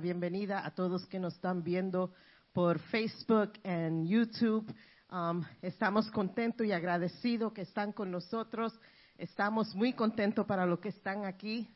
bienvenida 0.00 0.64
a 0.64 0.70
todos 0.70 1.06
que 1.06 1.18
nos 1.18 1.34
están 1.34 1.62
viendo 1.62 2.12
por 2.52 2.78
Facebook 2.78 3.52
and 3.64 4.08
YouTube. 4.08 4.66
Um, 5.10 5.44
estamos 5.60 6.10
contentos 6.10 6.66
y 6.66 6.72
agradecidos 6.72 7.52
que 7.52 7.62
están 7.62 7.92
con 7.92 8.10
nosotros. 8.10 8.72
Estamos 9.18 9.74
muy 9.74 9.92
contentos 9.92 10.46
para 10.46 10.64
los 10.64 10.80
que 10.80 10.88
están 10.88 11.26
aquí. 11.26 11.68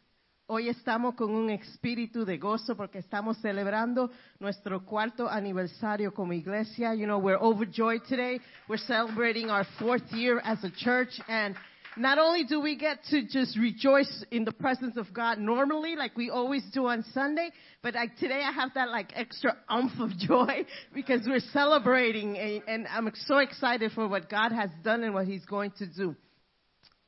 Hoy 0.46 0.68
estamos 0.68 1.14
con 1.14 1.30
un 1.30 1.50
espíritu 1.50 2.24
de 2.24 2.38
gozo 2.38 2.76
porque 2.76 2.98
estamos 2.98 3.36
celebrando 3.38 4.10
nuestro 4.38 4.84
cuarto 4.84 5.28
aniversario 5.28 6.12
como 6.14 6.32
iglesia. 6.32 6.94
You 6.94 7.06
know, 7.06 7.18
we're 7.18 7.40
overjoyed 7.40 8.02
today. 8.08 8.40
We're 8.68 8.82
celebrating 8.86 9.50
our 9.50 9.66
fourth 9.78 10.10
year 10.12 10.40
as 10.44 10.64
a 10.64 10.70
church 10.70 11.20
and 11.28 11.54
not 11.96 12.18
only 12.18 12.44
do 12.44 12.60
we 12.60 12.76
get 12.76 12.98
to 13.10 13.22
just 13.26 13.58
rejoice 13.58 14.24
in 14.30 14.44
the 14.44 14.52
presence 14.52 14.96
of 14.96 15.12
God 15.12 15.38
normally, 15.38 15.96
like 15.96 16.16
we 16.16 16.30
always 16.30 16.64
do 16.72 16.86
on 16.86 17.04
Sunday, 17.12 17.50
but 17.82 17.94
like 17.94 18.16
today 18.16 18.42
I 18.44 18.52
have 18.52 18.70
that 18.74 18.88
like 18.88 19.12
extra 19.14 19.56
umph 19.68 19.92
of 19.98 20.10
joy 20.18 20.66
because 20.94 21.22
we're 21.26 21.40
celebrating 21.52 22.36
and, 22.36 22.62
and 22.66 22.86
I'm 22.88 23.10
so 23.26 23.38
excited 23.38 23.92
for 23.92 24.08
what 24.08 24.28
God 24.28 24.52
has 24.52 24.70
done 24.82 25.04
and 25.04 25.14
what 25.14 25.26
He's 25.26 25.44
going 25.44 25.72
to 25.78 25.86
do. 25.86 26.16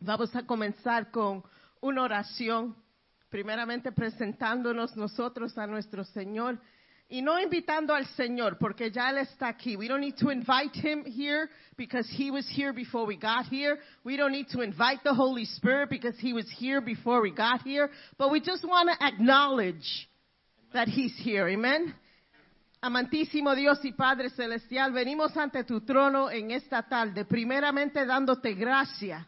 Vamos 0.01 0.31
a 0.35 0.43
comenzar 0.43 1.11
con 1.11 1.43
una 1.83 2.03
oración, 2.03 2.75
primeramente 3.31 3.93
presentándonos 3.93 4.97
nosotros 4.97 5.57
a 5.59 5.67
nuestro 5.67 6.05
Señor. 6.05 6.59
Y 7.09 7.23
no 7.23 7.39
invitando 7.39 7.95
al 7.95 8.05
Señor, 8.17 8.59
porque 8.59 8.91
ya 8.91 9.11
Él 9.11 9.19
está 9.19 9.49
aquí. 9.49 9.77
We 9.77 9.87
don't 9.87 10.01
need 10.01 10.17
to 10.17 10.31
invite 10.31 10.75
Him 10.75 11.05
here 11.05 11.49
because 11.77 12.09
He 12.11 12.33
was 12.33 12.49
here 12.49 12.73
before 12.73 13.07
we 13.07 13.17
got 13.17 13.47
here. 13.47 13.79
We 14.03 14.17
don't 14.17 14.33
need 14.33 14.49
to 14.49 14.63
invite 14.63 15.05
the 15.05 15.15
Holy 15.15 15.45
Spirit 15.45 15.89
because 15.89 16.19
He 16.19 16.33
was 16.33 16.47
here 16.59 16.81
before 16.81 17.21
we 17.21 17.31
got 17.31 17.63
here. 17.63 17.91
But 18.19 18.33
we 18.33 18.41
just 18.41 18.65
want 18.65 18.91
to 18.91 19.07
acknowledge 19.07 20.09
that 20.73 20.89
He's 20.89 21.17
here. 21.19 21.47
Amen. 21.49 21.95
Amantísimo 22.83 23.55
Dios 23.55 23.85
y 23.85 23.93
Padre 23.93 24.31
Celestial, 24.31 24.93
venimos 24.93 25.37
ante 25.37 25.65
tu 25.65 25.81
trono 25.81 26.31
en 26.31 26.51
esta 26.51 26.83
tarde, 26.83 27.25
primeramente 27.25 28.05
dándote 28.05 28.55
gracia, 28.55 29.27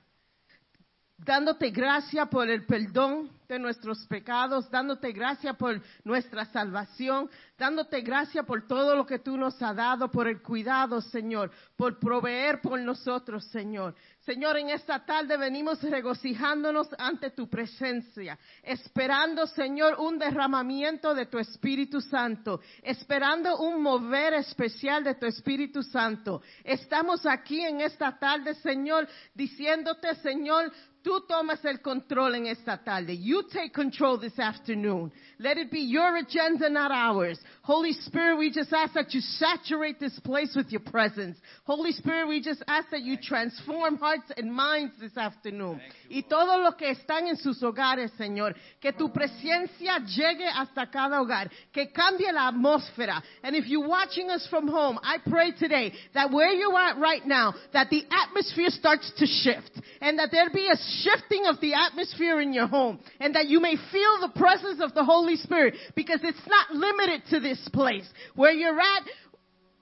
dándote 1.16 1.70
gracia 1.70 2.26
por 2.26 2.48
el 2.48 2.66
perdón 2.66 3.30
de 3.48 3.58
nuestros 3.58 4.04
pecados, 4.06 4.70
dándote 4.70 5.10
gracia 5.12 5.54
por 5.54 5.80
nuestra 6.04 6.44
salvación, 6.44 7.30
dándote 7.56 8.02
gracia 8.02 8.42
por 8.42 8.66
todo 8.66 8.94
lo 8.94 9.06
que 9.06 9.20
tú 9.20 9.38
nos 9.38 9.60
has 9.62 9.74
dado, 9.74 10.10
por 10.10 10.28
el 10.28 10.42
cuidado, 10.42 11.00
Señor, 11.00 11.50
por 11.74 11.98
proveer 11.98 12.60
por 12.60 12.78
nosotros, 12.78 13.44
Señor. 13.46 13.94
Señor, 14.20 14.58
en 14.58 14.68
esta 14.68 15.02
tarde 15.06 15.38
venimos 15.38 15.80
regocijándonos 15.82 16.88
ante 16.98 17.30
tu 17.30 17.48
presencia, 17.48 18.38
esperando, 18.62 19.46
Señor, 19.46 19.96
un 19.98 20.18
derramamiento 20.18 21.14
de 21.14 21.24
tu 21.24 21.38
Espíritu 21.38 22.02
Santo, 22.02 22.60
esperando 22.82 23.56
un 23.56 23.82
mover 23.82 24.34
especial 24.34 25.02
de 25.02 25.14
tu 25.14 25.24
Espíritu 25.24 25.82
Santo. 25.82 26.42
Estamos 26.62 27.24
aquí 27.24 27.64
en 27.64 27.80
esta 27.80 28.18
tarde, 28.18 28.54
Señor, 28.56 29.08
diciéndote, 29.34 30.14
Señor, 30.16 30.70
tú 31.02 31.22
tomas 31.26 31.64
el 31.64 31.80
control 31.80 32.34
en 32.34 32.46
esta 32.48 32.84
tarde. 32.84 33.18
Take 33.52 33.74
control 33.74 34.18
this 34.18 34.38
afternoon. 34.38 35.12
Let 35.38 35.56
it 35.56 35.70
be 35.70 35.80
your 35.80 36.16
agenda, 36.16 36.68
not 36.68 36.90
ours. 36.90 37.38
Holy 37.62 37.92
Spirit, 37.92 38.38
we 38.38 38.50
just 38.50 38.72
ask 38.72 38.94
that 38.94 39.14
you 39.14 39.20
saturate 39.20 40.00
this 40.00 40.18
place 40.20 40.54
with 40.56 40.70
your 40.70 40.80
presence. 40.80 41.36
Holy 41.64 41.92
Spirit, 41.92 42.28
we 42.28 42.40
just 42.40 42.62
ask 42.66 42.90
that 42.90 43.02
you 43.02 43.16
transform 43.22 43.98
hearts 43.98 44.32
and 44.36 44.52
minds 44.52 44.94
this 45.00 45.16
afternoon. 45.16 45.80
Y 46.10 46.22
todo 46.28 46.62
lo 46.62 46.72
que 46.72 46.88
están 46.88 47.28
en 47.28 47.36
sus 47.36 47.62
hogares, 47.62 48.10
Señor, 48.18 48.54
que 48.80 48.92
tu 48.92 49.10
presencia 49.10 49.98
llegue 50.06 50.48
hasta 50.48 50.86
cada 50.90 51.20
hogar, 51.20 51.50
que 51.72 51.92
cambie 51.92 52.32
la 52.32 52.50
atmósfera. 52.50 53.22
And 53.42 53.54
if 53.54 53.66
you're 53.66 53.86
watching 53.86 54.30
us 54.30 54.46
from 54.48 54.66
home, 54.66 54.98
I 55.02 55.18
pray 55.28 55.52
today 55.52 55.92
that 56.14 56.30
where 56.30 56.52
you're 56.52 56.76
at 56.78 56.98
right 56.98 57.24
now, 57.26 57.54
that 57.72 57.90
the 57.90 58.04
atmosphere 58.10 58.70
starts 58.70 59.12
to 59.18 59.26
shift 59.26 59.80
and 60.00 60.18
that 60.18 60.30
there 60.32 60.50
be 60.50 60.68
a 60.68 60.76
shifting 61.02 61.46
of 61.46 61.60
the 61.60 61.74
atmosphere 61.74 62.40
in 62.40 62.52
your 62.52 62.66
home 62.66 62.98
and 63.20 63.27
that 63.34 63.48
you 63.48 63.60
may 63.60 63.76
feel 63.90 64.20
the 64.20 64.32
presence 64.36 64.80
of 64.80 64.94
the 64.94 65.04
Holy 65.04 65.36
Spirit 65.36 65.74
because 65.94 66.20
it's 66.22 66.46
not 66.46 66.70
limited 66.72 67.22
to 67.30 67.40
this 67.40 67.68
place. 67.72 68.08
Where 68.34 68.52
you're 68.52 68.78
at, 68.78 69.02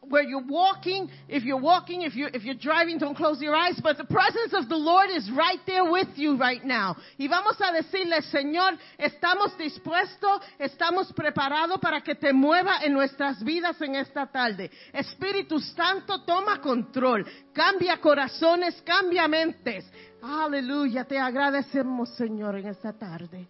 where 0.08 0.22
you're 0.22 0.46
walking, 0.46 1.10
if 1.28 1.44
you're 1.44 1.60
walking, 1.60 2.02
if 2.02 2.14
you're, 2.14 2.30
if 2.32 2.44
you're 2.44 2.54
driving, 2.54 2.98
don't 2.98 3.16
close 3.16 3.40
your 3.40 3.54
eyes, 3.54 3.78
but 3.82 3.96
the 3.96 4.04
presence 4.04 4.52
of 4.52 4.68
the 4.68 4.76
Lord 4.76 5.10
is 5.10 5.30
right 5.36 5.60
there 5.66 5.90
with 5.90 6.08
you 6.16 6.36
right 6.36 6.64
now. 6.64 6.96
Y 7.18 7.28
vamos 7.28 7.56
a 7.60 7.72
decirle, 7.72 8.22
Señor, 8.22 8.78
estamos 8.98 9.56
dispuestos, 9.58 10.40
estamos 10.58 11.12
preparados 11.12 11.78
para 11.80 12.00
que 12.02 12.14
te 12.14 12.32
mueva 12.32 12.84
en 12.84 12.92
nuestras 12.92 13.42
vidas 13.42 13.80
en 13.80 13.96
esta 13.96 14.26
tarde. 14.26 14.70
Espíritu 14.92 15.58
Santo, 15.58 16.22
toma 16.24 16.60
control, 16.60 17.26
cambia 17.52 17.98
corazones, 18.00 18.80
cambia 18.82 19.28
mentes. 19.28 19.84
Aleluya, 20.22 21.04
te 21.04 21.18
agradecemos, 21.18 22.10
Señor, 22.16 22.56
en 22.56 22.68
esta 22.68 22.92
tarde. 22.92 23.46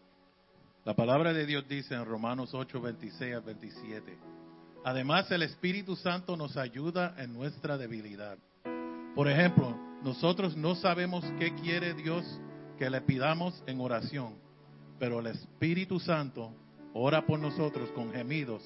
La 0.85 0.95
palabra 0.95 1.33
de 1.33 1.47
Dios 1.47 1.67
dice 1.67 1.95
en 1.95 2.05
Romanos 2.05 2.55
8, 2.55 2.81
26 2.81 3.35
al 3.35 3.43
27. 3.43 4.19
Además, 4.87 5.29
el 5.33 5.43
Espíritu 5.43 5.97
Santo 5.97 6.37
nos 6.37 6.57
ayuda 6.57 7.17
en 7.19 7.33
nuestra 7.33 7.77
debilidad. 7.77 8.39
Por 9.17 9.29
ejemplo, 9.29 9.77
nosotros 10.05 10.57
no 10.57 10.77
sabemos 10.77 11.25
qué 11.41 11.53
quiere 11.57 11.93
Dios 11.93 12.25
que 12.79 12.89
le 12.89 13.01
pidamos 13.01 13.65
en 13.67 13.81
oración, 13.81 14.35
pero 15.01 15.19
el 15.19 15.27
Espíritu 15.27 15.99
Santo 15.99 16.53
ora 16.95 17.27
por 17.27 17.41
nosotros 17.41 17.91
con 17.97 18.13
gemidos 18.13 18.63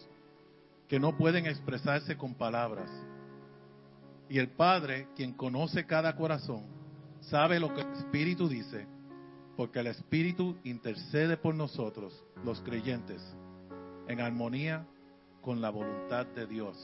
que 0.88 1.00
no 1.00 1.16
pueden 1.16 1.46
expresarse 1.46 2.18
con 2.18 2.34
palabras. 2.34 2.90
Y 4.28 4.40
el 4.40 4.50
Padre, 4.50 5.08
quien 5.16 5.32
conoce 5.32 5.86
cada 5.86 6.14
corazón, 6.16 6.66
sabe 7.22 7.58
lo 7.58 7.72
que 7.72 7.80
el 7.80 7.92
Espíritu 7.92 8.46
dice, 8.46 8.86
porque 9.56 9.80
el 9.80 9.86
Espíritu 9.86 10.58
intercede 10.64 11.38
por 11.38 11.54
nosotros, 11.54 12.12
los 12.44 12.60
creyentes, 12.60 13.22
en 14.06 14.20
armonía 14.20 14.86
con 15.42 15.60
la 15.60 15.70
voluntad 15.70 16.26
de 16.26 16.46
Dios. 16.46 16.76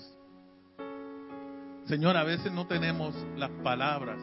Señor, 1.87 2.17
a 2.17 2.25
veces 2.25 2.51
no 2.53 2.67
tenemos 2.67 3.15
las 3.37 3.51
palabras 3.63 4.19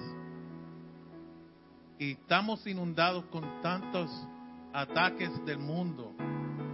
y 1.97 2.11
estamos 2.11 2.65
inundados 2.67 3.25
con 3.25 3.61
tantos 3.61 4.09
ataques 4.73 5.29
del 5.45 5.59
mundo 5.59 6.13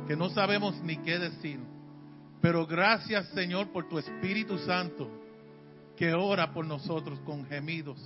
que 0.07 0.15
no 0.15 0.29
sabemos 0.29 0.81
ni 0.81 0.97
qué 0.97 1.19
decir. 1.19 1.59
Pero 2.41 2.65
gracias, 2.65 3.27
Señor, 3.29 3.71
por 3.71 3.87
tu 3.87 3.99
Espíritu 3.99 4.57
Santo 4.59 5.09
que 5.95 6.13
ora 6.13 6.53
por 6.53 6.65
nosotros 6.65 7.19
con 7.19 7.45
gemidos 7.45 7.99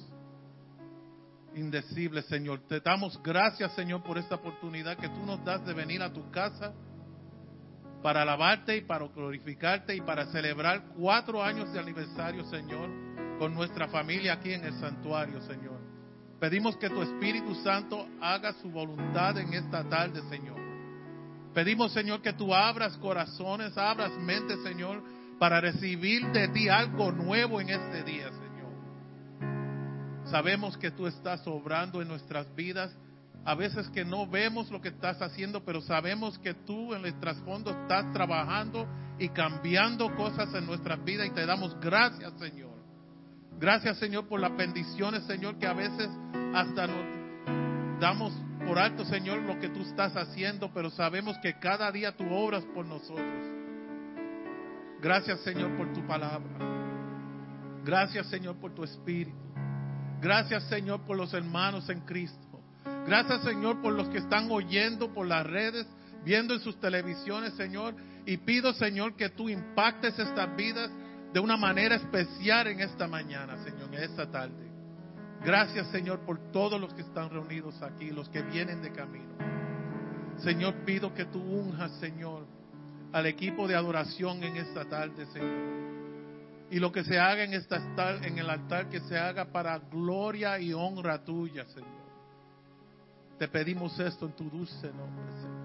indecibles, 1.56 2.26
Señor. 2.26 2.62
Te 2.68 2.80
damos 2.80 3.22
gracias, 3.24 3.72
Señor, 3.74 4.04
por 4.04 4.18
esta 4.18 4.36
oportunidad 4.36 4.98
que 4.98 5.10
tú 5.10 5.24
nos 5.26 5.44
das 5.46 5.66
de 5.66 5.74
venir 5.74 6.02
a 6.02 6.12
tu 6.12 6.30
casa 6.32 6.74
para 8.04 8.22
alabarte 8.24 8.78
y 8.78 8.82
para 8.82 9.08
glorificarte 9.08 9.96
y 9.96 10.02
para 10.02 10.26
celebrar 10.28 10.90
cuatro 10.98 11.42
años 11.42 11.72
de 11.72 11.80
aniversario, 11.80 12.44
Señor, 12.46 12.90
con 13.40 13.54
nuestra 13.54 13.88
familia 13.88 14.34
aquí 14.34 14.52
en 14.52 14.66
el 14.66 14.74
santuario, 14.74 15.42
Señor. 15.42 15.80
Pedimos 16.40 16.76
que 16.76 16.90
tu 16.90 17.02
Espíritu 17.02 17.56
Santo 17.64 18.06
haga 18.22 18.54
su 18.62 18.70
voluntad 18.70 19.38
en 19.38 19.54
esta 19.54 19.88
tarde, 19.88 20.22
Señor. 20.30 20.60
Pedimos, 21.54 21.94
Señor, 21.94 22.22
que 22.22 22.34
tú 22.34 22.54
abras 22.54 22.98
corazones, 22.98 23.78
abras 23.78 24.12
mentes, 24.20 24.62
Señor, 24.64 25.02
para 25.40 25.62
recibir 25.62 26.26
de 26.32 26.50
ti 26.50 26.68
algo 26.68 27.12
nuevo 27.14 27.62
en 27.62 27.70
este 27.70 28.04
día, 28.04 28.30
Señor. 28.32 28.44
Sabemos 30.26 30.78
que 30.78 30.92
tú 30.92 31.08
estás 31.08 31.48
obrando 31.48 32.02
en 32.02 32.10
nuestras 32.10 32.54
vidas. 32.54 32.94
A 33.46 33.56
veces 33.56 33.90
que 33.90 34.06
no 34.06 34.26
vemos 34.26 34.72
lo 34.72 34.82
que 34.82 34.88
estás 34.90 35.22
haciendo, 35.22 35.66
pero 35.66 35.82
sabemos 35.82 36.40
que 36.40 36.54
tú 36.54 36.94
en 36.94 37.06
el 37.06 37.20
trasfondo 37.20 37.72
estás 37.72 38.12
trabajando 38.14 38.88
y 39.20 39.30
cambiando 39.30 40.16
cosas 40.16 40.54
en 40.54 40.66
nuestras 40.66 41.04
vidas 41.04 41.28
y 41.28 41.32
te 41.32 41.46
damos 41.46 41.78
gracias, 41.82 42.32
Señor. 42.40 42.72
Gracias, 43.60 43.98
Señor, 43.98 44.28
por 44.28 44.40
las 44.40 44.56
bendiciones, 44.56 45.24
Señor, 45.26 45.58
que 45.58 45.68
a 45.68 45.74
veces 45.74 46.10
hasta 46.54 46.88
nos 46.88 48.00
damos 48.00 48.34
por 48.66 48.80
alto, 48.80 49.06
Señor, 49.06 49.42
lo 49.44 49.60
que 49.60 49.70
tú 49.70 49.82
estás 49.82 50.16
haciendo, 50.16 50.72
pero 50.74 50.90
sabemos 50.90 51.38
que 51.40 51.60
cada 51.60 51.92
día 51.92 52.16
tú 52.16 52.26
obras 52.34 52.64
por 52.74 52.86
nosotros. 52.86 53.26
Gracias, 55.02 55.42
Señor, 55.42 55.76
por 55.76 55.92
tu 55.94 56.06
palabra. 56.08 56.50
Gracias, 57.84 58.28
Señor, 58.28 58.56
por 58.56 58.74
tu 58.74 58.84
espíritu. 58.86 59.38
Gracias, 60.22 60.64
Señor, 60.70 61.02
por 61.02 61.18
los 61.18 61.34
hermanos 61.34 61.90
en 61.90 62.00
Cristo. 62.02 62.43
Gracias, 63.06 63.44
Señor, 63.44 63.82
por 63.82 63.94
los 63.94 64.08
que 64.10 64.20
están 64.20 64.50
oyendo 64.50 65.14
por 65.14 65.28
las 65.28 65.46
redes, 65.46 65.86
viendo 66.24 66.54
en 66.54 66.62
sus 66.62 66.80
televisiones, 66.80 67.54
Señor. 67.54 67.96
Y 68.26 68.38
pido, 68.38 68.74
Señor, 68.74 69.16
que 69.16 69.30
tú 69.30 69.50
impactes 69.50 70.18
estas 70.18 70.56
vidas 70.56 70.90
de 71.34 71.40
una 71.40 71.58
manera 71.58 71.96
especial 71.96 72.68
en 72.68 72.80
esta 72.80 73.08
mañana, 73.08 73.62
Señor, 73.64 73.94
en 73.94 74.04
esta 74.04 74.30
tarde. 74.30 74.72
Gracias, 75.44 75.88
Señor, 75.88 76.20
por 76.22 76.52
todos 76.52 76.80
los 76.80 76.94
que 76.94 77.02
están 77.02 77.30
reunidos 77.30 77.82
aquí, 77.82 78.12
los 78.12 78.30
que 78.30 78.42
vienen 78.44 78.82
de 78.82 78.94
camino. 78.94 79.34
Señor, 80.38 80.86
pido 80.86 81.14
que 81.14 81.26
tú 81.26 81.42
unjas, 81.42 81.92
Señor, 82.00 82.48
al 83.12 83.26
equipo 83.26 83.68
de 83.68 83.76
adoración 83.76 84.44
en 84.44 84.56
esta 84.56 84.86
tarde, 84.86 85.26
Señor. 85.28 85.84
Y 86.72 86.80
lo 86.80 86.92
que 86.92 87.04
se 87.04 87.20
haga 87.20 87.44
en, 87.44 87.54
esta, 87.54 87.78
en 88.24 88.38
el 88.38 88.50
altar, 88.50 88.90
que 88.90 89.02
se 89.02 89.18
haga 89.18 89.52
para 89.52 89.78
gloria 89.80 90.60
y 90.60 90.72
honra 90.74 91.24
tuya, 91.24 91.66
Señor. 91.66 92.03
Te 93.40 93.48
pedimos 93.48 94.00
esto 94.00 94.26
en 94.26 94.32
tu 94.34 94.50
dulce 94.50 94.88
nombre, 94.94 95.32
Señor. 95.42 95.64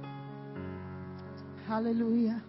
Aleluya. 1.71 2.43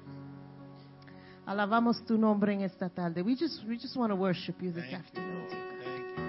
Alabamos 1.45 2.03
tu 2.05 2.17
nombre 2.17 2.53
en 2.53 2.61
esta 2.61 2.89
tarde. 2.89 3.21
We 3.21 3.35
just, 3.35 3.63
we 3.67 3.77
just 3.77 3.97
want 3.97 4.11
to 4.11 4.15
worship 4.15 4.61
you 4.61 4.71
this 4.71 4.85
Thank 4.85 5.03
afternoon. 5.03 5.39
Lord. 5.39 5.49
Thank 5.83 6.17
you. 6.17 6.23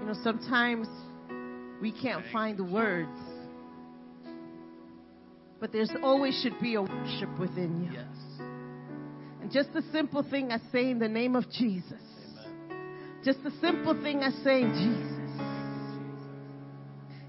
You 0.00 0.06
know, 0.06 0.14
sometimes 0.22 0.88
we 1.80 1.92
can't 1.92 2.22
Thank 2.22 2.32
find 2.32 2.58
the 2.58 2.64
words, 2.64 3.16
but 5.60 5.72
there's 5.72 5.92
always 6.02 6.38
should 6.42 6.58
be 6.60 6.74
a 6.74 6.82
worship 6.82 7.38
within 7.38 7.84
you. 7.84 7.92
Yes. 7.92 8.40
And 9.40 9.50
just 9.50 9.70
a 9.74 9.82
simple 9.92 10.22
thing 10.28 10.50
as 10.50 10.60
saying 10.72 10.98
the 10.98 11.08
name 11.08 11.36
of 11.36 11.48
Jesus. 11.50 12.02
Amen. 12.68 13.22
Just 13.24 13.38
a 13.46 13.50
simple 13.60 13.94
thing 14.02 14.22
as 14.22 14.34
saying 14.44 14.72
Jesus. 14.74 15.17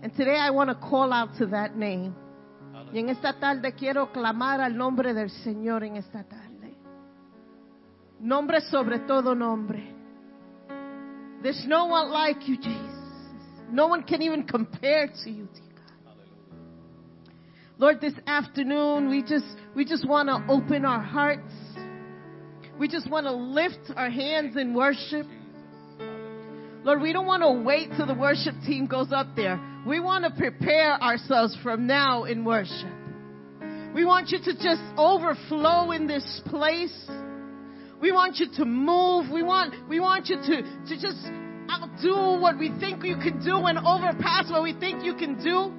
And 0.01 0.16
today 0.16 0.38
I 0.38 0.50
want 0.51 0.69
to 0.69 0.75
call 0.75 1.12
out 1.12 1.38
to 1.40 1.48
that 1.48 1.75
name. 1.75 2.16
Y 2.94 3.00
en 3.00 3.10
esta 3.10 3.34
tarde 3.40 3.74
quiero 3.78 4.12
clamar 4.12 4.62
al 4.62 4.75
nombre 4.75 5.13
del 5.13 5.30
Señor 5.30 5.84
en 5.84 5.98
esta 5.98 6.24
tarde. 6.24 6.75
Nombre 8.19 8.62
sobre 8.62 9.00
todo 9.00 9.36
nombre. 9.36 9.96
There's 11.44 11.66
no 11.68 11.86
one 11.86 12.12
like 12.12 12.48
you, 12.48 12.57
Jesus. 12.57 12.90
No 13.72 13.88
one 13.88 14.04
can 14.04 14.22
even 14.22 14.44
compare 14.44 15.07
to 15.07 15.30
you, 15.30 15.48
dear 15.54 15.63
God. 15.75 16.16
Lord, 17.78 18.02
this 18.02 18.16
afternoon 18.25 19.10
we 19.10 19.22
just 19.22 19.45
we 19.75 19.86
just 19.86 20.07
want 20.07 20.30
to 20.30 20.42
open 20.52 20.86
our 20.86 21.02
hearts. 21.02 21.54
We 22.80 22.88
just 22.88 23.10
want 23.10 23.25
to 23.25 23.34
lift 23.34 23.92
our 23.95 24.10
hands 24.10 24.56
in 24.56 24.74
worship. 24.74 25.28
Lord, 26.84 27.02
we 27.02 27.12
don't 27.12 27.28
want 27.28 27.44
to 27.44 27.52
wait 27.52 27.90
till 27.98 28.07
the 28.07 28.13
worship 28.13 28.56
team 28.66 28.88
goes 28.88 29.12
up 29.12 29.36
there. 29.36 29.60
We 29.86 30.00
want 30.00 30.26
to 30.26 30.31
prepare 30.31 31.02
ourselves 31.02 31.58
from 31.64 31.88
now 31.88 32.26
in 32.26 32.44
worship. 32.44 32.94
We 33.96 34.06
want 34.06 34.30
you 34.30 34.40
to 34.40 34.54
just 34.54 34.81
overflow 34.98 35.92
in 35.92 36.06
this 36.06 36.42
place. 36.46 36.94
We 38.02 38.12
want 38.12 38.38
you 38.38 38.48
to 38.58 38.66
move. 38.66 39.31
We 39.31 39.42
want, 39.42 39.76
we 39.90 40.00
want 40.00 40.28
you 40.28 40.36
to, 40.36 40.62
to 40.62 40.96
just 41.00 41.26
outdo 41.72 42.42
what 42.42 42.58
we 42.60 42.72
think 42.80 43.04
you 43.04 43.18
can 43.18 43.44
do 43.44 43.56
and 43.66 43.78
overpass 43.80 44.52
what 44.52 44.64
we 44.64 44.74
think 44.74 45.04
you 45.04 45.16
can 45.16 45.42
do. 45.44 45.74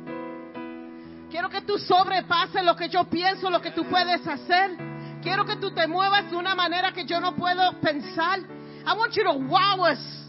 Quiero 1.31 1.49
que 1.49 1.61
tú 1.61 1.79
sobrepases 1.79 2.65
lo 2.65 2.75
que 2.75 2.89
yo 2.89 3.05
pienso, 3.05 3.51
lo 3.51 3.61
que 3.61 3.71
tú 3.71 3.89
puedes 3.89 4.27
hacer. 4.27 4.77
Quiero 5.23 5.45
que 5.45 5.57
tú 5.57 5.73
te 5.73 5.87
muevas 5.87 6.31
de 6.31 6.37
una 6.37 6.55
manera 6.55 6.93
que 6.93 7.05
yo 7.07 7.21
no 7.21 7.33
puedo 7.37 7.81
pensar. 7.81 8.41
I 8.85 8.97
want 8.97 9.15
you 9.15 9.25
to 9.25 9.35
wow 9.49 9.85
us. 9.85 10.21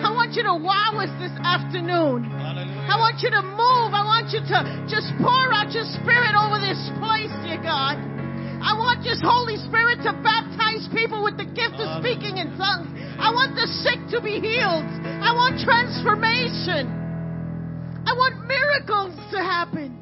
I 0.00 0.10
want 0.16 0.32
you 0.32 0.42
to 0.44 0.54
wow 0.56 0.96
us 0.96 1.12
this 1.20 1.32
afternoon. 1.44 2.24
I 2.32 2.96
want 2.96 3.20
you 3.20 3.30
to 3.30 3.42
move. 3.44 3.92
I 3.92 4.04
want 4.04 4.32
you 4.32 4.40
to 4.40 4.58
just 4.88 5.12
pour 5.20 5.52
out 5.52 5.70
your 5.76 5.84
spirit 6.00 6.32
over 6.32 6.56
this 6.56 6.80
place, 6.96 7.32
dear 7.44 7.60
God. 7.60 8.00
I 8.60 8.76
want 8.76 9.04
your 9.04 9.16
Holy 9.24 9.56
Spirit 9.56 10.04
to 10.04 10.12
baptize 10.20 10.88
people 10.92 11.24
with 11.24 11.36
the 11.36 11.48
gift 11.48 11.80
of 11.80 12.00
speaking 12.04 12.36
in 12.36 12.56
tongues. 12.56 12.92
I 13.16 13.32
want 13.32 13.56
the 13.56 13.68
sick 13.84 14.00
to 14.16 14.20
be 14.20 14.40
healed. 14.40 14.88
I 15.20 15.32
want 15.32 15.60
transformation. 15.60 16.88
I 18.04 18.12
want 18.16 18.48
miracles 18.48 19.16
to 19.32 19.38
happen. 19.40 20.00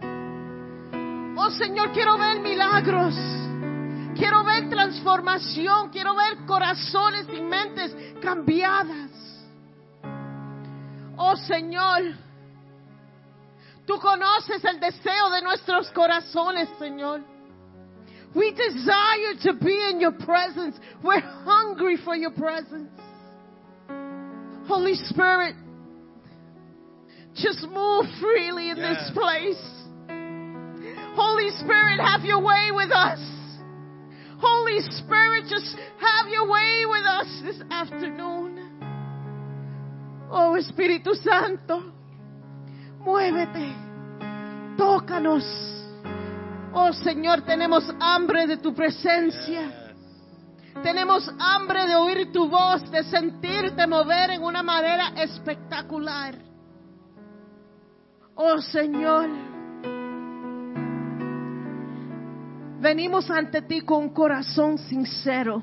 Oh 1.38 1.50
Señor, 1.54 1.92
quiero 1.92 2.18
ver 2.18 2.40
milagros. 2.40 3.14
Quiero 4.18 4.42
ver 4.42 4.70
transformación. 4.70 5.90
Quiero 5.90 6.14
ver 6.14 6.46
corazones 6.46 7.26
y 7.32 7.40
mentes 7.40 7.94
cambiadas. 8.20 9.17
Oh 11.18 11.34
Señor, 11.48 12.14
tú 13.86 13.98
conoces 13.98 14.64
el 14.64 14.78
deseo 14.78 15.30
de 15.30 15.42
nuestros 15.42 15.90
corazones, 15.90 16.68
Señor. 16.78 17.24
We 18.34 18.52
desire 18.52 19.34
to 19.44 19.54
be 19.54 19.90
in 19.90 20.00
your 20.00 20.12
presence. 20.12 20.78
We're 21.02 21.20
hungry 21.20 21.96
for 22.04 22.14
your 22.14 22.30
presence. 22.30 22.90
Holy 24.68 24.94
Spirit, 24.94 25.56
just 27.34 27.62
move 27.62 28.04
freely 28.20 28.70
in 28.70 28.76
this 28.76 29.10
place. 29.14 29.78
Holy 31.16 31.50
Spirit, 31.58 31.98
have 32.00 32.24
your 32.24 32.40
way 32.40 32.70
with 32.70 32.92
us. 32.92 33.18
Holy 34.38 34.80
Spirit, 34.90 35.46
just 35.48 35.74
have 35.98 36.30
your 36.30 36.48
way 36.48 36.84
with 36.86 37.04
us 37.06 37.40
this 37.44 37.62
afternoon. 37.70 38.67
Oh 40.30 40.56
Espíritu 40.56 41.14
Santo, 41.14 41.92
muévete, 43.00 43.74
tócanos. 44.76 45.44
Oh 46.72 46.92
Señor, 46.92 47.42
tenemos 47.42 47.82
hambre 47.98 48.46
de 48.46 48.58
tu 48.58 48.74
presencia. 48.74 49.86
Tenemos 50.82 51.28
hambre 51.38 51.86
de 51.86 51.96
oír 51.96 52.30
tu 52.30 52.48
voz, 52.48 52.88
de 52.90 53.02
sentirte 53.04 53.86
mover 53.86 54.30
en 54.30 54.42
una 54.42 54.62
manera 54.62 55.08
espectacular. 55.16 56.34
Oh 58.34 58.60
Señor, 58.60 59.28
venimos 62.80 63.30
ante 63.30 63.62
ti 63.62 63.80
con 63.80 64.04
un 64.04 64.08
corazón 64.10 64.76
sincero. 64.78 65.62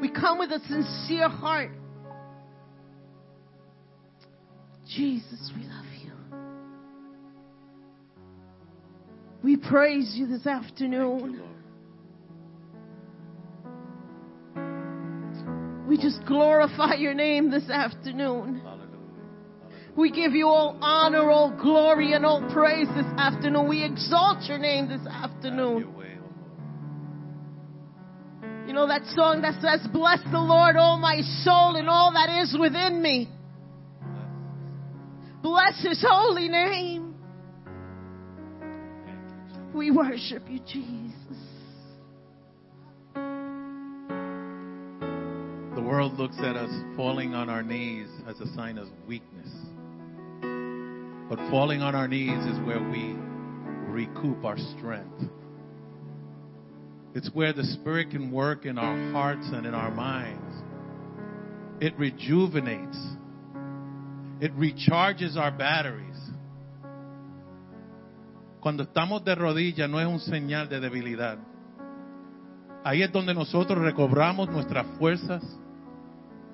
We 0.00 0.12
come 0.12 0.40
with 0.40 0.52
a 0.52 0.60
sincere 0.60 1.28
heart. 1.28 1.85
Jesus, 4.88 5.50
we 5.56 5.62
love 5.64 5.84
you. 6.04 6.12
We 9.42 9.56
praise 9.56 10.14
you 10.16 10.26
this 10.28 10.44
you, 10.44 10.50
afternoon. 10.50 11.38
Lord. 11.38 11.50
We 15.88 15.96
just 15.96 16.24
glorify 16.26 16.94
your 16.94 17.14
name 17.14 17.50
this 17.50 17.68
afternoon. 17.70 18.60
Hallelujah. 18.60 18.86
We 19.96 20.10
give 20.10 20.32
you 20.32 20.46
all 20.46 20.76
honor, 20.80 21.30
all 21.30 21.50
glory, 21.50 22.12
and 22.12 22.26
all 22.26 22.42
praise 22.52 22.88
this 22.88 23.06
afternoon. 23.16 23.68
We 23.68 23.84
exalt 23.84 24.42
your 24.44 24.58
name 24.58 24.88
this 24.88 25.06
afternoon. 25.06 25.94
You 28.66 28.72
know 28.72 28.88
that 28.88 29.04
song 29.14 29.42
that 29.42 29.60
says, 29.62 29.86
Bless 29.92 30.18
the 30.32 30.40
Lord, 30.40 30.76
all 30.76 30.98
my 30.98 31.20
soul, 31.44 31.76
and 31.76 31.88
all 31.88 32.12
that 32.12 32.42
is 32.42 32.56
within 32.58 33.00
me. 33.00 33.28
Bless 35.46 35.80
his 35.80 36.04
holy 36.04 36.48
name. 36.48 37.14
We 39.72 39.92
worship 39.92 40.42
you, 40.48 40.58
Jesus. 40.66 41.38
The 45.76 45.80
world 45.80 46.14
looks 46.14 46.36
at 46.40 46.56
us 46.56 46.72
falling 46.96 47.36
on 47.36 47.48
our 47.48 47.62
knees 47.62 48.08
as 48.26 48.40
a 48.40 48.52
sign 48.56 48.76
of 48.76 48.88
weakness. 49.06 49.48
But 51.30 51.38
falling 51.48 51.80
on 51.80 51.94
our 51.94 52.08
knees 52.08 52.44
is 52.46 52.58
where 52.66 52.82
we 52.82 53.14
recoup 53.88 54.44
our 54.44 54.58
strength. 54.76 55.30
It's 57.14 57.30
where 57.34 57.52
the 57.52 57.62
Spirit 57.62 58.10
can 58.10 58.32
work 58.32 58.66
in 58.66 58.78
our 58.78 59.12
hearts 59.12 59.46
and 59.52 59.64
in 59.64 59.74
our 59.74 59.92
minds. 59.92 60.42
It 61.80 61.96
rejuvenates, 61.96 62.98
it 64.40 64.52
recharges 64.56 65.36
our 65.36 65.50
batteries. 65.50 66.16
Cuando 68.60 68.82
estamos 68.82 69.24
de 69.24 69.34
rodillas 69.34 69.88
no 69.88 70.00
es 70.00 70.06
un 70.06 70.20
señal 70.20 70.68
de 70.68 70.80
debilidad. 70.80 71.38
Ahí 72.84 73.02
es 73.02 73.12
donde 73.12 73.34
nosotros 73.34 73.78
recobramos 73.78 74.48
nuestras 74.48 74.86
fuerzas 74.98 75.42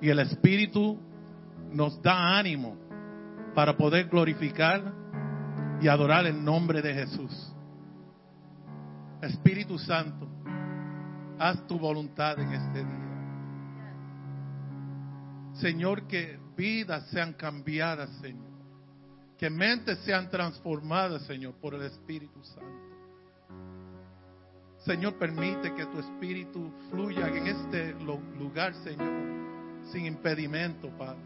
y 0.01 0.09
el 0.09 0.19
Espíritu 0.19 0.99
nos 1.71 2.01
da 2.01 2.37
ánimo 2.37 2.77
para 3.55 3.75
poder 3.77 4.07
glorificar 4.07 4.93
y 5.81 5.87
adorar 5.87 6.25
el 6.25 6.43
nombre 6.43 6.81
de 6.81 6.93
Jesús. 6.93 7.53
Espíritu 9.21 9.77
Santo, 9.79 10.27
haz 11.39 11.65
tu 11.67 11.79
voluntad 11.79 12.39
en 12.39 12.51
este 12.53 12.79
día. 12.79 13.03
Señor, 15.53 16.07
que 16.07 16.42
vidas 16.55 17.07
sean 17.09 17.33
cambiadas, 17.33 18.09
Señor. 18.21 18.53
Que 19.37 19.49
mentes 19.49 19.99
sean 19.99 20.29
transformadas, 20.29 21.23
Señor, 21.23 21.53
por 21.55 21.73
el 21.73 21.83
Espíritu 21.83 22.43
Santo. 22.43 22.83
Señor, 24.85 25.17
permite 25.17 25.73
que 25.75 25.85
tu 25.85 25.99
Espíritu 25.99 26.71
fluya 26.89 27.27
en 27.29 27.47
este 27.47 27.93
lugar, 27.93 28.73
Señor, 28.83 29.83
sin 29.91 30.05
impedimento, 30.05 30.89
Padre. 30.97 31.21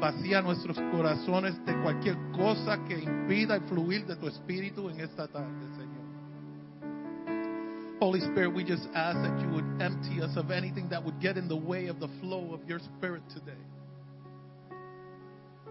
Vacía 0.00 0.42
nuestros 0.42 0.78
corazones 0.90 1.64
de 1.64 1.80
cualquier 1.82 2.16
cosa 2.32 2.84
que 2.84 2.98
impida 2.98 3.56
el 3.56 3.62
fluir 3.62 4.04
de 4.06 4.16
tu 4.16 4.26
Espíritu 4.26 4.90
en 4.90 5.00
esta 5.00 5.28
tarde, 5.28 5.66
Señor. 5.76 5.95
Holy 7.98 8.20
Spirit, 8.20 8.54
we 8.54 8.62
just 8.62 8.86
ask 8.94 9.16
that 9.22 9.40
you 9.40 9.48
would 9.54 9.80
empty 9.80 10.20
us 10.20 10.36
of 10.36 10.50
anything 10.50 10.88
that 10.90 11.02
would 11.02 11.18
get 11.18 11.38
in 11.38 11.48
the 11.48 11.56
way 11.56 11.86
of 11.86 11.98
the 11.98 12.08
flow 12.20 12.52
of 12.52 12.60
your 12.68 12.78
Spirit 12.78 13.22
today. 13.32 13.52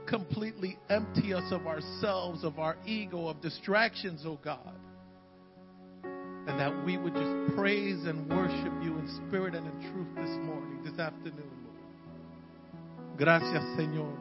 Completely 0.07 0.77
empty 0.89 1.35
us 1.35 1.51
of 1.51 1.67
ourselves, 1.67 2.43
of 2.43 2.57
our 2.57 2.77
ego, 2.85 3.27
of 3.27 3.41
distractions, 3.41 4.23
oh 4.25 4.39
God. 4.43 4.73
And 6.03 6.59
that 6.59 6.83
we 6.83 6.97
would 6.97 7.13
just 7.13 7.55
praise 7.55 8.05
and 8.05 8.27
worship 8.27 8.73
you 8.81 8.97
in 8.97 9.07
spirit 9.27 9.53
and 9.53 9.67
in 9.67 9.91
truth 9.91 10.07
this 10.15 10.35
morning, 10.45 10.81
this 10.83 10.99
afternoon, 10.99 11.49
Lord. 11.63 13.17
Gracias, 13.17 13.63
Señor. 13.77 14.13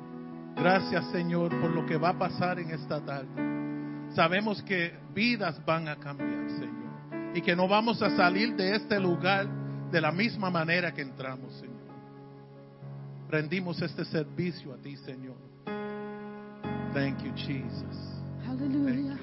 Gracias, 0.57 1.05
Señor, 1.13 1.51
por 1.61 1.71
lo 1.71 1.87
que 1.87 1.97
va 1.97 2.11
a 2.11 2.19
pasar 2.19 2.59
en 2.59 2.71
esta 2.71 3.01
tarde. 3.05 4.15
Sabemos 4.15 4.63
que 4.63 4.93
vidas 5.15 5.59
van 5.67 5.89
a 5.89 5.97
cambiar, 5.97 6.49
Señor 6.59 6.84
y 7.35 7.43
que 7.43 7.57
no 7.57 7.67
vamos 7.67 8.01
a 8.01 8.17
salir 8.17 8.55
de 8.55 8.77
este 8.77 8.99
lugar 9.01 9.47
de 9.91 10.01
la 10.01 10.13
misma 10.13 10.51
manera 10.51 10.93
que 10.95 11.03
entramos, 11.03 11.53
Señor. 11.55 11.75
Rendimos 13.29 13.83
este 13.83 14.05
servicio 14.05 14.73
a 14.73 14.77
ti, 14.77 14.97
Señor. 14.97 15.37
Thank 16.95 17.23
you, 17.25 17.33
Jesus. 17.35 18.15
Aleluya. 18.49 19.19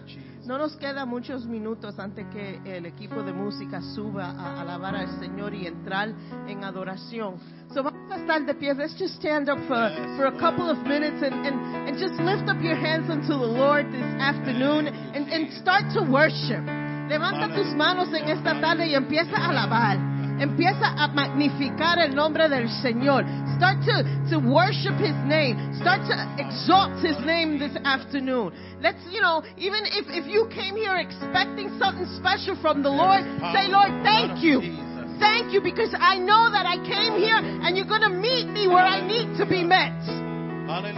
No 0.45 0.57
nos 0.57 0.75
quedan 0.75 1.07
muchos 1.07 1.45
minutos 1.45 1.97
antes 1.99 2.25
que 2.27 2.59
el 2.65 2.85
equipo 2.85 3.23
de 3.23 3.31
música 3.31 3.79
suba 3.81 4.31
a 4.31 4.59
alabar 4.61 4.95
al 4.95 5.19
Señor 5.19 5.53
y 5.53 5.67
entrar 5.67 6.09
en 6.47 6.63
adoración. 6.63 7.35
So 7.73 7.83
vamos 7.83 8.11
a 8.11 8.17
estar 8.17 8.45
de 8.45 8.55
pie. 8.55 8.73
Let's 8.73 8.97
just 8.97 9.15
stand 9.15 9.49
up 9.49 9.59
for, 9.67 9.89
for 10.17 10.25
a 10.25 10.37
couple 10.37 10.69
of 10.69 10.79
minutes 10.79 11.23
and, 11.23 11.45
and, 11.45 11.87
and 11.87 11.97
just 11.97 12.19
lift 12.19 12.49
up 12.49 12.61
your 12.61 12.75
hands 12.75 13.09
unto 13.09 13.37
the 13.37 13.47
Lord 13.47 13.85
this 13.91 14.19
afternoon 14.19 14.87
and, 14.87 15.31
and 15.31 15.53
start 15.53 15.83
to 15.93 16.01
worship. 16.11 16.80
Levanta 17.11 17.53
tus 17.53 17.75
manos 17.75 18.07
en 18.13 18.29
esta 18.29 18.57
tarde 18.61 18.87
y 18.87 18.95
empieza 18.95 19.35
a 19.35 19.49
alabar. 19.49 19.97
Empieza 20.39 20.93
a 20.95 21.09
magnificar 21.09 21.99
el 21.99 22.15
nombre 22.15 22.47
del 22.47 22.69
Señor. 22.81 23.25
Start 23.57 23.83
to, 23.83 24.29
to 24.29 24.39
worship 24.39 24.95
His 24.95 25.13
name. 25.27 25.57
Start 25.81 26.07
to 26.07 26.15
exalt 26.41 27.03
His 27.03 27.19
name 27.25 27.59
this 27.59 27.75
afternoon. 27.83 28.53
Let's, 28.81 29.03
you 29.11 29.19
know, 29.19 29.43
even 29.57 29.83
if, 29.87 30.07
if 30.07 30.25
you 30.25 30.47
came 30.55 30.77
here 30.77 30.95
expecting 30.95 31.77
something 31.77 32.07
special 32.15 32.55
from 32.61 32.81
the 32.81 32.89
Lord, 32.89 33.25
say, 33.51 33.67
Lord, 33.67 33.91
thank 34.05 34.41
you. 34.41 34.61
Thank 35.19 35.51
you 35.51 35.59
because 35.59 35.93
I 35.93 36.17
know 36.17 36.49
that 36.49 36.65
I 36.65 36.77
came 36.77 37.19
here 37.19 37.35
and 37.35 37.75
you're 37.75 37.91
going 37.91 38.07
to 38.07 38.09
meet 38.09 38.47
me 38.47 38.69
where 38.69 38.85
I 38.85 39.05
need 39.05 39.37
to 39.37 39.45
be 39.45 39.65
met. 39.65 40.30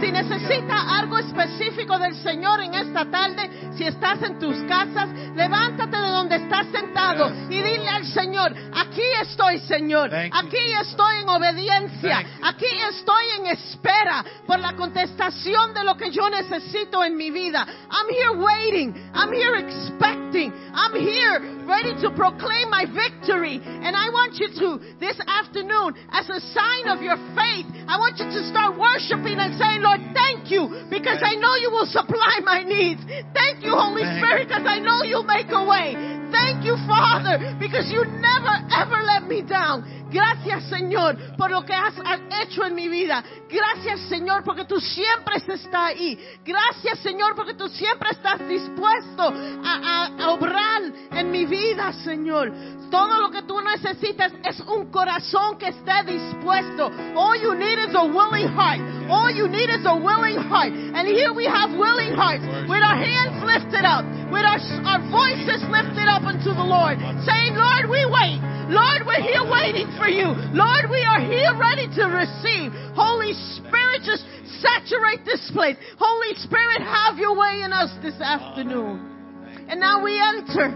Si 0.00 0.12
necesita 0.12 0.98
algo 0.98 1.18
específico 1.18 1.98
del 1.98 2.14
Señor 2.14 2.60
en 2.60 2.74
esta 2.74 3.10
tarde, 3.10 3.72
si 3.76 3.84
estás 3.84 4.22
en 4.22 4.38
tus 4.38 4.56
casas, 4.68 5.08
levántate 5.34 5.96
de 5.96 6.10
donde 6.10 6.36
estás 6.36 6.66
sentado 6.68 7.32
y 7.50 7.56
dile 7.56 7.88
al 7.88 8.04
Señor, 8.06 8.54
aquí 8.72 9.02
estoy 9.20 9.58
Señor, 9.60 10.14
aquí 10.14 10.72
estoy 10.80 11.20
en 11.22 11.28
obediencia, 11.28 12.22
aquí 12.42 12.66
estoy 12.88 13.24
en 13.40 13.46
espera 13.46 14.24
por 14.46 14.60
la 14.60 14.76
contestación 14.76 15.74
de 15.74 15.82
lo 15.82 15.96
que 15.96 16.10
yo 16.10 16.30
necesito 16.30 17.02
en 17.02 17.16
mi 17.16 17.30
vida. 17.30 17.66
I'm 17.90 18.08
here 18.08 18.38
waiting, 18.38 18.94
I'm 19.12 19.32
here 19.32 19.56
expecting, 19.56 20.52
I'm 20.72 20.94
here 20.94 21.53
ready 21.66 21.92
to 22.02 22.12
proclaim 22.12 22.70
my 22.70 22.84
victory. 22.86 23.60
And 23.64 23.96
I 23.96 24.08
want 24.12 24.36
you 24.36 24.48
to, 24.62 24.78
this 25.00 25.18
afternoon, 25.26 25.96
as 26.12 26.28
a 26.28 26.40
sign 26.52 26.88
of 26.88 27.02
your 27.02 27.16
faith, 27.34 27.66
I 27.88 27.98
want 27.98 28.20
you 28.20 28.26
to 28.28 28.40
start 28.48 28.78
worshiping 28.78 29.40
and 29.40 29.56
saying, 29.56 29.80
Lord, 29.82 30.00
thank 30.12 30.50
you, 30.50 30.68
because 30.88 31.20
I 31.24 31.34
know 31.36 31.56
you 31.56 31.70
will 31.70 31.88
supply 31.88 32.40
my 32.44 32.62
needs. 32.62 33.00
Thank 33.32 33.64
you, 33.64 33.72
Holy 33.72 34.04
Spirit, 34.20 34.48
because 34.48 34.64
I 34.64 34.78
know 34.78 35.02
you'll 35.02 35.28
make 35.28 35.48
a 35.50 35.64
way. 35.64 35.96
Thank 36.34 36.66
you, 36.66 36.74
Father, 36.86 37.56
because 37.62 37.90
you 37.94 38.02
never 38.04 38.54
ever 38.74 39.06
let 39.06 39.28
me 39.30 39.42
down. 39.42 40.03
Gracias, 40.14 40.68
Señor, 40.68 41.16
por 41.36 41.50
lo 41.50 41.64
que 41.64 41.74
has 41.74 41.94
hecho 42.42 42.64
en 42.64 42.74
mi 42.76 42.88
vida. 42.88 43.22
Gracias, 43.50 44.00
Señor, 44.08 44.44
porque 44.44 44.64
tú 44.64 44.78
siempre 44.78 45.36
estás 45.38 45.66
ahí. 45.72 46.16
Gracias, 46.44 47.00
Señor, 47.00 47.34
porque 47.34 47.54
tú 47.54 47.68
siempre 47.68 48.10
estás 48.10 48.38
dispuesto 48.48 49.22
a, 49.64 49.72
a- 49.92 50.24
a 50.24 50.30
obrar 50.30 50.82
en 51.10 51.30
mi 51.32 51.44
vida, 51.46 51.92
Señor. 52.04 52.52
Todo 52.92 53.18
lo 53.18 53.30
que 53.32 53.42
tú 53.42 53.60
necesitas 53.60 54.32
es 54.44 54.60
un 54.60 54.88
corazón 54.92 55.58
que 55.58 55.68
esté 55.68 56.04
dispuesto. 56.06 56.92
All 57.16 57.34
you 57.40 57.54
need 57.56 57.78
is 57.80 57.94
a 57.96 58.04
willing 58.04 58.46
heart. 58.54 58.80
All 59.10 59.30
you 59.34 59.48
need 59.48 59.68
is 59.68 59.84
a 59.84 59.94
willing 59.96 60.38
heart. 60.48 60.72
And 60.94 61.08
here 61.08 61.32
we 61.32 61.44
have 61.46 61.72
willing 61.76 62.14
hearts 62.14 62.44
with 62.68 62.82
our 62.82 62.96
hands 62.96 63.42
lifted 63.42 63.84
up, 63.84 64.04
with 64.30 64.44
our, 64.46 64.60
our 64.86 65.00
voices 65.10 65.58
lifted 65.74 66.06
up 66.06 66.22
unto 66.22 66.54
the 66.54 66.62
Lord, 66.62 66.98
saying, 67.26 67.56
Lord, 67.56 67.90
we 67.90 68.06
wait. 68.06 68.38
Lord, 68.70 69.04
we're 69.06 69.20
here 69.20 69.44
waiting 69.44 69.90
for 69.98 70.03
you. 70.08 70.28
Lord, 70.52 70.90
we 70.90 71.02
are 71.02 71.20
here 71.20 71.56
ready 71.56 71.88
to 71.96 72.04
receive. 72.06 72.72
Holy 72.94 73.32
Spirit, 73.56 74.02
just 74.04 74.24
saturate 74.60 75.24
this 75.24 75.50
place. 75.52 75.76
Holy 75.98 76.34
Spirit, 76.36 76.80
have 76.82 77.18
your 77.18 77.36
way 77.36 77.62
in 77.64 77.72
us 77.72 77.90
this 78.02 78.20
afternoon. 78.20 79.66
And 79.68 79.80
now 79.80 80.02
we 80.02 80.20
enter 80.20 80.72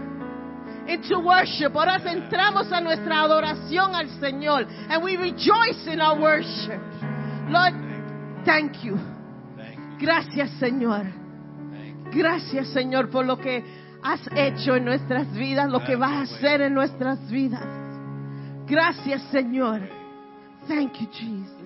into 0.87 1.19
worship. 1.19 1.75
Ahora 1.75 1.99
entramos 2.01 2.71
a 2.71 2.81
nuestra 2.81 3.23
adoración 3.23 3.93
al 3.93 4.07
Señor. 4.19 4.65
And 4.89 5.03
we 5.03 5.15
rejoice 5.15 5.87
in 5.87 6.01
our 6.01 6.19
worship. 6.19 6.81
Lord, 7.49 7.73
thank 8.45 8.83
you. 8.83 8.97
Gracias, 9.99 10.49
Señor. 10.59 11.05
Gracias, 12.11 12.69
Señor, 12.73 13.11
por 13.11 13.25
lo 13.25 13.37
que 13.37 13.63
has 14.01 14.21
hecho 14.35 14.75
en 14.75 14.85
nuestras 14.85 15.31
vidas, 15.33 15.69
lo 15.69 15.83
que 15.83 15.95
vas 15.95 16.11
a 16.11 16.35
hacer 16.35 16.61
en 16.61 16.73
nuestras 16.73 17.29
vidas. 17.29 17.78
Gracias, 18.69 19.23
Señor. 19.31 19.81
Thank 20.67 21.01
you, 21.01 21.07
Jesus. 21.11 21.58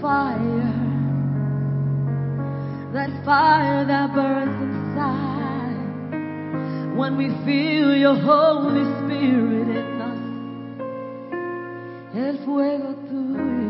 fire, 0.00 0.72
that 2.92 3.10
fire 3.24 3.84
that 3.84 4.14
burns 4.14 4.62
inside. 4.62 5.76
When 6.96 7.16
we 7.16 7.28
feel 7.44 7.94
your 7.96 8.16
Holy 8.16 8.84
Spirit 8.98 9.68
in 9.68 10.02
us, 10.02 10.18
el 12.14 12.38
fuego 12.44 12.94
tuyo. 13.08 13.67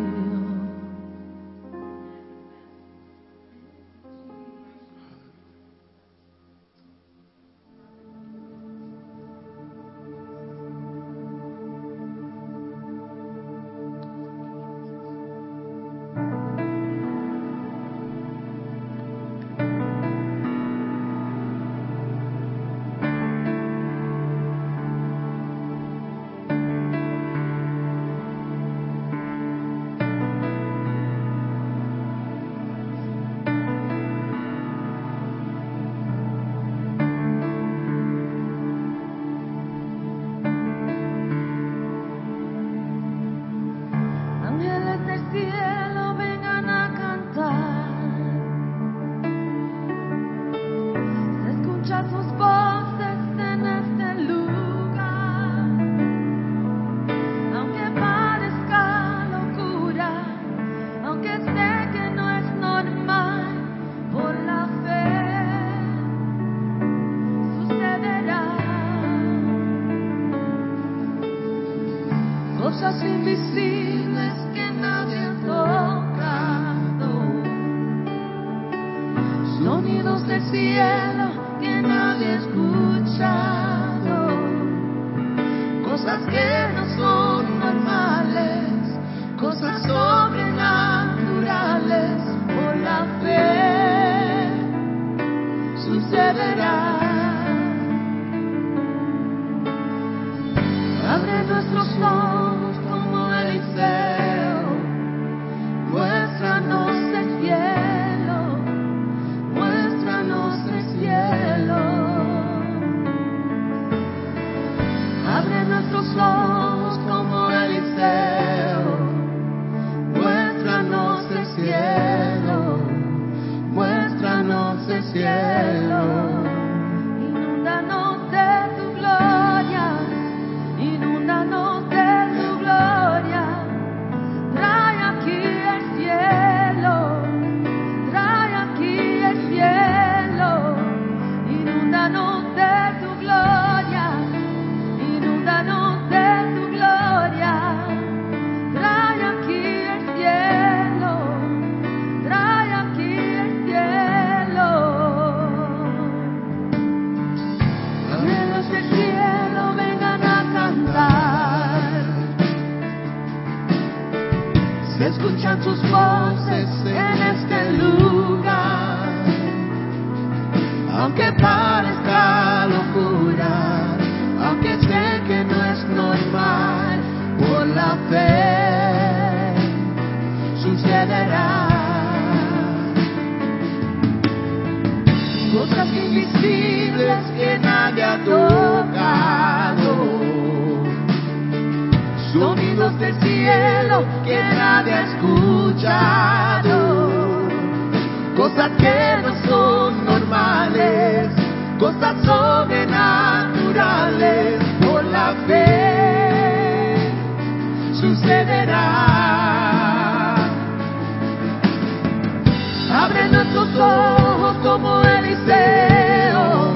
Abre 212.91 213.29
nuestros 213.29 213.69
ojos 213.77 214.57
como 214.63 215.03
Eliseo. 215.03 216.68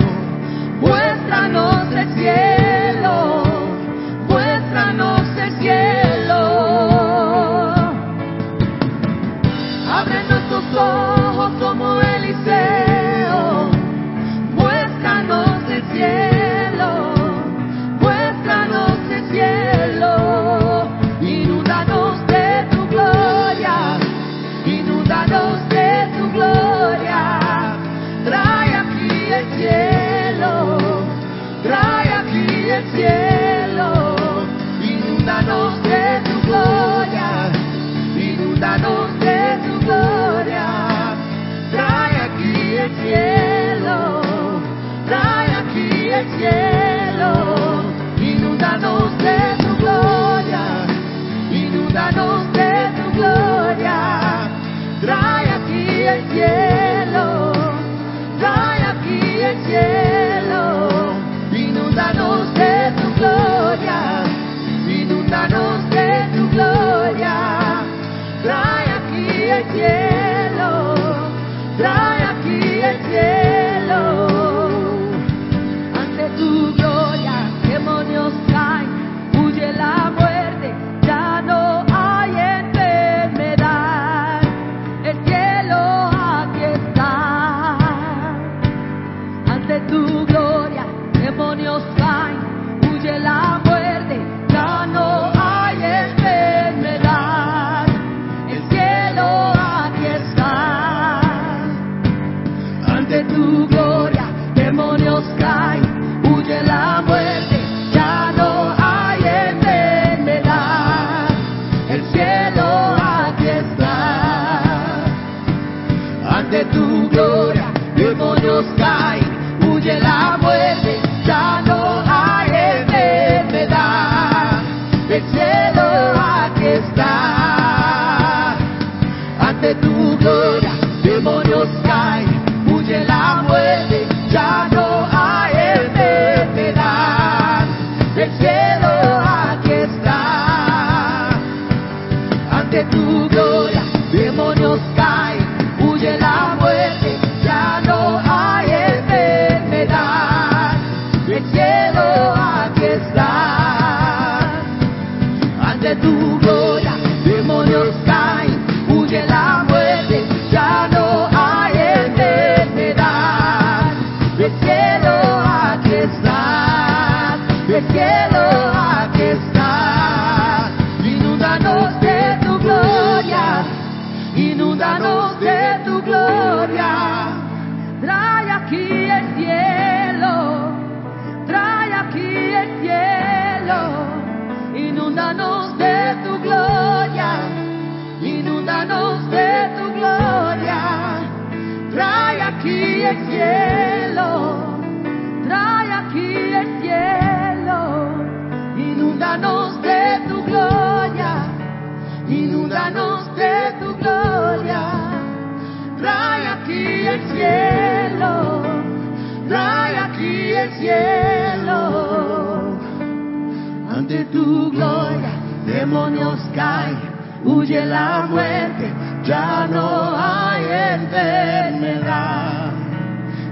Caen, 216.54 216.98
huye 217.44 217.84
la 217.84 218.26
muerte, 218.28 218.92
ya 219.24 219.66
no 219.70 220.14
hay 220.16 220.64
enfermedad. 220.94 222.72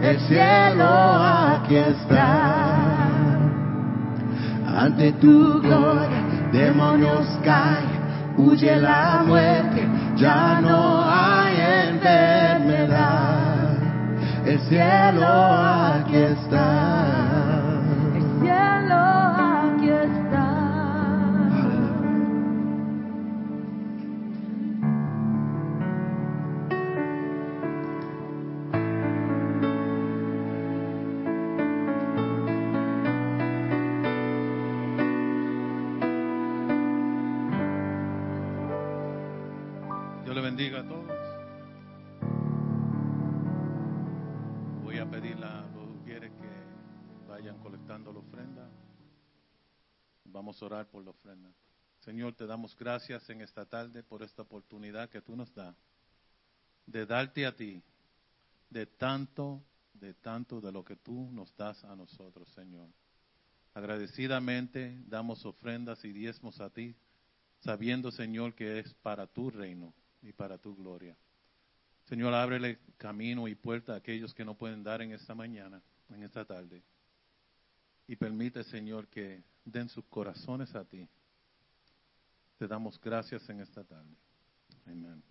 El 0.02 0.18
cielo 0.20 0.88
aquí 0.88 1.76
está. 1.76 2.70
Ante 4.78 5.12
tu 5.12 5.60
gloria, 5.60 6.22
demonios 6.52 7.26
caen, 7.44 8.00
huye 8.36 8.76
la 8.76 9.22
muerte, 9.26 9.86
ya 10.16 10.60
no 10.60 11.04
hay 11.04 11.54
enfermedad. 11.90 13.20
El 14.46 14.58
cielo 14.60 15.26
aquí 15.26 16.16
está. 16.16 16.79
Vamos 50.50 50.62
orar 50.62 50.88
por 50.88 51.04
la 51.04 51.10
ofrenda. 51.10 51.48
Señor, 52.00 52.34
te 52.34 52.44
damos 52.44 52.76
gracias 52.76 53.30
en 53.30 53.40
esta 53.40 53.64
tarde 53.66 54.02
por 54.02 54.20
esta 54.20 54.42
oportunidad 54.42 55.08
que 55.08 55.22
tú 55.22 55.36
nos 55.36 55.54
das 55.54 55.76
de 56.86 57.06
darte 57.06 57.46
a 57.46 57.54
ti 57.54 57.80
de 58.68 58.84
tanto, 58.84 59.62
de 59.94 60.12
tanto 60.14 60.60
de 60.60 60.72
lo 60.72 60.84
que 60.84 60.96
tú 60.96 61.30
nos 61.30 61.56
das 61.56 61.84
a 61.84 61.94
nosotros, 61.94 62.48
Señor. 62.48 62.88
Agradecidamente 63.74 65.00
damos 65.06 65.46
ofrendas 65.46 66.04
y 66.04 66.10
diezmos 66.10 66.60
a 66.60 66.68
ti, 66.68 66.96
sabiendo, 67.60 68.10
Señor, 68.10 68.56
que 68.56 68.80
es 68.80 68.92
para 68.94 69.28
tu 69.28 69.52
reino 69.52 69.94
y 70.20 70.32
para 70.32 70.58
tu 70.58 70.74
gloria. 70.74 71.16
Señor, 72.06 72.34
ábrele 72.34 72.80
camino 72.96 73.46
y 73.46 73.54
puerta 73.54 73.92
a 73.92 73.98
aquellos 73.98 74.34
que 74.34 74.44
no 74.44 74.56
pueden 74.56 74.82
dar 74.82 75.00
en 75.00 75.12
esta 75.12 75.32
mañana, 75.32 75.80
en 76.08 76.24
esta 76.24 76.44
tarde. 76.44 76.82
Y 78.08 78.16
permite, 78.16 78.64
Señor, 78.64 79.06
que 79.06 79.44
den 79.64 79.88
sus 79.88 80.04
corazones 80.06 80.74
a 80.74 80.84
ti. 80.84 81.08
Te 82.58 82.66
damos 82.66 83.00
gracias 83.00 83.48
en 83.48 83.60
esta 83.60 83.84
tarde. 83.84 84.14
Amén. 84.86 85.22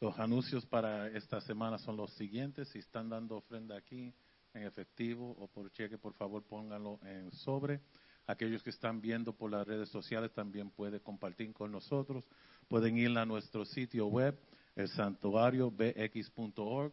Los 0.00 0.18
anuncios 0.18 0.66
para 0.66 1.08
esta 1.08 1.40
semana 1.40 1.78
son 1.78 1.96
los 1.96 2.12
siguientes. 2.14 2.68
Si 2.68 2.80
están 2.80 3.08
dando 3.08 3.36
ofrenda 3.36 3.76
aquí 3.76 4.12
en 4.52 4.64
efectivo 4.64 5.30
o 5.38 5.46
por 5.46 5.70
cheque, 5.70 5.96
por 5.96 6.12
favor 6.14 6.42
pónganlo 6.42 6.98
en 7.04 7.30
sobre. 7.32 7.80
Aquellos 8.26 8.62
que 8.62 8.70
están 8.70 9.00
viendo 9.00 9.32
por 9.32 9.50
las 9.50 9.66
redes 9.66 9.88
sociales 9.88 10.32
también 10.32 10.70
pueden 10.70 11.00
compartir 11.00 11.52
con 11.52 11.72
nosotros. 11.72 12.24
Pueden 12.68 12.98
ir 12.98 13.16
a 13.16 13.24
nuestro 13.24 13.64
sitio 13.64 14.06
web, 14.06 14.38
el 14.76 14.88
santuario 14.88 15.70
bx.org, 15.70 16.92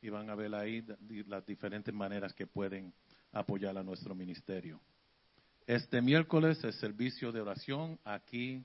y 0.00 0.08
van 0.08 0.30
a 0.30 0.34
ver 0.34 0.54
ahí 0.54 0.84
las 1.26 1.44
diferentes 1.44 1.92
maneras 1.92 2.32
que 2.32 2.46
pueden 2.46 2.92
apoyar 3.32 3.76
a 3.76 3.82
nuestro 3.82 4.14
ministerio. 4.14 4.80
Este 5.68 6.00
miércoles 6.00 6.64
el 6.64 6.72
servicio 6.72 7.30
de 7.30 7.42
oración 7.42 8.00
aquí 8.02 8.64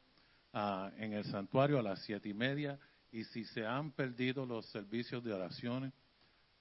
ah, 0.54 0.90
en 0.96 1.12
el 1.12 1.26
santuario 1.26 1.78
a 1.78 1.84
las 1.84 2.02
siete 2.06 2.30
y 2.30 2.34
media. 2.34 2.80
Y 3.12 3.26
si 3.26 3.44
se 3.44 3.66
han 3.66 3.92
perdido 3.92 4.46
los 4.46 4.68
servicios 4.68 5.22
de 5.22 5.34
oración, 5.34 5.92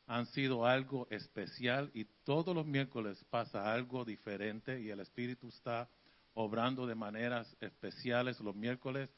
han 0.09 0.26
sido 0.26 0.66
algo 0.66 1.07
especial 1.11 1.93
y 1.95 2.07
todos 2.24 2.57
los 2.57 2.66
miércoles 2.66 3.24
pasa 3.30 3.72
algo 3.72 4.05
diferente 4.05 4.80
y 4.80 4.90
el 4.90 4.99
Espíritu 4.99 5.47
está 5.47 5.88
obrando 6.34 6.88
de 6.88 6.97
maneras 6.97 7.57
especiales 7.61 8.40
los 8.40 8.57
miércoles. 8.57 9.11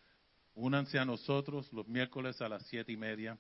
Únanse 0.55 0.99
a 0.99 1.07
nosotros 1.07 1.73
los 1.73 1.89
miércoles 1.89 2.43
a 2.43 2.51
las 2.51 2.67
siete 2.67 2.93
y 2.93 2.99
media 2.99 3.39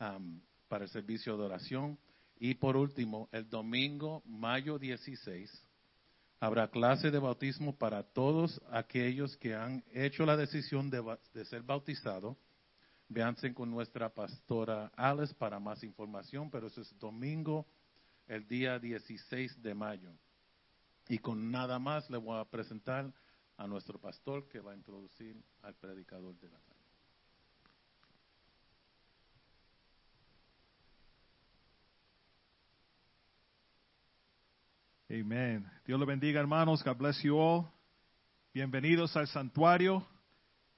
am, 0.00 0.40
para 0.66 0.86
el 0.86 0.90
servicio 0.90 1.36
de 1.36 1.44
oración. 1.44 2.00
Y 2.40 2.54
por 2.54 2.76
último, 2.76 3.28
el 3.30 3.48
domingo, 3.48 4.24
mayo 4.26 4.76
16, 4.76 5.65
habrá 6.40 6.68
clase 6.68 7.10
de 7.10 7.18
bautismo 7.18 7.76
para 7.76 8.02
todos 8.02 8.60
aquellos 8.70 9.36
que 9.36 9.54
han 9.54 9.84
hecho 9.92 10.26
la 10.26 10.36
decisión 10.36 10.90
de, 10.90 11.44
ser 11.44 11.62
bautizados. 11.62 12.36
Véanse 13.08 13.54
con 13.54 13.70
nuestra 13.70 14.08
pastora 14.12 14.90
Alice 14.96 15.34
para 15.34 15.60
más 15.60 15.84
información, 15.84 16.50
pero 16.50 16.66
eso 16.66 16.80
es 16.80 16.98
domingo, 16.98 17.66
el 18.26 18.46
día 18.48 18.78
16 18.78 19.62
de 19.62 19.74
mayo. 19.74 20.12
Y 21.08 21.18
con 21.18 21.50
nada 21.52 21.78
más 21.78 22.10
le 22.10 22.16
voy 22.16 22.40
a 22.40 22.44
presentar 22.44 23.12
a 23.56 23.66
nuestro 23.66 23.98
pastor 23.98 24.48
que 24.48 24.60
va 24.60 24.72
a 24.72 24.76
introducir 24.76 25.40
al 25.62 25.74
predicador 25.74 26.36
de 26.40 26.48
la 26.50 26.58
tarde. 26.58 26.75
Amen. 35.08 35.64
Dios 35.86 36.00
le 36.00 36.04
bendiga, 36.04 36.40
hermanos. 36.40 36.82
God 36.82 36.98
bless 36.98 37.22
you 37.22 37.38
all. 37.38 37.70
Bienvenidos 38.52 39.16
al 39.16 39.28
santuario. 39.28 40.04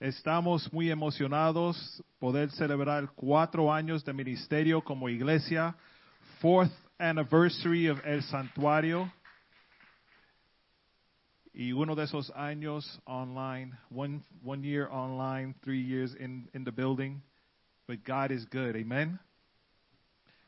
Estamos 0.01 0.71
muy 0.71 0.91
emocionados 0.91 2.03
poder 2.19 2.51
celebrar 2.51 3.09
cuatro 3.17 3.73
años 3.73 4.05
de 4.05 4.13
ministerio 4.13 4.83
como 4.83 5.09
iglesia. 5.09 5.75
Fourth 6.43 6.71
anniversary 6.99 7.89
of 7.89 8.05
El 8.05 8.23
Santuario. 8.23 9.11
Y 11.55 11.73
uno 11.73 11.95
de 11.95 12.05
esos 12.05 12.31
años 12.37 13.01
online, 13.07 13.73
one, 13.89 14.23
one 14.45 14.63
year 14.63 14.89
online, 14.91 15.55
three 15.65 15.81
years 15.81 16.15
in, 16.21 16.51
in 16.53 16.65
the 16.65 16.71
building. 16.71 17.23
But 17.87 18.05
God 18.05 18.31
is 18.31 18.45
good. 18.45 18.77
Amen. 18.77 19.19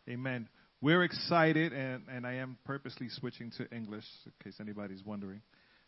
Amen. 0.07 0.51
We're 0.83 1.03
excited, 1.03 1.73
and, 1.73 2.05
and 2.11 2.27
I 2.27 2.35
am 2.35 2.57
purposely 2.65 3.09
switching 3.11 3.51
to 3.59 3.71
English 3.75 4.05
in 4.25 4.33
case 4.43 4.57
anybody's 4.61 5.05
wondering. 5.05 5.43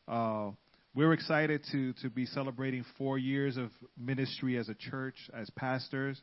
Uh, 0.07 0.51
we're 0.95 1.15
excited 1.15 1.65
to, 1.73 1.95
to 2.03 2.11
be 2.11 2.27
celebrating 2.27 2.85
four 2.99 3.17
years 3.17 3.57
of 3.57 3.71
ministry 3.99 4.59
as 4.59 4.69
a 4.69 4.75
church, 4.75 5.17
as 5.35 5.49
pastors. 5.51 6.21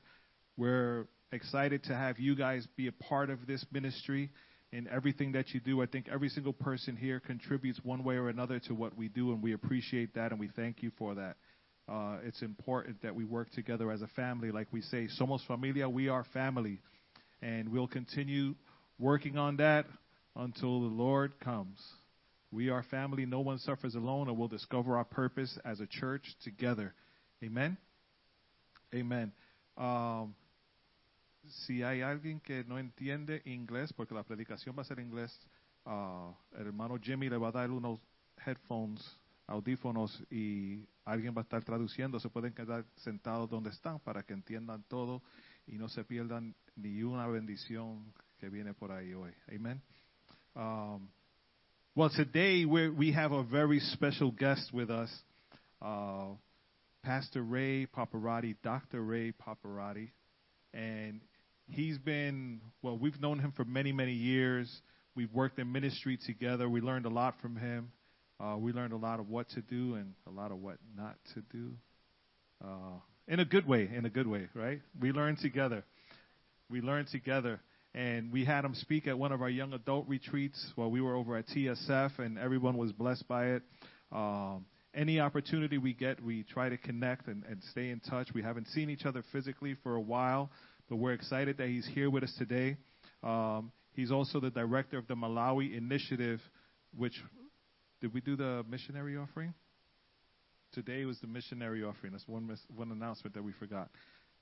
We're 0.56 1.08
excited 1.32 1.84
to 1.86 1.96
have 1.96 2.20
you 2.20 2.36
guys 2.36 2.68
be 2.78 2.88
a 2.88 2.92
part 2.92 3.32
of 3.32 3.48
this 3.48 3.66
ministry 3.72 4.30
in 4.72 4.88
everything 4.88 5.32
that 5.32 5.50
you 5.50 5.60
do. 5.60 5.82
I 5.82 5.88
think 5.88 6.08
every 6.12 6.30
single 6.30 6.54
person 6.54 6.96
here 6.96 7.20
contributes 7.20 7.80
one 7.84 8.04
way 8.04 8.16
or 8.16 8.30
another 8.30 8.60
to 8.68 8.76
what 8.76 8.96
we 8.96 9.08
do, 9.08 9.32
and 9.32 9.42
we 9.42 9.54
appreciate 9.54 10.14
that, 10.14 10.32
and 10.32 10.40
we 10.40 10.50
thank 10.56 10.84
you 10.84 10.92
for 11.00 11.16
that. 11.16 11.38
Uh, 11.92 12.18
it's 12.24 12.44
important 12.44 13.02
that 13.02 13.16
we 13.16 13.26
work 13.26 13.50
together 13.52 13.92
as 13.92 14.04
a 14.04 14.08
family, 14.10 14.52
like 14.52 14.68
we 14.72 14.82
say, 14.82 15.08
somos 15.20 15.44
familia, 15.48 15.90
we 15.90 16.08
are 16.08 16.24
family, 16.32 16.80
and 17.42 17.70
we'll 17.70 17.88
continue 17.88 18.56
working 18.98 19.38
on 19.38 19.58
that 19.58 19.86
until 20.36 20.82
the 20.82 20.88
Lord 20.88 21.40
comes. 21.40 21.80
We 22.52 22.70
are 22.70 22.84
family, 22.84 23.26
no 23.26 23.42
one 23.42 23.60
suffers 23.60 23.96
alone, 23.96 24.28
and 24.28 24.38
we'll 24.38 24.48
discover 24.48 24.98
our 24.98 25.06
purpose 25.06 25.58
as 25.64 25.80
a 25.80 25.88
church 25.88 26.24
together. 26.44 26.94
Amen. 27.44 27.78
Amen. 28.94 29.32
Um, 29.78 30.34
si 31.66 31.84
hay 31.84 32.02
alguien 32.02 32.42
que 32.42 32.64
no 32.68 32.78
entiende 32.78 33.42
inglés, 33.46 33.94
porque 33.94 34.16
la 34.16 34.24
predicación 34.24 34.76
va 34.76 34.82
a 34.82 34.86
ser 34.86 35.00
inglés, 35.00 35.32
uh, 35.86 36.34
el 36.60 36.68
hermano 36.68 36.98
Jimmy 37.02 37.30
le 37.30 37.38
va 37.38 37.50
a 37.50 37.52
dar 37.52 37.72
unos 37.72 38.00
headphones, 38.46 39.00
audífonos, 39.48 40.24
y 40.32 40.88
alguien 41.06 41.34
va 41.36 41.42
a 41.42 41.44
estar 41.44 41.64
traduciendo. 41.64 42.20
Se 42.20 42.30
pueden 42.30 42.54
quedar 42.54 42.86
sentados 42.98 43.50
donde 43.50 43.70
están 43.70 44.00
para 44.00 44.24
que 44.24 44.34
entiendan 44.34 44.84
todo 44.88 45.22
y 45.72 45.78
no 45.78 45.88
se 45.88 46.04
pierdan 46.04 46.56
ni 46.76 47.04
una 47.04 47.28
bendición 47.28 48.14
que 48.40 48.50
viene 48.50 48.74
por 48.74 48.92
ahí 48.92 49.14
hoy. 49.14 49.32
Amen. 49.54 49.82
Um, 50.56 51.10
well, 51.96 52.10
today 52.10 52.66
we 52.66 52.90
we 52.90 53.12
have 53.12 53.32
a 53.32 53.44
very 53.44 53.80
special 53.80 54.32
guest 54.32 54.74
with 54.74 54.90
us, 54.90 55.12
uh, 55.82 56.30
Pastor 57.04 57.44
Ray 57.44 57.86
Paparatti, 57.86 58.56
Dr. 58.64 59.02
Ray 59.02 59.32
Paparatti, 59.32 60.12
and 60.74 61.22
he's 61.68 61.98
been 61.98 62.62
well. 62.82 62.98
We've 62.98 63.20
known 63.20 63.40
him 63.40 63.54
for 63.56 63.66
many 63.66 63.92
many 63.92 64.14
years. 64.14 64.70
We've 65.16 65.34
worked 65.34 65.60
in 65.60 65.72
ministry 65.72 66.18
together. 66.26 66.70
We 66.70 66.82
learned 66.82 67.06
a 67.06 67.10
lot 67.10 67.36
from 67.42 67.56
him. 67.58 67.92
Uh, 68.40 68.56
we 68.58 68.72
learned 68.72 68.94
a 68.94 68.98
lot 68.98 69.20
of 69.20 69.28
what 69.28 69.50
to 69.50 69.62
do 69.62 69.96
and 69.96 70.14
a 70.26 70.32
lot 70.32 70.52
of 70.52 70.60
what 70.60 70.78
not 70.96 71.18
to 71.34 71.42
do. 71.52 71.74
Uh, 72.64 73.00
in 73.30 73.40
a 73.40 73.46
good 73.46 73.66
way, 73.66 73.90
in 73.96 74.06
a 74.06 74.10
good 74.10 74.28
way, 74.28 74.48
right? 74.54 74.82
We 75.00 75.12
learned 75.12 75.38
together. 75.38 75.84
We 76.70 76.82
learned 76.82 77.08
together 77.08 77.62
and 77.94 78.32
we 78.32 78.44
had 78.44 78.66
him 78.66 78.76
speak 78.76 79.08
at 79.08 79.18
one 79.18 79.32
of 79.32 79.42
our 79.42 79.50
young 79.50 79.74
adult 79.74 80.08
retreats 80.08 80.72
while 80.76 80.92
we 80.92 81.02
were 81.02 81.16
over 81.16 81.36
at 81.38 81.48
TSF, 81.48 82.20
and 82.20 82.38
everyone 82.38 82.78
was 82.78 82.92
blessed 82.92 83.28
by 83.28 83.48
it. 83.48 83.64
Um, 84.12 84.66
any 84.94 85.20
opportunity 85.20 85.78
we 85.78 85.94
get, 85.94 86.24
we 86.24 86.44
try 86.44 86.70
to 86.70 86.78
connect 86.78 87.28
and, 87.28 87.44
and 87.50 87.62
stay 87.72 87.90
in 87.90 88.00
touch. 88.00 88.30
We 88.34 88.44
haven't 88.44 88.68
seen 88.68 88.90
each 88.90 89.06
other 89.06 89.24
physically 89.32 89.76
for 89.82 89.96
a 89.96 90.02
while, 90.02 90.52
but 90.88 90.98
we're 90.98 91.14
excited 91.14 91.58
that 91.58 91.68
he's 91.68 91.88
here 91.94 92.10
with 92.10 92.24
us 92.24 92.34
today. 92.38 92.78
Um, 93.24 93.72
he's 93.94 94.12
also 94.12 94.40
the 94.40 94.52
director 94.52 94.98
of 94.98 95.08
the 95.08 95.16
Malawi 95.16 95.76
Initiative, 95.76 96.42
which 96.96 97.20
did 98.02 98.14
we 98.14 98.22
do 98.22 98.36
the 98.36 98.64
missionary 98.70 99.18
offering? 99.18 99.54
Today 100.72 101.06
was 101.06 101.20
the 101.20 101.28
missionary 101.28 101.84
offering. 101.84 102.14
That's 102.14 102.28
one, 102.28 102.56
one 102.76 102.92
announcement 102.92 103.34
that 103.36 103.44
we 103.44 103.54
forgot. 103.54 103.90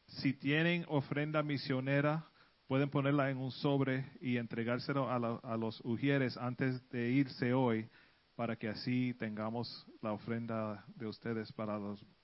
Si 0.07 0.33
tienen 0.33 0.85
ofrenda 0.87 1.43
misionera, 1.43 2.23
pueden 2.67 2.89
ponerla 2.89 3.29
en 3.29 3.37
un 3.37 3.51
sobre 3.51 4.05
y 4.21 4.37
entregárselo 4.37 5.09
a, 5.09 5.19
la, 5.19 5.39
a 5.43 5.57
los 5.57 5.81
ujieres 5.83 6.37
antes 6.37 6.81
de 6.89 7.09
irse 7.09 7.53
hoy 7.53 7.89
para 8.37 8.55
que 8.55 8.69
así 8.69 9.15
tengamos 9.15 9.87
la 10.01 10.13
ofrenda 10.13 10.85
de 10.95 11.07
ustedes 11.07 11.51
para 11.53 11.79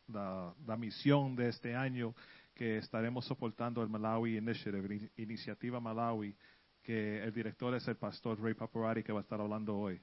la, 0.08 0.78
misión 0.78 1.36
de 1.36 1.49
este 1.49 1.76
año 1.76 2.14
que 2.54 2.78
estaremos 2.78 3.26
soportando 3.26 3.82
el 3.82 3.89
Malawi 3.89 4.38
Initiative, 4.38 5.10
Iniciativa 5.18 5.80
Malawi, 5.80 6.36
que 6.84 7.24
el 7.24 7.34
director 7.34 7.74
es 7.74 7.88
el 7.88 7.95
pastor 7.95 8.39
Ray 8.39 8.54
Paparati 8.54 9.01
que 9.01 9.12
va 9.12 9.22
a 9.22 9.24
estar 9.24 9.41
hablando 9.41 9.76
hoy. 9.76 9.99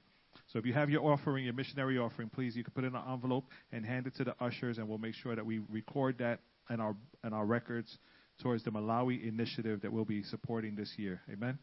So 0.47 0.59
if 0.59 0.65
you 0.65 0.73
have 0.73 0.89
your 0.89 1.05
offering, 1.11 1.45
your 1.45 1.53
missionary 1.53 1.97
offering, 1.97 2.29
please, 2.29 2.55
you 2.55 2.63
can 2.63 2.73
put 2.73 2.83
it 2.83 2.87
in 2.87 2.95
an 2.95 3.03
envelope 3.11 3.45
and 3.71 3.85
hand 3.85 4.07
it 4.07 4.15
to 4.17 4.23
the 4.23 4.35
ushers, 4.39 4.77
and 4.77 4.87
we'll 4.87 4.97
make 4.97 5.15
sure 5.15 5.35
that 5.35 5.45
we 5.45 5.61
record 5.69 6.17
that 6.19 6.39
in 6.69 6.79
our 6.79 6.95
in 7.23 7.33
our 7.33 7.45
records 7.45 7.97
towards 8.41 8.63
the 8.63 8.71
Malawi 8.71 9.27
initiative 9.27 9.81
that 9.81 9.91
we'll 9.91 10.05
be 10.05 10.23
supporting 10.23 10.75
this 10.75 10.91
year. 10.97 11.21
Amen. 11.31 11.57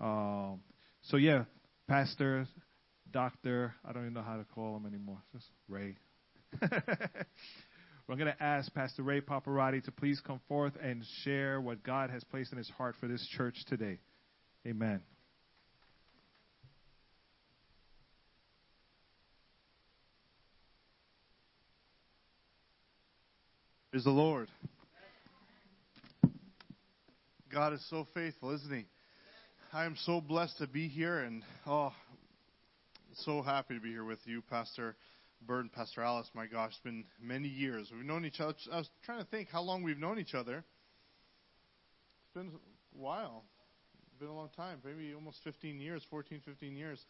Um, 0.00 0.60
so 1.02 1.16
yeah, 1.16 1.44
pastor, 1.88 2.46
doctor, 3.12 3.74
I 3.84 3.92
don't 3.92 4.02
even 4.02 4.14
know 4.14 4.22
how 4.22 4.36
to 4.36 4.44
call 4.44 4.76
him 4.76 4.86
anymore. 4.86 5.18
Just 5.32 5.46
Ray. 5.68 5.96
We're 8.08 8.16
going 8.16 8.32
to 8.32 8.42
ask 8.42 8.72
Pastor 8.72 9.02
Ray 9.02 9.20
Paparatti 9.20 9.84
to 9.84 9.92
please 9.92 10.18
come 10.26 10.40
forth 10.48 10.72
and 10.82 11.04
share 11.24 11.60
what 11.60 11.82
God 11.82 12.08
has 12.08 12.24
placed 12.24 12.52
in 12.52 12.58
his 12.58 12.70
heart 12.70 12.94
for 12.98 13.06
this 13.06 13.26
church 13.36 13.56
today. 13.68 13.98
Amen. 14.66 15.02
Is 23.98 24.04
the 24.04 24.10
Lord. 24.10 24.46
God 27.52 27.72
is 27.72 27.84
so 27.90 28.06
faithful, 28.14 28.54
isn't 28.54 28.72
He? 28.72 28.84
I 29.72 29.86
am 29.86 29.96
so 30.04 30.20
blessed 30.20 30.58
to 30.58 30.68
be 30.68 30.86
here 30.86 31.18
and, 31.18 31.42
oh, 31.66 31.92
so 33.24 33.42
happy 33.42 33.74
to 33.74 33.80
be 33.80 33.88
here 33.88 34.04
with 34.04 34.20
you, 34.24 34.40
Pastor 34.40 34.94
Bird 35.44 35.62
and 35.62 35.72
Pastor 35.72 36.02
Alice. 36.02 36.28
My 36.32 36.46
gosh, 36.46 36.70
it's 36.74 36.80
been 36.84 37.06
many 37.20 37.48
years. 37.48 37.90
We've 37.92 38.04
known 38.06 38.24
each 38.24 38.38
other. 38.38 38.54
I 38.72 38.76
was 38.76 38.88
trying 39.04 39.18
to 39.18 39.26
think 39.32 39.48
how 39.50 39.62
long 39.62 39.82
we've 39.82 39.98
known 39.98 40.20
each 40.20 40.34
other. 40.34 40.58
It's 40.58 42.34
been 42.34 42.52
a 42.54 43.02
while. 43.02 43.42
It's 44.12 44.20
been 44.20 44.28
a 44.28 44.32
long 44.32 44.50
time, 44.56 44.78
maybe 44.84 45.12
almost 45.12 45.38
15 45.42 45.80
years, 45.80 46.04
14, 46.08 46.40
15 46.44 46.76
years. 46.76 47.04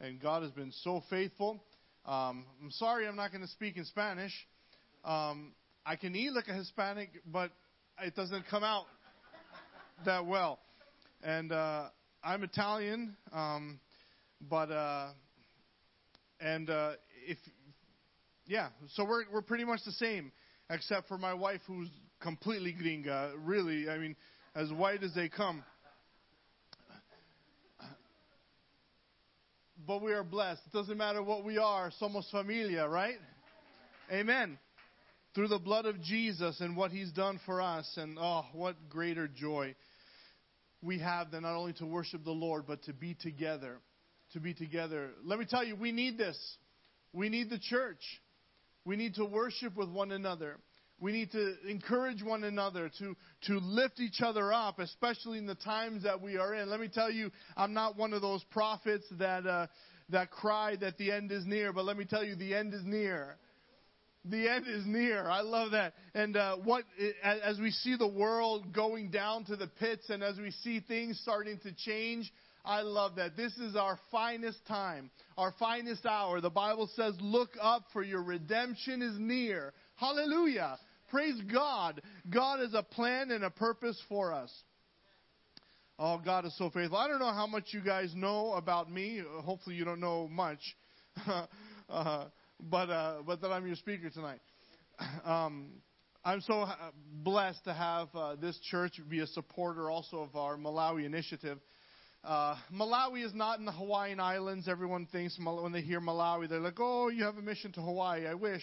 And 0.00 0.20
God 0.20 0.42
has 0.42 0.50
been 0.50 0.72
so 0.82 1.00
faithful. 1.08 1.62
Um, 2.04 2.44
I'm 2.60 2.72
sorry 2.72 3.06
I'm 3.06 3.14
not 3.14 3.30
going 3.30 3.42
to 3.42 3.50
speak 3.52 3.76
in 3.76 3.84
Spanish. 3.84 4.32
Um, 5.04 5.52
I 5.88 5.96
can 5.96 6.14
eat 6.14 6.34
like 6.34 6.48
a 6.48 6.52
Hispanic, 6.52 7.08
but 7.32 7.50
it 8.02 8.14
doesn't 8.14 8.46
come 8.50 8.62
out 8.62 8.84
that 10.04 10.26
well. 10.26 10.58
And 11.22 11.50
uh, 11.50 11.86
I'm 12.22 12.42
Italian, 12.42 13.16
um, 13.32 13.80
but 14.50 14.70
uh, 14.70 15.12
and 16.42 16.68
uh, 16.68 16.90
if 17.26 17.38
yeah, 18.46 18.68
so 18.96 19.06
we're 19.06 19.22
we're 19.32 19.40
pretty 19.40 19.64
much 19.64 19.80
the 19.86 19.92
same, 19.92 20.30
except 20.68 21.08
for 21.08 21.16
my 21.16 21.32
wife 21.32 21.62
who's 21.66 21.88
completely 22.20 22.74
gringa. 22.74 23.32
Really, 23.42 23.88
I 23.88 23.96
mean, 23.96 24.14
as 24.54 24.70
white 24.70 25.02
as 25.02 25.14
they 25.14 25.30
come. 25.30 25.64
But 29.86 30.02
we 30.02 30.12
are 30.12 30.22
blessed. 30.22 30.60
It 30.66 30.76
doesn't 30.76 30.98
matter 30.98 31.22
what 31.22 31.44
we 31.44 31.56
are. 31.56 31.90
Somos 31.98 32.30
familia, 32.30 32.86
right? 32.86 33.16
Amen. 34.12 34.58
Through 35.34 35.48
the 35.48 35.58
blood 35.58 35.86
of 35.86 36.00
Jesus 36.02 36.60
and 36.60 36.76
what 36.76 36.90
He's 36.90 37.12
done 37.12 37.40
for 37.44 37.60
us, 37.60 37.90
and 37.96 38.18
oh, 38.20 38.44
what 38.52 38.76
greater 38.88 39.28
joy 39.28 39.74
we 40.82 40.98
have 41.00 41.30
than 41.30 41.42
not 41.42 41.56
only 41.56 41.72
to 41.74 41.86
worship 41.86 42.24
the 42.24 42.30
Lord, 42.30 42.64
but 42.66 42.82
to 42.84 42.92
be 42.92 43.14
together. 43.14 43.78
To 44.32 44.40
be 44.40 44.54
together. 44.54 45.10
Let 45.24 45.38
me 45.38 45.46
tell 45.48 45.64
you, 45.64 45.76
we 45.76 45.92
need 45.92 46.18
this. 46.18 46.38
We 47.12 47.28
need 47.28 47.50
the 47.50 47.58
church. 47.58 48.00
We 48.84 48.96
need 48.96 49.14
to 49.16 49.24
worship 49.24 49.76
with 49.76 49.90
one 49.90 50.12
another. 50.12 50.56
We 51.00 51.12
need 51.12 51.30
to 51.32 51.54
encourage 51.68 52.22
one 52.22 52.42
another 52.42 52.90
to, 52.98 53.16
to 53.46 53.58
lift 53.58 54.00
each 54.00 54.20
other 54.20 54.52
up, 54.52 54.80
especially 54.80 55.38
in 55.38 55.46
the 55.46 55.54
times 55.54 56.02
that 56.02 56.20
we 56.20 56.36
are 56.36 56.54
in. 56.54 56.68
Let 56.68 56.80
me 56.80 56.88
tell 56.92 57.10
you, 57.10 57.30
I'm 57.56 57.72
not 57.72 57.96
one 57.96 58.12
of 58.12 58.20
those 58.20 58.42
prophets 58.50 59.04
that, 59.18 59.46
uh, 59.46 59.68
that 60.10 60.30
cry 60.30 60.74
that 60.76 60.98
the 60.98 61.12
end 61.12 61.30
is 61.30 61.46
near, 61.46 61.72
but 61.72 61.84
let 61.84 61.96
me 61.96 62.04
tell 62.04 62.24
you, 62.24 62.34
the 62.34 62.54
end 62.54 62.74
is 62.74 62.82
near 62.84 63.36
the 64.24 64.48
end 64.48 64.66
is 64.66 64.84
near. 64.86 65.28
I 65.28 65.40
love 65.40 65.72
that. 65.72 65.94
And 66.14 66.36
uh, 66.36 66.56
what 66.56 66.84
as 67.22 67.58
we 67.58 67.70
see 67.70 67.96
the 67.96 68.08
world 68.08 68.72
going 68.72 69.10
down 69.10 69.44
to 69.46 69.56
the 69.56 69.66
pits, 69.66 70.10
and 70.10 70.22
as 70.22 70.38
we 70.38 70.50
see 70.50 70.80
things 70.80 71.18
starting 71.22 71.58
to 71.60 71.72
change, 71.72 72.32
I 72.64 72.82
love 72.82 73.16
that. 73.16 73.36
This 73.36 73.56
is 73.58 73.76
our 73.76 73.98
finest 74.10 74.58
time, 74.66 75.10
our 75.36 75.54
finest 75.58 76.04
hour. 76.04 76.40
The 76.40 76.50
Bible 76.50 76.88
says, 76.94 77.14
"Look 77.20 77.50
up, 77.60 77.84
for 77.92 78.02
your 78.02 78.22
redemption 78.22 79.02
is 79.02 79.18
near." 79.18 79.72
Hallelujah! 79.96 80.78
Praise 81.10 81.40
God. 81.52 82.02
God 82.28 82.60
has 82.60 82.74
a 82.74 82.82
plan 82.82 83.30
and 83.30 83.44
a 83.44 83.50
purpose 83.50 84.00
for 84.08 84.32
us. 84.32 84.52
Oh, 85.98 86.20
God 86.24 86.44
is 86.44 86.56
so 86.56 86.70
faithful. 86.70 86.96
I 86.96 87.08
don't 87.08 87.18
know 87.18 87.32
how 87.32 87.46
much 87.46 87.72
you 87.72 87.80
guys 87.80 88.12
know 88.14 88.52
about 88.52 88.90
me. 88.90 89.20
Hopefully, 89.42 89.74
you 89.74 89.84
don't 89.84 90.00
know 90.00 90.28
much. 90.28 90.60
uh, 91.88 92.26
but 92.60 92.90
uh, 92.90 93.16
but 93.26 93.40
that 93.40 93.48
I'm 93.48 93.66
your 93.66 93.76
speaker 93.76 94.10
tonight. 94.10 94.40
Um, 95.24 95.74
I'm 96.24 96.40
so 96.40 96.66
blessed 97.22 97.62
to 97.64 97.72
have 97.72 98.08
uh, 98.14 98.34
this 98.34 98.58
church 98.68 99.00
be 99.08 99.20
a 99.20 99.26
supporter 99.28 99.88
also 99.88 100.18
of 100.18 100.34
our 100.34 100.56
Malawi 100.56 101.04
initiative. 101.04 101.58
Uh, 102.24 102.56
Malawi 102.74 103.24
is 103.24 103.32
not 103.32 103.60
in 103.60 103.64
the 103.64 103.72
Hawaiian 103.72 104.18
Islands. 104.18 104.66
Everyone 104.68 105.06
thinks 105.06 105.38
when 105.38 105.70
they 105.70 105.82
hear 105.82 106.00
Malawi, 106.00 106.48
they're 106.48 106.58
like, 106.58 106.80
"Oh, 106.80 107.08
you 107.08 107.22
have 107.24 107.36
a 107.36 107.42
mission 107.42 107.70
to 107.72 107.80
Hawaii." 107.80 108.26
I 108.26 108.34
wish. 108.34 108.62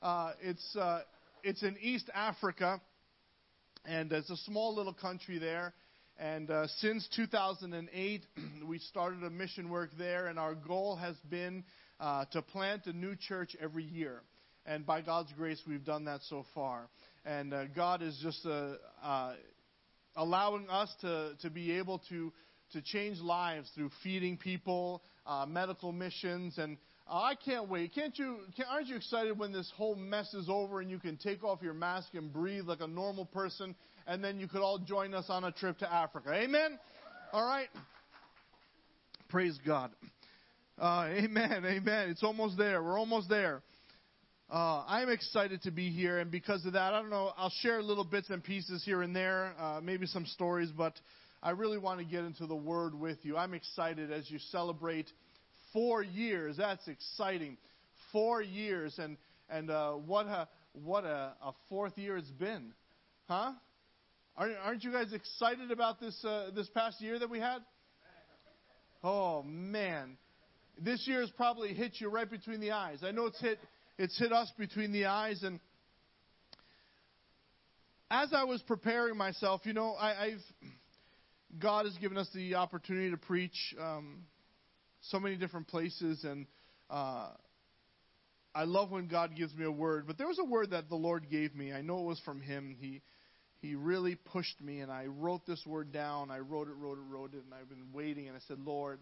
Uh, 0.00 0.32
it's 0.40 0.76
uh, 0.76 1.02
it's 1.42 1.62
in 1.62 1.76
East 1.80 2.08
Africa, 2.14 2.80
and 3.84 4.10
it's 4.10 4.30
a 4.30 4.36
small 4.38 4.74
little 4.74 4.94
country 4.94 5.38
there. 5.38 5.74
And 6.18 6.50
uh, 6.50 6.66
since 6.78 7.06
2008, 7.14 8.22
we 8.66 8.78
started 8.78 9.22
a 9.22 9.30
mission 9.30 9.68
work 9.68 9.90
there, 9.98 10.28
and 10.28 10.38
our 10.38 10.54
goal 10.54 10.96
has 10.96 11.16
been 11.28 11.64
uh, 12.00 12.24
to 12.32 12.42
plant 12.42 12.86
a 12.86 12.92
new 12.92 13.14
church 13.16 13.56
every 13.60 13.84
year. 13.84 14.22
And 14.66 14.84
by 14.84 15.00
God's 15.00 15.32
grace, 15.32 15.62
we've 15.66 15.84
done 15.84 16.04
that 16.06 16.20
so 16.28 16.44
far. 16.54 16.88
And 17.24 17.54
uh, 17.54 17.66
God 17.66 18.02
is 18.02 18.18
just 18.22 18.44
uh, 18.44 18.74
uh, 19.02 19.34
allowing 20.16 20.68
us 20.68 20.92
to, 21.02 21.32
to 21.42 21.50
be 21.50 21.72
able 21.78 22.00
to, 22.08 22.32
to 22.72 22.82
change 22.82 23.18
lives 23.18 23.70
through 23.74 23.90
feeding 24.02 24.36
people, 24.36 25.02
uh, 25.26 25.46
medical 25.46 25.92
missions, 25.92 26.58
and 26.58 26.78
I 27.08 27.36
can't 27.36 27.68
wait. 27.68 27.94
Can't 27.94 28.18
you? 28.18 28.38
Can, 28.56 28.64
aren't 28.68 28.88
you 28.88 28.96
excited 28.96 29.38
when 29.38 29.52
this 29.52 29.70
whole 29.76 29.94
mess 29.94 30.34
is 30.34 30.48
over 30.48 30.80
and 30.80 30.90
you 30.90 30.98
can 30.98 31.16
take 31.16 31.44
off 31.44 31.60
your 31.62 31.74
mask 31.74 32.08
and 32.14 32.32
breathe 32.32 32.64
like 32.64 32.80
a 32.80 32.86
normal 32.88 33.24
person, 33.24 33.76
and 34.08 34.24
then 34.24 34.40
you 34.40 34.48
could 34.48 34.60
all 34.60 34.78
join 34.78 35.14
us 35.14 35.26
on 35.28 35.44
a 35.44 35.52
trip 35.52 35.78
to 35.78 35.92
Africa? 35.92 36.32
Amen. 36.32 36.78
All 37.32 37.46
right. 37.46 37.68
Praise 39.28 39.58
God. 39.64 39.92
Uh, 40.78 41.08
amen. 41.10 41.64
Amen. 41.64 42.10
It's 42.10 42.22
almost 42.22 42.58
there. 42.58 42.82
We're 42.82 42.98
almost 42.98 43.30
there. 43.30 43.62
Uh, 44.50 44.84
I'm 44.86 45.08
excited 45.08 45.62
to 45.62 45.70
be 45.70 45.90
here, 45.90 46.18
and 46.18 46.30
because 46.30 46.66
of 46.66 46.74
that, 46.74 46.92
I 46.92 47.00
don't 47.00 47.10
know. 47.10 47.32
I'll 47.36 47.52
share 47.62 47.82
little 47.82 48.04
bits 48.04 48.28
and 48.30 48.44
pieces 48.44 48.84
here 48.84 49.02
and 49.02 49.16
there, 49.16 49.54
uh, 49.58 49.80
maybe 49.82 50.06
some 50.06 50.26
stories, 50.26 50.70
but 50.70 50.92
I 51.42 51.50
really 51.50 51.78
want 51.78 51.98
to 52.00 52.04
get 52.04 52.24
into 52.24 52.46
the 52.46 52.54
Word 52.54 52.94
with 52.94 53.16
you. 53.22 53.36
I'm 53.38 53.54
excited 53.54 54.12
as 54.12 54.30
you 54.30 54.38
celebrate 54.50 55.10
four 55.72 56.02
years. 56.02 56.58
That's 56.58 56.86
exciting. 56.86 57.56
Four 58.12 58.42
years, 58.42 58.98
and 58.98 59.16
and 59.48 59.70
uh, 59.70 59.92
what 59.92 60.26
a 60.26 60.46
what 60.84 61.04
a, 61.04 61.32
a 61.42 61.52
fourth 61.70 61.96
year 61.96 62.18
it's 62.18 62.30
been, 62.30 62.72
huh? 63.28 63.52
Aren't, 64.36 64.56
aren't 64.58 64.84
you 64.84 64.92
guys 64.92 65.12
excited 65.14 65.70
about 65.70 66.00
this 66.00 66.22
uh, 66.22 66.50
this 66.54 66.68
past 66.68 67.00
year 67.00 67.18
that 67.18 67.30
we 67.30 67.40
had? 67.40 67.62
Oh 69.02 69.42
man, 69.42 70.18
this 70.78 71.06
year 71.06 71.20
has 71.20 71.30
probably 71.30 71.74
hit 71.74 71.94
you 71.98 72.08
right 72.08 72.30
between 72.30 72.60
the 72.60 72.72
eyes. 72.72 72.98
I 73.02 73.10
know 73.10 73.26
it's 73.26 73.40
hit 73.40 73.58
it's 73.98 74.18
hit 74.18 74.32
us 74.32 74.50
between 74.58 74.92
the 74.92 75.06
eyes, 75.06 75.42
and 75.42 75.58
as 78.10 78.32
I 78.32 78.44
was 78.44 78.62
preparing 78.62 79.16
myself, 79.16 79.62
you 79.64 79.72
know, 79.72 79.92
I, 79.92 80.24
I've 80.24 80.44
God 81.58 81.86
has 81.86 81.96
given 81.96 82.18
us 82.18 82.28
the 82.34 82.56
opportunity 82.56 83.10
to 83.10 83.16
preach 83.16 83.74
um, 83.80 84.24
so 85.00 85.18
many 85.18 85.36
different 85.36 85.68
places, 85.68 86.24
and 86.24 86.46
uh, 86.90 87.28
I 88.54 88.64
love 88.64 88.90
when 88.90 89.08
God 89.08 89.34
gives 89.36 89.54
me 89.54 89.64
a 89.64 89.70
word. 89.70 90.06
But 90.06 90.18
there 90.18 90.26
was 90.26 90.38
a 90.38 90.44
word 90.44 90.70
that 90.70 90.88
the 90.88 90.96
Lord 90.96 91.30
gave 91.30 91.54
me. 91.54 91.72
I 91.72 91.80
know 91.80 92.00
it 92.00 92.04
was 92.04 92.20
from 92.24 92.40
Him. 92.40 92.76
He 92.78 93.00
He 93.60 93.74
really 93.74 94.14
pushed 94.14 94.60
me, 94.60 94.80
and 94.80 94.92
I 94.92 95.06
wrote 95.06 95.46
this 95.46 95.64
word 95.66 95.92
down. 95.92 96.30
I 96.30 96.40
wrote 96.40 96.68
it, 96.68 96.74
wrote 96.74 96.98
it, 96.98 97.04
wrote 97.08 97.34
it, 97.34 97.44
and 97.44 97.54
I've 97.54 97.68
been 97.68 97.92
waiting. 97.92 98.28
And 98.28 98.36
I 98.36 98.40
said, 98.48 98.58
Lord, 98.58 99.00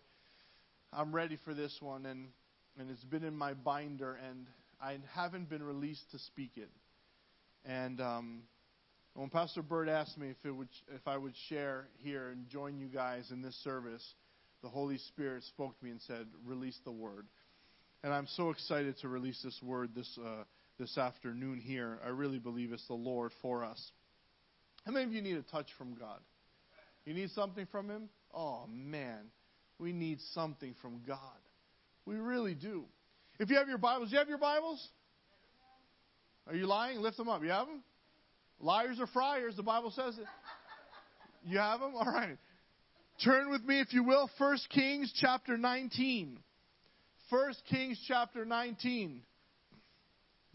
I'm 0.97 1.13
ready 1.13 1.39
for 1.45 1.55
this 1.55 1.77
one, 1.81 2.07
and 2.07 2.29
and 2.79 2.91
it's 2.91 3.05
been 3.05 3.25
in 3.25 3.37
my 3.37 3.55
binder, 3.55 4.19
and 4.29 4.47
I 4.81 4.99
haven't 5.13 5.49
been 5.49 5.63
released 5.63 6.11
to 6.13 6.19
speak 6.19 6.53
it. 6.57 6.71
And 7.65 8.01
um, 8.01 8.43
when 9.15 9.29
Pastor 9.29 9.63
Bird 9.63 9.89
asked 9.89 10.19
me 10.19 10.29
if 10.31 10.37
it 10.45 10.53
would, 10.53 10.69
if 10.95 11.07
I 11.07 11.17
would 11.17 11.35
share 11.49 11.87
here 11.99 12.29
and 12.29 12.49
join 12.49 12.79
you 12.79 12.87
guys 12.87 13.31
in 13.31 13.43
this 13.43 13.57
service, 13.65 14.05
the 14.63 14.69
Holy 14.69 14.99
Spirit 14.99 15.43
spoke 15.45 15.77
to 15.79 15.85
me 15.85 15.91
and 15.91 16.01
said, 16.03 16.27
"Release 16.47 16.79
the 16.85 16.93
word." 16.93 17.27
And 18.05 18.13
I'm 18.13 18.27
so 18.37 18.51
excited 18.51 18.97
to 18.99 19.09
release 19.09 19.41
this 19.43 19.59
word 19.63 19.91
this 19.97 20.19
uh, 20.25 20.45
this 20.79 20.97
afternoon 20.97 21.61
here. 21.61 21.99
I 22.05 22.11
really 22.11 22.39
believe 22.39 22.73
it's 22.73 22.87
the 22.87 22.95
Lord 22.95 23.33
for 23.43 23.65
us. 23.65 23.91
How 24.87 24.93
many 24.93 25.07
of 25.07 25.13
you 25.13 25.23
need 25.23 25.39
a 25.39 25.43
touch 25.43 25.69
from 25.77 25.95
God? 25.95 26.21
You 27.05 27.15
need 27.15 27.31
something 27.31 27.67
from 27.73 27.89
Him? 27.89 28.09
Oh 28.33 28.67
man, 28.69 29.31
we 29.79 29.93
need 29.93 30.19
something 30.33 30.75
from 30.81 31.01
God. 31.07 31.19
We 32.07 32.17
really 32.17 32.55
do. 32.55 32.85
If 33.39 33.51
you 33.51 33.57
have 33.57 33.69
your 33.69 33.79
Bibles, 33.79 34.13
you 34.13 34.19
have 34.19 34.29
your 34.29 34.39
Bibles? 34.39 34.87
Are 36.47 36.55
you 36.55 36.67
lying? 36.67 37.01
Lift 37.01 37.17
them 37.17 37.29
up. 37.29 37.43
You 37.43 37.51
have 37.51 37.67
them? 37.67 37.83
Liars 38.61 39.01
are 39.01 39.07
friars, 39.09 39.57
the 39.57 39.63
Bible 39.63 39.91
says 39.91 40.17
it. 40.17 40.27
You 41.47 41.59
have 41.59 41.81
them? 41.81 41.95
All 41.95 42.05
right. 42.05 42.39
Turn 43.25 43.51
with 43.51 43.65
me, 43.65 43.81
if 43.81 43.93
you 43.93 44.03
will, 44.03 44.29
1 44.39 44.59
Kings 44.71 45.13
chapter 45.21 45.57
19. 45.57 46.39
1 47.31 47.55
Kings 47.71 48.01
chapter 48.09 48.45
19. 48.45 49.21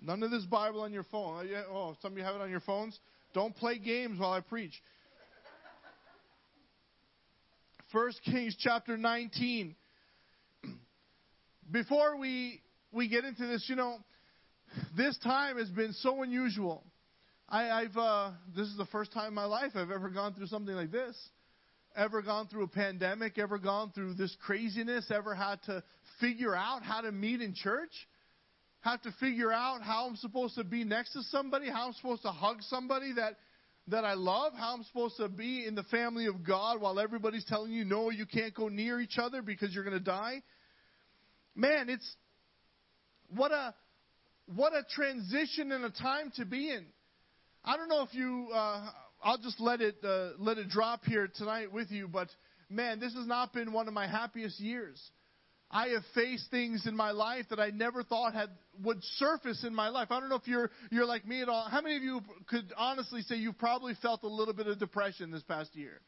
None 0.02 0.24
of 0.24 0.32
this 0.32 0.46
Bible 0.46 0.82
on 0.82 0.94
your 0.94 1.04
phone. 1.04 1.48
Oh, 1.52 1.74
oh, 1.74 1.98
some 2.02 2.14
of 2.14 2.18
you 2.18 2.24
have 2.24 2.36
it 2.36 2.42
on 2.42 2.50
your 2.50 2.62
phones? 2.62 2.98
Don't 3.34 3.56
play 3.56 3.78
games 3.78 4.20
while 4.20 4.32
I 4.32 4.42
preach. 4.42 4.74
1 7.92 8.12
Kings 8.24 8.56
chapter 8.60 8.98
19. 8.98 9.76
Before 11.72 12.18
we, 12.18 12.62
we 12.92 13.10
get 13.10 13.26
into 13.26 13.48
this, 13.48 13.66
you 13.68 13.76
know, 13.76 13.98
this 14.96 15.18
time 15.24 15.58
has 15.58 15.70
been 15.70 15.94
so 15.94 16.22
unusual. 16.22 16.84
I, 17.48 17.70
I've 17.70 17.98
uh, 17.98 18.32
this 18.56 18.68
is 18.68 18.78
the 18.78 18.86
first 18.86 19.12
time 19.12 19.30
in 19.30 19.34
my 19.34 19.46
life 19.46 19.72
I've 19.74 19.90
ever 19.90 20.10
gone 20.10 20.36
through 20.36 20.48
something 20.48 20.76
like 20.76 20.92
this. 20.92 21.18
Ever 21.96 22.22
gone 22.22 22.48
through 22.48 22.64
a 22.66 22.68
pandemic? 22.68 23.40
Ever 23.40 23.58
gone 23.58 23.92
through 23.96 24.14
this 24.14 24.36
craziness? 24.46 25.10
Ever 25.10 25.34
had 25.34 25.62
to 25.64 25.84
figure 26.22 26.56
out 26.56 26.84
how 26.84 27.02
to 27.02 27.12
meet 27.12 27.42
in 27.42 27.56
church? 27.56 27.90
Have 28.82 29.02
to 29.02 29.12
figure 29.20 29.52
out 29.52 29.82
how 29.82 30.08
I'm 30.08 30.16
supposed 30.16 30.56
to 30.56 30.64
be 30.64 30.84
next 30.84 31.14
to 31.14 31.24
somebody? 31.24 31.70
How 31.70 31.88
I'm 31.88 31.94
supposed 31.94 32.22
to 32.22 32.32
hug 32.32 32.58
somebody 32.62 33.14
that 33.14 33.38
that 33.92 34.06
I 34.06 34.14
love? 34.14 34.54
How 34.54 34.74
I'm 34.74 34.84
supposed 34.84 35.18
to 35.18 35.28
be 35.28 35.66
in 35.66 35.76
the 35.76 35.84
family 35.84 36.28
of 36.28 36.44
God 36.46 36.82
while 36.82 37.00
everybody's 37.00 37.46
telling 37.46 37.72
you 37.72 37.86
no, 37.86 38.10
you 38.10 38.26
can't 38.26 38.54
go 38.54 38.68
near 38.68 39.00
each 39.00 39.18
other 39.18 39.42
because 39.42 39.74
you're 39.74 39.84
going 39.84 39.98
to 39.98 40.04
die? 40.04 40.42
Man, 41.56 41.90
it's 41.90 42.16
what 43.36 43.52
a 43.52 43.74
what 44.56 44.74
a 44.74 44.84
transition 44.96 45.72
and 45.72 45.86
a 45.86 45.90
time 45.90 46.32
to 46.36 46.46
be 46.46 46.72
in. 46.72 46.86
I 47.64 47.78
don't 47.78 47.90
know 47.90 48.02
if 48.04 48.14
you. 48.14 48.50
Uh, 48.54 48.90
I'll 49.24 49.38
just 49.38 49.60
let 49.60 49.82
it 49.82 49.98
uh, 50.04 50.30
let 50.40 50.58
it 50.58 50.70
drop 50.70 51.04
here 51.06 51.30
tonight 51.36 51.72
with 51.72 51.92
you. 51.92 52.08
But 52.08 52.30
man, 52.70 53.00
this 53.00 53.14
has 53.16 53.28
not 53.28 53.54
been 53.54 53.74
one 53.74 53.88
of 53.88 53.94
my 53.94 54.08
happiest 54.08 54.60
years. 54.60 55.00
I 55.72 55.90
have 55.90 56.04
faced 56.16 56.50
things 56.50 56.88
in 56.88 56.96
my 56.96 57.12
life 57.12 57.46
that 57.50 57.60
I 57.60 57.70
never 57.70 58.02
thought 58.04 58.34
had 58.34 58.50
would 58.84 59.04
surface 59.18 59.64
in 59.64 59.76
my 59.76 59.90
life. 59.90 60.08
I 60.10 60.20
don't 60.20 60.30
know 60.30 60.36
if 60.36 60.48
you're 60.48 60.72
you're 60.90 61.06
like 61.06 61.28
me 61.28 61.42
at 61.42 61.50
all. 61.50 61.68
How 61.70 61.82
many 61.82 61.96
of 61.96 62.04
you 62.04 62.22
could 62.48 62.74
honestly 62.76 63.22
say 63.22 63.36
you've 63.36 63.60
probably 63.60 63.94
felt 64.02 64.24
a 64.24 64.28
little 64.28 64.54
bit 64.54 64.68
of 64.68 64.80
depression 64.80 65.30
this 65.30 65.44
past 65.44 65.76
year? 65.76 66.02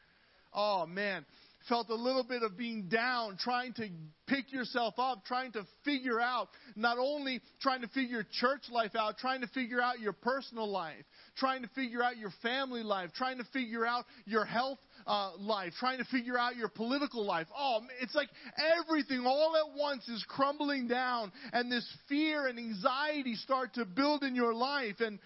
Oh 0.52 0.84
man, 0.86 1.24
felt 1.68 1.88
a 1.90 1.94
little 1.94 2.24
bit 2.24 2.42
of 2.42 2.56
being 2.58 2.88
down, 2.88 3.36
trying 3.38 3.72
to 3.74 3.88
pick 4.26 4.52
yourself 4.52 4.94
up, 4.98 5.24
trying 5.24 5.52
to 5.52 5.64
figure 5.84 6.20
out, 6.20 6.48
not 6.74 6.98
only 6.98 7.40
trying 7.60 7.82
to 7.82 7.88
figure 7.88 8.26
church 8.40 8.62
life 8.70 8.94
out, 8.96 9.18
trying 9.18 9.40
to 9.42 9.46
figure 9.48 9.80
out 9.80 10.00
your 10.00 10.12
personal 10.12 10.68
life, 10.68 11.04
trying 11.36 11.62
to 11.62 11.68
figure 11.68 12.02
out 12.02 12.16
your 12.16 12.32
family 12.42 12.82
life, 12.82 13.10
trying 13.16 13.38
to 13.38 13.44
figure 13.52 13.86
out 13.86 14.04
your 14.24 14.44
health 14.44 14.78
uh, 15.06 15.32
life, 15.38 15.72
trying 15.78 15.98
to 15.98 16.04
figure 16.04 16.38
out 16.38 16.56
your 16.56 16.68
political 16.68 17.24
life. 17.24 17.46
Oh, 17.56 17.80
it's 18.00 18.14
like 18.14 18.28
everything 18.80 19.24
all 19.26 19.56
at 19.56 19.78
once 19.78 20.08
is 20.08 20.24
crumbling 20.28 20.88
down, 20.88 21.32
and 21.52 21.70
this 21.70 21.86
fear 22.08 22.46
and 22.46 22.58
anxiety 22.58 23.34
start 23.36 23.74
to 23.74 23.84
build 23.84 24.22
in 24.22 24.34
your 24.34 24.54
life. 24.54 25.00
And 25.00 25.18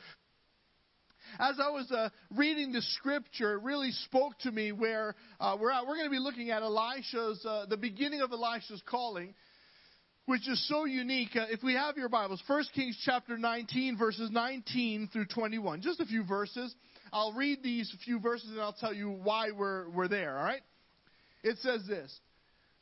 as 1.38 1.56
I 1.62 1.70
was 1.70 1.90
uh, 1.90 2.08
reading 2.34 2.72
the 2.72 2.82
scripture, 2.82 3.54
it 3.54 3.62
really 3.62 3.90
spoke 3.90 4.38
to 4.40 4.52
me 4.52 4.72
where 4.72 5.14
uh, 5.40 5.56
we're 5.60 5.70
at. 5.70 5.86
We're 5.86 5.96
going 5.96 6.06
to 6.06 6.10
be 6.10 6.18
looking 6.18 6.50
at 6.50 6.62
Elisha's, 6.62 7.44
uh, 7.44 7.66
the 7.68 7.76
beginning 7.76 8.20
of 8.20 8.32
Elisha's 8.32 8.82
calling, 8.86 9.34
which 10.26 10.48
is 10.48 10.66
so 10.68 10.84
unique. 10.84 11.36
Uh, 11.36 11.46
if 11.50 11.62
we 11.62 11.74
have 11.74 11.96
your 11.96 12.08
Bibles, 12.08 12.42
1 12.46 12.64
Kings 12.74 13.00
chapter 13.04 13.36
19, 13.36 13.98
verses 13.98 14.30
19 14.30 15.08
through 15.12 15.26
21. 15.26 15.82
Just 15.82 16.00
a 16.00 16.06
few 16.06 16.24
verses. 16.24 16.74
I'll 17.16 17.32
read 17.32 17.62
these 17.62 17.90
few 18.04 18.20
verses 18.20 18.50
and 18.50 18.60
I'll 18.60 18.74
tell 18.74 18.92
you 18.92 19.08
why 19.08 19.50
we're, 19.50 19.88
we're 19.88 20.06
there, 20.06 20.36
all 20.36 20.44
right? 20.44 20.60
It 21.42 21.56
says 21.62 21.80
this. 21.88 22.14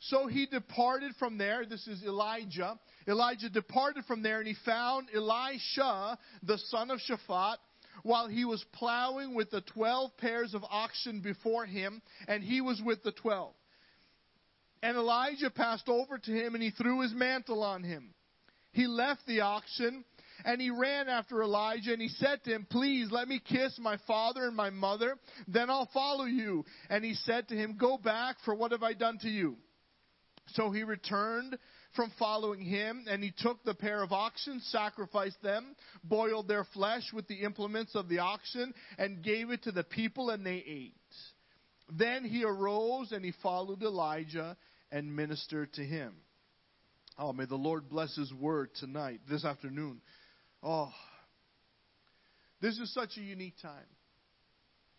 So 0.01 0.27
he 0.27 0.47
departed 0.47 1.13
from 1.21 1.39
there. 1.39 1.65
This 1.65 1.87
is 1.87 2.03
Elijah. 2.03 2.77
Elijah 3.07 3.49
departed 3.49 4.05
from 4.07 4.25
there 4.25 4.41
and 4.41 4.49
he 4.49 4.57
found 4.65 5.07
Elisha, 5.15 6.19
the 6.43 6.59
son 6.67 6.91
of 6.91 6.99
Shaphat, 6.99 7.59
while 8.03 8.27
he 8.27 8.45
was 8.45 8.65
plowing 8.73 9.37
with 9.37 9.53
the 9.53 9.61
twelve 9.61 10.11
pairs 10.17 10.53
of 10.53 10.65
oxen 10.69 11.21
before 11.21 11.65
him, 11.65 12.03
and 12.27 12.43
he 12.43 12.61
was 12.61 12.83
with 12.85 13.05
the 13.05 13.13
twelve. 13.13 13.55
And 14.83 14.97
Elijah 14.97 15.49
passed 15.49 15.89
over 15.89 16.19
to 16.19 16.31
him, 16.33 16.55
and 16.55 16.63
he 16.63 16.71
threw 16.71 17.03
his 17.03 17.13
mantle 17.15 17.63
on 17.63 17.85
him. 17.85 18.13
He 18.73 18.89
left 18.89 19.21
the 19.29 19.43
oxen 19.43 20.05
And 20.45 20.61
he 20.61 20.71
ran 20.71 21.09
after 21.09 21.43
Elijah 21.43 21.93
and 21.93 22.03
he 22.03 22.09
said 22.09 22.45
to 22.45 22.51
him, 22.51 22.67
Please 22.71 23.11
let 23.11 23.29
me 23.29 23.41
kiss 23.43 23.79
my 23.79 23.97
father 24.07 24.47
and 24.47 24.57
my 24.57 24.71
mother, 24.71 25.17
then 25.49 25.71
I'll 25.71 25.89
follow 25.93 26.25
you. 26.25 26.65
And 26.91 27.05
he 27.05 27.15
said 27.15 27.49
to 27.49 27.55
him, 27.55 27.77
Go 27.79 27.97
back, 27.97 28.37
for 28.45 28.55
what 28.55 28.73
have 28.73 28.83
I 28.83 28.93
done 28.93 29.19
to 29.23 29.29
you? 29.29 29.57
So 30.49 30.71
he 30.71 30.83
returned 30.83 31.57
from 31.97 32.13
following 32.19 32.61
him, 32.61 33.07
and 33.09 33.23
he 33.23 33.33
took 33.39 33.65
the 33.65 33.73
pair 33.73 34.03
of 34.03 34.13
oxen, 34.13 34.61
sacrificed 34.67 35.41
them, 35.43 35.75
boiled 36.03 36.49
their 36.49 36.65
flesh 36.75 37.05
with 37.15 37.27
the 37.29 37.43
implements 37.43 37.95
of 37.95 38.09
the 38.09 38.19
oxen, 38.19 38.75
and 38.99 39.23
gave 39.23 39.51
it 39.51 39.63
to 39.63 39.73
the 39.73 39.85
people, 39.85 40.31
and 40.31 40.45
they 40.45 40.63
ate. 40.67 40.93
Then 41.93 42.25
he 42.25 42.45
arose 42.45 43.13
and 43.13 43.25
he 43.25 43.33
followed 43.43 43.83
Elijah 43.83 44.57
and 44.91 45.15
ministered 45.15 45.73
to 45.75 45.83
him. 45.85 46.15
Oh, 47.19 47.33
may 47.33 47.45
the 47.45 47.57
Lord 47.57 47.89
bless 47.89 48.17
his 48.17 48.33
word 48.33 48.71
tonight, 48.81 49.21
this 49.29 49.45
afternoon. 49.45 50.01
Oh, 50.67 50.91
this 52.63 52.79
is 52.79 52.93
such 52.95 53.19
a 53.19 53.21
unique 53.21 53.57
time. 53.61 53.85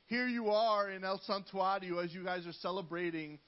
Here 0.05 0.28
you 0.28 0.49
are 0.51 0.91
in 0.91 1.03
El 1.03 1.20
Santuario 1.28 2.03
as 2.03 2.13
you 2.13 2.24
guys 2.24 2.45
are 2.45 2.53
celebrating 2.53 3.39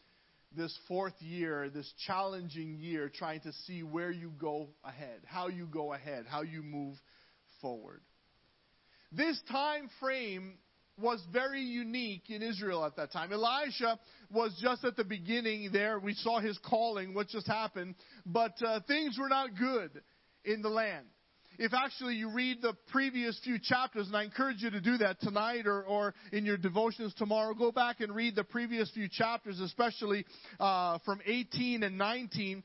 this 0.55 0.75
fourth 0.87 1.13
year, 1.19 1.69
this 1.69 1.93
challenging 2.07 2.79
year, 2.79 3.11
trying 3.13 3.41
to 3.41 3.53
see 3.67 3.83
where 3.83 4.09
you 4.09 4.31
go 4.39 4.69
ahead, 4.83 5.19
how 5.25 5.47
you 5.47 5.67
go 5.67 5.93
ahead, 5.93 6.25
how 6.27 6.41
you 6.41 6.63
move 6.63 6.95
forward. 7.61 8.01
This 9.11 9.39
time 9.51 9.87
frame 9.99 10.55
was 10.99 11.23
very 11.31 11.61
unique 11.61 12.31
in 12.31 12.41
Israel 12.41 12.83
at 12.83 12.95
that 12.95 13.11
time. 13.13 13.31
Elijah 13.31 13.99
was 14.31 14.59
just 14.59 14.83
at 14.83 14.95
the 14.95 15.03
beginning 15.03 15.69
there. 15.71 15.99
We 15.99 16.15
saw 16.15 16.39
his 16.39 16.57
calling, 16.67 17.13
what 17.13 17.27
just 17.27 17.45
happened, 17.45 17.93
but 18.25 18.59
uh, 18.65 18.79
things 18.87 19.19
were 19.19 19.29
not 19.29 19.51
good 19.55 19.91
in 20.43 20.63
the 20.63 20.69
land 20.69 21.05
if 21.57 21.73
actually 21.73 22.15
you 22.15 22.29
read 22.29 22.61
the 22.61 22.73
previous 22.91 23.39
few 23.43 23.57
chapters, 23.61 24.07
and 24.07 24.15
I 24.15 24.23
encourage 24.23 24.61
you 24.61 24.69
to 24.69 24.81
do 24.81 24.97
that 24.97 25.19
tonight 25.21 25.65
or, 25.65 25.83
or 25.83 26.13
in 26.31 26.45
your 26.45 26.57
devotions 26.57 27.13
tomorrow, 27.15 27.53
go 27.53 27.71
back 27.71 27.99
and 27.99 28.13
read 28.13 28.35
the 28.35 28.43
previous 28.43 28.91
few 28.91 29.07
chapters, 29.09 29.59
especially 29.59 30.25
uh, 30.59 30.99
from 31.05 31.19
18 31.25 31.83
and 31.83 31.97
19. 31.97 32.63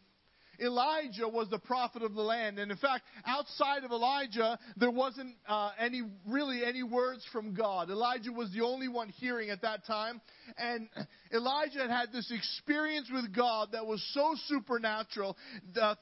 Elijah 0.62 1.28
was 1.28 1.48
the 1.50 1.58
prophet 1.58 2.02
of 2.02 2.14
the 2.14 2.22
land, 2.22 2.58
and 2.58 2.70
in 2.70 2.76
fact, 2.76 3.04
outside 3.26 3.84
of 3.84 3.90
Elijah, 3.90 4.58
there 4.76 4.90
wasn't 4.90 5.34
uh, 5.48 5.72
any 5.78 6.02
really 6.26 6.64
any 6.64 6.82
words 6.82 7.24
from 7.32 7.54
God. 7.54 7.90
Elijah 7.90 8.32
was 8.32 8.52
the 8.52 8.64
only 8.64 8.88
one 8.88 9.08
hearing 9.08 9.50
at 9.50 9.62
that 9.62 9.84
time, 9.86 10.20
and 10.56 10.88
Elijah 11.34 11.80
had 11.80 11.90
had 11.90 12.12
this 12.12 12.30
experience 12.30 13.10
with 13.12 13.34
God 13.34 13.70
that 13.72 13.86
was 13.86 14.02
so 14.14 14.34
supernatural. 14.46 15.36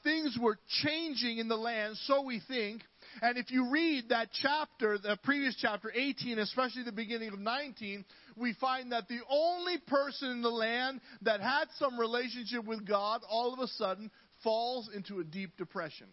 Things 0.03 0.37
were 0.39 0.57
changing 0.83 1.37
in 1.37 1.47
the 1.47 1.57
land, 1.57 1.97
so 2.05 2.21
we 2.21 2.41
think. 2.47 2.81
And 3.21 3.37
if 3.37 3.51
you 3.51 3.69
read 3.71 4.09
that 4.09 4.29
chapter, 4.41 4.97
the 4.97 5.17
previous 5.23 5.55
chapter 5.59 5.91
18, 5.93 6.39
especially 6.39 6.83
the 6.83 6.91
beginning 6.91 7.29
of 7.29 7.39
19, 7.39 8.05
we 8.37 8.53
find 8.53 8.91
that 8.91 9.07
the 9.07 9.19
only 9.29 9.77
person 9.87 10.31
in 10.31 10.41
the 10.41 10.49
land 10.49 11.01
that 11.23 11.41
had 11.41 11.65
some 11.77 11.99
relationship 11.99 12.65
with 12.65 12.87
God 12.87 13.21
all 13.29 13.53
of 13.53 13.59
a 13.59 13.67
sudden 13.67 14.11
falls 14.43 14.89
into 14.93 15.19
a 15.19 15.23
deep 15.23 15.57
depression. 15.57 16.07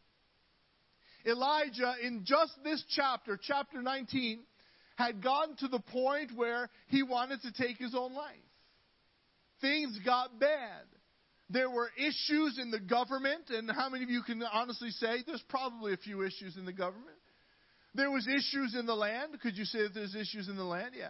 Elijah, 1.26 1.94
in 2.02 2.24
just 2.24 2.52
this 2.64 2.82
chapter, 2.94 3.38
chapter 3.40 3.82
19, 3.82 4.40
had 4.96 5.22
gotten 5.22 5.56
to 5.56 5.68
the 5.68 5.80
point 5.80 6.32
where 6.34 6.68
he 6.88 7.02
wanted 7.02 7.40
to 7.42 7.52
take 7.52 7.76
his 7.76 7.94
own 7.94 8.14
life. 8.14 8.36
Things 9.60 9.98
got 10.04 10.38
bad. 10.38 10.82
There 11.50 11.70
were 11.70 11.90
issues 11.96 12.58
in 12.60 12.70
the 12.70 12.80
government, 12.80 13.50
and 13.50 13.70
how 13.70 13.88
many 13.88 14.04
of 14.04 14.10
you 14.10 14.22
can 14.22 14.42
honestly 14.42 14.90
say 14.90 15.22
there's 15.26 15.44
probably 15.48 15.94
a 15.94 15.96
few 15.96 16.22
issues 16.22 16.56
in 16.56 16.64
the 16.64 16.72
government? 16.72 17.16
There 17.94 18.10
was 18.10 18.26
issues 18.28 18.76
in 18.78 18.86
the 18.86 18.94
land. 18.94 19.40
Could 19.40 19.56
you 19.56 19.64
say 19.64 19.82
that 19.82 19.94
there's 19.94 20.14
issues 20.14 20.48
in 20.48 20.56
the 20.56 20.64
land? 20.64 20.94
Yeah. 20.96 21.08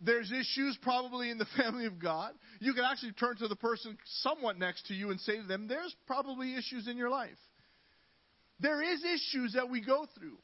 There's 0.00 0.30
issues 0.30 0.78
probably 0.82 1.30
in 1.30 1.38
the 1.38 1.46
family 1.56 1.86
of 1.86 1.98
God. 1.98 2.32
You 2.60 2.74
can 2.74 2.84
actually 2.84 3.12
turn 3.12 3.36
to 3.36 3.48
the 3.48 3.56
person 3.56 3.96
somewhat 4.20 4.58
next 4.58 4.86
to 4.86 4.94
you 4.94 5.10
and 5.10 5.20
say 5.20 5.36
to 5.36 5.46
them, 5.46 5.68
There's 5.68 5.94
probably 6.06 6.54
issues 6.54 6.88
in 6.88 6.96
your 6.96 7.10
life. 7.10 7.38
There 8.60 8.82
is 8.82 9.02
issues 9.04 9.52
that 9.54 9.68
we 9.68 9.80
go 9.84 10.06
through. 10.18 10.38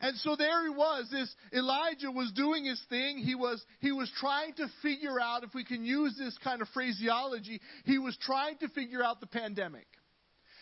And 0.00 0.16
so 0.18 0.36
there 0.36 0.64
he 0.64 0.70
was. 0.70 1.08
This 1.10 1.34
Elijah 1.52 2.10
was 2.10 2.32
doing 2.32 2.64
his 2.64 2.82
thing. 2.90 3.18
He 3.18 3.34
was 3.34 3.64
he 3.80 3.92
was 3.92 4.10
trying 4.18 4.52
to 4.54 4.66
figure 4.82 5.20
out 5.20 5.44
if 5.44 5.54
we 5.54 5.64
can 5.64 5.84
use 5.84 6.16
this 6.18 6.36
kind 6.42 6.60
of 6.60 6.68
phraseology. 6.74 7.60
He 7.84 7.98
was 7.98 8.16
trying 8.20 8.58
to 8.58 8.68
figure 8.68 9.02
out 9.02 9.20
the 9.20 9.28
pandemic. 9.28 9.86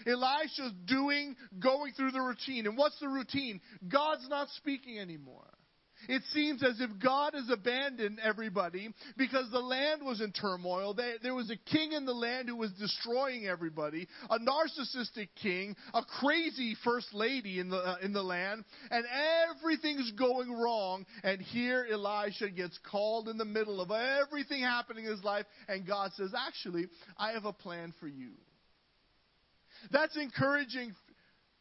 Elisha's 0.07 0.73
doing 0.85 1.35
going 1.59 1.93
through 1.95 2.11
the 2.11 2.21
routine. 2.21 2.67
And 2.67 2.77
what's 2.77 2.99
the 3.01 3.09
routine? 3.09 3.61
God's 3.89 4.29
not 4.29 4.49
speaking 4.57 4.99
anymore. 4.99 5.49
It 6.09 6.23
seems 6.33 6.63
as 6.63 6.81
if 6.81 6.91
God 7.03 7.35
has 7.35 7.49
abandoned 7.51 8.19
everybody 8.23 8.93
because 9.17 9.51
the 9.51 9.61
land 9.61 10.05
was 10.05 10.21
in 10.21 10.33
turmoil. 10.33 10.95
There 10.95 11.35
was 11.35 11.51
a 11.51 11.57
king 11.71 11.93
in 11.93 12.05
the 12.05 12.13
land 12.13 12.49
who 12.49 12.57
was 12.57 12.73
destroying 12.73 13.47
everybody, 13.47 14.09
a 14.31 14.39
narcissistic 14.39 15.29
king, 15.41 15.77
a 15.95 16.03
crazy 16.21 16.77
first 16.85 17.13
lady 17.13 17.61
in 17.61 17.71
the, 17.71 17.77
uh, 17.77 17.97
in 18.03 18.13
the 18.13 18.23
land, 18.23 18.65
and 18.91 19.05
everything's 19.51 20.11
going 20.13 20.53
wrong. 20.53 21.07
And 21.23 21.41
here 21.41 21.87
Elisha 21.91 22.51
gets 22.51 22.79
called 22.91 23.29
in 23.29 23.39
the 23.39 23.45
middle 23.45 23.81
of 23.81 23.91
everything 23.91 24.63
happening 24.63 25.05
in 25.05 25.11
his 25.11 25.25
life, 25.25 25.47
and 25.69 25.87
God 25.87 26.11
says, 26.17 26.33
Actually, 26.37 26.87
I 27.17 27.33
have 27.33 27.45
a 27.45 27.53
plan 27.53 27.95
for 28.01 28.09
you. 28.09 28.33
That's 29.91 30.17
encouraging 30.17 30.95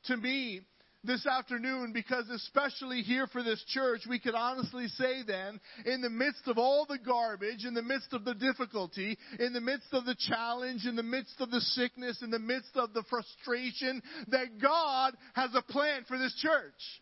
to 0.05 0.17
me 0.17 0.61
this 1.03 1.25
afternoon 1.25 1.93
because, 1.93 2.29
especially 2.29 3.01
here 3.01 3.27
for 3.27 3.43
this 3.43 3.63
church, 3.67 4.01
we 4.07 4.19
could 4.19 4.35
honestly 4.35 4.87
say 4.87 5.23
then, 5.25 5.59
in 5.85 6.01
the 6.01 6.09
midst 6.09 6.47
of 6.47 6.57
all 6.57 6.85
the 6.87 6.99
garbage, 6.99 7.65
in 7.65 7.73
the 7.73 7.81
midst 7.81 8.13
of 8.13 8.23
the 8.23 8.35
difficulty, 8.35 9.17
in 9.39 9.53
the 9.53 9.61
midst 9.61 9.93
of 9.93 10.05
the 10.05 10.15
challenge, 10.27 10.85
in 10.85 10.95
the 10.95 11.03
midst 11.03 11.39
of 11.39 11.49
the 11.49 11.61
sickness, 11.61 12.21
in 12.21 12.29
the 12.29 12.39
midst 12.39 12.75
of 12.75 12.93
the 12.93 13.03
frustration, 13.09 14.01
that 14.27 14.59
God 14.61 15.15
has 15.33 15.51
a 15.55 15.61
plan 15.61 16.03
for 16.07 16.17
this 16.17 16.35
church. 16.35 17.01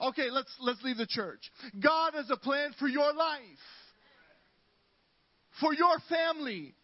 Okay, 0.00 0.30
let's, 0.30 0.52
let's 0.60 0.82
leave 0.82 0.96
the 0.96 1.06
church. 1.06 1.40
God 1.80 2.14
has 2.14 2.28
a 2.30 2.36
plan 2.36 2.72
for 2.78 2.88
your 2.88 3.12
life, 3.12 3.40
for 5.60 5.72
your 5.74 5.96
family, 6.08 6.74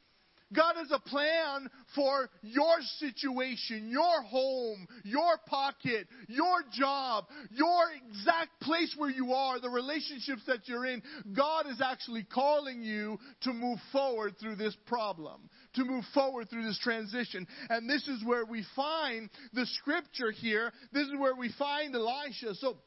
God 0.54 0.76
has 0.76 0.90
a 0.90 0.98
plan 0.98 1.68
for 1.94 2.30
your 2.42 2.76
situation, 2.98 3.90
your 3.90 4.22
home, 4.22 4.86
your 5.04 5.38
pocket, 5.46 6.08
your 6.26 6.62
job, 6.72 7.26
your 7.50 7.84
exact 8.08 8.60
place 8.62 8.94
where 8.96 9.10
you 9.10 9.32
are, 9.32 9.60
the 9.60 9.68
relationships 9.68 10.42
that 10.46 10.66
you're 10.66 10.86
in. 10.86 11.02
God 11.36 11.66
is 11.68 11.82
actually 11.82 12.24
calling 12.24 12.82
you 12.82 13.18
to 13.42 13.52
move 13.52 13.78
forward 13.92 14.36
through 14.40 14.56
this 14.56 14.76
problem, 14.86 15.50
to 15.74 15.84
move 15.84 16.04
forward 16.14 16.48
through 16.48 16.64
this 16.64 16.78
transition. 16.78 17.46
And 17.68 17.88
this 17.88 18.08
is 18.08 18.24
where 18.24 18.46
we 18.46 18.64
find 18.74 19.28
the 19.52 19.66
scripture 19.66 20.30
here. 20.30 20.72
This 20.92 21.06
is 21.08 21.18
where 21.18 21.34
we 21.34 21.52
find 21.58 21.94
Elisha. 21.94 22.54
So, 22.54 22.78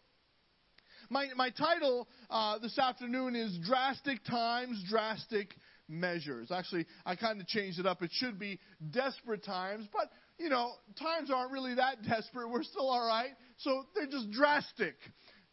my, 1.09 1.27
my 1.35 1.49
title 1.49 2.07
uh, 2.29 2.57
this 2.59 2.79
afternoon 2.79 3.35
is 3.35 3.59
Drastic 3.65 4.23
Times, 4.23 4.81
Drastic 4.89 5.53
measures. 5.91 6.51
Actually, 6.51 6.85
I 7.05 7.15
kind 7.15 7.39
of 7.41 7.47
changed 7.47 7.79
it 7.79 7.85
up. 7.85 8.01
It 8.01 8.11
should 8.13 8.39
be 8.39 8.59
desperate 8.91 9.43
times, 9.43 9.87
but 9.91 10.09
you 10.39 10.49
know, 10.49 10.71
times 10.99 11.29
aren't 11.29 11.51
really 11.51 11.75
that 11.75 12.01
desperate. 12.07 12.49
We're 12.49 12.63
still 12.63 12.89
all 12.89 13.05
right. 13.05 13.31
So 13.57 13.83
they're 13.93 14.07
just 14.07 14.31
drastic. 14.31 14.95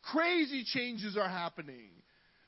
Crazy 0.03 0.65
changes 0.65 1.17
are 1.17 1.29
happening. 1.29 1.91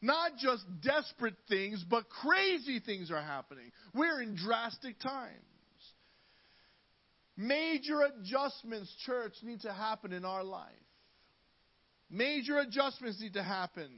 Not 0.00 0.32
just 0.38 0.64
desperate 0.82 1.34
things, 1.48 1.84
but 1.88 2.08
crazy 2.08 2.80
things 2.80 3.10
are 3.10 3.20
happening. 3.20 3.70
We're 3.94 4.22
in 4.22 4.34
drastic 4.34 4.98
times. 4.98 5.34
Major 7.36 8.02
adjustments, 8.02 8.94
church, 9.04 9.34
need 9.42 9.60
to 9.62 9.72
happen 9.72 10.12
in 10.12 10.24
our 10.24 10.42
life. 10.42 10.70
Major 12.10 12.58
adjustments 12.58 13.20
need 13.20 13.34
to 13.34 13.42
happen 13.42 13.90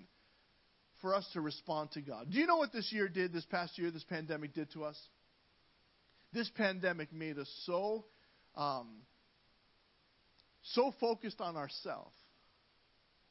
for 1.03 1.15
us 1.15 1.29
to 1.35 1.41
respond 1.41 1.91
to 1.93 2.01
God. 2.01 2.31
Do 2.31 2.39
you 2.39 2.47
know 2.47 2.57
what 2.57 2.73
this 2.73 2.91
year 2.93 3.09
did, 3.09 3.33
this 3.33 3.45
past 3.45 3.77
year, 3.77 3.91
this 3.91 4.05
pandemic 4.05 4.55
did 4.55 4.73
to 4.73 4.85
us? 4.85 4.97
This 6.33 6.49
pandemic 6.57 7.13
made 7.13 7.39
us 7.39 7.51
so, 7.67 8.07
um, 8.57 8.89
so 10.63 10.95
focused 11.01 11.41
on 11.41 11.57
ourselves, 11.57 12.15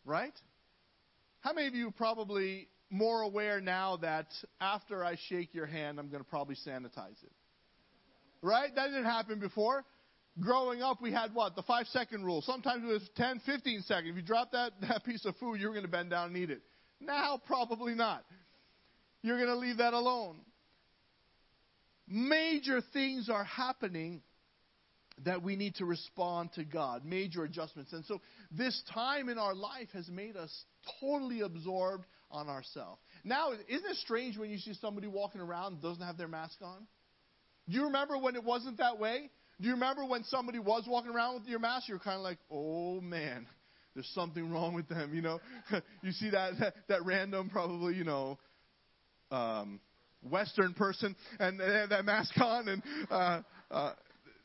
right? 0.06 0.34
How 1.40 1.54
many 1.54 1.68
of 1.68 1.74
you 1.74 1.88
are 1.88 1.92
probably 1.92 2.68
more 2.92 3.22
aware 3.22 3.62
now 3.62 3.98
that 3.98 4.28
after 4.60 5.04
I 5.04 5.18
shake 5.30 5.56
your 5.56 5.66
hand, 5.66 5.98
I'm 5.98 6.10
going 6.10 6.24
to 6.24 6.30
probably 6.30 6.56
sanitize 6.68 7.24
it? 7.24 7.32
Right? 8.44 8.70
That 8.76 8.88
didn't 8.88 9.06
happen 9.06 9.40
before. 9.40 9.86
Growing 10.40 10.82
up, 10.82 11.02
we 11.02 11.12
had 11.12 11.34
what? 11.34 11.56
The 11.56 11.64
five 11.64 11.88
second 11.88 12.24
rule. 12.24 12.42
Sometimes 12.42 12.84
it 12.84 12.88
was 12.88 13.10
10, 13.16 13.42
15 13.46 13.82
seconds. 13.82 14.10
If 14.10 14.16
you 14.16 14.22
drop 14.22 14.52
that, 14.52 14.74
that 14.82 15.04
piece 15.04 15.26
of 15.26 15.36
food, 15.38 15.60
you 15.60 15.68
were 15.68 15.74
going 15.74 15.86
to 15.86 15.92
bend 15.92 16.10
down 16.10 16.28
and 16.28 16.38
eat 16.38 16.50
it. 16.50 16.62
Now, 17.02 17.42
probably 17.46 17.96
not. 17.96 18.24
You're 19.22 19.38
going 19.38 19.50
to 19.50 19.56
leave 19.56 19.78
that 19.78 19.94
alone. 19.94 20.38
Major 22.08 22.82
things 22.94 23.30
are 23.30 23.44
happening 23.44 24.22
that 25.24 25.44
we 25.44 25.56
need 25.56 25.76
to 25.76 25.86
respond 25.86 26.52
to 26.54 26.64
God, 26.64 27.06
major 27.06 27.44
adjustments. 27.44 27.94
And 27.94 28.04
so 28.06 28.22
this 28.52 28.82
time 28.94 29.30
in 29.30 29.38
our 29.38 29.54
life 29.54 29.90
has 29.94 30.10
made 30.10 30.36
us 30.36 30.52
totally 31.00 31.42
absorbed 31.42 32.06
on 32.32 32.50
ourselves. 32.50 33.00
Now, 33.24 33.52
isn't 33.52 33.90
it 33.90 33.98
strange 33.98 34.38
when 34.38 34.50
you 34.50 34.58
see 34.58 34.74
somebody 34.74 35.08
walking 35.08 35.42
around 35.42 35.82
doesn't 35.82 36.04
have 36.04 36.18
their 36.18 36.28
mask 36.28 36.58
on? 36.62 36.88
Do 37.70 37.78
you 37.78 37.86
remember 37.86 38.18
when 38.18 38.36
it 38.36 38.44
wasn't 38.44 38.78
that 38.78 39.00
way? 39.00 39.30
Do 39.60 39.68
you 39.68 39.76
remember 39.76 40.06
when 40.06 40.24
somebody 40.24 40.60
was 40.60 40.86
walking 40.88 41.12
around 41.12 41.36
with 41.36 41.48
your 41.48 41.60
mask? 41.60 41.88
You're 41.88 42.00
kind 42.00 42.18
of 42.18 42.24
like, 42.24 42.40
oh 42.50 43.00
man, 43.00 43.46
there's 43.94 44.10
something 44.14 44.52
wrong 44.52 44.74
with 44.74 44.88
them, 44.88 45.14
you 45.14 45.22
know? 45.22 45.40
you 46.02 46.12
see 46.12 46.30
that, 46.30 46.54
that, 46.60 46.74
that 46.88 47.06
random, 47.06 47.50
probably, 47.50 47.96
you 47.96 48.04
know, 48.04 48.40
um, 49.32 49.80
Western 50.30 50.74
person 50.74 51.16
and 51.40 51.60
they 51.60 51.66
have 51.66 51.90
that 51.90 52.06
mask 52.06 52.38
on 52.40 52.68
and 52.68 52.84
uh, 53.10 53.42
uh, 53.72 53.94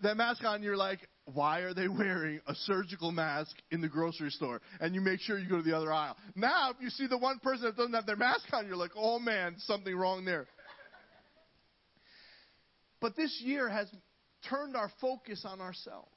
that 0.02 0.16
mask 0.16 0.44
on, 0.44 0.62
you're 0.62 0.76
like, 0.76 1.00
why 1.32 1.60
are 1.60 1.74
they 1.74 1.88
wearing 1.88 2.40
a 2.46 2.54
surgical 2.54 3.10
mask 3.10 3.54
in 3.70 3.80
the 3.80 3.88
grocery 3.88 4.30
store? 4.30 4.60
And 4.80 4.94
you 4.94 5.00
make 5.00 5.20
sure 5.20 5.38
you 5.38 5.48
go 5.48 5.56
to 5.56 5.62
the 5.62 5.76
other 5.76 5.92
aisle. 5.92 6.16
Now, 6.34 6.70
if 6.70 6.76
you 6.80 6.90
see 6.90 7.06
the 7.06 7.18
one 7.18 7.38
person 7.40 7.64
that 7.64 7.76
doesn't 7.76 7.94
have 7.94 8.06
their 8.06 8.16
mask 8.16 8.46
on, 8.52 8.66
you're 8.66 8.76
like, 8.76 8.92
oh 8.96 9.18
man, 9.18 9.56
something 9.58 9.94
wrong 9.94 10.24
there. 10.24 10.46
But 13.00 13.16
this 13.16 13.40
year 13.44 13.68
has 13.68 13.88
turned 14.48 14.76
our 14.76 14.90
focus 15.00 15.44
on 15.44 15.60
ourselves, 15.60 16.10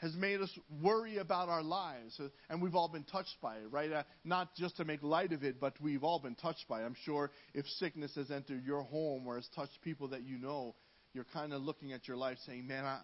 has 0.00 0.14
made 0.16 0.40
us 0.40 0.50
worry 0.82 1.18
about 1.18 1.48
our 1.48 1.62
lives. 1.62 2.20
And 2.48 2.62
we've 2.62 2.74
all 2.74 2.88
been 2.88 3.04
touched 3.04 3.36
by 3.42 3.56
it, 3.56 3.70
right? 3.70 3.92
Uh, 3.92 4.02
not 4.24 4.54
just 4.56 4.78
to 4.78 4.84
make 4.84 5.02
light 5.02 5.32
of 5.32 5.44
it, 5.44 5.60
but 5.60 5.74
we've 5.80 6.02
all 6.02 6.18
been 6.18 6.34
touched 6.34 6.66
by 6.68 6.82
it. 6.82 6.86
I'm 6.86 6.96
sure 7.04 7.30
if 7.54 7.66
sickness 7.78 8.14
has 8.14 8.30
entered 8.30 8.64
your 8.64 8.82
home 8.82 9.26
or 9.26 9.36
has 9.36 9.48
touched 9.54 9.78
people 9.82 10.08
that 10.08 10.22
you 10.22 10.38
know, 10.38 10.74
you're 11.12 11.26
kind 11.32 11.52
of 11.52 11.62
looking 11.62 11.92
at 11.92 12.08
your 12.08 12.16
life 12.16 12.38
saying, 12.46 12.66
man, 12.66 12.84
I, 12.84 13.00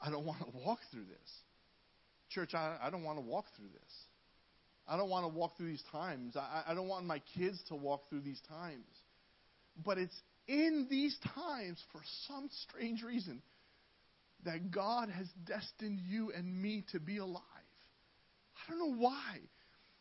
I 0.00 0.10
don't 0.10 0.24
want 0.24 0.40
to 0.40 0.58
walk 0.64 0.78
through 0.90 1.04
this. 1.04 1.30
Church, 2.30 2.54
I, 2.54 2.78
I 2.82 2.90
don't 2.90 3.04
want 3.04 3.18
to 3.18 3.24
walk 3.24 3.44
through 3.56 3.68
this. 3.68 3.92
I 4.88 4.96
don't 4.96 5.10
want 5.10 5.24
to 5.24 5.28
walk 5.28 5.56
through 5.56 5.68
these 5.68 5.84
times. 5.92 6.36
I, 6.36 6.64
I 6.68 6.74
don't 6.74 6.88
want 6.88 7.04
my 7.04 7.20
kids 7.36 7.62
to 7.68 7.74
walk 7.74 8.08
through 8.08 8.22
these 8.22 8.40
times. 8.48 8.86
But 9.84 9.98
it's 9.98 10.18
in 10.48 10.86
these 10.90 11.16
times, 11.34 11.82
for 11.92 12.00
some 12.26 12.48
strange 12.68 13.02
reason, 13.02 13.42
that 14.44 14.70
God 14.70 15.08
has 15.08 15.28
destined 15.44 16.00
you 16.00 16.32
and 16.36 16.60
me 16.60 16.84
to 16.92 17.00
be 17.00 17.18
alive. 17.18 17.42
I 18.56 18.70
don't 18.70 18.78
know 18.78 19.00
why. 19.00 19.38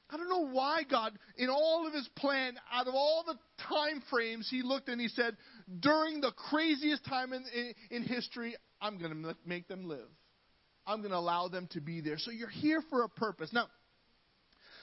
I 0.09 0.17
don't 0.17 0.29
know 0.29 0.47
why 0.47 0.83
God, 0.89 1.17
in 1.37 1.49
all 1.49 1.87
of 1.87 1.93
his 1.93 2.07
plan, 2.17 2.55
out 2.71 2.87
of 2.87 2.93
all 2.93 3.23
the 3.25 3.37
time 3.63 4.03
frames, 4.09 4.47
he 4.49 4.61
looked 4.61 4.89
and 4.89 4.99
he 4.99 5.07
said, 5.07 5.37
during 5.79 6.19
the 6.19 6.31
craziest 6.31 7.05
time 7.05 7.31
in, 7.31 7.45
in, 7.55 7.73
in 7.89 8.03
history, 8.03 8.55
I'm 8.81 8.97
going 8.97 9.23
to 9.23 9.35
make 9.45 9.69
them 9.69 9.85
live. 9.85 10.09
I'm 10.85 10.99
going 10.99 11.11
to 11.11 11.17
allow 11.17 11.47
them 11.47 11.69
to 11.71 11.81
be 11.81 12.01
there. 12.01 12.17
So 12.17 12.31
you're 12.31 12.49
here 12.49 12.81
for 12.89 13.03
a 13.03 13.09
purpose. 13.09 13.51
Now, 13.53 13.67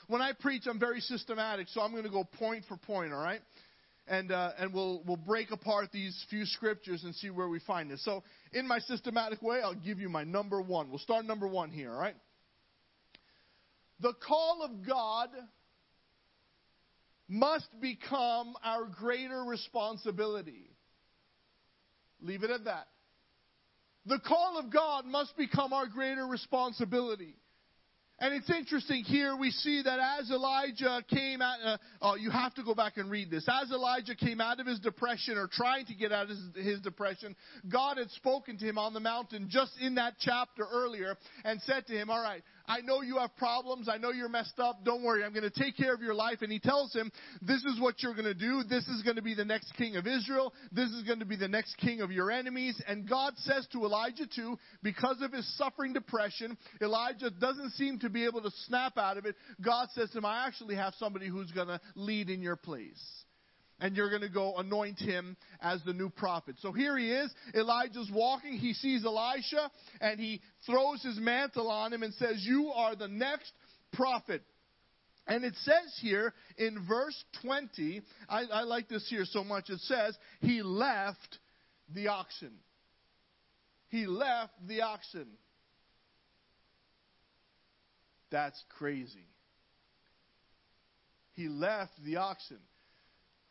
when 0.06 0.22
I 0.22 0.32
preach, 0.32 0.62
I'm 0.66 0.80
very 0.80 1.00
systematic, 1.00 1.68
so 1.68 1.82
I'm 1.82 1.90
going 1.90 2.04
to 2.04 2.11
go 2.11 2.24
point 2.24 2.64
for 2.66 2.78
point, 2.78 3.12
all 3.12 3.22
right? 3.22 3.40
And, 4.09 4.32
uh, 4.32 4.52
and 4.59 4.72
we'll, 4.72 5.02
we'll 5.06 5.16
break 5.18 5.50
apart 5.50 5.90
these 5.92 6.24
few 6.30 6.46
scriptures 6.46 7.04
and 7.04 7.14
see 7.14 7.28
where 7.28 7.48
we 7.48 7.61
find 7.61 7.90
this. 7.90 8.02
So, 8.04 8.22
in 8.52 8.66
my 8.66 8.78
systematic 8.78 9.42
way, 9.42 9.61
I'll 9.62 9.74
give 9.74 10.00
you 10.00 10.09
my 10.09 10.24
number 10.24 10.62
one. 10.62 10.88
We'll 10.88 10.98
start 10.98 11.26
number 11.26 11.46
one 11.46 11.70
here, 11.70 11.92
all 11.92 12.00
right? 12.00 12.16
The 14.00 14.14
call 14.26 14.62
of 14.62 14.86
God 14.86 15.28
must 17.28 17.68
become 17.80 18.54
our 18.64 18.86
greater 18.86 19.42
responsibility. 19.44 20.70
Leave 22.22 22.42
it 22.42 22.50
at 22.50 22.64
that. 22.64 22.88
The 24.06 24.18
call 24.20 24.59
of 24.59 24.72
God 24.72 25.04
must 25.04 25.36
become 25.36 25.74
our 25.74 25.86
greater 25.86 26.26
responsibility. 26.26 27.36
And 28.21 28.35
it's 28.35 28.51
interesting 28.51 29.05
here, 29.05 29.37
we 29.37 29.53
see 29.53 29.83
that 29.83 30.01
as 30.19 30.29
Elijah 30.31 31.05
came 31.09 31.41
out, 31.41 31.59
uh, 31.64 31.77
oh, 32.03 32.16
you 32.16 32.31
have 32.31 32.53
to 32.55 32.64
go 32.64 32.75
back 32.75 32.97
and 32.97 33.09
read 33.09 33.31
this. 33.31 33.47
As 33.49 33.71
Elijah 33.71 34.16
came 34.16 34.41
out 34.41 34.59
of 34.59 34.66
his 34.66 34.81
depression 34.81 35.39
or 35.39 35.47
trying 35.47 35.87
to 35.87 35.95
get 35.95 36.11
out 36.11 36.25
of 36.25 36.31
his, 36.31 36.41
his 36.57 36.81
depression, 36.81 37.37
God 37.71 37.97
had 37.97 38.11
spoken 38.11 38.59
to 38.59 38.64
him 38.64 38.77
on 38.77 38.93
the 38.93 38.99
mountain 38.99 39.47
just 39.49 39.73
in 39.81 39.95
that 39.95 40.14
chapter 40.19 40.64
earlier 40.69 41.16
and 41.45 41.62
said 41.62 41.87
to 41.87 41.93
him, 41.93 42.11
All 42.11 42.21
right, 42.21 42.43
I 42.69 42.81
know 42.83 43.01
you 43.01 43.16
have 43.19 43.35
problems. 43.37 43.89
I 43.89 43.97
know 43.97 44.11
you're 44.11 44.29
messed 44.29 44.61
up. 44.61 44.85
Don't 44.85 45.03
worry. 45.03 45.25
I'm 45.25 45.33
going 45.33 45.51
to 45.51 45.62
take 45.62 45.77
care 45.77 45.95
of 45.95 46.03
your 46.03 46.14
life. 46.14 46.43
And 46.43 46.53
he 46.53 46.59
tells 46.59 46.93
him, 46.95 47.11
this 47.41 47.64
is 47.64 47.81
what 47.81 48.03
you're 48.03 48.14
going 48.14 48.27
to 48.27 48.35
do. 48.35 48.62
This 48.69 48.87
is 48.89 49.03
going 49.03 49.16
to 49.16 49.23
be 49.23 49.35
the 49.35 49.45
next 49.45 49.73
king 49.77 49.97
of 49.97 50.07
Israel. 50.07 50.53
This 50.71 50.91
is 50.91 51.03
going 51.05 51.21
to 51.21 51.25
be 51.25 51.37
the 51.37 51.49
next 51.49 51.77
king 51.79 52.03
of 52.03 52.12
your 52.12 52.31
enemies. 52.31 52.81
And 52.87 53.09
God 53.09 53.33
says 53.39 53.66
to 53.73 53.85
Elijah 53.85 54.27
too, 54.27 54.59
because 54.83 55.23
of 55.23 55.33
his 55.33 55.57
suffering 55.57 55.95
depression, 55.95 56.59
Elijah 56.83 57.31
doesn't 57.31 57.71
seem 57.71 57.99
to 58.01 58.11
be 58.11 58.27
able 58.27 58.43
to 58.43 58.51
snap 58.66 58.99
out 58.99 59.16
of 59.16 59.25
it. 59.25 59.35
God 59.61 59.89
says 59.95 60.11
to 60.11 60.19
him, 60.19 60.27
I 60.27 60.47
actually 60.47 60.77
have 60.77 60.95
somebody 60.99 61.29
who's 61.29 61.51
going 61.53 61.69
to 61.69 61.81
lead 61.95 62.29
in 62.29 62.43
your 62.43 62.57
place 62.57 63.01
and 63.81 63.97
you're 63.97 64.11
going 64.11 64.22
to 64.22 64.29
go 64.29 64.57
anoint 64.57 64.99
him 64.99 65.37
as 65.61 65.83
the 65.85 65.93
new 65.93 66.11
prophet. 66.11 66.57
So 66.61 66.72
here 66.72 66.97
he 66.97 67.11
is. 67.11 67.33
Elijah's 67.55 68.11
walking. 68.12 68.55
He 68.55 68.72
sees 68.72 69.05
Elisha 69.05 69.70
and 70.01 70.18
he 70.18 70.41
throws 70.66 71.03
his 71.03 71.18
mantle 71.18 71.70
on 71.70 71.93
him 71.93 72.03
and 72.03 72.12
says, 72.14 72.45
You 72.45 72.72
are 72.74 72.97
the 72.97 73.09
next 73.09 73.53
prophet. 73.93 74.43
And 75.26 75.45
it 75.45 75.55
says 75.62 75.99
here 76.01 76.33
in 76.57 76.87
verse 76.89 77.22
20, 77.43 78.03
I, 78.29 78.45
I 78.45 78.62
like 78.62 78.89
this 78.89 79.07
here 79.09 79.26
so 79.26 79.45
much. 79.45 79.68
It 79.68 79.81
says, 79.81 80.16
He 80.41 80.62
left 80.62 81.39
the 81.95 82.09
oxen. 82.09 82.53
He 83.89 84.07
left 84.07 84.53
the 84.66 84.83
oxen. 84.83 85.26
That's 88.31 88.62
crazy. 88.79 89.26
He 91.35 91.49
left 91.49 91.93
the 92.05 92.16
oxen. 92.16 92.59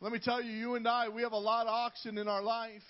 Let 0.00 0.12
me 0.12 0.20
tell 0.22 0.40
you, 0.40 0.52
you 0.52 0.74
and 0.76 0.86
I, 0.86 1.08
we 1.08 1.22
have 1.22 1.32
a 1.32 1.38
lot 1.38 1.66
of 1.66 1.72
oxen 1.72 2.18
in 2.18 2.28
our 2.28 2.42
life. 2.42 2.82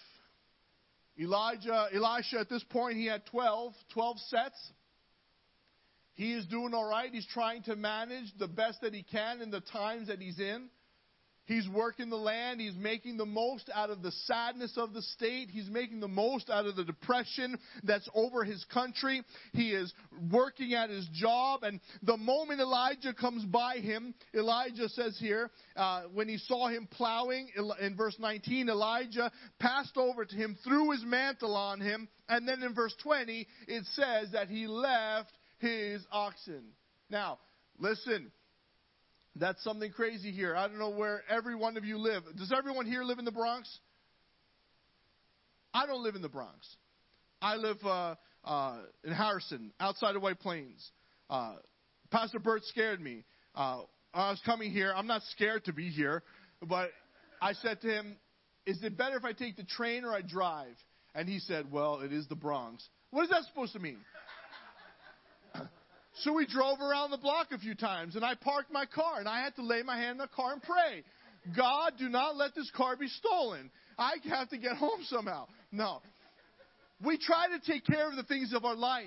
Elijah, 1.19 1.89
Elisha, 1.95 2.39
at 2.39 2.51
this 2.51 2.63
point, 2.65 2.97
he 2.99 3.07
had 3.07 3.25
12, 3.27 3.73
12 3.95 4.19
sets. 4.29 4.73
He 6.15 6.35
is 6.35 6.45
doing 6.47 6.75
all 6.75 6.89
right. 6.89 7.11
He's 7.11 7.27
trying 7.33 7.63
to 7.63 7.77
manage 7.77 8.27
the 8.39 8.47
best 8.47 8.83
that 8.83 8.93
he 8.93 9.03
can 9.03 9.41
in 9.41 9.51
the 9.51 9.61
times 9.61 10.09
that 10.09 10.21
he's 10.21 10.39
in. 10.39 10.69
He's 11.49 11.67
working 11.67 12.11
the 12.11 12.17
land. 12.17 12.61
He's 12.61 12.77
making 12.77 13.17
the 13.17 13.25
most 13.25 13.71
out 13.75 13.89
of 13.89 14.03
the 14.03 14.13
sadness 14.27 14.75
of 14.77 14.93
the 14.93 15.01
state. 15.01 15.49
He's 15.51 15.71
making 15.71 16.01
the 16.01 16.07
most 16.07 16.51
out 16.51 16.67
of 16.67 16.77
the 16.77 16.85
depression 16.85 17.59
that's 17.83 18.07
over 18.15 18.45
his 18.45 18.63
country. 18.67 19.23
He 19.55 19.71
is 19.71 19.93
working 20.31 20.75
at 20.75 20.91
his 20.91 21.09
job. 21.15 21.63
And 21.63 21.81
the 22.03 22.19
moment 22.19 22.61
Elijah 22.61 23.15
comes 23.15 23.47
by 23.47 23.79
him, 23.79 24.15
Elijah 24.35 24.91
says 24.91 25.17
here, 25.19 25.51
uh, 25.75 26.03
when 26.13 26.29
he 26.29 26.37
saw 26.37 26.69
him 26.69 26.87
plowing, 26.91 27.49
in 27.81 27.97
verse 27.97 28.17
19, 28.19 28.69
Elijah 28.69 29.33
passed 29.59 29.97
over 29.97 30.27
to 30.27 30.37
him, 30.37 30.55
threw 30.63 30.91
his 30.91 31.03
mantle 31.03 31.57
on 31.57 31.81
him. 31.81 32.09
And 32.29 32.47
then 32.47 32.63
in 32.63 32.75
verse 32.75 32.95
20, 33.03 33.47
it 33.67 33.85
says 33.95 34.33
that 34.33 34.49
he 34.49 34.67
left 34.67 35.33
his 35.61 36.05
oxen. 36.13 36.65
Now, 37.09 37.39
listen, 37.79 38.31
that's 39.37 39.63
something 39.63 39.93
crazy 39.93 40.31
here. 40.31 40.57
I 40.57 40.69
don't 40.69 40.79
know 40.79 40.91
where 40.91 41.23
every 41.29 41.55
one 41.55 41.77
of 41.77 41.85
you 41.85 41.99
live. 41.99 42.23
Does 42.37 42.53
everyone 42.53 42.87
here 42.87 43.03
live 43.03 43.19
in 43.19 43.25
the 43.25 43.33
Bronx? 43.33 43.79
I 45.73 45.87
don't 45.87 46.03
live 46.03 46.17
in 46.17 46.23
the 46.23 46.29
Bronx. 46.29 46.77
I 47.41 47.57
live 47.57 47.77
uh, 47.85 48.15
uh, 48.45 48.79
in 49.05 49.13
Harrison, 49.13 49.73
outside 49.79 50.17
of 50.17 50.23
White 50.23 50.41
Plains. 50.41 50.91
Uh, 51.31 51.57
Pastor 52.11 52.39
Bert 52.39 52.65
scared 52.65 53.01
me. 53.01 53.25
Uh, 53.55 53.83
I 54.15 54.31
was 54.31 54.41
coming 54.45 54.73
here. 54.73 54.93
I'm 54.95 55.07
not 55.07 55.23
scared 55.31 55.65
to 55.67 55.73
be 55.73 55.89
here, 55.89 56.23
but 56.63 56.91
I 57.41 57.53
said 57.53 57.81
to 57.83 57.89
him, 57.89 58.17
Is 58.67 58.83
it 58.83 58.97
better 58.97 59.17
if 59.17 59.25
I 59.25 59.33
take 59.33 59.57
the 59.57 59.65
train 59.65 60.05
or 60.05 60.13
I 60.13 60.23
drive? 60.23 60.75
And 61.15 61.29
he 61.29 61.39
said, 61.39 61.71
Well, 61.71 62.01
it 62.01 62.13
is 62.13 62.27
the 62.29 62.35
Bronx. 62.35 62.89
What 63.11 63.25
is 63.25 63.31
that 63.31 63.45
supposed 63.45 63.73
to 63.75 63.79
mean? 63.79 63.99
So 66.23 66.33
we 66.33 66.47
drove 66.47 66.81
around 66.81 67.11
the 67.11 67.19
block 67.19 67.49
a 67.53 67.59
few 67.59 67.75
times, 67.75 68.17
and 68.17 68.25
I 68.25 68.35
parked 68.35 68.73
my 68.73 68.87
car, 68.87 69.21
and 69.21 69.29
I 69.29 69.41
had 69.43 69.55
to 69.57 69.63
lay 69.63 69.83
my 69.83 69.97
hand 69.97 70.13
in 70.13 70.19
the 70.19 70.29
car 70.29 70.53
and 70.53 70.63
pray. 70.63 71.05
God, 71.57 71.93
do 71.99 72.09
not 72.09 72.37
let 72.37 72.55
this 72.55 72.71
car 72.77 72.97
be 72.97 73.09
stolen. 73.09 73.71
I 73.97 74.17
have 74.29 74.49
to 74.51 74.59
get 74.59 74.77
home 74.77 75.01
somehow. 75.05 75.47
No. 75.71 76.01
We 77.05 77.19
try 77.19 77.47
to 77.49 77.73
take 77.73 77.87
care 77.87 78.09
of 78.09 78.17
the 78.17 78.25
things 78.25 78.53
of 78.53 78.65
our 78.65 78.75
life. 78.75 79.07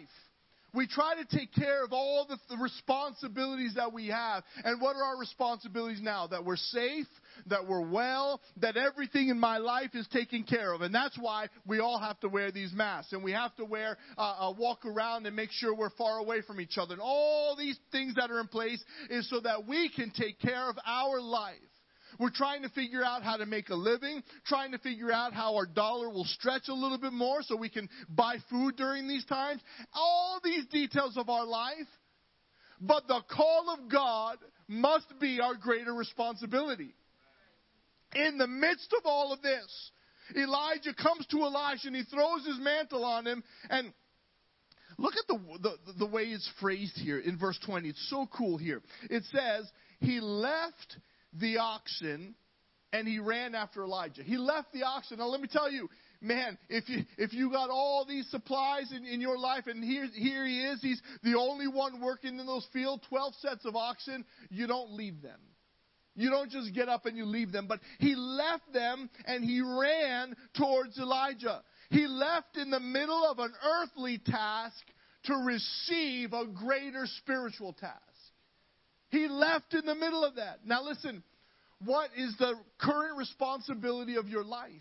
We 0.74 0.88
try 0.88 1.16
to 1.16 1.38
take 1.38 1.54
care 1.54 1.84
of 1.84 1.92
all 1.92 2.26
the, 2.28 2.38
the, 2.50 2.62
responsibilities 2.62 3.74
that 3.76 3.92
we 3.92 4.08
have. 4.08 4.44
And 4.64 4.82
what 4.82 4.96
are 4.96 5.04
our 5.04 5.18
responsibilities 5.18 6.00
now? 6.02 6.28
That 6.28 6.46
we're 6.46 6.56
safe, 6.56 7.08
that 7.48 7.68
we're 7.68 7.86
well, 7.86 8.40
that 8.58 8.78
everything 8.78 9.30
in 9.30 9.40
my 9.40 9.58
life 9.58 9.90
is 9.94 10.08
taken 10.08 10.44
care 10.44 10.74
of. 10.74 10.82
And 10.82 10.94
that's 10.96 11.18
why 11.20 11.48
we 11.66 11.80
all 11.80 12.00
have 12.00 12.20
to 12.22 12.30
wear 12.30 12.52
these 12.52 12.72
masks. 12.74 13.12
And 13.12 13.24
we 13.24 13.34
have 13.34 13.56
to 13.58 13.66
wear, 13.66 13.98
uh, 14.18 14.50
uh, 14.50 14.54
walk 14.58 14.86
around 14.86 15.26
and 15.26 15.36
make 15.36 15.52
sure 15.52 15.76
we're 15.76 15.90
far 15.92 16.20
away 16.20 16.42
from 16.42 16.62
each 16.62 16.78
other. 16.78 16.94
And 16.94 17.02
all 17.02 17.56
these 17.58 17.78
things 17.92 18.16
that 18.16 18.32
are 18.32 18.40
in 18.40 18.48
place 18.48 18.82
is 19.10 19.30
so 19.30 19.42
that 19.42 19.68
we 19.68 19.90
can 19.90 20.12
take 20.12 20.40
care 20.40 20.70
of 20.70 20.78
our 20.86 21.20
life. 21.20 21.58
We're 22.22 22.30
trying 22.30 22.62
to 22.62 22.70
figure 22.70 23.04
out 23.04 23.24
how 23.24 23.38
to 23.38 23.48
make 23.48 23.70
a 23.70 23.76
living, 23.76 24.22
trying 24.46 24.74
to 24.74 24.78
figure 24.78 25.12
out 25.12 25.34
how 25.34 25.56
our 25.56 25.66
dollar 25.66 26.08
will 26.08 26.26
stretch 26.26 26.68
a 26.68 26.74
little 26.74 27.00
bit 27.00 27.14
more 27.14 27.42
so 27.42 27.56
we 27.56 27.68
can 27.68 27.90
buy 28.08 28.36
food 28.48 28.76
during 28.76 29.08
these 29.08 29.26
times. 29.26 29.60
All 29.92 30.40
these 30.44 30.68
details 30.68 31.18
of 31.18 31.30
our 31.30 31.48
life. 31.48 31.88
But 32.80 33.08
the 33.08 33.22
call 33.28 33.76
of 33.76 33.92
God 33.92 34.38
must 34.68 35.08
be 35.20 35.40
our 35.42 35.56
greater 35.56 35.96
responsibility. 35.96 36.94
In 38.14 38.38
the 38.38 38.48
midst 38.48 38.94
of 39.00 39.04
all 39.06 39.34
of 39.34 39.42
this, 39.42 39.92
Elijah 40.36 40.94
comes 40.94 41.26
to 41.32 41.42
Elisha 41.42 41.88
and 41.88 41.96
he 41.96 42.04
throws 42.04 42.46
his 42.46 42.60
mantle 42.60 43.04
on 43.04 43.26
him 43.26 43.44
and 43.72 43.92
Look 44.98 45.14
at 45.16 45.26
the, 45.28 45.40
the, 45.64 45.94
the 45.98 46.06
way 46.06 46.24
it's 46.24 46.48
phrased 46.60 46.98
here 46.98 47.18
in 47.18 47.36
verse 47.36 47.58
20. 47.66 47.90
It's 47.90 48.10
so 48.10 48.28
cool 48.38 48.58
here. 48.60 48.82
It 49.10 49.24
says, 49.32 49.68
He 50.00 50.20
left 50.20 50.98
the 51.34 51.58
oxen 51.58 52.36
and 52.94 53.08
he 53.08 53.20
ran 53.20 53.56
after 53.56 53.84
Elijah. 53.84 54.24
He 54.24 54.38
left 54.38 54.74
the 54.74 54.84
oxen. 54.84 55.20
Now, 55.20 55.28
let 55.28 55.42
me 55.42 55.48
tell 55.52 55.72
you, 55.72 55.90
man, 56.20 56.58
if 56.70 56.90
you, 56.90 57.04
if 57.18 57.34
you 57.34 57.50
got 57.50 57.70
all 57.70 58.06
these 58.08 58.30
supplies 58.30 58.92
in, 58.96 59.06
in 59.06 59.22
your 59.22 59.38
life 59.38 59.68
and 59.68 59.84
here, 59.84 60.08
here 60.14 60.46
he 60.46 60.62
is, 60.62 60.82
he's 60.82 61.02
the 61.24 61.38
only 61.38 61.68
one 61.68 62.02
working 62.02 62.38
in 62.40 62.46
those 62.46 62.68
fields, 62.74 63.04
12 63.10 63.34
sets 63.36 63.66
of 63.66 63.76
oxen, 63.76 64.26
you 64.50 64.68
don't 64.68 64.92
leave 64.92 65.22
them. 65.22 65.40
You 66.16 66.30
don't 66.30 66.52
just 66.52 66.74
get 66.74 66.90
up 66.90 67.06
and 67.06 67.16
you 67.16 67.26
leave 67.26 67.54
them. 67.54 67.68
But 67.68 67.80
he 68.00 68.16
left 68.16 68.74
them 68.74 69.10
and 69.26 69.44
he 69.46 69.62
ran 69.62 70.36
towards 70.58 70.98
Elijah. 70.98 71.64
He 71.90 72.06
left 72.06 72.58
in 72.58 72.70
the 72.70 72.82
middle 72.82 73.26
of 73.26 73.40
an 73.40 73.54
earthly 73.66 74.18
task 74.18 74.84
to 75.26 75.36
receive 75.46 76.34
a 76.34 76.46
greater 76.46 77.06
spiritual 77.06 77.74
task. 77.74 78.02
He 79.12 79.28
left 79.28 79.74
in 79.74 79.86
the 79.86 79.96
middle 79.96 80.24
of 80.24 80.36
that. 80.36 80.60
Now, 80.66 80.84
listen, 80.84 81.22
what 81.84 82.10
is 82.18 82.34
the 82.40 82.54
current 82.80 83.18
responsibility 83.18 84.16
of 84.16 84.28
your 84.30 84.44
life? 84.44 84.72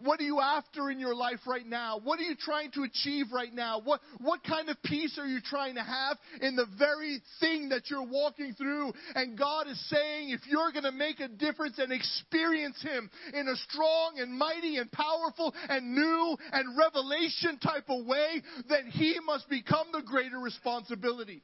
What 0.00 0.20
are 0.20 0.24
you 0.24 0.40
after 0.40 0.90
in 0.90 1.00
your 1.00 1.14
life 1.14 1.40
right 1.46 1.66
now? 1.66 1.98
What 2.02 2.20
are 2.20 2.22
you 2.22 2.36
trying 2.36 2.70
to 2.72 2.84
achieve 2.84 3.26
right 3.32 3.52
now? 3.52 3.80
What, 3.82 4.00
what 4.20 4.44
kind 4.44 4.68
of 4.68 4.80
peace 4.84 5.18
are 5.18 5.26
you 5.26 5.40
trying 5.44 5.74
to 5.74 5.82
have 5.82 6.16
in 6.40 6.54
the 6.54 6.66
very 6.78 7.20
thing 7.40 7.70
that 7.70 7.90
you're 7.90 8.06
walking 8.06 8.54
through? 8.54 8.92
And 9.16 9.36
God 9.36 9.66
is 9.66 9.90
saying, 9.90 10.30
if 10.30 10.40
you're 10.46 10.70
going 10.70 10.84
to 10.84 10.92
make 10.92 11.18
a 11.18 11.26
difference 11.26 11.78
and 11.78 11.92
experience 11.92 12.80
Him 12.80 13.10
in 13.34 13.48
a 13.48 13.56
strong 13.56 14.18
and 14.18 14.32
mighty 14.32 14.76
and 14.76 14.90
powerful 14.92 15.52
and 15.68 15.92
new 15.92 16.36
and 16.52 16.78
revelation 16.78 17.58
type 17.58 17.88
of 17.88 18.06
way, 18.06 18.40
then 18.68 18.86
He 18.92 19.18
must 19.26 19.48
become 19.50 19.88
the 19.92 20.02
greater 20.02 20.38
responsibility. 20.38 21.42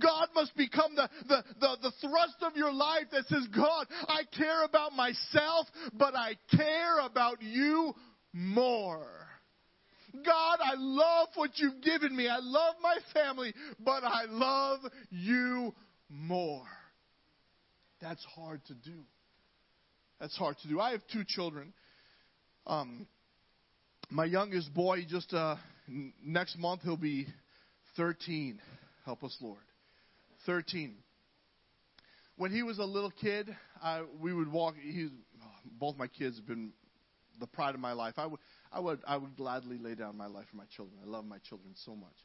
God 0.00 0.28
must 0.34 0.56
become 0.56 0.94
the, 0.94 1.08
the, 1.28 1.44
the, 1.60 1.76
the, 1.82 1.92
thrust 2.00 2.36
of 2.42 2.56
your 2.56 2.72
life 2.72 3.04
that 3.12 3.26
says, 3.26 3.46
God, 3.54 3.86
I 4.08 4.22
care 4.36 4.64
about 4.64 4.92
myself, 4.92 5.66
but 5.92 6.14
I 6.14 6.36
care 6.50 7.00
about 7.00 7.42
you 7.42 7.94
more. 8.32 9.06
God, 10.24 10.58
I 10.62 10.74
love 10.76 11.28
what 11.34 11.50
you've 11.56 11.80
given 11.82 12.14
me. 12.14 12.28
I 12.28 12.38
love 12.40 12.76
my 12.80 12.96
family, 13.12 13.52
but 13.80 14.04
I 14.04 14.24
love 14.28 14.80
you 15.10 15.74
more. 16.08 16.66
That's 18.00 18.24
hard 18.36 18.64
to 18.66 18.74
do. 18.74 19.00
That's 20.20 20.36
hard 20.36 20.56
to 20.62 20.68
do. 20.68 20.80
I 20.80 20.92
have 20.92 21.02
two 21.12 21.24
children. 21.26 21.72
Um, 22.66 23.06
my 24.10 24.24
youngest 24.24 24.72
boy, 24.72 25.04
just 25.08 25.32
uh, 25.34 25.56
next 26.24 26.58
month, 26.58 26.82
he'll 26.82 26.96
be 26.96 27.26
13. 27.96 28.60
Help 29.04 29.24
us, 29.24 29.36
Lord. 29.40 29.58
13. 30.46 30.94
When 32.36 32.50
he 32.50 32.62
was 32.62 32.78
a 32.78 32.84
little 32.84 33.10
kid, 33.10 33.54
I, 33.82 34.02
we 34.20 34.32
would 34.32 34.50
walk. 34.50 34.74
He, 34.80 35.08
both 35.78 35.96
my 35.96 36.06
kids 36.06 36.36
have 36.36 36.46
been 36.46 36.72
the 37.40 37.46
pride 37.46 37.74
of 37.74 37.80
my 37.80 37.92
life. 37.92 38.14
I 38.16 38.26
would, 38.26 38.40
I 38.72 38.80
would, 38.80 39.00
I 39.06 39.16
would 39.16 39.36
gladly 39.36 39.78
lay 39.78 39.94
down 39.94 40.16
my 40.16 40.26
life 40.26 40.46
for 40.50 40.56
my 40.56 40.64
children. 40.76 40.98
I 41.04 41.08
love 41.08 41.24
my 41.24 41.38
children 41.48 41.74
so 41.84 41.94
much. 41.94 42.16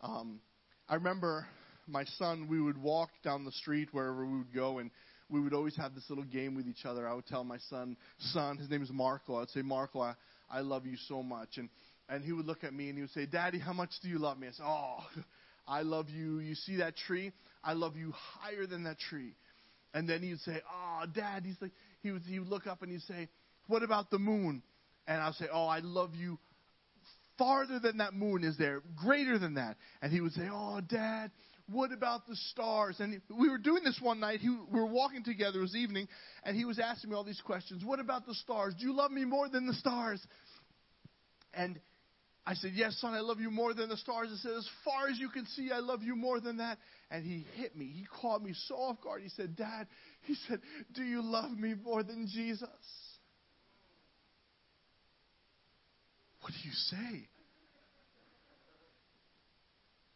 Um, 0.00 0.40
I 0.88 0.94
remember 0.94 1.46
my 1.86 2.04
son. 2.16 2.48
We 2.48 2.60
would 2.60 2.78
walk 2.78 3.10
down 3.22 3.44
the 3.44 3.52
street 3.52 3.88
wherever 3.92 4.24
we 4.24 4.38
would 4.38 4.54
go, 4.54 4.78
and 4.78 4.90
we 5.28 5.40
would 5.40 5.52
always 5.52 5.76
have 5.76 5.94
this 5.94 6.04
little 6.08 6.24
game 6.24 6.54
with 6.54 6.66
each 6.66 6.84
other. 6.84 7.06
I 7.06 7.14
would 7.14 7.26
tell 7.26 7.44
my 7.44 7.58
son, 7.68 7.96
son, 8.32 8.56
his 8.56 8.70
name 8.70 8.82
is 8.82 8.90
Marco. 8.90 9.36
I 9.36 9.40
would 9.40 9.50
say, 9.50 9.62
Marco, 9.62 10.00
I, 10.00 10.14
I 10.50 10.60
love 10.60 10.86
you 10.86 10.96
so 11.06 11.22
much, 11.22 11.58
and 11.58 11.68
and 12.08 12.24
he 12.24 12.32
would 12.32 12.46
look 12.46 12.64
at 12.64 12.72
me 12.72 12.88
and 12.88 12.96
he 12.96 13.02
would 13.02 13.12
say, 13.12 13.26
Daddy, 13.26 13.58
how 13.58 13.72
much 13.72 13.90
do 14.02 14.08
you 14.08 14.18
love 14.18 14.38
me? 14.38 14.48
I 14.48 14.52
said, 14.52 14.64
Oh, 14.66 14.98
I 15.68 15.82
love 15.82 16.08
you. 16.08 16.38
You 16.38 16.54
see 16.54 16.76
that 16.76 16.96
tree? 16.96 17.32
I 17.62 17.74
love 17.74 17.96
you 17.96 18.12
higher 18.12 18.66
than 18.66 18.84
that 18.84 18.98
tree. 18.98 19.34
And 19.94 20.08
then 20.08 20.22
he'd 20.22 20.40
say, 20.40 20.60
Oh, 20.70 21.04
Dad. 21.14 21.44
He's 21.44 21.56
like, 21.60 21.72
he 22.00 22.10
would, 22.10 22.22
he 22.22 22.38
would 22.38 22.48
look 22.48 22.66
up 22.66 22.82
and 22.82 22.90
he'd 22.90 23.02
say, 23.02 23.28
What 23.66 23.82
about 23.82 24.10
the 24.10 24.18
moon? 24.18 24.62
And 25.06 25.20
I'll 25.20 25.34
say, 25.34 25.46
Oh, 25.52 25.66
I 25.66 25.80
love 25.80 26.14
you 26.14 26.38
farther 27.36 27.78
than 27.78 27.98
that 27.98 28.14
moon 28.14 28.42
is 28.42 28.56
there, 28.58 28.82
greater 28.96 29.38
than 29.38 29.54
that. 29.54 29.76
And 30.02 30.12
he 30.12 30.20
would 30.20 30.32
say, 30.32 30.48
Oh, 30.50 30.80
Dad, 30.80 31.30
what 31.70 31.92
about 31.92 32.26
the 32.26 32.36
stars? 32.50 32.96
And 32.98 33.20
we 33.38 33.48
were 33.50 33.58
doing 33.58 33.84
this 33.84 33.98
one 34.02 34.20
night. 34.20 34.40
He, 34.40 34.48
we 34.48 34.80
were 34.80 34.86
walking 34.86 35.22
together. 35.22 35.58
It 35.58 35.62
was 35.62 35.76
evening, 35.76 36.08
and 36.44 36.56
he 36.56 36.64
was 36.64 36.78
asking 36.78 37.10
me 37.10 37.16
all 37.16 37.24
these 37.24 37.42
questions. 37.42 37.84
What 37.84 38.00
about 38.00 38.26
the 38.26 38.34
stars? 38.34 38.74
Do 38.78 38.86
you 38.86 38.94
love 38.94 39.10
me 39.10 39.24
more 39.24 39.48
than 39.48 39.66
the 39.66 39.74
stars? 39.74 40.24
And 41.52 41.78
I 42.48 42.54
said, 42.54 42.72
Yes, 42.74 42.96
son, 42.98 43.12
I 43.12 43.20
love 43.20 43.40
you 43.40 43.50
more 43.50 43.74
than 43.74 43.90
the 43.90 43.98
stars. 43.98 44.30
I 44.32 44.36
said, 44.38 44.52
As 44.56 44.66
far 44.82 45.08
as 45.10 45.18
you 45.18 45.28
can 45.28 45.44
see, 45.48 45.70
I 45.70 45.80
love 45.80 46.02
you 46.02 46.16
more 46.16 46.40
than 46.40 46.56
that. 46.56 46.78
And 47.10 47.22
he 47.22 47.44
hit 47.56 47.76
me. 47.76 47.84
He 47.84 48.06
caught 48.22 48.42
me 48.42 48.54
so 48.66 48.74
off 48.74 49.02
guard. 49.02 49.20
He 49.20 49.28
said, 49.28 49.54
Dad, 49.54 49.86
he 50.22 50.34
said, 50.48 50.60
Do 50.94 51.02
you 51.02 51.20
love 51.20 51.50
me 51.50 51.74
more 51.74 52.02
than 52.02 52.26
Jesus? 52.26 52.70
What 56.40 56.54
do 56.54 56.58
you 56.66 56.72
say? 56.72 57.28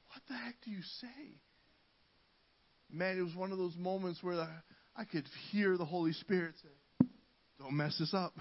What 0.09 0.23
the 0.27 0.35
heck 0.35 0.55
do 0.65 0.71
you 0.71 0.81
say? 1.03 1.37
Man, 2.91 3.19
it 3.19 3.23
was 3.23 3.37
one 3.37 3.53
of 3.53 3.59
those 3.59 3.77
moments 3.77 4.23
where 4.23 4.49
I 4.97 5.05
could 5.05 5.27
hear 5.51 5.77
the 5.77 5.85
Holy 5.85 6.15
Spirit 6.15 6.55
say, 6.63 6.71
Don't 7.59 7.77
mess 7.77 7.99
this 7.99 8.15
up. 8.15 8.33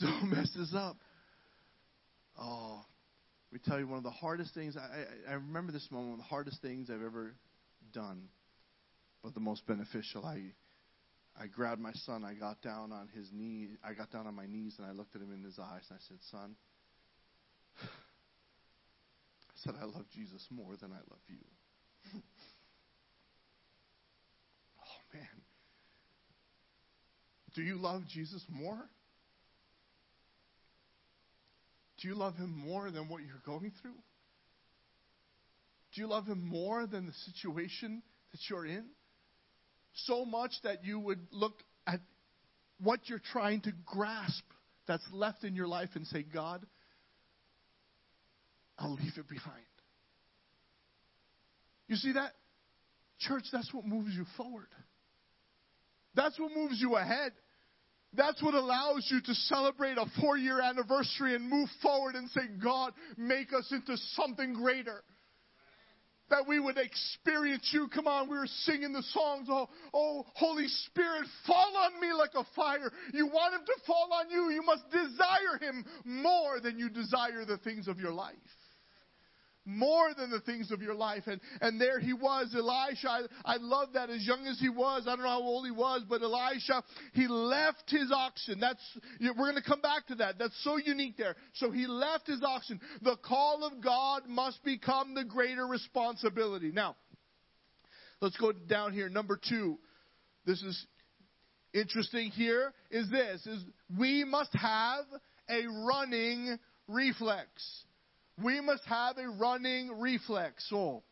Don't 0.00 0.28
mess 0.28 0.50
this 0.56 0.74
up. 0.74 0.96
Oh, 2.38 2.84
we 3.52 3.58
tell 3.58 3.78
you 3.78 3.88
one 3.88 3.98
of 3.98 4.04
the 4.04 4.10
hardest 4.10 4.54
things. 4.54 4.76
I, 4.76 5.30
I, 5.30 5.34
remember 5.34 5.72
this 5.72 5.88
moment, 5.90 6.10
one 6.10 6.20
of 6.20 6.24
the 6.24 6.28
hardest 6.28 6.62
things 6.62 6.88
I've 6.90 7.02
ever 7.02 7.34
done, 7.92 8.28
but 9.22 9.34
the 9.34 9.40
most 9.40 9.66
beneficial. 9.66 10.24
I, 10.24 10.52
I 11.40 11.46
grabbed 11.46 11.80
my 11.80 11.92
son. 11.92 12.24
I 12.24 12.34
got 12.34 12.60
down 12.62 12.92
on 12.92 13.08
his 13.14 13.30
knee. 13.32 13.70
I 13.82 13.94
got 13.94 14.12
down 14.12 14.26
on 14.26 14.34
my 14.34 14.46
knees 14.46 14.74
and 14.78 14.86
I 14.86 14.92
looked 14.92 15.16
at 15.16 15.22
him 15.22 15.32
in 15.32 15.42
his 15.42 15.58
eyes 15.58 15.82
and 15.88 15.98
I 15.98 16.02
said, 16.06 16.18
"Son," 16.30 16.54
I 17.82 17.86
said, 19.56 19.74
"I 19.80 19.84
love 19.84 20.04
Jesus 20.14 20.46
more 20.50 20.76
than 20.76 20.92
I 20.92 21.00
love 21.10 21.22
you." 21.28 21.44
oh 24.80 25.00
man, 25.14 25.42
do 27.54 27.62
you 27.62 27.76
love 27.76 28.02
Jesus 28.08 28.44
more? 28.50 28.88
Do 32.00 32.08
you 32.08 32.14
love 32.14 32.36
him 32.36 32.56
more 32.56 32.90
than 32.90 33.08
what 33.08 33.22
you're 33.22 33.42
going 33.44 33.72
through? 33.82 33.96
Do 35.94 36.00
you 36.00 36.06
love 36.06 36.26
him 36.26 36.46
more 36.46 36.86
than 36.86 37.06
the 37.06 37.12
situation 37.32 38.02
that 38.32 38.40
you're 38.48 38.66
in? 38.66 38.84
So 40.06 40.24
much 40.24 40.52
that 40.62 40.84
you 40.84 41.00
would 41.00 41.20
look 41.32 41.54
at 41.86 42.00
what 42.80 43.08
you're 43.08 43.22
trying 43.32 43.62
to 43.62 43.72
grasp 43.86 44.44
that's 44.86 45.06
left 45.12 45.44
in 45.44 45.54
your 45.54 45.66
life 45.66 45.90
and 45.94 46.06
say, 46.06 46.22
God, 46.22 46.64
I'll 48.78 48.94
leave 48.94 49.16
it 49.16 49.28
behind. 49.28 49.64
You 51.88 51.96
see 51.96 52.12
that? 52.12 52.32
Church, 53.18 53.44
that's 53.52 53.72
what 53.74 53.84
moves 53.84 54.14
you 54.14 54.24
forward. 54.36 54.68
That's 56.14 56.38
what 56.38 56.52
moves 56.54 56.80
you 56.80 56.96
ahead. 56.96 57.32
That's 58.14 58.42
what 58.42 58.54
allows 58.54 59.06
you 59.10 59.20
to 59.20 59.34
celebrate 59.34 59.98
a 59.98 60.06
four 60.20 60.36
year 60.38 60.60
anniversary 60.60 61.34
and 61.34 61.48
move 61.48 61.68
forward 61.82 62.14
and 62.14 62.28
say, 62.30 62.42
God, 62.62 62.92
make 63.16 63.52
us 63.52 63.70
into 63.70 63.96
something 64.14 64.54
greater. 64.54 65.02
That 66.30 66.46
we 66.46 66.60
would 66.60 66.76
experience 66.76 67.70
you. 67.72 67.88
Come 67.88 68.06
on, 68.06 68.28
we 68.28 68.36
were 68.36 68.46
singing 68.46 68.92
the 68.92 69.02
songs. 69.14 69.48
Oh, 69.50 69.68
oh, 69.94 70.26
Holy 70.34 70.68
Spirit, 70.68 71.26
fall 71.46 71.72
on 71.76 71.98
me 72.00 72.12
like 72.12 72.32
a 72.34 72.44
fire. 72.54 72.92
You 73.14 73.26
want 73.26 73.54
Him 73.54 73.62
to 73.64 73.86
fall 73.86 74.10
on 74.12 74.28
you. 74.28 74.50
You 74.50 74.62
must 74.62 74.90
desire 74.90 75.58
Him 75.58 75.86
more 76.04 76.60
than 76.60 76.78
you 76.78 76.90
desire 76.90 77.46
the 77.46 77.56
things 77.58 77.88
of 77.88 77.98
your 77.98 78.12
life 78.12 78.36
more 79.68 80.14
than 80.16 80.30
the 80.30 80.40
things 80.40 80.70
of 80.70 80.80
your 80.80 80.94
life. 80.94 81.24
And, 81.26 81.40
and 81.60 81.80
there 81.80 82.00
he 82.00 82.14
was, 82.14 82.54
Elisha. 82.56 83.08
I, 83.08 83.20
I 83.44 83.56
love 83.58 83.88
that 83.94 84.08
as 84.08 84.26
young 84.26 84.46
as 84.46 84.58
he 84.58 84.68
was. 84.68 85.02
I 85.06 85.10
don't 85.10 85.24
know 85.24 85.28
how 85.28 85.42
old 85.42 85.66
he 85.66 85.70
was, 85.70 86.02
but 86.08 86.22
Elisha, 86.22 86.82
he 87.12 87.28
left 87.28 87.84
his 87.88 88.10
oxen. 88.10 88.58
That's, 88.60 88.82
we're 89.20 89.34
going 89.34 89.54
to 89.56 89.62
come 89.62 89.80
back 89.80 90.06
to 90.06 90.14
that. 90.16 90.38
That's 90.38 90.58
so 90.64 90.78
unique 90.78 91.16
there. 91.16 91.36
So 91.54 91.70
he 91.70 91.86
left 91.86 92.26
his 92.26 92.42
oxen. 92.42 92.80
The 93.02 93.16
call 93.16 93.64
of 93.64 93.82
God 93.82 94.22
must 94.26 94.64
become 94.64 95.14
the 95.14 95.24
greater 95.24 95.66
responsibility. 95.66 96.72
Now, 96.72 96.96
let's 98.20 98.36
go 98.36 98.52
down 98.52 98.92
here. 98.92 99.08
Number 99.08 99.38
two. 99.48 99.78
this 100.46 100.62
is 100.62 100.86
interesting 101.74 102.30
here, 102.30 102.72
is 102.90 103.10
this 103.10 103.46
is 103.46 103.62
we 103.98 104.24
must 104.24 104.52
have 104.54 105.04
a 105.50 105.66
running 105.86 106.58
reflex. 106.86 107.48
We 108.42 108.60
must 108.60 108.84
have 108.84 109.18
a 109.18 109.28
running 109.28 110.00
reflex. 110.00 110.64
So 110.68 111.02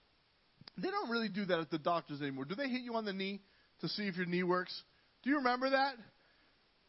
they 0.79 0.91
don't 0.91 1.11
really 1.11 1.29
do 1.29 1.45
that 1.47 1.59
at 1.59 1.71
the 1.71 1.79
doctors 1.79 2.21
anymore. 2.21 2.45
Do 2.45 2.55
they 2.55 2.69
hit 2.69 2.83
you 2.83 2.95
on 2.95 3.05
the 3.05 3.13
knee 3.13 3.41
to 3.81 3.89
see 3.89 4.05
if 4.05 4.17
your 4.17 4.27
knee 4.27 4.43
works? 4.43 4.83
Do 5.23 5.31
you 5.31 5.37
remember 5.37 5.71
that? 5.71 5.95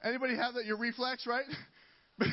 Anybody 0.03 0.35
have 0.35 0.53
that? 0.53 0.65
Your 0.65 0.77
reflex, 0.77 1.25
right? 1.25 1.45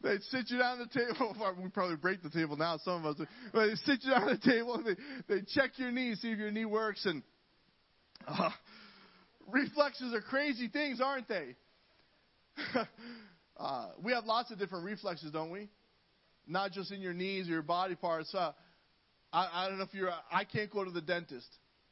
They'd 0.00 0.22
sit 0.24 0.48
you 0.48 0.58
down 0.58 0.80
at 0.80 0.90
the 0.90 0.98
table. 0.98 1.34
We 1.62 1.68
probably 1.70 1.96
break 1.96 2.22
the 2.22 2.30
table 2.30 2.56
now, 2.56 2.78
some 2.78 3.04
of 3.04 3.18
us. 3.18 3.26
But 3.52 3.66
they 3.66 3.74
sit 3.74 4.04
you 4.04 4.12
down 4.12 4.28
at 4.28 4.40
the 4.40 4.50
table 4.50 4.74
and 4.74 4.86
they, 4.86 4.96
they 5.28 5.42
check 5.54 5.72
your 5.76 5.90
knee, 5.90 6.14
see 6.14 6.30
if 6.30 6.38
your 6.38 6.50
knee 6.50 6.64
works. 6.64 7.04
And 7.04 7.22
uh, 8.26 8.50
reflexes 9.48 10.14
are 10.14 10.20
crazy 10.20 10.68
things, 10.68 11.00
aren't 11.00 11.28
they? 11.28 11.56
uh, 13.56 13.88
we 14.02 14.12
have 14.12 14.24
lots 14.24 14.50
of 14.50 14.58
different 14.58 14.84
reflexes, 14.84 15.32
don't 15.32 15.50
we? 15.50 15.68
Not 16.48 16.72
just 16.72 16.90
in 16.90 17.00
your 17.00 17.12
knees 17.12 17.46
or 17.46 17.52
your 17.52 17.62
body 17.62 17.94
parts. 17.94 18.34
Uh, 18.34 18.52
I, 19.32 19.48
I 19.52 19.68
don't 19.68 19.78
know 19.78 19.84
if 19.84 19.94
you're. 19.94 20.10
I 20.32 20.44
can't 20.44 20.70
go 20.70 20.84
to 20.84 20.90
the 20.90 21.02
dentist. 21.02 21.48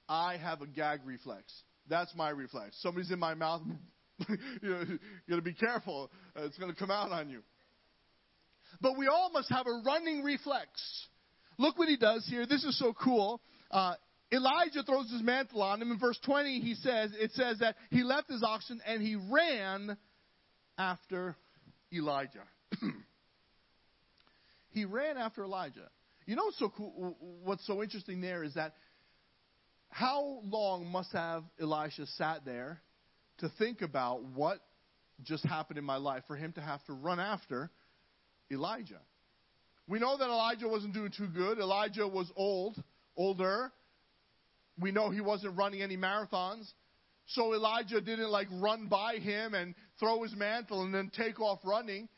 I 0.08 0.38
have 0.38 0.62
a 0.62 0.66
gag 0.66 1.00
reflex. 1.04 1.44
That's 1.88 2.14
my 2.16 2.30
reflex. 2.30 2.76
Somebody's 2.80 3.10
in 3.10 3.18
my 3.18 3.34
mouth. 3.34 3.62
you 4.28 4.36
know, 4.62 4.80
you 4.88 4.98
got 5.28 5.36
to 5.36 5.42
be 5.42 5.52
careful. 5.52 6.10
Uh, 6.34 6.44
it's 6.44 6.56
going 6.58 6.72
to 6.72 6.78
come 6.78 6.90
out 6.90 7.12
on 7.12 7.28
you. 7.28 7.42
But 8.80 8.98
we 8.98 9.06
all 9.06 9.30
must 9.30 9.50
have 9.50 9.66
a 9.66 9.82
running 9.84 10.22
reflex. 10.22 10.68
Look 11.58 11.78
what 11.78 11.88
he 11.88 11.96
does 11.96 12.26
here. 12.28 12.46
This 12.46 12.64
is 12.64 12.78
so 12.78 12.92
cool. 12.92 13.40
Uh, 13.70 13.94
Elijah 14.32 14.82
throws 14.82 15.10
his 15.10 15.22
mantle 15.22 15.62
on 15.62 15.80
him. 15.80 15.92
In 15.92 15.98
verse 15.98 16.18
20, 16.24 16.60
he 16.60 16.74
says, 16.74 17.12
it 17.18 17.32
says 17.32 17.58
that 17.60 17.76
he 17.90 18.02
left 18.02 18.30
his 18.30 18.42
oxen 18.42 18.80
and 18.86 19.00
he 19.00 19.16
ran 19.30 19.96
after 20.78 21.36
Elijah. 21.92 22.44
he 24.76 24.84
ran 24.84 25.16
after 25.16 25.42
Elijah. 25.42 25.88
You 26.26 26.36
know 26.36 26.44
what's 26.44 26.58
so 26.58 26.68
cool? 26.68 27.16
What's 27.42 27.66
so 27.66 27.82
interesting 27.82 28.20
there 28.20 28.44
is 28.44 28.52
that 28.54 28.74
how 29.88 30.40
long 30.44 30.86
must 30.86 31.12
have 31.12 31.44
Elisha 31.58 32.06
sat 32.18 32.44
there 32.44 32.82
to 33.38 33.48
think 33.58 33.80
about 33.80 34.22
what 34.22 34.58
just 35.22 35.46
happened 35.46 35.78
in 35.78 35.84
my 35.84 35.96
life 35.96 36.24
for 36.26 36.36
him 36.36 36.52
to 36.52 36.60
have 36.60 36.84
to 36.84 36.92
run 36.92 37.18
after 37.18 37.70
Elijah? 38.52 39.00
We 39.88 39.98
know 39.98 40.18
that 40.18 40.26
Elijah 40.26 40.68
wasn't 40.68 40.92
doing 40.92 41.10
too 41.16 41.28
good. 41.28 41.58
Elijah 41.58 42.06
was 42.06 42.30
old, 42.36 42.76
older. 43.16 43.72
We 44.78 44.92
know 44.92 45.08
he 45.08 45.22
wasn't 45.22 45.56
running 45.56 45.80
any 45.80 45.96
marathons. 45.96 46.70
So 47.28 47.54
Elijah 47.54 48.02
didn't 48.02 48.28
like 48.28 48.48
run 48.52 48.88
by 48.88 49.14
him 49.20 49.54
and 49.54 49.74
throw 49.98 50.22
his 50.22 50.36
mantle 50.36 50.82
and 50.82 50.94
then 50.94 51.10
take 51.16 51.40
off 51.40 51.60
running. 51.64 52.10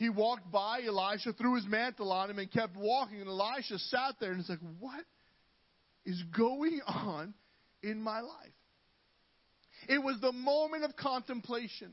He 0.00 0.08
walked 0.08 0.50
by 0.50 0.80
Elisha, 0.86 1.34
threw 1.34 1.56
his 1.56 1.66
mantle 1.66 2.10
on 2.10 2.30
him, 2.30 2.38
and 2.38 2.50
kept 2.50 2.74
walking. 2.74 3.20
And 3.20 3.28
Elisha 3.28 3.78
sat 3.78 4.14
there 4.18 4.30
and 4.30 4.40
he's 4.40 4.48
like, 4.48 4.58
What 4.78 5.04
is 6.06 6.22
going 6.34 6.80
on 6.86 7.34
in 7.82 8.00
my 8.00 8.20
life? 8.20 8.48
It 9.90 10.02
was 10.02 10.16
the 10.22 10.32
moment 10.32 10.84
of 10.84 10.96
contemplation, 10.96 11.92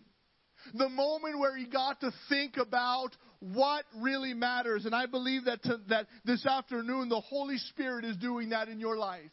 the 0.73 0.87
moment 0.87 1.37
where 1.37 1.57
he 1.57 1.65
got 1.65 1.99
to 1.99 2.11
think 2.29 2.55
about 2.55 3.09
what 3.39 3.83
really 3.97 4.33
matters. 4.33 4.85
And 4.85 4.95
I 4.95 5.05
believe 5.05 5.43
that, 5.43 5.61
to, 5.63 5.81
that 5.89 6.07
this 6.23 6.45
afternoon 6.45 7.09
the 7.09 7.19
Holy 7.19 7.57
Spirit 7.57 8.05
is 8.05 8.15
doing 8.15 8.51
that 8.51 8.69
in 8.69 8.79
your 8.79 8.95
life. 8.95 9.31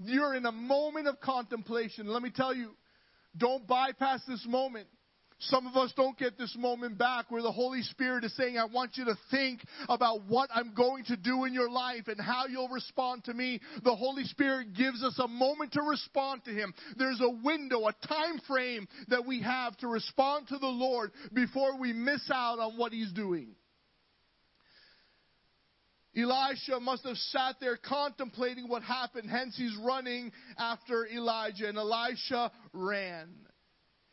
You're 0.00 0.34
in 0.34 0.44
a 0.44 0.52
moment 0.52 1.08
of 1.08 1.18
contemplation. 1.20 2.08
Let 2.08 2.22
me 2.22 2.30
tell 2.30 2.54
you, 2.54 2.72
don't 3.38 3.66
bypass 3.66 4.20
this 4.28 4.44
moment. 4.46 4.86
Some 5.38 5.66
of 5.66 5.76
us 5.76 5.92
don't 5.94 6.18
get 6.18 6.38
this 6.38 6.56
moment 6.58 6.96
back 6.96 7.30
where 7.30 7.42
the 7.42 7.52
Holy 7.52 7.82
Spirit 7.82 8.24
is 8.24 8.34
saying, 8.36 8.56
I 8.56 8.64
want 8.64 8.96
you 8.96 9.04
to 9.04 9.18
think 9.30 9.60
about 9.86 10.22
what 10.28 10.48
I'm 10.54 10.72
going 10.74 11.04
to 11.04 11.16
do 11.16 11.44
in 11.44 11.52
your 11.52 11.68
life 11.68 12.08
and 12.08 12.18
how 12.18 12.46
you'll 12.46 12.70
respond 12.70 13.24
to 13.24 13.34
me. 13.34 13.60
The 13.84 13.94
Holy 13.94 14.24
Spirit 14.24 14.72
gives 14.72 15.04
us 15.04 15.18
a 15.18 15.28
moment 15.28 15.72
to 15.72 15.82
respond 15.82 16.44
to 16.44 16.52
Him. 16.52 16.72
There's 16.96 17.20
a 17.20 17.28
window, 17.44 17.86
a 17.86 17.92
time 18.06 18.40
frame 18.46 18.88
that 19.08 19.26
we 19.26 19.42
have 19.42 19.76
to 19.78 19.88
respond 19.88 20.48
to 20.48 20.58
the 20.58 20.66
Lord 20.66 21.12
before 21.34 21.78
we 21.78 21.92
miss 21.92 22.30
out 22.32 22.58
on 22.58 22.78
what 22.78 22.92
He's 22.92 23.12
doing. 23.12 23.48
Elisha 26.16 26.80
must 26.80 27.04
have 27.04 27.18
sat 27.18 27.56
there 27.60 27.76
contemplating 27.76 28.68
what 28.68 28.82
happened, 28.82 29.28
hence 29.28 29.54
he's 29.54 29.76
running 29.84 30.32
after 30.58 31.06
Elijah, 31.06 31.68
and 31.68 31.76
Elisha 31.76 32.50
ran. 32.72 33.28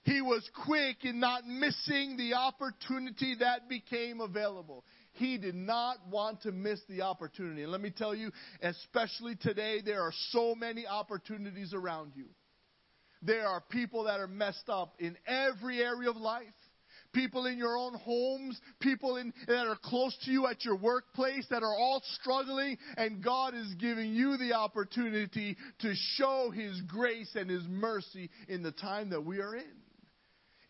He 0.03 0.21
was 0.21 0.47
quick 0.65 0.97
in 1.03 1.19
not 1.19 1.47
missing 1.47 2.17
the 2.17 2.33
opportunity 2.33 3.35
that 3.39 3.69
became 3.69 4.19
available. 4.19 4.83
He 5.13 5.37
did 5.37 5.55
not 5.55 5.97
want 6.09 6.41
to 6.41 6.51
miss 6.51 6.79
the 6.89 7.03
opportunity. 7.03 7.63
And 7.63 7.71
let 7.71 7.79
me 7.79 7.89
tell 7.89 8.13
you, 8.13 8.31
especially 8.61 9.35
today, 9.35 9.81
there 9.83 10.01
are 10.01 10.13
so 10.31 10.55
many 10.55 10.85
opportunities 10.85 11.73
around 11.73 12.13
you. 12.15 12.25
There 13.21 13.47
are 13.47 13.61
people 13.69 14.03
that 14.03 14.19
are 14.19 14.27
messed 14.27 14.67
up 14.67 14.95
in 14.99 15.17
every 15.25 15.81
area 15.81 16.09
of 16.09 16.17
life 16.17 16.43
people 17.13 17.45
in 17.45 17.57
your 17.57 17.77
own 17.77 17.93
homes, 17.93 18.59
people 18.79 19.17
in, 19.17 19.33
that 19.47 19.67
are 19.67 19.77
close 19.81 20.17
to 20.25 20.31
you 20.31 20.47
at 20.47 20.65
your 20.65 20.75
workplace 20.75 21.45
that 21.49 21.63
are 21.63 21.75
all 21.75 22.01
struggling, 22.19 22.77
and 22.97 23.23
God 23.23 23.53
is 23.53 23.73
giving 23.75 24.13
you 24.13 24.35
the 24.37 24.53
opportunity 24.53 25.55
to 25.79 25.93
show 26.15 26.51
His 26.53 26.81
grace 26.81 27.29
and 27.35 27.49
His 27.49 27.63
mercy 27.67 28.29
in 28.49 28.63
the 28.63 28.71
time 28.71 29.11
that 29.11 29.23
we 29.23 29.39
are 29.39 29.55
in. 29.55 29.82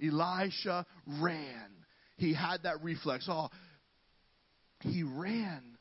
Elisha 0.03 0.85
ran. 1.21 1.69
He 2.17 2.33
had 2.33 2.63
that 2.63 2.83
reflex. 2.83 3.27
Oh, 3.29 3.49
he 4.81 5.03
ran. 5.03 5.77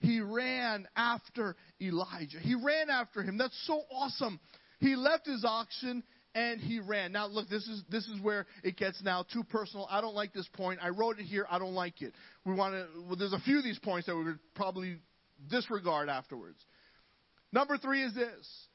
He 0.00 0.20
ran 0.20 0.86
after 0.96 1.56
Elijah. 1.80 2.38
He 2.38 2.54
ran 2.54 2.88
after 2.88 3.22
him. 3.22 3.36
That's 3.36 3.58
so 3.66 3.82
awesome. 3.90 4.38
He 4.80 4.94
left 4.94 5.26
his 5.26 5.44
oxen 5.44 6.04
and 6.34 6.60
he 6.60 6.78
ran. 6.78 7.12
Now 7.12 7.26
look, 7.26 7.48
this 7.48 7.66
is 7.66 7.82
this 7.90 8.06
is 8.06 8.20
where 8.20 8.46
it 8.62 8.76
gets 8.76 9.02
now 9.02 9.24
too 9.32 9.42
personal. 9.42 9.88
I 9.90 10.00
don't 10.00 10.14
like 10.14 10.32
this 10.32 10.48
point. 10.54 10.78
I 10.82 10.90
wrote 10.90 11.18
it 11.18 11.24
here. 11.24 11.46
I 11.50 11.58
don't 11.58 11.74
like 11.74 12.00
it. 12.00 12.12
We 12.44 12.54
want 12.54 12.74
to. 12.74 12.86
Well, 13.06 13.16
there's 13.16 13.32
a 13.32 13.40
few 13.40 13.58
of 13.58 13.64
these 13.64 13.78
points 13.78 14.06
that 14.06 14.16
we 14.16 14.24
would 14.24 14.38
probably 14.54 14.98
disregard 15.50 16.08
afterwards. 16.08 16.58
Number 17.52 17.76
three 17.76 18.02
is 18.04 18.14
this: 18.14 18.66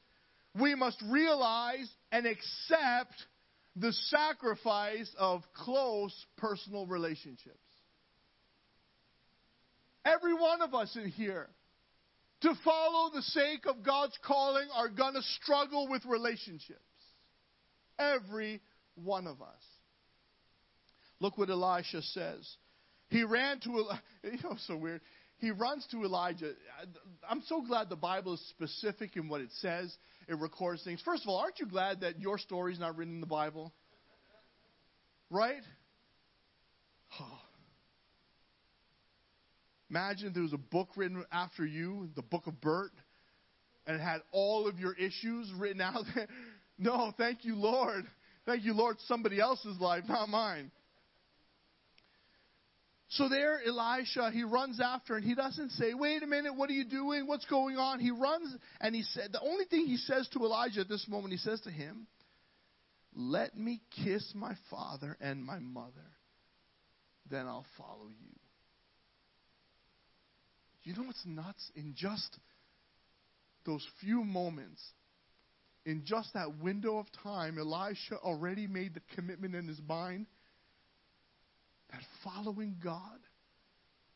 we 0.60 0.74
must 0.74 1.02
realize 1.08 1.88
and 2.12 2.26
accept 2.26 3.14
the 3.76 3.92
sacrifice 3.92 5.10
of 5.18 5.42
close 5.54 6.14
personal 6.36 6.86
relationships. 6.86 7.58
Every 10.04 10.34
one 10.34 10.60
of 10.60 10.74
us 10.74 10.96
in 10.96 11.08
here, 11.08 11.48
to 12.42 12.54
follow 12.62 13.10
the 13.12 13.22
sake 13.22 13.66
of 13.66 13.82
God's 13.82 14.18
calling, 14.24 14.68
are 14.74 14.88
going 14.88 15.14
to 15.14 15.22
struggle 15.42 15.88
with 15.88 16.04
relationships. 16.04 16.80
Every 17.98 18.60
one 18.96 19.26
of 19.26 19.40
us. 19.40 19.62
Look 21.20 21.38
what 21.38 21.48
Elisha 21.48 22.02
says. 22.02 22.48
He 23.08 23.24
ran 23.24 23.60
to, 23.60 23.70
you 24.24 24.38
know, 24.42 24.56
so 24.66 24.76
weird. 24.76 25.00
He 25.38 25.50
runs 25.50 25.86
to 25.90 26.04
Elijah. 26.04 26.52
I'm 27.28 27.42
so 27.46 27.62
glad 27.62 27.88
the 27.88 27.96
Bible 27.96 28.34
is 28.34 28.48
specific 28.50 29.16
in 29.16 29.28
what 29.28 29.40
it 29.40 29.50
says. 29.60 29.94
It 30.28 30.38
records 30.38 30.82
things. 30.82 31.00
First 31.04 31.22
of 31.22 31.28
all, 31.28 31.38
aren't 31.38 31.58
you 31.60 31.66
glad 31.66 32.00
that 32.00 32.20
your 32.20 32.38
story 32.38 32.72
is 32.72 32.80
not 32.80 32.96
written 32.96 33.14
in 33.14 33.20
the 33.20 33.26
Bible? 33.26 33.72
Right? 35.30 35.62
Oh. 37.20 37.40
Imagine 39.90 40.32
there 40.32 40.42
was 40.42 40.52
a 40.52 40.58
book 40.58 40.88
written 40.96 41.24
after 41.30 41.64
you, 41.64 42.08
the 42.16 42.22
book 42.22 42.46
of 42.46 42.60
Bert, 42.60 42.90
and 43.86 43.96
it 43.96 44.00
had 44.00 44.22
all 44.32 44.66
of 44.66 44.78
your 44.78 44.94
issues 44.94 45.52
written 45.56 45.80
out 45.80 46.04
there. 46.14 46.28
No, 46.76 47.12
thank 47.16 47.44
you, 47.44 47.54
Lord. 47.54 48.04
Thank 48.46 48.64
you, 48.64 48.74
Lord, 48.74 48.96
somebody 49.06 49.38
else's 49.38 49.78
life, 49.78 50.02
not 50.08 50.28
mine. 50.28 50.72
So 53.10 53.28
there, 53.28 53.60
Elisha, 53.64 54.30
he 54.32 54.42
runs 54.42 54.80
after 54.80 55.16
and 55.16 55.24
he 55.24 55.34
doesn't 55.34 55.70
say, 55.72 55.94
wait 55.94 56.22
a 56.22 56.26
minute, 56.26 56.56
what 56.56 56.70
are 56.70 56.74
you 56.74 56.84
doing? 56.84 57.26
What's 57.26 57.44
going 57.44 57.76
on? 57.76 58.00
He 58.00 58.10
runs 58.10 58.54
and 58.80 58.94
he 58.94 59.02
said, 59.02 59.30
the 59.30 59.40
only 59.40 59.66
thing 59.66 59.86
he 59.86 59.98
says 59.98 60.28
to 60.32 60.40
Elijah 60.40 60.80
at 60.80 60.88
this 60.88 61.06
moment, 61.06 61.32
he 61.32 61.38
says 61.38 61.60
to 61.62 61.70
him, 61.70 62.06
let 63.14 63.56
me 63.56 63.80
kiss 64.04 64.32
my 64.34 64.54
father 64.70 65.16
and 65.20 65.44
my 65.44 65.58
mother, 65.60 65.92
then 67.30 67.46
I'll 67.46 67.66
follow 67.78 68.08
you. 68.08 68.34
You 70.82 70.96
know 70.96 71.04
what's 71.04 71.24
nuts? 71.24 71.70
In 71.76 71.94
just 71.96 72.38
those 73.64 73.86
few 74.00 74.24
moments, 74.24 74.82
in 75.86 76.02
just 76.04 76.34
that 76.34 76.58
window 76.58 76.98
of 76.98 77.06
time, 77.22 77.58
Elisha 77.58 78.16
already 78.22 78.66
made 78.66 78.94
the 78.94 79.00
commitment 79.14 79.54
in 79.54 79.68
his 79.68 79.80
mind 79.86 80.26
that 81.94 82.02
following 82.24 82.76
God 82.82 83.20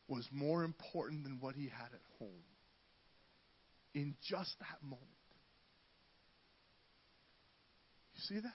was 0.07 0.27
more 0.31 0.63
important 0.63 1.23
than 1.23 1.37
what 1.39 1.55
he 1.55 1.65
had 1.65 1.93
at 1.93 2.01
home. 2.17 2.43
In 3.93 4.15
just 4.29 4.53
that 4.59 4.83
moment. 4.83 5.07
You 8.15 8.21
see 8.27 8.41
that? 8.41 8.51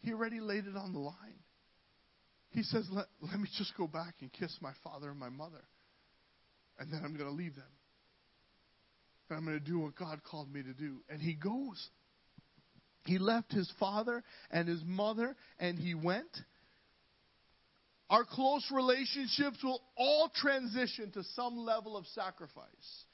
He 0.00 0.12
already 0.12 0.40
laid 0.40 0.66
it 0.66 0.76
on 0.76 0.92
the 0.92 1.00
line. 1.00 1.14
He 2.50 2.62
says, 2.62 2.86
let, 2.90 3.06
let 3.20 3.38
me 3.38 3.48
just 3.58 3.76
go 3.76 3.86
back 3.86 4.14
and 4.20 4.32
kiss 4.32 4.56
my 4.60 4.72
father 4.84 5.10
and 5.10 5.18
my 5.18 5.28
mother. 5.28 5.64
And 6.78 6.92
then 6.92 7.02
I'm 7.04 7.16
going 7.16 7.28
to 7.28 7.34
leave 7.36 7.56
them. 7.56 7.64
And 9.28 9.38
I'm 9.38 9.44
going 9.44 9.58
to 9.58 9.64
do 9.64 9.80
what 9.80 9.96
God 9.96 10.20
called 10.22 10.52
me 10.52 10.62
to 10.62 10.72
do. 10.72 10.98
And 11.10 11.20
he 11.20 11.34
goes. 11.34 11.88
He 13.04 13.18
left 13.18 13.52
his 13.52 13.70
father 13.80 14.22
and 14.50 14.68
his 14.68 14.82
mother 14.84 15.34
and 15.58 15.78
he 15.78 15.94
went. 15.94 16.30
Our 18.10 18.24
close 18.24 18.66
relationships 18.70 19.58
will 19.62 19.82
all 19.96 20.30
transition 20.34 21.10
to 21.12 21.22
some 21.34 21.58
level 21.58 21.96
of 21.96 22.06
sacrifice 22.14 23.04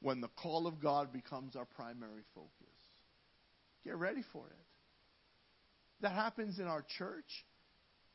when 0.00 0.20
the 0.20 0.28
call 0.28 0.66
of 0.66 0.80
God 0.80 1.12
becomes 1.12 1.56
our 1.56 1.66
primary 1.66 2.22
focus. 2.34 2.50
Get 3.84 3.96
ready 3.96 4.22
for 4.32 4.46
it. 4.46 4.66
That 6.00 6.12
happens 6.12 6.58
in 6.58 6.66
our 6.66 6.84
church. 6.98 7.26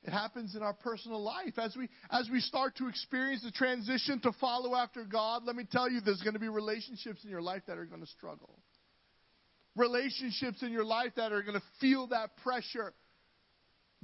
It 0.03 0.11
happens 0.11 0.55
in 0.55 0.61
our 0.61 0.73
personal 0.73 1.21
life. 1.21 1.57
As 1.57 1.75
we, 1.75 1.89
as 2.11 2.29
we 2.31 2.39
start 2.39 2.75
to 2.77 2.87
experience 2.87 3.43
the 3.43 3.51
transition 3.51 4.19
to 4.21 4.31
follow 4.39 4.75
after 4.75 5.03
God, 5.03 5.43
let 5.45 5.55
me 5.55 5.63
tell 5.69 5.89
you, 5.89 5.99
there's 6.01 6.21
going 6.21 6.33
to 6.33 6.39
be 6.39 6.49
relationships 6.49 7.23
in 7.23 7.29
your 7.29 7.41
life 7.41 7.63
that 7.67 7.77
are 7.77 7.85
going 7.85 8.01
to 8.01 8.07
struggle. 8.07 8.59
Relationships 9.75 10.61
in 10.61 10.71
your 10.71 10.85
life 10.85 11.11
that 11.17 11.31
are 11.31 11.41
going 11.41 11.59
to 11.59 11.65
feel 11.81 12.07
that 12.07 12.37
pressure. 12.37 12.93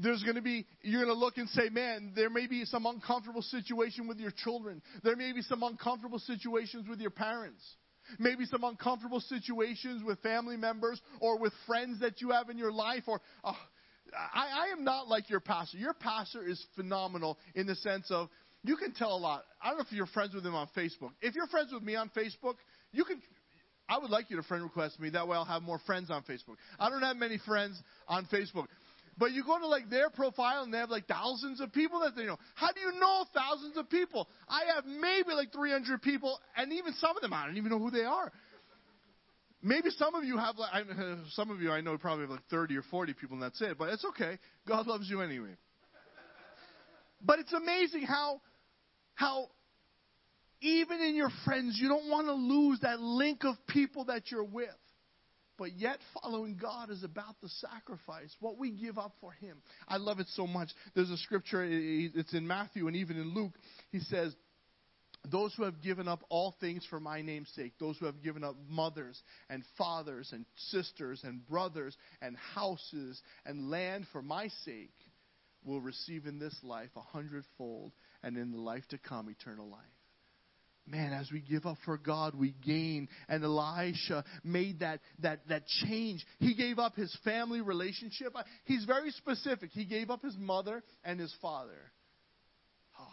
There's 0.02 0.24
going 0.24 0.36
to 0.36 0.42
be, 0.42 0.66
you're 0.82 1.04
going 1.04 1.14
to 1.14 1.20
look 1.20 1.38
and 1.38 1.50
say, 1.50 1.70
man, 1.70 2.14
there 2.16 2.30
may 2.30 2.48
be 2.48 2.66
some 2.66 2.86
uncomfortable 2.86 3.42
situation 3.42 4.08
with 4.08 4.18
your 4.20 4.32
children. 4.32 4.82
There 5.04 5.16
may 5.16 5.32
be 5.32 5.42
some 5.42 5.64
uncomfortable 5.64 6.20
situations 6.20 6.88
with 6.90 7.00
your 7.00 7.12
parents. 7.12 7.64
Maybe 8.18 8.46
some 8.46 8.64
uncomfortable 8.64 9.20
situations 9.22 10.04
with 10.04 10.20
family 10.20 10.58
members 10.58 11.00
or 11.20 11.40
with 11.40 11.54
friends 11.68 12.00
that 12.02 12.20
you 12.20 12.32
have 12.32 12.50
in 12.50 12.58
your 12.58 12.72
life. 12.72 13.04
Or 13.08 13.22
uh, 13.44 13.54
I, 14.34 14.68
I 14.68 14.72
am 14.72 14.84
not 14.84 15.08
like 15.08 15.30
your 15.30 15.40
pastor. 15.40 15.78
Your 15.78 15.94
pastor 15.94 16.44
is 16.44 16.64
phenomenal 16.76 17.38
in 17.56 17.68
the 17.68 17.76
sense 17.76 18.08
of 18.10 18.30
you 18.64 18.76
can 18.76 18.94
tell 18.94 19.14
a 19.14 19.18
lot. 19.18 19.44
I 19.62 19.70
don't 19.70 19.78
know 19.78 19.86
if 19.88 19.92
you're 19.92 20.08
friends 20.08 20.34
with 20.34 20.46
him 20.46 20.56
on 20.56 20.68
Facebook. 20.76 21.12
If 21.22 21.36
you're 21.36 21.48
friends 21.48 21.72
with 21.72 21.84
me 21.84 21.96
on 21.96 22.10
Facebook, 22.16 22.56
you 22.92 23.04
can. 23.06 23.22
I 23.90 23.98
would 23.98 24.10
like 24.10 24.30
you 24.30 24.38
to 24.38 24.44
friend 24.44 24.64
request 24.64 25.00
me. 25.00 25.10
That 25.10 25.28
way, 25.28 25.36
I'll 25.36 25.44
have 25.44 25.64
more 25.64 25.80
friends 25.86 26.10
on 26.10 26.24
Facebook. 26.24 26.56
I 26.80 26.90
don't 26.90 27.02
have 27.02 27.18
many 27.18 27.40
friends 27.46 27.82
on 28.08 28.26
Facebook. 28.32 28.68
But 29.18 29.34
you 29.34 29.44
go 29.44 29.60
to 29.60 29.68
like 29.68 29.90
their 29.90 30.10
profile 30.10 30.64
and 30.64 30.74
they 30.74 30.78
have 30.78 30.90
like 30.90 31.08
thousands 31.08 31.62
of 31.62 31.72
people 31.72 32.00
that 32.02 32.16
they 32.16 32.26
know. 32.26 32.38
How 32.56 32.72
do 32.72 32.80
you 32.80 33.00
know 33.00 33.26
thousands 33.34 33.78
of 33.78 33.90
people? 33.90 34.28
I 34.48 34.62
have 34.76 34.86
maybe 34.86 35.34
like 35.34 35.52
300 35.52 36.02
people, 36.02 36.40
and 36.56 36.72
even 36.74 36.94
some 36.94 37.16
of 37.16 37.22
them 37.22 37.34
I 37.34 37.46
don't 37.46 37.58
even 37.58 37.70
know 37.70 37.80
who 37.80 37.92
they 37.92 38.04
are. 38.04 38.32
Maybe 39.64 39.90
some 39.92 40.16
of 40.16 40.24
you 40.24 40.38
have 40.38 40.58
like 40.58 40.72
I, 40.74 41.16
some 41.34 41.52
of 41.52 41.62
you 41.62 41.72
I 41.72 41.82
know 41.82 41.98
probably 41.98 42.24
have 42.24 42.32
like 42.32 42.48
30 42.50 42.78
or 42.78 42.84
40 42.84 43.14
people, 43.14 43.36
and 43.36 43.44
that's 43.44 43.62
it. 43.62 43.78
But 43.78 43.90
it's 43.90 44.06
okay. 44.06 44.40
God 44.68 44.88
loves 44.88 45.10
you 45.10 45.22
anyway. 45.22 45.56
But 47.24 47.40
it's 47.40 47.54
amazing 47.54 48.04
how 48.04 48.42
how 49.14 49.50
even 50.62 51.00
in 51.02 51.16
your 51.16 51.30
friends 51.46 51.78
you 51.80 51.90
don't 51.90 52.10
want 52.10 52.28
to 52.28 52.34
lose 52.34 52.80
that 52.82 53.00
link 53.00 53.44
of 53.44 53.56
people 53.68 54.06
that 54.06 54.32
you're 54.32 54.44
with. 54.44 54.70
But 55.58 55.74
yet, 55.74 56.00
following 56.22 56.58
God 56.60 56.90
is 56.90 57.04
about 57.04 57.36
the 57.42 57.50
sacrifice, 57.50 58.36
what 58.40 58.58
we 58.58 58.72
give 58.72 58.98
up 58.98 59.14
for 59.22 59.32
Him. 59.34 59.58
I 59.88 59.98
love 59.98 60.20
it 60.20 60.28
so 60.30 60.48
much. 60.48 60.70
There's 60.96 61.12
a 61.12 61.18
scripture, 61.18 61.66
it's 61.70 62.34
in 62.34 62.48
Matthew 62.48 62.88
and 62.88 62.96
even 62.96 63.18
in 63.18 63.34
Luke. 63.34 63.54
He 63.92 64.00
says, 64.00 64.36
those 65.30 65.54
who 65.56 65.64
have 65.64 65.82
given 65.82 66.08
up 66.08 66.24
all 66.30 66.56
things 66.60 66.84
for 66.90 67.00
my 67.00 67.22
name's 67.22 67.50
sake, 67.56 67.74
those 67.80 67.98
who 68.00 68.08
have 68.08 68.24
given 68.24 68.44
up 68.44 68.56
mothers 68.68 69.22
and 69.50 69.64
fathers 69.78 70.32
and 70.34 70.46
sisters 70.56 71.22
and 71.24 71.48
brothers 71.48 71.96
and 72.22 72.36
houses 72.56 73.22
and 73.46 73.70
land 73.70 74.08
for 74.12 74.24
my 74.24 74.48
sake, 74.66 74.94
will 75.64 75.82
receive 75.82 76.26
in 76.26 76.40
this 76.40 76.56
life 76.64 76.90
a 76.96 77.02
hundredfold 77.02 77.92
and 78.24 78.36
in 78.36 78.52
the 78.52 78.58
life 78.58 78.84
to 78.90 78.98
come 78.98 79.30
eternal 79.30 79.70
life. 79.70 79.80
Man, 80.92 81.14
as 81.14 81.32
we 81.32 81.40
give 81.40 81.66
up 81.66 81.78
for 81.86 81.98
God, 81.98 82.36
we 82.36 82.54
gain. 82.66 83.08
And 83.30 83.46
Elisha 83.46 84.26
made 84.44 84.82
that, 84.82 85.00
that, 85.20 85.48
that 85.48 85.66
change. 85.86 86.26
He 86.40 86.54
gave 86.54 86.80
up 86.80 86.96
his 86.96 87.18
family 87.24 87.62
relationship. 87.62 88.36
He's 88.66 88.84
very 88.84 89.12
specific. 89.12 89.70
He 89.72 89.86
gave 89.86 90.10
up 90.10 90.22
his 90.22 90.36
mother 90.38 90.84
and 91.06 91.18
his 91.18 91.34
father. 91.42 91.92
Oh, 93.00 93.06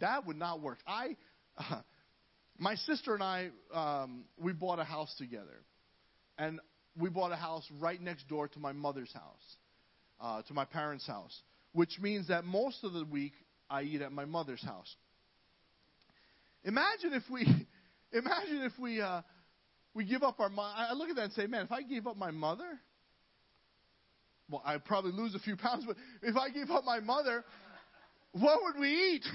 that 0.00 0.26
would 0.26 0.38
not 0.38 0.62
work. 0.62 0.78
I, 0.86 1.16
uh, 1.58 1.82
my 2.58 2.76
sister 2.76 3.12
and 3.12 3.22
I, 3.22 3.50
um, 3.74 4.24
we 4.38 4.54
bought 4.54 4.78
a 4.78 4.84
house 4.84 5.14
together. 5.18 5.64
And 6.38 6.60
we 6.98 7.10
bought 7.10 7.30
a 7.30 7.36
house 7.36 7.66
right 7.78 8.00
next 8.00 8.26
door 8.26 8.48
to 8.48 8.58
my 8.58 8.72
mother's 8.72 9.12
house, 9.12 9.56
uh, 10.18 10.40
to 10.48 10.54
my 10.54 10.64
parents' 10.64 11.06
house, 11.06 11.42
which 11.72 11.98
means 12.00 12.28
that 12.28 12.46
most 12.46 12.84
of 12.84 12.94
the 12.94 13.04
week 13.04 13.34
I 13.68 13.82
eat 13.82 14.00
at 14.00 14.12
my 14.12 14.24
mother's 14.24 14.64
house. 14.64 14.94
Imagine 16.66 17.14
if 17.14 17.22
we, 17.30 17.42
imagine 18.12 18.62
if 18.62 18.72
we, 18.78 19.00
uh, 19.00 19.22
we 19.94 20.04
give 20.04 20.22
up 20.22 20.40
our. 20.40 20.50
I 20.58 20.92
look 20.92 21.08
at 21.08 21.16
that 21.16 21.24
and 21.24 21.32
say, 21.32 21.46
man, 21.46 21.64
if 21.64 21.72
I 21.72 21.82
gave 21.82 22.06
up 22.06 22.16
my 22.16 22.32
mother, 22.32 22.78
well, 24.50 24.62
I'd 24.64 24.84
probably 24.84 25.12
lose 25.12 25.34
a 25.34 25.38
few 25.38 25.56
pounds. 25.56 25.84
But 25.86 25.96
if 26.22 26.36
I 26.36 26.50
gave 26.50 26.70
up 26.70 26.84
my 26.84 27.00
mother, 27.00 27.44
what 28.32 28.62
would 28.64 28.80
we 28.80 28.90
eat? 28.90 29.24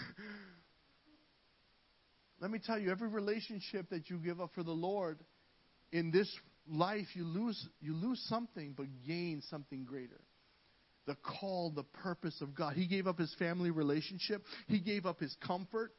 Let 2.41 2.51
me 2.51 2.59
tell 2.63 2.77
you, 2.77 2.91
every 2.91 3.07
relationship 3.07 3.89
that 3.91 4.09
you 4.09 4.17
give 4.17 4.41
up 4.41 4.51
for 4.53 4.63
the 4.63 4.71
Lord 4.71 5.19
in 5.91 6.11
this 6.11 6.27
life, 6.67 7.05
you 7.13 7.23
lose, 7.23 7.67
you 7.79 7.93
lose 7.93 8.19
something, 8.27 8.73
but 8.75 8.87
gain 9.07 9.41
something 9.49 9.85
greater. 9.85 10.19
The 11.05 11.15
call, 11.15 11.71
the 11.71 11.83
purpose 11.83 12.41
of 12.41 12.55
God. 12.55 12.73
He 12.73 12.87
gave 12.87 13.07
up 13.07 13.19
his 13.19 13.33
family 13.39 13.71
relationship. 13.71 14.43
He 14.67 14.79
gave 14.79 15.05
up 15.05 15.19
his 15.19 15.35
comfort. 15.45 15.93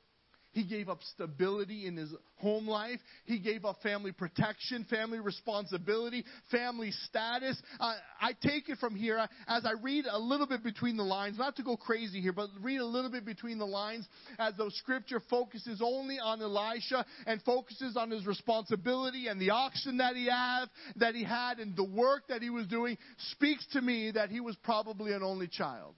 He 0.52 0.64
gave 0.64 0.88
up 0.88 1.02
stability 1.02 1.86
in 1.86 1.96
his 1.96 2.12
home 2.36 2.68
life. 2.68 3.00
He 3.24 3.38
gave 3.38 3.64
up 3.64 3.82
family 3.82 4.12
protection, 4.12 4.84
family 4.90 5.18
responsibility, 5.18 6.24
family 6.50 6.90
status. 7.06 7.60
Uh, 7.80 7.94
I 8.20 8.32
take 8.42 8.68
it 8.68 8.78
from 8.78 8.94
here 8.94 9.26
as 9.48 9.64
I 9.64 9.72
read 9.82 10.04
a 10.10 10.18
little 10.18 10.46
bit 10.46 10.62
between 10.62 10.96
the 10.96 11.04
lines, 11.04 11.38
not 11.38 11.56
to 11.56 11.62
go 11.62 11.76
crazy 11.76 12.20
here, 12.20 12.32
but 12.32 12.50
read 12.60 12.78
a 12.78 12.84
little 12.84 13.10
bit 13.10 13.24
between 13.24 13.58
the 13.58 13.66
lines 13.66 14.06
as 14.38 14.54
though 14.58 14.68
scripture 14.68 15.20
focuses 15.30 15.80
only 15.82 16.18
on 16.18 16.42
Elisha 16.42 17.06
and 17.26 17.40
focuses 17.42 17.96
on 17.96 18.10
his 18.10 18.26
responsibility 18.26 19.28
and 19.28 19.40
the 19.40 19.50
oxen 19.50 19.96
that 19.98 20.16
he 20.16 20.26
had, 20.26 20.66
that 20.96 21.14
he 21.14 21.24
had 21.24 21.58
and 21.58 21.74
the 21.76 21.84
work 21.84 22.28
that 22.28 22.42
he 22.42 22.50
was 22.50 22.66
doing 22.66 22.98
speaks 23.30 23.66
to 23.72 23.80
me 23.80 24.10
that 24.10 24.28
he 24.28 24.40
was 24.40 24.56
probably 24.56 25.12
an 25.12 25.22
only 25.22 25.48
child. 25.48 25.94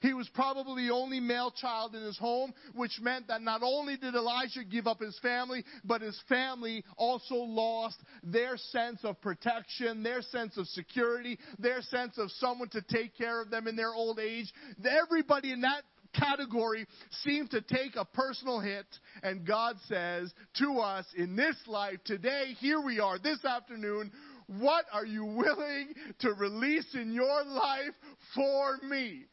He 0.00 0.12
was 0.12 0.28
probably 0.34 0.86
the 0.86 0.94
only 0.94 1.20
male 1.20 1.50
child 1.50 1.94
in 1.94 2.02
his 2.02 2.18
home, 2.18 2.52
which 2.74 3.00
meant 3.00 3.28
that 3.28 3.42
not 3.42 3.62
only 3.62 3.96
did 3.96 4.14
Elijah 4.14 4.64
give 4.64 4.86
up 4.86 5.00
his 5.00 5.18
family, 5.20 5.64
but 5.84 6.02
his 6.02 6.20
family 6.28 6.84
also 6.96 7.36
lost 7.36 7.96
their 8.22 8.56
sense 8.56 9.00
of 9.04 9.20
protection, 9.20 10.02
their 10.02 10.22
sense 10.22 10.56
of 10.56 10.66
security, 10.68 11.38
their 11.58 11.82
sense 11.82 12.18
of 12.18 12.30
someone 12.32 12.68
to 12.70 12.82
take 12.82 13.16
care 13.16 13.40
of 13.40 13.50
them 13.50 13.66
in 13.66 13.76
their 13.76 13.94
old 13.94 14.18
age. 14.18 14.52
Everybody 14.84 15.52
in 15.52 15.62
that 15.62 15.82
category 16.14 16.86
seemed 17.22 17.50
to 17.50 17.60
take 17.60 17.96
a 17.96 18.04
personal 18.04 18.60
hit. 18.60 18.86
And 19.22 19.46
God 19.46 19.76
says 19.88 20.32
to 20.58 20.78
us 20.78 21.04
in 21.16 21.36
this 21.36 21.56
life 21.66 21.98
today, 22.04 22.54
here 22.60 22.80
we 22.80 23.00
are 23.00 23.18
this 23.18 23.44
afternoon. 23.44 24.12
What 24.46 24.84
are 24.92 25.06
you 25.06 25.24
willing 25.24 25.94
to 26.20 26.32
release 26.34 26.94
in 26.94 27.12
your 27.12 27.44
life 27.44 27.94
for 28.34 28.78
me? 28.86 29.24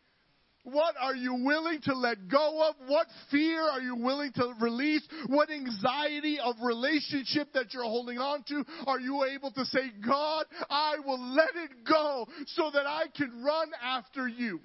What 0.64 0.96
are 1.00 1.16
you 1.16 1.44
willing 1.44 1.82
to 1.86 1.96
let 1.96 2.28
go 2.28 2.70
of? 2.70 2.76
What 2.88 3.08
fear 3.32 3.62
are 3.62 3.82
you 3.82 3.96
willing 3.96 4.32
to 4.34 4.54
release? 4.60 5.02
What 5.28 5.50
anxiety 5.50 6.40
of 6.40 6.56
relationship 6.62 7.54
that 7.54 7.74
you're 7.74 7.84
holding 7.84 8.20
on 8.20 8.44
to 8.50 8.64
are 8.86 9.00
you 9.00 9.24
able 9.24 9.52
to 9.52 9.66
say, 9.66 9.92
God, 10.06 10.46
I 10.70 10.98
will 11.04 11.34
let 11.34 11.50
it 11.56 11.84
go 11.88 12.28
so 12.46 12.70
that 12.72 12.86
I 12.86 13.06
can 13.16 13.44
run 13.44 13.72
after 13.84 14.28
you? 14.28 14.60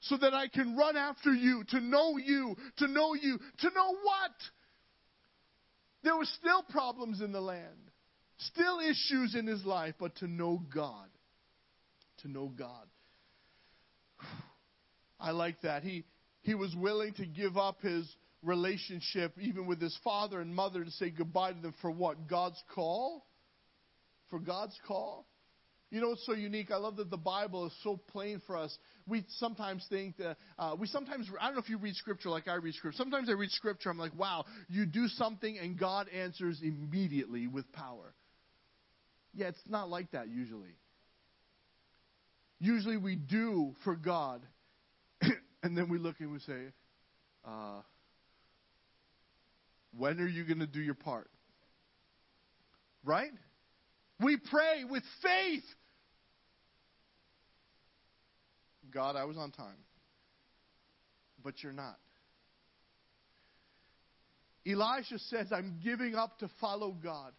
So 0.00 0.16
that 0.18 0.34
I 0.34 0.48
can 0.48 0.76
run 0.76 0.96
after 0.96 1.32
you, 1.32 1.62
to 1.68 1.80
know 1.80 2.16
you, 2.18 2.56
to 2.78 2.88
know 2.88 3.14
you, 3.14 3.38
to 3.38 3.70
know 3.70 3.96
what? 4.02 4.32
There 6.02 6.16
were 6.16 6.26
still 6.40 6.64
problems 6.68 7.20
in 7.20 7.30
the 7.30 7.40
land, 7.40 7.90
still 8.36 8.80
issues 8.80 9.36
in 9.36 9.46
his 9.46 9.64
life, 9.64 9.94
but 10.00 10.16
to 10.16 10.26
know 10.26 10.60
God. 10.74 11.08
To 12.22 12.28
know 12.28 12.48
God. 12.48 12.86
I 15.22 15.30
like 15.30 15.60
that. 15.62 15.84
He, 15.84 16.04
he 16.42 16.54
was 16.54 16.74
willing 16.76 17.14
to 17.14 17.26
give 17.26 17.56
up 17.56 17.80
his 17.80 18.04
relationship, 18.42 19.38
even 19.40 19.66
with 19.66 19.80
his 19.80 19.96
father 20.02 20.40
and 20.40 20.52
mother, 20.54 20.84
to 20.84 20.90
say 20.90 21.10
goodbye 21.10 21.52
to 21.52 21.60
them 21.60 21.74
for 21.80 21.90
what? 21.90 22.28
God's 22.28 22.60
call? 22.74 23.24
For 24.28 24.40
God's 24.40 24.76
call? 24.86 25.26
You 25.90 26.00
know 26.00 26.08
what's 26.08 26.26
so 26.26 26.32
unique? 26.32 26.70
I 26.70 26.76
love 26.76 26.96
that 26.96 27.10
the 27.10 27.18
Bible 27.18 27.66
is 27.66 27.72
so 27.84 28.00
plain 28.08 28.40
for 28.46 28.56
us. 28.56 28.76
We 29.06 29.24
sometimes 29.36 29.86
think 29.90 30.16
that, 30.16 30.38
uh, 30.58 30.74
we 30.76 30.86
sometimes, 30.86 31.30
I 31.38 31.46
don't 31.46 31.54
know 31.54 31.60
if 31.60 31.68
you 31.68 31.76
read 31.78 31.94
scripture 31.96 32.30
like 32.30 32.48
I 32.48 32.54
read 32.54 32.74
scripture. 32.74 32.96
Sometimes 32.96 33.28
I 33.28 33.32
read 33.32 33.50
scripture, 33.50 33.90
I'm 33.90 33.98
like, 33.98 34.18
wow, 34.18 34.46
you 34.68 34.86
do 34.86 35.06
something 35.06 35.58
and 35.58 35.78
God 35.78 36.08
answers 36.08 36.60
immediately 36.62 37.46
with 37.46 37.70
power. 37.72 38.14
Yeah, 39.34 39.48
it's 39.48 39.60
not 39.68 39.90
like 39.90 40.10
that 40.12 40.28
usually. 40.28 40.76
usually 42.58 42.96
we 42.96 43.16
do 43.16 43.74
for 43.84 43.94
God, 43.94 44.40
and 45.62 45.76
then 45.76 45.88
we 45.88 45.98
look 45.98 46.16
and 46.20 46.32
we 46.32 46.38
say, 46.40 46.72
uh, 47.44 47.80
when 49.96 50.20
are 50.20 50.28
you 50.28 50.44
going 50.44 50.60
to 50.60 50.66
do 50.66 50.80
your 50.80 50.94
part? 50.94 51.30
Right? 53.04 53.30
We 54.20 54.36
pray 54.36 54.84
with 54.88 55.02
faith. 55.22 55.64
God, 58.92 59.16
I 59.16 59.24
was 59.24 59.36
on 59.36 59.50
time. 59.50 59.76
But 61.42 61.62
you're 61.62 61.72
not. 61.72 61.96
Elisha 64.66 65.18
says, 65.18 65.48
I'm 65.50 65.80
giving 65.82 66.14
up 66.14 66.38
to 66.38 66.48
follow 66.60 66.92
God. 67.02 67.32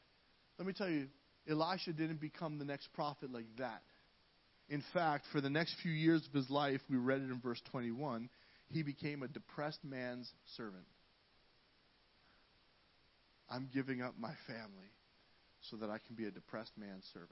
Let 0.57 0.67
me 0.67 0.73
tell 0.73 0.89
you, 0.89 1.07
Elisha 1.49 1.93
didn't 1.93 2.19
become 2.19 2.57
the 2.57 2.65
next 2.65 2.91
prophet 2.93 3.31
like 3.31 3.45
that. 3.57 3.81
In 4.73 4.83
fact, 4.91 5.25
for 5.31 5.39
the 5.39 5.51
next 5.51 5.75
few 5.83 5.91
years 5.91 6.25
of 6.25 6.33
his 6.33 6.49
life, 6.49 6.81
we 6.89 6.97
read 6.97 7.21
it 7.21 7.29
in 7.29 7.39
verse 7.39 7.61
21, 7.69 8.27
he 8.69 8.81
became 8.81 9.21
a 9.21 9.27
depressed 9.27 9.83
man's 9.83 10.27
servant. 10.57 10.87
I'm 13.47 13.69
giving 13.71 14.01
up 14.01 14.15
my 14.19 14.33
family 14.47 14.89
so 15.69 15.77
that 15.77 15.91
I 15.91 15.99
can 16.07 16.15
be 16.15 16.25
a 16.25 16.31
depressed 16.31 16.71
man's 16.75 17.05
servant. 17.13 17.29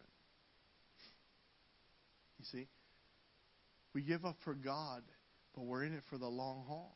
You 2.38 2.46
see? 2.52 2.68
We 3.96 4.04
give 4.04 4.24
up 4.24 4.36
for 4.44 4.54
God, 4.54 5.02
but 5.56 5.64
we're 5.64 5.84
in 5.84 5.94
it 5.94 6.04
for 6.12 6.20
the 6.20 6.28
long 6.28 6.64
haul. 6.68 6.96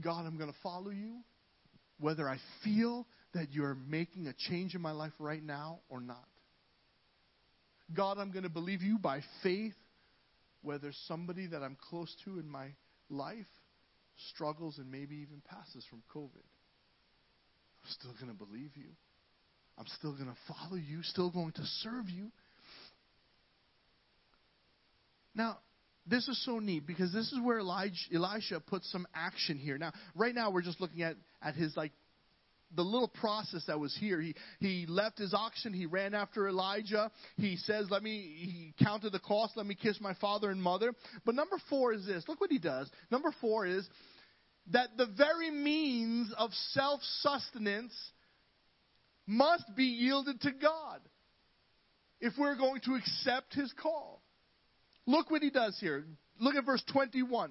God, 0.00 0.24
I'm 0.24 0.38
going 0.38 0.50
to 0.50 0.58
follow 0.62 0.88
you, 0.90 1.18
whether 2.00 2.26
I 2.26 2.38
feel 2.64 3.06
that 3.34 3.52
you're 3.52 3.76
making 3.86 4.28
a 4.28 4.32
change 4.48 4.74
in 4.74 4.80
my 4.80 4.92
life 4.92 5.12
right 5.18 5.44
now 5.44 5.80
or 5.90 6.00
not. 6.00 6.24
God, 7.94 8.18
I'm 8.18 8.30
going 8.30 8.42
to 8.42 8.50
believe 8.50 8.82
you 8.82 8.98
by 8.98 9.20
faith, 9.42 9.74
whether 10.62 10.90
somebody 11.06 11.46
that 11.46 11.62
I'm 11.62 11.76
close 11.88 12.14
to 12.24 12.38
in 12.38 12.48
my 12.48 12.68
life 13.08 13.46
struggles 14.30 14.78
and 14.78 14.90
maybe 14.90 15.16
even 15.16 15.42
passes 15.44 15.84
from 15.88 16.02
COVID. 16.14 16.44
I'm 17.84 17.90
still 17.90 18.12
going 18.20 18.36
to 18.36 18.44
believe 18.44 18.70
you. 18.74 18.88
I'm 19.78 19.86
still 19.98 20.12
going 20.12 20.26
to 20.26 20.36
follow 20.48 20.76
you, 20.76 21.02
still 21.02 21.30
going 21.30 21.52
to 21.52 21.62
serve 21.82 22.08
you. 22.08 22.30
Now, 25.34 25.58
this 26.06 26.26
is 26.28 26.42
so 26.44 26.58
neat 26.60 26.86
because 26.86 27.12
this 27.12 27.30
is 27.32 27.38
where 27.42 27.58
Elijah, 27.58 27.94
Elisha 28.14 28.60
puts 28.60 28.90
some 28.90 29.06
action 29.14 29.58
here. 29.58 29.76
Now, 29.76 29.92
right 30.14 30.34
now 30.34 30.50
we're 30.50 30.62
just 30.62 30.80
looking 30.80 31.02
at, 31.02 31.16
at 31.42 31.54
his 31.54 31.76
like 31.76 31.92
the 32.74 32.82
little 32.82 33.08
process 33.08 33.64
that 33.66 33.78
was 33.78 33.96
here. 33.98 34.20
He 34.20 34.34
he 34.60 34.86
left 34.86 35.18
his 35.18 35.34
oxen, 35.34 35.72
he 35.72 35.86
ran 35.86 36.14
after 36.14 36.48
Elijah. 36.48 37.10
He 37.36 37.56
says, 37.56 37.86
Let 37.90 38.02
me 38.02 38.12
he 38.12 38.84
counted 38.84 39.12
the 39.12 39.18
cost, 39.18 39.56
let 39.56 39.66
me 39.66 39.74
kiss 39.74 40.00
my 40.00 40.14
father 40.14 40.50
and 40.50 40.62
mother. 40.62 40.92
But 41.24 41.34
number 41.34 41.56
four 41.70 41.92
is 41.92 42.06
this. 42.06 42.24
Look 42.28 42.40
what 42.40 42.50
he 42.50 42.58
does. 42.58 42.90
Number 43.10 43.32
four 43.40 43.66
is 43.66 43.88
that 44.72 44.96
the 44.96 45.06
very 45.06 45.50
means 45.50 46.32
of 46.36 46.50
self 46.72 47.00
sustenance 47.20 47.94
must 49.26 49.64
be 49.76 49.84
yielded 49.84 50.40
to 50.42 50.52
God 50.52 51.00
if 52.20 52.32
we're 52.38 52.56
going 52.56 52.80
to 52.82 52.94
accept 52.94 53.54
his 53.54 53.72
call. 53.80 54.22
Look 55.06 55.30
what 55.30 55.42
he 55.42 55.50
does 55.50 55.76
here. 55.80 56.04
Look 56.40 56.56
at 56.56 56.64
verse 56.64 56.82
21. 56.92 57.50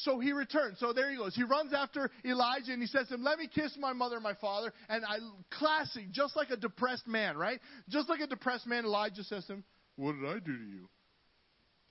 So 0.00 0.18
he 0.18 0.32
returns. 0.32 0.78
So 0.78 0.92
there 0.92 1.10
he 1.10 1.16
goes. 1.16 1.34
He 1.34 1.42
runs 1.42 1.72
after 1.72 2.10
Elijah 2.24 2.72
and 2.72 2.82
he 2.82 2.86
says 2.86 3.08
to 3.08 3.14
him, 3.14 3.24
Let 3.24 3.38
me 3.38 3.48
kiss 3.52 3.76
my 3.78 3.94
mother 3.94 4.16
and 4.16 4.22
my 4.22 4.34
father. 4.34 4.72
And 4.90 5.04
I, 5.04 5.16
classic, 5.50 6.10
just 6.10 6.36
like 6.36 6.50
a 6.50 6.56
depressed 6.56 7.06
man, 7.06 7.36
right? 7.38 7.58
Just 7.88 8.08
like 8.10 8.20
a 8.20 8.26
depressed 8.26 8.66
man, 8.66 8.84
Elijah 8.84 9.24
says 9.24 9.46
to 9.46 9.54
him, 9.54 9.64
What 9.96 10.12
did 10.12 10.26
I 10.26 10.34
do 10.34 10.56
to 10.56 10.64
you? 10.64 10.88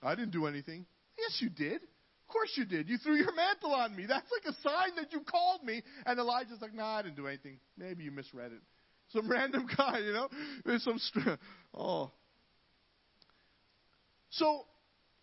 I 0.04 0.14
didn't 0.14 0.32
do 0.32 0.46
anything. 0.46 0.86
Yes, 1.18 1.42
you 1.42 1.50
did. 1.50 1.82
Of 1.82 2.32
course 2.32 2.52
you 2.56 2.66
did. 2.66 2.90
You 2.90 2.98
threw 2.98 3.16
your 3.16 3.34
mantle 3.34 3.74
on 3.74 3.96
me. 3.96 4.06
That's 4.06 4.30
like 4.32 4.54
a 4.54 4.62
sign 4.62 4.96
that 4.98 5.12
you 5.12 5.22
called 5.22 5.64
me. 5.64 5.82
And 6.06 6.20
Elijah's 6.20 6.62
like, 6.62 6.76
Nah, 6.76 7.00
I 7.00 7.02
didn't 7.02 7.18
do 7.18 7.26
anything. 7.26 7.58
Maybe 7.76 8.04
you 8.04 8.12
misread 8.12 8.52
it. 8.52 8.62
Some 9.14 9.30
random 9.30 9.68
guy, 9.76 10.00
you 10.00 10.14
know? 10.14 10.30
There's 10.64 10.84
some, 10.84 11.00
str- 11.00 11.30
oh. 11.74 12.12
So 14.30 14.66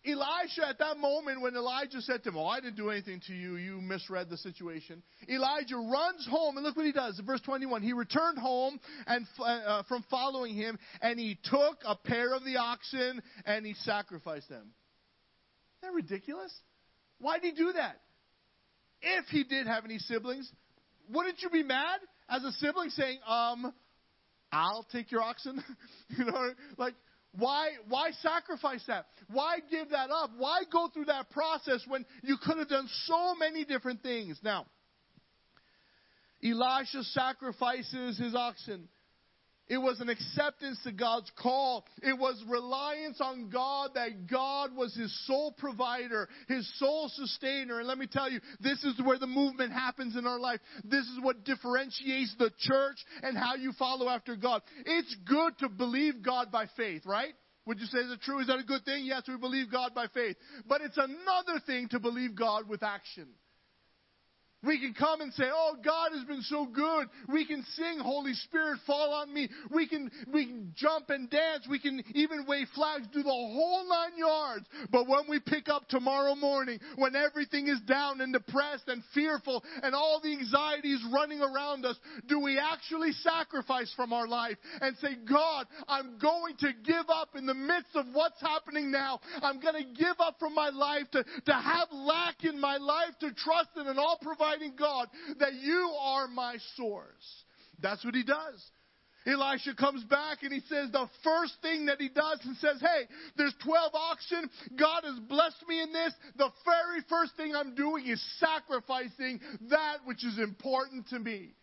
Elisha, 0.05 0.67
at 0.67 0.79
that 0.79 0.97
moment 0.97 1.41
when 1.41 1.55
Elijah 1.55 2.01
said 2.01 2.23
to 2.23 2.29
him, 2.29 2.37
Oh, 2.37 2.45
I 2.45 2.59
didn't 2.59 2.75
do 2.75 2.89
anything 2.89 3.21
to 3.27 3.33
you, 3.33 3.55
you 3.55 3.79
misread 3.79 4.29
the 4.29 4.37
situation. 4.37 5.01
Elijah 5.29 5.77
runs 5.77 6.27
home, 6.29 6.57
and 6.57 6.65
look 6.65 6.75
what 6.75 6.85
he 6.85 6.91
does. 6.91 7.19
Verse 7.25 7.39
21, 7.41 7.81
he 7.81 7.93
returned 7.93 8.37
home 8.37 8.79
and 9.07 9.25
uh, 9.39 9.83
from 9.83 10.03
following 10.09 10.55
him, 10.55 10.77
and 11.01 11.17
he 11.17 11.39
took 11.43 11.77
a 11.85 11.95
pair 11.95 12.33
of 12.33 12.43
the 12.43 12.57
oxen 12.57 13.21
and 13.45 13.65
he 13.65 13.73
sacrificed 13.75 14.49
them. 14.49 14.71
Isn't 15.81 15.93
that 15.93 15.93
ridiculous? 15.93 16.53
Why 17.19 17.39
did 17.39 17.55
he 17.55 17.63
do 17.63 17.71
that? 17.73 18.01
If 19.01 19.25
he 19.27 19.43
did 19.43 19.67
have 19.67 19.85
any 19.85 19.99
siblings, 19.99 20.51
wouldn't 21.09 21.41
you 21.41 21.49
be 21.49 21.63
mad 21.63 21.99
as 22.29 22.43
a 22.43 22.51
sibling 22.53 22.89
saying, 22.89 23.19
um, 23.27 23.73
I'll 24.51 24.85
take 24.91 25.11
your 25.11 25.21
oxen? 25.21 25.63
you 26.17 26.25
know, 26.25 26.51
like, 26.77 26.93
why, 27.37 27.69
why 27.87 28.11
sacrifice 28.21 28.83
that? 28.87 29.07
Why 29.31 29.57
give 29.71 29.89
that 29.89 30.11
up? 30.11 30.31
Why 30.37 30.61
go 30.71 30.89
through 30.93 31.05
that 31.05 31.31
process 31.31 31.83
when 31.87 32.05
you 32.21 32.37
could 32.43 32.57
have 32.57 32.69
done 32.69 32.87
so 33.05 33.35
many 33.35 33.65
different 33.65 34.03
things? 34.03 34.39
Now, 34.43 34.67
Elisha 36.43 37.03
sacrifices 37.03 38.19
his 38.19 38.35
oxen. 38.35 38.87
It 39.69 39.77
was 39.77 40.01
an 40.01 40.09
acceptance 40.09 40.79
to 40.83 40.91
God's 40.91 41.31
call. 41.41 41.85
It 42.01 42.17
was 42.17 42.43
reliance 42.47 43.21
on 43.21 43.49
God 43.49 43.91
that 43.95 44.27
God 44.27 44.75
was 44.75 44.93
his 44.93 45.13
sole 45.25 45.53
provider, 45.53 46.27
his 46.49 46.69
sole 46.79 47.09
sustainer. 47.13 47.79
And 47.79 47.87
let 47.87 47.97
me 47.97 48.07
tell 48.07 48.29
you, 48.29 48.41
this 48.59 48.83
is 48.83 48.99
where 49.03 49.17
the 49.17 49.27
movement 49.27 49.71
happens 49.71 50.17
in 50.17 50.27
our 50.27 50.39
life. 50.39 50.59
This 50.83 51.05
is 51.05 51.19
what 51.21 51.45
differentiates 51.45 52.35
the 52.37 52.51
church 52.59 52.97
and 53.21 53.37
how 53.37 53.55
you 53.55 53.71
follow 53.79 54.09
after 54.09 54.35
God. 54.35 54.61
It's 54.85 55.15
good 55.25 55.57
to 55.59 55.69
believe 55.69 56.21
God 56.21 56.51
by 56.51 56.67
faith, 56.75 57.05
right? 57.05 57.33
Would 57.65 57.79
you 57.79 57.85
say 57.85 57.99
is 57.99 58.11
it 58.11 58.21
true? 58.21 58.39
Is 58.39 58.47
that 58.47 58.59
a 58.59 58.63
good 58.63 58.83
thing? 58.83 59.05
Yes, 59.05 59.23
we 59.27 59.37
believe 59.37 59.71
God 59.71 59.95
by 59.95 60.07
faith. 60.07 60.35
But 60.67 60.81
it's 60.81 60.97
another 60.97 61.61
thing 61.65 61.87
to 61.89 61.99
believe 61.99 62.35
God 62.35 62.67
with 62.67 62.83
action. 62.83 63.27
We 64.63 64.79
can 64.79 64.93
come 64.93 65.21
and 65.21 65.33
say, 65.33 65.45
"Oh, 65.51 65.75
God 65.83 66.11
has 66.13 66.23
been 66.23 66.41
so 66.43 66.65
good." 66.65 67.09
We 67.27 67.45
can 67.45 67.63
sing, 67.75 67.99
"Holy 67.99 68.33
Spirit, 68.33 68.79
fall 68.87 69.13
on 69.13 69.33
me." 69.33 69.49
We 69.69 69.87
can 69.87 70.09
we 70.31 70.45
can 70.45 70.73
jump 70.75 71.09
and 71.09 71.29
dance. 71.29 71.67
We 71.67 71.79
can 71.79 72.03
even 72.15 72.45
wave 72.47 72.69
flags, 72.73 73.07
do 73.07 73.21
the 73.21 73.29
whole 73.29 73.87
nine 73.89 74.17
yards. 74.17 74.65
But 74.89 75.07
when 75.07 75.27
we 75.27 75.39
pick 75.39 75.67
up 75.67 75.87
tomorrow 75.89 76.35
morning, 76.35 76.79
when 76.95 77.15
everything 77.15 77.67
is 77.67 77.81
down 77.81 78.21
and 78.21 78.31
depressed 78.31 78.87
and 78.87 79.03
fearful 79.13 79.63
and 79.81 79.93
all 79.93 80.21
the 80.21 80.31
anxiety 80.31 80.93
is 80.93 81.03
running 81.11 81.41
around 81.41 81.85
us, 81.85 81.97
do 82.27 82.39
we 82.39 82.57
actually 82.57 83.11
sacrifice 83.11 83.93
from 83.95 84.13
our 84.13 84.27
life 84.27 84.57
and 84.81 84.97
say, 84.97 85.15
"God, 85.15 85.67
I'm 85.87 86.17
going 86.19 86.55
to 86.57 86.71
give 86.83 87.09
up 87.09 87.35
in 87.35 87.45
the 87.45 87.53
midst 87.53 87.95
of 87.95 88.05
what's 88.13 88.39
happening 88.39 88.91
now. 88.91 89.19
I'm 89.41 89.59
going 89.59 89.75
to 89.75 89.93
give 89.93 90.19
up 90.19 90.39
from 90.39 90.55
my 90.55 90.69
life 90.69 91.09
to 91.11 91.23
to 91.23 91.53
have 91.53 91.91
lack 91.91 92.43
in 92.43 92.59
my 92.59 92.77
life, 92.77 93.17
to 93.19 93.33
trust 93.33 93.69
in 93.75 93.87
an 93.87 93.97
God 94.77 95.07
that 95.39 95.53
you 95.53 95.93
are 95.99 96.27
my 96.27 96.57
source. 96.75 97.43
That's 97.81 98.03
what 98.03 98.15
he 98.15 98.23
does. 98.23 98.63
Elisha 99.25 99.73
comes 99.75 100.03
back 100.03 100.43
and 100.43 100.51
he 100.51 100.59
says 100.61 100.91
the 100.91 101.07
first 101.23 101.53
thing 101.61 101.85
that 101.85 101.99
he 101.99 102.09
does 102.09 102.39
and 102.43 102.57
says, 102.57 102.81
Hey, 102.81 103.07
there's 103.37 103.55
12 103.63 103.91
oxen. 103.93 104.49
God 104.77 105.03
has 105.05 105.19
blessed 105.29 105.63
me 105.67 105.81
in 105.81 105.93
this. 105.93 106.13
The 106.37 106.49
very 106.65 107.01
first 107.09 107.35
thing 107.37 107.55
I'm 107.55 107.73
doing 107.73 108.07
is 108.07 108.21
sacrificing 108.39 109.39
that 109.69 109.99
which 110.05 110.25
is 110.25 110.39
important 110.39 111.07
to 111.09 111.19
me. 111.19 111.53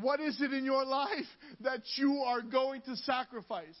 What 0.00 0.20
is 0.20 0.40
it 0.40 0.52
in 0.52 0.64
your 0.64 0.84
life 0.84 1.26
that 1.60 1.82
you 1.96 2.22
are 2.26 2.42
going 2.42 2.82
to 2.82 2.96
sacrifice? 2.96 3.78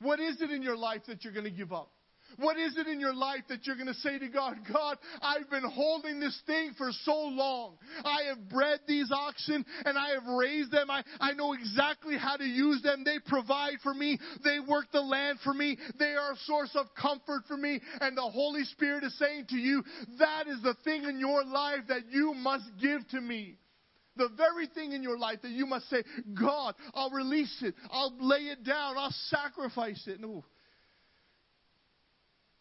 What 0.00 0.20
is 0.20 0.40
it 0.40 0.50
in 0.50 0.62
your 0.62 0.76
life 0.76 1.02
that 1.08 1.24
you're 1.24 1.32
going 1.32 1.44
to 1.44 1.50
give 1.50 1.72
up? 1.72 1.90
What 2.38 2.58
is 2.58 2.76
it 2.76 2.86
in 2.86 3.00
your 3.00 3.14
life 3.14 3.42
that 3.48 3.66
you're 3.66 3.76
going 3.76 3.88
to 3.88 3.94
say 3.94 4.18
to 4.18 4.28
God, 4.28 4.58
God, 4.72 4.98
I've 5.20 5.50
been 5.50 5.64
holding 5.64 6.20
this 6.20 6.40
thing 6.46 6.72
for 6.76 6.90
so 7.04 7.14
long. 7.14 7.76
I 8.04 8.22
have 8.28 8.48
bred 8.48 8.80
these 8.86 9.10
oxen 9.12 9.64
and 9.84 9.98
I 9.98 10.10
have 10.10 10.26
raised 10.26 10.70
them. 10.70 10.90
I, 10.90 11.02
I 11.20 11.32
know 11.32 11.52
exactly 11.52 12.16
how 12.16 12.36
to 12.36 12.44
use 12.44 12.82
them. 12.82 13.04
They 13.04 13.18
provide 13.26 13.78
for 13.82 13.94
me. 13.94 14.18
They 14.44 14.58
work 14.66 14.86
the 14.92 15.00
land 15.00 15.38
for 15.44 15.54
me. 15.54 15.78
They 15.98 16.14
are 16.14 16.32
a 16.32 16.36
source 16.44 16.74
of 16.74 16.86
comfort 16.94 17.42
for 17.46 17.56
me. 17.56 17.80
And 18.00 18.16
the 18.16 18.22
Holy 18.22 18.64
Spirit 18.64 19.04
is 19.04 19.18
saying 19.18 19.46
to 19.50 19.56
you, 19.56 19.82
that 20.18 20.46
is 20.48 20.62
the 20.62 20.74
thing 20.84 21.04
in 21.04 21.18
your 21.18 21.44
life 21.44 21.80
that 21.88 22.10
you 22.10 22.34
must 22.34 22.64
give 22.80 23.06
to 23.08 23.20
me. 23.20 23.56
The 24.16 24.28
very 24.36 24.66
thing 24.66 24.92
in 24.92 25.02
your 25.02 25.16
life 25.16 25.40
that 25.42 25.52
you 25.52 25.64
must 25.64 25.88
say, 25.88 26.02
God, 26.38 26.74
I'll 26.92 27.10
release 27.10 27.56
it. 27.62 27.74
I'll 27.90 28.14
lay 28.20 28.40
it 28.40 28.62
down. 28.62 28.96
I'll 28.98 29.14
sacrifice 29.28 30.02
it. 30.06 30.20
No. 30.20 30.44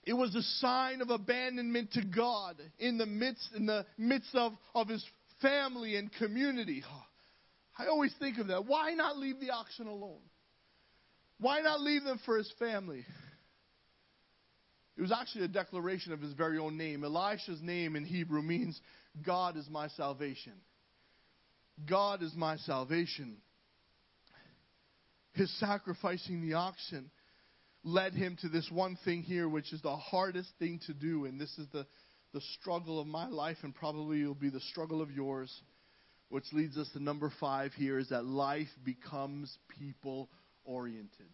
It 0.04 0.14
was 0.14 0.34
a 0.36 0.42
sign 0.42 1.02
of 1.02 1.10
abandonment 1.10 1.94
to 1.94 2.04
God 2.04 2.58
in 2.80 2.98
the 2.98 3.06
midst, 3.06 3.50
in 3.56 3.66
the 3.66 3.86
midst 3.98 4.34
of, 4.34 4.54
of 4.74 4.88
his 4.88 5.06
family 5.42 5.96
and 5.96 6.12
community. 6.14 6.84
I 7.78 7.88
always 7.88 8.14
think 8.20 8.38
of 8.40 8.48
that. 8.48 8.66
Why 8.66 8.94
not 8.94 9.18
leave 9.18 9.40
the 9.40 9.52
oxen 9.52 9.88
alone? 9.88 10.22
Why 11.40 11.62
not 11.62 11.82
leave 11.82 12.04
them 12.04 12.20
for 12.26 12.38
his 12.38 12.52
family? 12.60 13.06
It 14.98 15.02
was 15.02 15.12
actually 15.12 15.46
a 15.46 15.50
declaration 15.50 16.14
of 16.14 16.22
his 16.22 16.34
very 16.34 16.58
own 16.58 16.78
name. 16.78 17.04
Elisha's 17.04 17.62
name 17.62 17.96
in 17.96 18.06
Hebrew 18.06 18.42
means 18.42 18.80
God 19.26 19.58
is 19.58 19.68
my 19.70 19.88
salvation. 19.90 20.54
God 21.90 22.22
is 22.22 22.34
my 22.36 22.58
salvation. 22.58 23.38
His 25.34 25.52
sacrificing 25.60 26.48
the 26.48 26.56
oxen 26.56 27.10
led 27.84 28.14
him 28.14 28.38
to 28.42 28.50
this 28.50 28.70
one 28.72 28.98
thing 29.04 29.24
here, 29.24 29.50
which 29.50 29.74
is 29.74 29.82
the 29.82 29.96
hardest 29.96 30.50
thing 30.60 30.80
to 30.88 30.94
do. 30.94 31.26
And 31.26 31.40
this 31.40 31.58
is 31.58 31.68
the, 31.72 31.86
the 32.34 32.42
struggle 32.60 33.00
of 33.00 33.08
my 33.08 33.28
life, 33.28 33.58
and 33.64 33.74
probably 33.74 34.24
will 34.24 34.36
be 34.36 34.50
the 34.50 34.60
struggle 34.60 35.02
of 35.02 35.12
yours. 35.12 35.52
Which 36.30 36.46
leads 36.54 36.78
us 36.78 36.90
to 36.94 37.04
number 37.04 37.32
five 37.40 37.74
here 37.74 38.00
is 38.00 38.10
that 38.10 38.24
life 38.24 38.70
becomes 38.86 39.58
people 39.80 40.30
oriented. 40.64 41.28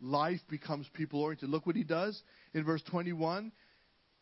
Life 0.00 0.40
becomes 0.50 0.88
people 0.94 1.20
oriented. 1.20 1.48
Look 1.48 1.66
what 1.66 1.76
he 1.76 1.84
does 1.84 2.20
in 2.54 2.64
verse 2.64 2.82
21. 2.90 3.52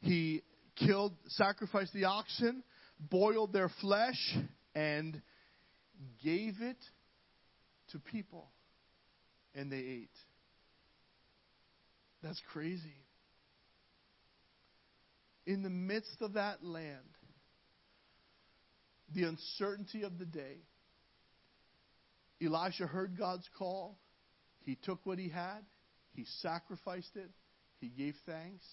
He 0.00 0.42
killed, 0.76 1.14
sacrificed 1.28 1.94
the 1.94 2.04
oxen, 2.04 2.62
boiled 2.98 3.52
their 3.52 3.70
flesh, 3.80 4.36
and 4.74 5.22
gave 6.22 6.54
it 6.60 6.76
to 7.92 7.98
people. 7.98 8.50
And 9.54 9.72
they 9.72 9.78
ate. 9.78 10.10
That's 12.22 12.40
crazy. 12.52 12.96
In 15.46 15.62
the 15.62 15.70
midst 15.70 16.20
of 16.20 16.34
that 16.34 16.62
land, 16.64 16.98
the 19.14 19.24
uncertainty 19.24 20.02
of 20.02 20.18
the 20.18 20.26
day, 20.26 20.58
Elisha 22.44 22.86
heard 22.86 23.18
God's 23.18 23.48
call. 23.58 23.98
He 24.64 24.76
took 24.76 25.00
what 25.04 25.18
he 25.18 25.28
had, 25.28 25.64
he 26.12 26.26
sacrificed 26.40 27.16
it, 27.16 27.30
he 27.80 27.88
gave 27.88 28.14
thanks, 28.26 28.64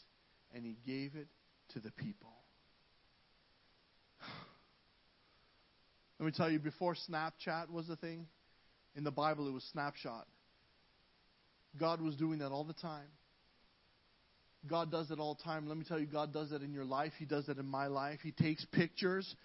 and 0.54 0.66
he 0.66 0.78
gave 0.86 1.16
it 1.16 1.28
to 1.74 1.80
the 1.80 1.92
people. 1.92 2.34
Let 6.20 6.26
me 6.26 6.32
tell 6.36 6.52
you, 6.52 6.60
before 6.60 6.96
Snapchat 7.10 7.70
was 7.70 7.90
a 7.90 7.96
thing, 7.96 8.28
in 8.96 9.04
the 9.04 9.12
Bible 9.12 9.48
it 9.48 9.52
was 9.52 9.64
snapshot. 9.72 10.28
God 11.80 12.02
was 12.02 12.16
doing 12.16 12.40
that 12.40 12.52
all 12.52 12.64
the 12.64 12.74
time. 12.74 13.08
God 14.68 14.92
does 14.92 15.12
it 15.12 15.20
all 15.20 15.36
the 15.36 15.44
time. 15.44 15.68
Let 15.68 15.78
me 15.78 15.86
tell 15.88 16.00
you, 16.00 16.06
God 16.06 16.34
does 16.34 16.52
that 16.52 16.62
in 16.62 16.74
your 16.74 16.86
life. 16.86 17.14
He 17.18 17.26
does 17.26 17.46
that 17.48 17.58
in 17.58 17.66
my 17.66 17.88
life. 17.88 18.20
He 18.24 18.32
takes 18.32 18.66
pictures. 18.66 19.36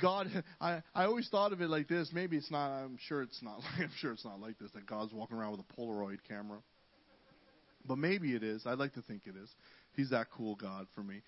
God, 0.00 0.28
I, 0.60 0.82
I 0.94 1.04
always 1.04 1.28
thought 1.28 1.52
of 1.52 1.60
it 1.60 1.68
like 1.68 1.88
this. 1.88 2.10
Maybe 2.12 2.36
it's 2.36 2.50
not. 2.50 2.70
I'm 2.70 2.98
sure 3.08 3.22
it's 3.22 3.42
not. 3.42 3.60
I'm 3.78 3.90
sure 3.98 4.12
it's 4.12 4.24
not 4.24 4.40
like 4.40 4.58
this. 4.58 4.70
That 4.74 4.86
God's 4.86 5.12
walking 5.12 5.36
around 5.36 5.52
with 5.52 5.60
a 5.60 5.80
Polaroid 5.80 6.18
camera. 6.28 6.58
But 7.86 7.98
maybe 7.98 8.34
it 8.34 8.42
is. 8.42 8.62
I'd 8.66 8.78
like 8.78 8.94
to 8.94 9.02
think 9.02 9.22
it 9.26 9.34
is. 9.36 9.50
He's 9.94 10.10
that 10.10 10.28
cool 10.30 10.54
God 10.54 10.86
for 10.94 11.02
me. 11.02 11.22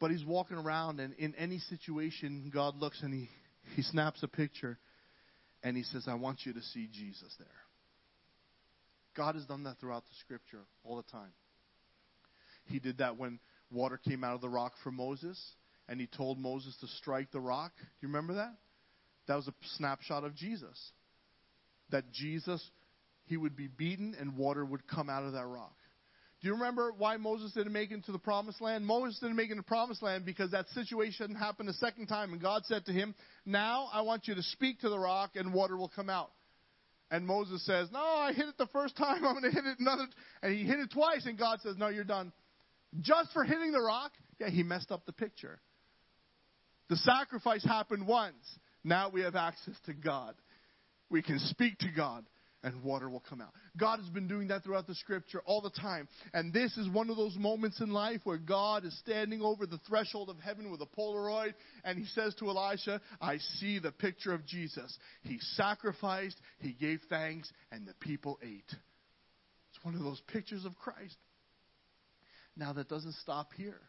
But 0.00 0.10
he's 0.10 0.24
walking 0.24 0.56
around, 0.56 0.98
and 0.98 1.12
in 1.18 1.34
any 1.34 1.58
situation, 1.58 2.50
God 2.52 2.76
looks 2.76 3.02
and 3.02 3.12
he, 3.12 3.28
he 3.76 3.82
snaps 3.82 4.22
a 4.22 4.28
picture, 4.28 4.78
and 5.62 5.76
he 5.76 5.82
says, 5.82 6.08
"I 6.08 6.14
want 6.14 6.46
you 6.46 6.54
to 6.54 6.62
see 6.62 6.88
Jesus 6.90 7.34
there." 7.38 7.46
God 9.14 9.34
has 9.34 9.44
done 9.44 9.64
that 9.64 9.78
throughout 9.78 10.04
the 10.04 10.14
Scripture 10.20 10.62
all 10.84 10.96
the 10.96 11.10
time. 11.10 11.32
He 12.64 12.78
did 12.78 12.98
that 12.98 13.16
when 13.16 13.38
water 13.70 13.98
came 13.98 14.24
out 14.24 14.34
of 14.34 14.40
the 14.40 14.48
rock 14.48 14.72
for 14.82 14.90
Moses, 14.90 15.40
and 15.88 16.00
he 16.00 16.06
told 16.06 16.38
Moses 16.38 16.76
to 16.80 16.86
strike 16.86 17.30
the 17.32 17.40
rock. 17.40 17.72
Do 17.76 17.84
you 18.02 18.08
remember 18.08 18.34
that? 18.34 18.54
That 19.26 19.36
was 19.36 19.48
a 19.48 19.54
snapshot 19.76 20.24
of 20.24 20.34
Jesus. 20.34 20.78
That 21.90 22.10
Jesus, 22.12 22.64
he 23.26 23.36
would 23.36 23.56
be 23.56 23.68
beaten, 23.68 24.16
and 24.18 24.36
water 24.36 24.64
would 24.64 24.86
come 24.86 25.10
out 25.10 25.24
of 25.24 25.32
that 25.32 25.46
rock. 25.46 25.74
Do 26.40 26.48
you 26.48 26.54
remember 26.54 26.92
why 26.96 27.18
Moses 27.18 27.52
didn't 27.52 27.72
make 27.72 27.90
it 27.90 27.94
into 27.94 28.12
the 28.12 28.18
promised 28.18 28.62
land? 28.62 28.86
Moses 28.86 29.18
didn't 29.20 29.36
make 29.36 29.48
it 29.48 29.52
into 29.52 29.62
the 29.62 29.68
promised 29.68 30.02
land 30.02 30.24
because 30.24 30.52
that 30.52 30.68
situation 30.70 31.34
happened 31.34 31.68
a 31.68 31.74
second 31.74 32.06
time, 32.06 32.32
and 32.32 32.40
God 32.40 32.64
said 32.64 32.86
to 32.86 32.92
him, 32.92 33.14
Now 33.44 33.88
I 33.92 34.00
want 34.02 34.26
you 34.26 34.34
to 34.34 34.42
speak 34.42 34.80
to 34.80 34.88
the 34.88 34.98
rock, 34.98 35.32
and 35.34 35.52
water 35.52 35.76
will 35.76 35.92
come 35.94 36.08
out. 36.08 36.30
And 37.10 37.26
Moses 37.26 37.64
says, 37.66 37.88
No, 37.92 38.00
I 38.00 38.32
hit 38.32 38.48
it 38.48 38.56
the 38.56 38.68
first 38.68 38.96
time, 38.96 39.24
I'm 39.24 39.34
going 39.34 39.42
to 39.42 39.50
hit 39.50 39.66
it 39.66 39.80
another. 39.80 40.06
And 40.42 40.54
he 40.54 40.64
hit 40.64 40.78
it 40.78 40.90
twice, 40.90 41.26
and 41.26 41.38
God 41.38 41.60
says, 41.62 41.76
No, 41.76 41.88
you're 41.88 42.04
done. 42.04 42.32
Just 43.00 43.32
for 43.32 43.44
hitting 43.44 43.72
the 43.72 43.80
rock, 43.80 44.12
yeah, 44.38 44.50
he 44.50 44.62
messed 44.62 44.90
up 44.90 45.06
the 45.06 45.12
picture. 45.12 45.60
The 46.88 46.96
sacrifice 46.96 47.64
happened 47.64 48.06
once. 48.06 48.58
Now 48.82 49.10
we 49.10 49.20
have 49.22 49.36
access 49.36 49.74
to 49.86 49.92
God. 49.92 50.34
We 51.08 51.22
can 51.22 51.38
speak 51.38 51.78
to 51.78 51.88
God 51.94 52.24
and 52.62 52.82
water 52.82 53.08
will 53.08 53.22
come 53.28 53.40
out. 53.40 53.52
God 53.76 54.00
has 54.00 54.08
been 54.08 54.28
doing 54.28 54.48
that 54.48 54.64
throughout 54.64 54.86
the 54.86 54.94
scripture 54.94 55.40
all 55.46 55.60
the 55.60 55.70
time. 55.70 56.08
And 56.34 56.52
this 56.52 56.76
is 56.76 56.88
one 56.88 57.10
of 57.10 57.16
those 57.16 57.36
moments 57.36 57.80
in 57.80 57.90
life 57.90 58.20
where 58.24 58.38
God 58.38 58.84
is 58.84 58.96
standing 58.98 59.40
over 59.40 59.66
the 59.66 59.80
threshold 59.88 60.28
of 60.28 60.38
heaven 60.38 60.70
with 60.70 60.80
a 60.82 60.86
Polaroid 60.86 61.54
and 61.84 61.98
he 61.98 62.04
says 62.06 62.34
to 62.36 62.48
Elisha, 62.48 63.00
I 63.20 63.38
see 63.38 63.78
the 63.78 63.92
picture 63.92 64.32
of 64.32 64.46
Jesus. 64.46 64.96
He 65.22 65.38
sacrificed, 65.54 66.40
he 66.58 66.72
gave 66.72 67.00
thanks, 67.08 67.50
and 67.72 67.86
the 67.86 67.94
people 68.00 68.38
ate. 68.42 68.62
It's 68.68 69.84
one 69.84 69.94
of 69.94 70.02
those 70.02 70.20
pictures 70.32 70.64
of 70.64 70.76
Christ. 70.76 71.16
Now, 72.56 72.72
that 72.72 72.88
doesn't 72.88 73.14
stop 73.14 73.52
here. 73.56 73.80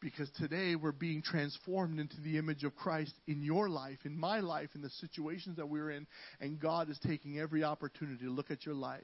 Because 0.00 0.30
today 0.38 0.76
we're 0.76 0.92
being 0.92 1.22
transformed 1.22 1.98
into 1.98 2.20
the 2.20 2.36
image 2.36 2.62
of 2.62 2.76
Christ 2.76 3.14
in 3.26 3.42
your 3.42 3.70
life, 3.70 3.98
in 4.04 4.18
my 4.18 4.40
life, 4.40 4.68
in 4.74 4.82
the 4.82 4.90
situations 4.90 5.56
that 5.56 5.68
we're 5.68 5.92
in. 5.92 6.06
And 6.40 6.60
God 6.60 6.90
is 6.90 6.98
taking 7.06 7.38
every 7.38 7.64
opportunity 7.64 8.22
to 8.24 8.30
look 8.30 8.50
at 8.50 8.66
your 8.66 8.74
life, 8.74 9.00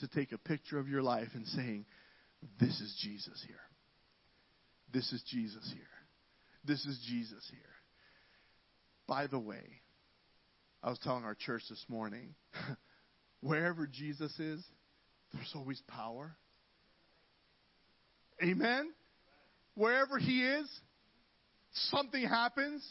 to 0.00 0.08
take 0.08 0.32
a 0.32 0.38
picture 0.38 0.78
of 0.78 0.86
your 0.86 1.02
life 1.02 1.28
and 1.32 1.46
saying, 1.46 1.86
This 2.60 2.78
is 2.78 2.94
Jesus 3.02 3.42
here. 3.46 3.56
This 4.92 5.10
is 5.12 5.22
Jesus 5.30 5.72
here. 5.74 5.82
This 6.64 6.84
is 6.84 7.02
Jesus 7.08 7.46
here. 7.50 7.60
By 9.06 9.26
the 9.26 9.38
way, 9.38 9.80
I 10.82 10.90
was 10.90 10.98
telling 10.98 11.24
our 11.24 11.34
church 11.34 11.62
this 11.70 11.84
morning, 11.88 12.34
wherever 13.40 13.86
Jesus 13.86 14.38
is, 14.38 14.62
there's 15.32 15.52
always 15.54 15.82
power. 15.88 16.36
Amen? 18.42 18.92
Wherever 19.74 20.18
He 20.18 20.42
is, 20.42 20.68
something 21.72 22.22
happens. 22.22 22.86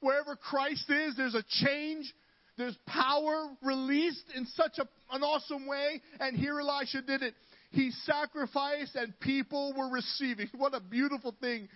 Wherever 0.00 0.36
Christ 0.36 0.90
is, 0.90 1.16
there's 1.16 1.34
a 1.34 1.44
change. 1.64 2.12
There's 2.56 2.76
power 2.86 3.50
released 3.62 4.24
in 4.34 4.46
such 4.46 4.78
a, 4.78 4.88
an 5.14 5.22
awesome 5.22 5.66
way. 5.66 6.00
And 6.20 6.36
here 6.36 6.58
Elisha 6.60 7.02
did 7.02 7.22
it. 7.22 7.34
He 7.70 7.90
sacrificed 8.04 8.94
and 8.94 9.18
people 9.20 9.74
were 9.76 9.90
receiving. 9.90 10.48
What 10.56 10.74
a 10.74 10.80
beautiful 10.80 11.34
thing. 11.40 11.68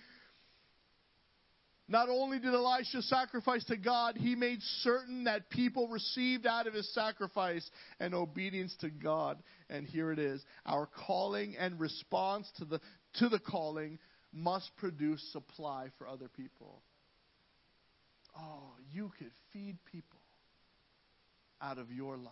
Not 1.91 2.09
only 2.09 2.39
did 2.39 2.55
Elisha 2.55 3.03
sacrifice 3.03 3.65
to 3.65 3.77
God, 3.77 4.17
he 4.17 4.37
made 4.37 4.63
certain 4.83 5.25
that 5.25 5.51
people 5.51 5.89
received 5.89 6.47
out 6.47 6.69
of 6.69 6.73
his 6.73 6.89
sacrifice 6.95 7.69
an 7.99 8.15
obedience 8.15 8.73
to 8.83 8.91
God. 8.91 9.43
And 9.69 9.85
here 9.85 10.13
it 10.13 10.21
is. 10.21 10.41
Our 10.65 10.89
calling 11.05 11.57
and 11.59 11.81
response 11.81 12.49
to 12.59 12.65
the, 12.65 12.81
to 13.15 13.29
the 13.29 13.41
calling 13.41 13.99
must 14.33 14.71
produce 14.77 15.21
supply 15.33 15.89
for 15.99 16.07
other 16.07 16.29
people. 16.29 16.81
Oh, 18.39 18.71
you 18.93 19.11
could 19.19 19.33
feed 19.53 19.77
people 19.91 20.21
out 21.61 21.79
of 21.79 21.91
your 21.91 22.17
life. 22.17 22.31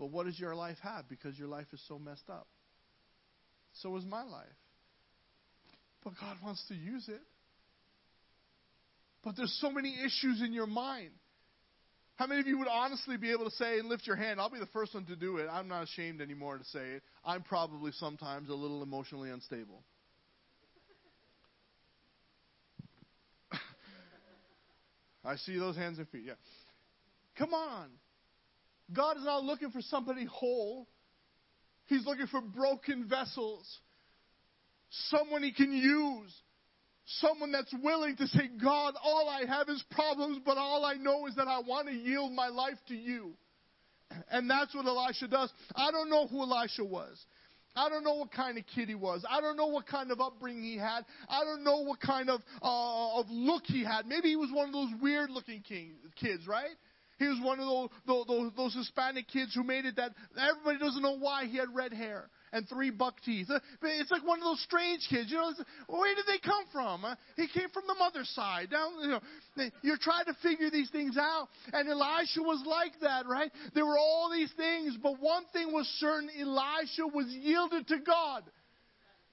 But 0.00 0.10
what 0.10 0.26
does 0.26 0.38
your 0.38 0.56
life 0.56 0.78
have? 0.82 1.08
Because 1.08 1.38
your 1.38 1.46
life 1.46 1.66
is 1.72 1.80
so 1.86 1.96
messed 1.96 2.28
up. 2.28 2.48
So 3.82 3.96
is 3.96 4.04
my 4.04 4.24
life. 4.24 4.46
But 6.02 6.14
God 6.20 6.38
wants 6.42 6.64
to 6.66 6.74
use 6.74 7.08
it. 7.08 7.20
But 9.28 9.36
there's 9.36 9.54
so 9.60 9.70
many 9.70 9.94
issues 10.06 10.40
in 10.40 10.54
your 10.54 10.66
mind. 10.66 11.10
How 12.16 12.26
many 12.26 12.40
of 12.40 12.46
you 12.46 12.56
would 12.60 12.66
honestly 12.66 13.18
be 13.18 13.30
able 13.30 13.44
to 13.44 13.50
say 13.50 13.78
and 13.78 13.86
lift 13.86 14.06
your 14.06 14.16
hand? 14.16 14.40
I'll 14.40 14.48
be 14.48 14.58
the 14.58 14.64
first 14.64 14.94
one 14.94 15.04
to 15.04 15.16
do 15.16 15.36
it. 15.36 15.48
I'm 15.52 15.68
not 15.68 15.82
ashamed 15.82 16.22
anymore 16.22 16.56
to 16.56 16.64
say 16.64 16.92
it. 16.92 17.02
I'm 17.26 17.42
probably 17.42 17.92
sometimes 17.92 18.48
a 18.48 18.54
little 18.54 18.82
emotionally 18.82 19.28
unstable. 19.28 19.82
I 25.26 25.36
see 25.36 25.58
those 25.58 25.76
hands 25.76 25.98
and 25.98 26.08
feet. 26.08 26.22
Yeah. 26.24 26.32
Come 27.36 27.52
on. 27.52 27.90
God 28.94 29.18
is 29.18 29.24
not 29.26 29.44
looking 29.44 29.72
for 29.72 29.82
somebody 29.82 30.24
whole. 30.24 30.88
He's 31.84 32.06
looking 32.06 32.28
for 32.28 32.40
broken 32.40 33.06
vessels. 33.06 33.68
Someone 35.10 35.42
he 35.42 35.52
can 35.52 35.70
use. 35.70 36.34
Someone 37.20 37.52
that's 37.52 37.74
willing 37.82 38.16
to 38.16 38.26
say, 38.26 38.50
God, 38.62 38.94
all 39.02 39.28
I 39.30 39.46
have 39.46 39.68
is 39.70 39.82
problems, 39.90 40.40
but 40.44 40.58
all 40.58 40.84
I 40.84 40.94
know 40.94 41.26
is 41.26 41.34
that 41.36 41.48
I 41.48 41.60
want 41.60 41.88
to 41.88 41.94
yield 41.94 42.32
my 42.32 42.48
life 42.48 42.78
to 42.88 42.94
you. 42.94 43.32
And 44.30 44.48
that's 44.48 44.74
what 44.74 44.86
Elisha 44.86 45.26
does. 45.28 45.50
I 45.74 45.90
don't 45.90 46.10
know 46.10 46.26
who 46.26 46.42
Elisha 46.42 46.84
was. 46.84 47.18
I 47.74 47.88
don't 47.88 48.04
know 48.04 48.14
what 48.14 48.32
kind 48.32 48.58
of 48.58 48.64
kid 48.74 48.88
he 48.88 48.94
was. 48.94 49.24
I 49.28 49.40
don't 49.40 49.56
know 49.56 49.68
what 49.68 49.86
kind 49.86 50.10
of 50.10 50.20
upbringing 50.20 50.64
he 50.64 50.76
had. 50.76 51.02
I 51.28 51.44
don't 51.44 51.64
know 51.64 51.78
what 51.82 52.00
kind 52.00 52.28
of 52.28 52.40
uh, 52.60 53.20
of 53.20 53.26
look 53.30 53.62
he 53.66 53.84
had. 53.84 54.06
Maybe 54.06 54.28
he 54.28 54.36
was 54.36 54.50
one 54.52 54.66
of 54.66 54.72
those 54.72 54.90
weird 55.00 55.30
looking 55.30 55.62
king, 55.62 55.92
kids, 56.16 56.46
right? 56.46 56.76
He 57.18 57.26
was 57.26 57.38
one 57.42 57.58
of 57.58 57.66
those, 58.06 58.26
those, 58.26 58.52
those 58.56 58.74
Hispanic 58.74 59.28
kids 59.28 59.54
who 59.54 59.62
made 59.62 59.84
it 59.84 59.96
that 59.96 60.12
everybody 60.38 60.78
doesn't 60.78 61.02
know 61.02 61.18
why 61.18 61.46
he 61.46 61.56
had 61.56 61.68
red 61.74 61.92
hair 61.92 62.28
and 62.52 62.68
three 62.68 62.90
buck 62.90 63.14
teeth. 63.24 63.48
Uh, 63.50 63.60
It's 63.82 64.10
like 64.10 64.26
one 64.26 64.38
of 64.38 64.44
those 64.44 64.62
strange 64.62 65.06
kids. 65.08 65.30
You 65.30 65.38
know, 65.38 65.52
where 65.88 66.14
did 66.14 66.26
they 66.26 66.38
come 66.38 66.64
from? 66.72 67.04
Uh, 67.04 67.14
He 67.36 67.48
came 67.48 67.68
from 67.70 67.84
the 67.86 67.94
mother's 67.94 68.28
side. 68.30 68.70
Down, 68.70 68.92
you 69.02 69.08
know, 69.08 69.70
you're 69.82 69.98
trying 69.98 70.26
to 70.26 70.34
figure 70.42 70.70
these 70.70 70.90
things 70.90 71.16
out. 71.16 71.48
And 71.72 71.88
Elisha 71.88 72.42
was 72.42 72.62
like 72.66 72.98
that, 73.02 73.26
right? 73.26 73.50
There 73.74 73.86
were 73.86 73.98
all 73.98 74.30
these 74.32 74.52
things, 74.56 74.96
but 75.02 75.20
one 75.20 75.44
thing 75.52 75.72
was 75.72 75.86
certain: 75.98 76.30
Elisha 76.38 77.06
was 77.12 77.26
yielded 77.28 77.88
to 77.88 77.98
God. 77.98 78.44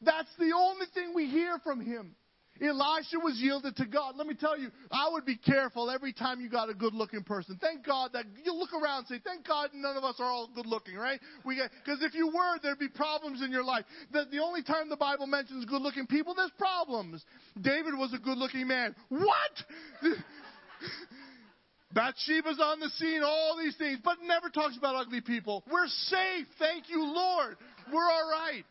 That's 0.01 0.29
the 0.37 0.51
only 0.55 0.85
thing 0.93 1.13
we 1.15 1.27
hear 1.27 1.57
from 1.63 1.81
him. 1.81 2.15
Elisha 2.61 3.19
was 3.21 3.37
yielded 3.37 3.75
to 3.77 3.85
God. 3.85 4.15
Let 4.15 4.27
me 4.27 4.33
tell 4.33 4.57
you, 4.57 4.71
I 4.91 5.09
would 5.11 5.25
be 5.25 5.35
careful 5.35 5.91
every 5.91 6.13
time 6.13 6.39
you 6.39 6.49
got 6.49 6.69
a 6.69 6.73
good 6.73 6.93
looking 6.93 7.23
person. 7.23 7.57
Thank 7.59 7.85
God 7.85 8.11
that 8.13 8.25
you 8.43 8.53
look 8.53 8.73
around 8.73 8.99
and 8.99 9.07
say, 9.07 9.21
thank 9.23 9.45
God 9.45 9.71
none 9.73 9.97
of 9.97 10.03
us 10.03 10.15
are 10.19 10.25
all 10.25 10.49
good 10.53 10.65
looking, 10.65 10.95
right? 10.95 11.19
We 11.43 11.61
Because 11.83 12.01
if 12.01 12.13
you 12.13 12.27
were, 12.27 12.57
there'd 12.63 12.79
be 12.79 12.87
problems 12.87 13.41
in 13.41 13.51
your 13.51 13.63
life. 13.63 13.83
The, 14.11 14.25
the 14.31 14.39
only 14.39 14.63
time 14.63 14.89
the 14.89 14.95
Bible 14.95 15.27
mentions 15.27 15.65
good 15.65 15.81
looking 15.81 16.07
people, 16.07 16.33
there's 16.33 16.51
problems. 16.57 17.25
David 17.59 17.93
was 17.97 18.13
a 18.13 18.19
good 18.19 18.37
looking 18.37 18.67
man. 18.67 18.95
What? 19.09 19.25
Bathsheba's 21.93 22.59
on 22.61 22.79
the 22.79 22.89
scene, 22.89 23.21
all 23.23 23.57
these 23.57 23.75
things, 23.77 23.99
but 24.03 24.17
never 24.23 24.49
talks 24.49 24.77
about 24.77 24.95
ugly 24.95 25.21
people. 25.21 25.63
We're 25.71 25.87
safe. 25.87 26.47
Thank 26.59 26.89
you, 26.89 27.03
Lord. 27.03 27.57
We're 27.91 28.09
all 28.09 28.29
right. 28.29 28.65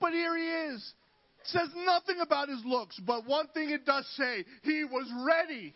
But 0.00 0.12
here 0.12 0.36
he 0.36 0.74
is. 0.74 0.92
Says 1.44 1.68
nothing 1.84 2.20
about 2.20 2.48
his 2.48 2.62
looks, 2.64 2.98
but 3.06 3.26
one 3.26 3.48
thing 3.48 3.70
it 3.70 3.84
does 3.84 4.06
say, 4.16 4.44
he 4.62 4.84
was 4.84 5.10
ready. 5.26 5.74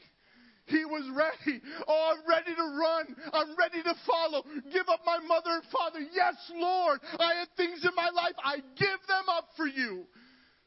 He 0.67 0.85
was 0.85 1.05
ready. 1.15 1.61
Oh, 1.87 2.13
I'm 2.13 2.29
ready 2.29 2.55
to 2.55 2.63
run. 2.63 3.17
I'm 3.33 3.57
ready 3.57 3.83
to 3.83 3.95
follow. 4.07 4.43
Give 4.73 4.89
up 4.89 5.01
my 5.07 5.19
mother 5.27 5.51
and 5.51 5.65
father. 5.71 6.01
Yes, 6.13 6.35
Lord. 6.55 7.01
I 7.19 7.35
have 7.35 7.49
things 7.57 7.85
in 7.85 7.95
my 7.95 8.11
life. 8.11 8.35
I 8.45 8.57
give 8.77 9.01
them 9.07 9.29
up 9.29 9.49
for 9.57 9.67
you 9.67 10.07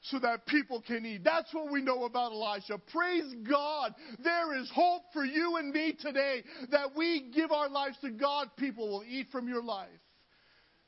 so 0.03 0.19
that 0.19 0.45
people 0.45 0.81
can 0.85 1.05
eat. 1.05 1.23
That's 1.23 1.53
what 1.53 1.71
we 1.71 1.81
know 1.81 2.05
about 2.05 2.31
Elisha. 2.31 2.79
Praise 2.91 3.35
God. 3.49 3.93
There 4.23 4.57
is 4.57 4.71
hope 4.73 5.03
for 5.11 5.25
you 5.25 5.57
and 5.57 5.73
me 5.73 5.97
today 5.99 6.43
that 6.71 6.95
we 6.95 7.29
give 7.35 7.51
our 7.51 7.69
lives 7.69 7.97
to 8.01 8.09
God. 8.09 8.49
People 8.57 8.87
will 8.87 9.03
eat 9.03 9.27
from 9.31 9.49
your 9.49 9.63
life. 9.63 9.89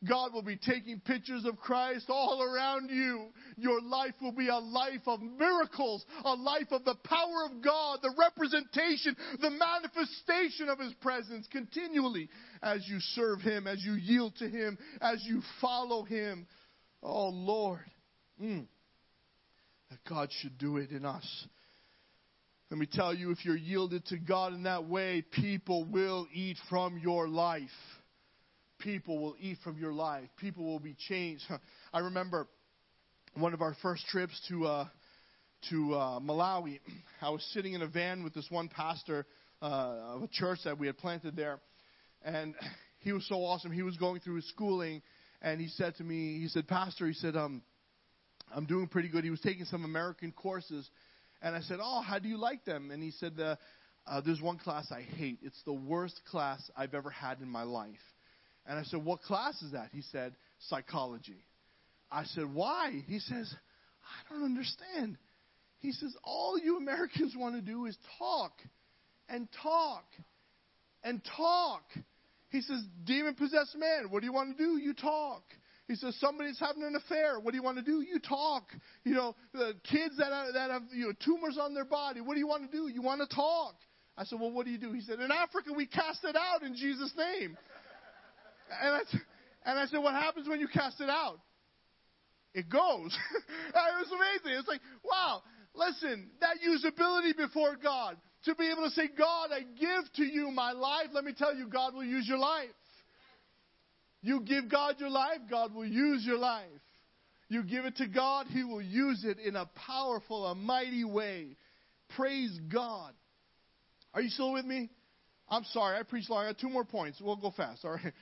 God 0.08 0.34
will 0.34 0.42
be 0.42 0.58
taking 0.58 1.00
pictures 1.00 1.46
of 1.46 1.60
Christ 1.60 2.06
all 2.10 2.42
around 2.42 2.90
you. 2.90 3.28
Your 3.56 3.82
life 3.82 4.16
will 4.20 4.32
be 4.32 4.48
a 4.48 4.58
life 4.58 5.02
of 5.06 5.22
miracles, 5.22 6.04
a 6.26 6.34
life 6.34 6.72
of 6.72 6.84
the 6.86 6.96
power 7.04 7.46
of 7.46 7.64
God, 7.64 8.00
the 8.02 8.14
representation, 8.18 9.16
the 9.40 9.52
manifestation 9.52 10.70
of 10.70 10.80
His 10.80 10.94
presence 10.96 11.48
continually 11.52 12.30
as 12.64 12.84
you 12.88 13.00
serve 13.00 13.42
Him, 13.42 13.68
as 13.68 13.84
you 13.84 13.94
yield 13.94 14.36
to 14.38 14.50
Him, 14.50 14.78
as 15.02 15.24
you 15.24 15.42
follow 15.60 16.04
Him. 16.04 16.48
Oh, 17.04 17.30
Lord. 17.30 17.86
Mm. 18.42 18.66
That 19.92 20.00
God 20.10 20.30
should 20.42 20.58
do 20.58 20.78
it 20.78 20.90
in 20.90 21.06
us. 21.06 21.48
Let 22.72 22.80
me 22.80 22.88
tell 22.92 23.14
you, 23.14 23.32
if 23.32 23.44
you're 23.44 23.58
yielded 23.58 24.06
to 24.08 24.18
God 24.18 24.54
in 24.54 24.64
that 24.64 24.86
way, 24.86 25.24
people 25.30 25.84
will 25.84 26.26
eat 26.34 26.58
from 26.70 26.98
your 26.98 27.28
life 27.28 27.70
people 28.82 29.20
will 29.20 29.36
eat 29.40 29.58
from 29.64 29.78
your 29.78 29.94
life. 29.94 30.28
People 30.38 30.66
will 30.66 30.80
be 30.80 30.96
changed. 31.08 31.44
I 31.94 32.00
remember 32.00 32.48
one 33.36 33.54
of 33.54 33.62
our 33.62 33.76
first 33.82 34.06
trips 34.08 34.40
to 34.50 34.66
uh, 34.66 34.88
to 35.70 35.94
uh, 35.94 36.20
Malawi. 36.20 36.80
I 37.22 37.30
was 37.30 37.44
sitting 37.54 37.74
in 37.74 37.82
a 37.82 37.88
van 37.88 38.24
with 38.24 38.34
this 38.34 38.48
one 38.50 38.68
pastor 38.68 39.26
uh, 39.62 40.16
of 40.16 40.24
a 40.24 40.28
church 40.28 40.60
that 40.66 40.78
we 40.80 40.88
had 40.88 40.98
planted 40.98 41.36
there, 41.36 41.60
and 42.24 42.56
he 43.00 43.14
was 43.14 43.26
so 43.28 43.36
awesome. 43.36 43.72
He 43.72 43.84
was 43.84 43.98
going 43.98 44.20
through 44.22 44.36
his 44.36 44.50
schooling, 44.50 45.02
and 45.42 45.62
he 45.62 45.68
said 45.68 45.96
to 45.98 46.04
me, 46.04 46.40
he 46.40 46.48
said, 46.48 46.68
"Pastor," 46.68 47.08
he 47.08 47.14
said, 47.14 47.36
um, 47.36 47.62
"I'm 48.54 48.66
doing 48.66 48.88
pretty 48.88 49.10
good." 49.10 49.24
He 49.24 49.30
was 49.30 49.42
taking 49.42 49.66
some 49.66 49.86
American 49.86 50.32
courses, 50.32 50.90
and 51.42 51.56
I 51.56 51.62
said, 51.62 51.80
"Oh, 51.82 52.02
how 52.02 52.20
do 52.20 52.28
you 52.28 52.38
like 52.38 52.66
them?" 52.66 52.92
And 52.92 53.04
he 53.04 53.12
said, 53.12 53.40
uh, 53.40 53.56
"There's 54.26 54.42
one 54.42 54.58
class 54.58 54.92
I 54.92 55.02
hate. 55.02 55.40
It's 55.44 55.62
the 55.66 55.74
worst 55.74 56.20
class 56.30 56.60
I've 56.76 56.96
ever 56.96 57.12
had 57.12 57.42
in 57.42 57.50
my 57.50 57.64
life." 57.64 58.11
And 58.66 58.80
I 58.80 58.84
said, 58.84 59.04
What 59.04 59.22
class 59.22 59.62
is 59.62 59.72
that? 59.74 59.90
He 59.94 60.02
said, 60.12 60.34
Psychology. 60.70 61.44
I 62.12 62.24
said, 62.26 62.54
Why? 62.54 63.04
He 63.08 63.20
says, 63.20 63.54
I 64.04 64.34
don't 64.34 64.44
understand. 64.44 65.18
He 65.80 65.92
says, 65.92 66.16
All 66.24 66.60
you 66.60 66.78
Americans 66.78 67.36
want 67.38 67.56
to 67.56 67.62
do 67.62 67.86
is 67.86 67.98
talk 68.20 68.54
and 69.30 69.48
talk 69.64 70.06
and 71.04 71.22
talk. 71.38 71.84
He 72.50 72.62
says, 72.62 72.84
Demon 73.06 73.36
possessed 73.36 73.76
man, 73.78 74.10
what 74.10 74.20
do 74.20 74.26
you 74.26 74.34
want 74.34 74.58
to 74.58 74.64
do? 74.64 74.78
You 74.78 74.94
talk. 74.94 75.44
He 75.88 75.96
says, 75.96 76.16
somebody's 76.20 76.60
having 76.60 76.84
an 76.84 76.96
affair. 76.96 77.40
What 77.40 77.52
do 77.52 77.58
you 77.58 77.64
want 77.64 77.78
to 77.78 77.84
do? 77.84 78.02
You 78.02 78.20
talk. 78.20 78.64
You 79.04 79.14
know, 79.14 79.36
the 79.54 79.74
kids 79.90 80.16
that, 80.20 80.32
are, 80.32 80.54
that 80.54 80.72
have 80.72 80.84
you 80.94 81.08
know, 81.08 81.14
tumors 81.26 81.58
on 81.60 81.74
their 81.74 81.86
body, 81.86 82.22
what 82.22 82.36
do 82.36 82.40
you 82.40 82.48
want 82.48 82.70
to 82.70 82.78
do? 82.78 82.88
You 82.88 83.02
want 83.02 83.20
to 83.28 83.36
talk. 83.36 83.76
I 84.18 84.24
said, 84.26 84.40
well, 84.40 84.52
what 84.52 84.66
do 84.66 84.72
you 84.72 84.78
do? 84.78 84.94
He 84.94 85.02
said, 85.02 85.20
in 85.20 85.32
Africa, 85.32 85.72
we 85.76 85.88
cast 85.88 86.24
it 86.24 86.36
out 86.36 86.64
in 86.64 86.76
Jesus' 86.76 87.12
name. 87.18 87.58
And 88.82 88.96
I, 88.96 89.02
and 89.66 89.80
I 89.80 89.86
said, 89.88 90.00
What 90.00 90.14
happens 90.14 90.48
when 90.48 90.60
you 90.60 90.68
cast 90.68 91.02
it 91.02 91.10
out? 91.10 91.40
It 92.54 92.70
goes. 92.70 93.18
it 93.70 93.74
was 93.74 94.12
amazing. 94.12 94.60
It's 94.60 94.68
like, 94.68 94.82
wow, 95.04 95.42
listen, 95.74 96.30
that 96.42 96.58
usability 96.68 97.36
before 97.36 97.78
God, 97.82 98.18
to 98.46 98.56
be 98.56 98.70
able 98.70 98.84
to 98.84 98.90
say, 98.90 99.10
God, 99.18 99.50
I 99.54 99.62
give 99.80 100.12
to 100.16 100.24
you 100.24 100.52
my 100.52 100.72
life, 100.72 101.08
let 101.14 101.24
me 101.24 101.34
tell 101.38 101.56
you, 101.56 101.68
God 101.68 101.94
will 101.94 102.04
use 102.04 102.28
your 102.28 102.40
life. 102.40 102.70
You 104.22 104.42
give 104.42 104.70
God 104.70 104.96
your 105.00 105.10
life, 105.10 105.40
God 105.50 105.74
will 105.74 105.86
use 105.86 106.26
your 106.26 106.38
life. 106.38 106.66
You 107.48 107.64
give 107.64 107.86
it 107.86 107.98
to 107.98 108.08
God, 108.08 108.48
He 108.50 108.64
will 108.64 108.82
use 108.82 109.24
it 109.26 109.40
in 109.40 109.56
a 109.56 109.70
powerful, 109.88 110.48
a 110.48 110.56
mighty 110.56 111.04
way. 111.04 111.58
Praise 112.16 112.58
God. 112.72 113.14
Are 114.14 114.22
you 114.22 114.30
still 114.30 114.54
with 114.54 114.66
me? 114.66 114.90
I'm 115.50 115.64
sorry, 115.66 115.98
I 115.98 116.04
preached 116.04 116.30
long. 116.30 116.46
I 116.46 116.50
got 116.50 116.60
two 116.60 116.70
more 116.70 116.86
points. 116.86 117.22
We'll 117.22 117.36
go 117.36 117.52
fast, 117.56 117.84
all 117.84 117.92
right? 117.92 118.14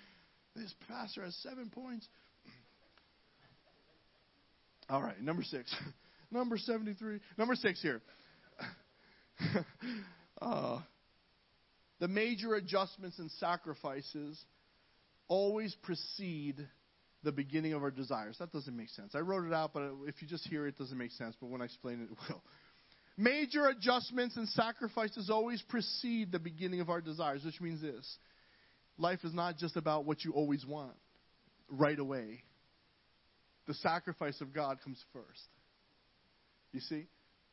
This 0.60 0.76
pastor 0.90 1.24
has 1.24 1.34
seven 1.38 1.70
points. 1.70 2.06
All 4.90 5.02
right, 5.02 5.20
number 5.22 5.44
six. 5.44 5.74
Number 6.32 6.60
73. 6.60 7.22
Number 7.40 7.56
six 7.56 7.82
here. 7.82 8.04
uh, 10.42 10.80
the 12.00 12.08
major 12.08 12.54
adjustments 12.54 13.18
and 13.18 13.32
sacrifices 13.40 14.40
always 15.28 15.76
precede 15.82 16.68
the 17.24 17.32
beginning 17.32 17.74
of 17.74 17.82
our 17.82 17.90
desires. 17.90 18.36
That 18.38 18.52
doesn't 18.52 18.78
make 18.78 18.90
sense. 18.90 19.16
I 19.16 19.22
wrote 19.22 19.48
it 19.48 19.54
out, 19.54 19.74
but 19.74 19.92
if 20.06 20.22
you 20.22 20.28
just 20.28 20.48
hear 20.48 20.68
it, 20.68 20.76
it 20.76 20.78
doesn't 20.78 21.00
make 21.00 21.14
sense. 21.14 21.36
But 21.42 21.50
when 21.50 21.62
I 21.62 21.66
explain 21.66 22.02
it, 22.02 22.12
it 22.12 22.18
will. 22.30 22.44
Major 23.18 23.70
adjustments 23.70 24.38
and 24.38 24.48
sacrifices 24.50 25.32
always 25.32 25.64
precede 25.64 26.32
the 26.32 26.38
beginning 26.38 26.80
of 26.80 26.92
our 26.92 27.02
desires, 27.02 27.44
which 27.44 27.60
means 27.60 27.82
this 27.82 28.20
life 29.00 29.20
is 29.24 29.34
not 29.34 29.58
just 29.58 29.78
about 29.78 30.06
what 30.06 30.24
you 30.24 30.34
always 30.34 30.66
want 30.66 30.94
right 31.70 31.98
away. 31.98 32.44
The 33.68 33.74
sacrifice 33.76 34.42
of 34.42 34.54
God 34.54 34.80
comes 34.84 35.04
first. 35.14 35.48
You 36.72 36.82
see? 36.82 37.08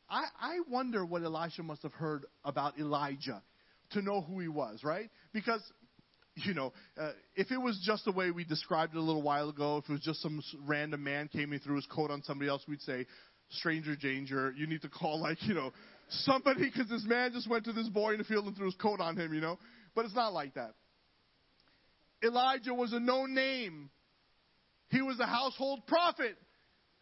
I, 0.09 0.25
I 0.39 0.59
wonder 0.69 1.05
what 1.05 1.23
Elisha 1.23 1.63
must 1.63 1.83
have 1.83 1.93
heard 1.93 2.25
about 2.43 2.77
Elijah 2.79 3.41
to 3.91 4.01
know 4.01 4.21
who 4.21 4.39
he 4.39 4.47
was, 4.47 4.83
right? 4.83 5.09
Because, 5.33 5.61
you 6.35 6.53
know, 6.53 6.73
uh, 6.99 7.11
if 7.35 7.51
it 7.51 7.57
was 7.57 7.81
just 7.85 8.05
the 8.05 8.11
way 8.11 8.31
we 8.31 8.43
described 8.43 8.93
it 8.93 8.97
a 8.97 9.01
little 9.01 9.21
while 9.21 9.49
ago, 9.49 9.77
if 9.77 9.89
it 9.89 9.91
was 9.91 10.01
just 10.01 10.21
some 10.21 10.41
random 10.65 11.03
man 11.03 11.27
came 11.27 11.53
in 11.53 11.59
threw 11.59 11.75
his 11.75 11.87
coat 11.87 12.11
on 12.11 12.23
somebody 12.23 12.49
else, 12.49 12.63
we'd 12.67 12.81
say, 12.81 13.05
stranger 13.49 13.95
danger, 13.95 14.53
you 14.57 14.67
need 14.67 14.81
to 14.81 14.89
call, 14.89 15.21
like, 15.21 15.37
you 15.43 15.53
know, 15.53 15.71
somebody 16.09 16.69
because 16.71 16.89
this 16.89 17.05
man 17.05 17.31
just 17.33 17.49
went 17.49 17.65
to 17.65 17.73
this 17.73 17.87
boy 17.89 18.11
in 18.11 18.17
the 18.17 18.23
field 18.23 18.45
and 18.45 18.55
threw 18.55 18.65
his 18.65 18.75
coat 18.75 18.99
on 18.99 19.17
him, 19.17 19.33
you 19.33 19.41
know? 19.41 19.57
But 19.95 20.05
it's 20.05 20.15
not 20.15 20.33
like 20.33 20.53
that. 20.55 20.73
Elijah 22.23 22.73
was 22.73 22.93
a 22.93 22.99
known 22.99 23.33
name. 23.33 23.89
He 24.89 25.01
was 25.01 25.19
a 25.19 25.25
household 25.25 25.85
prophet. 25.87 26.35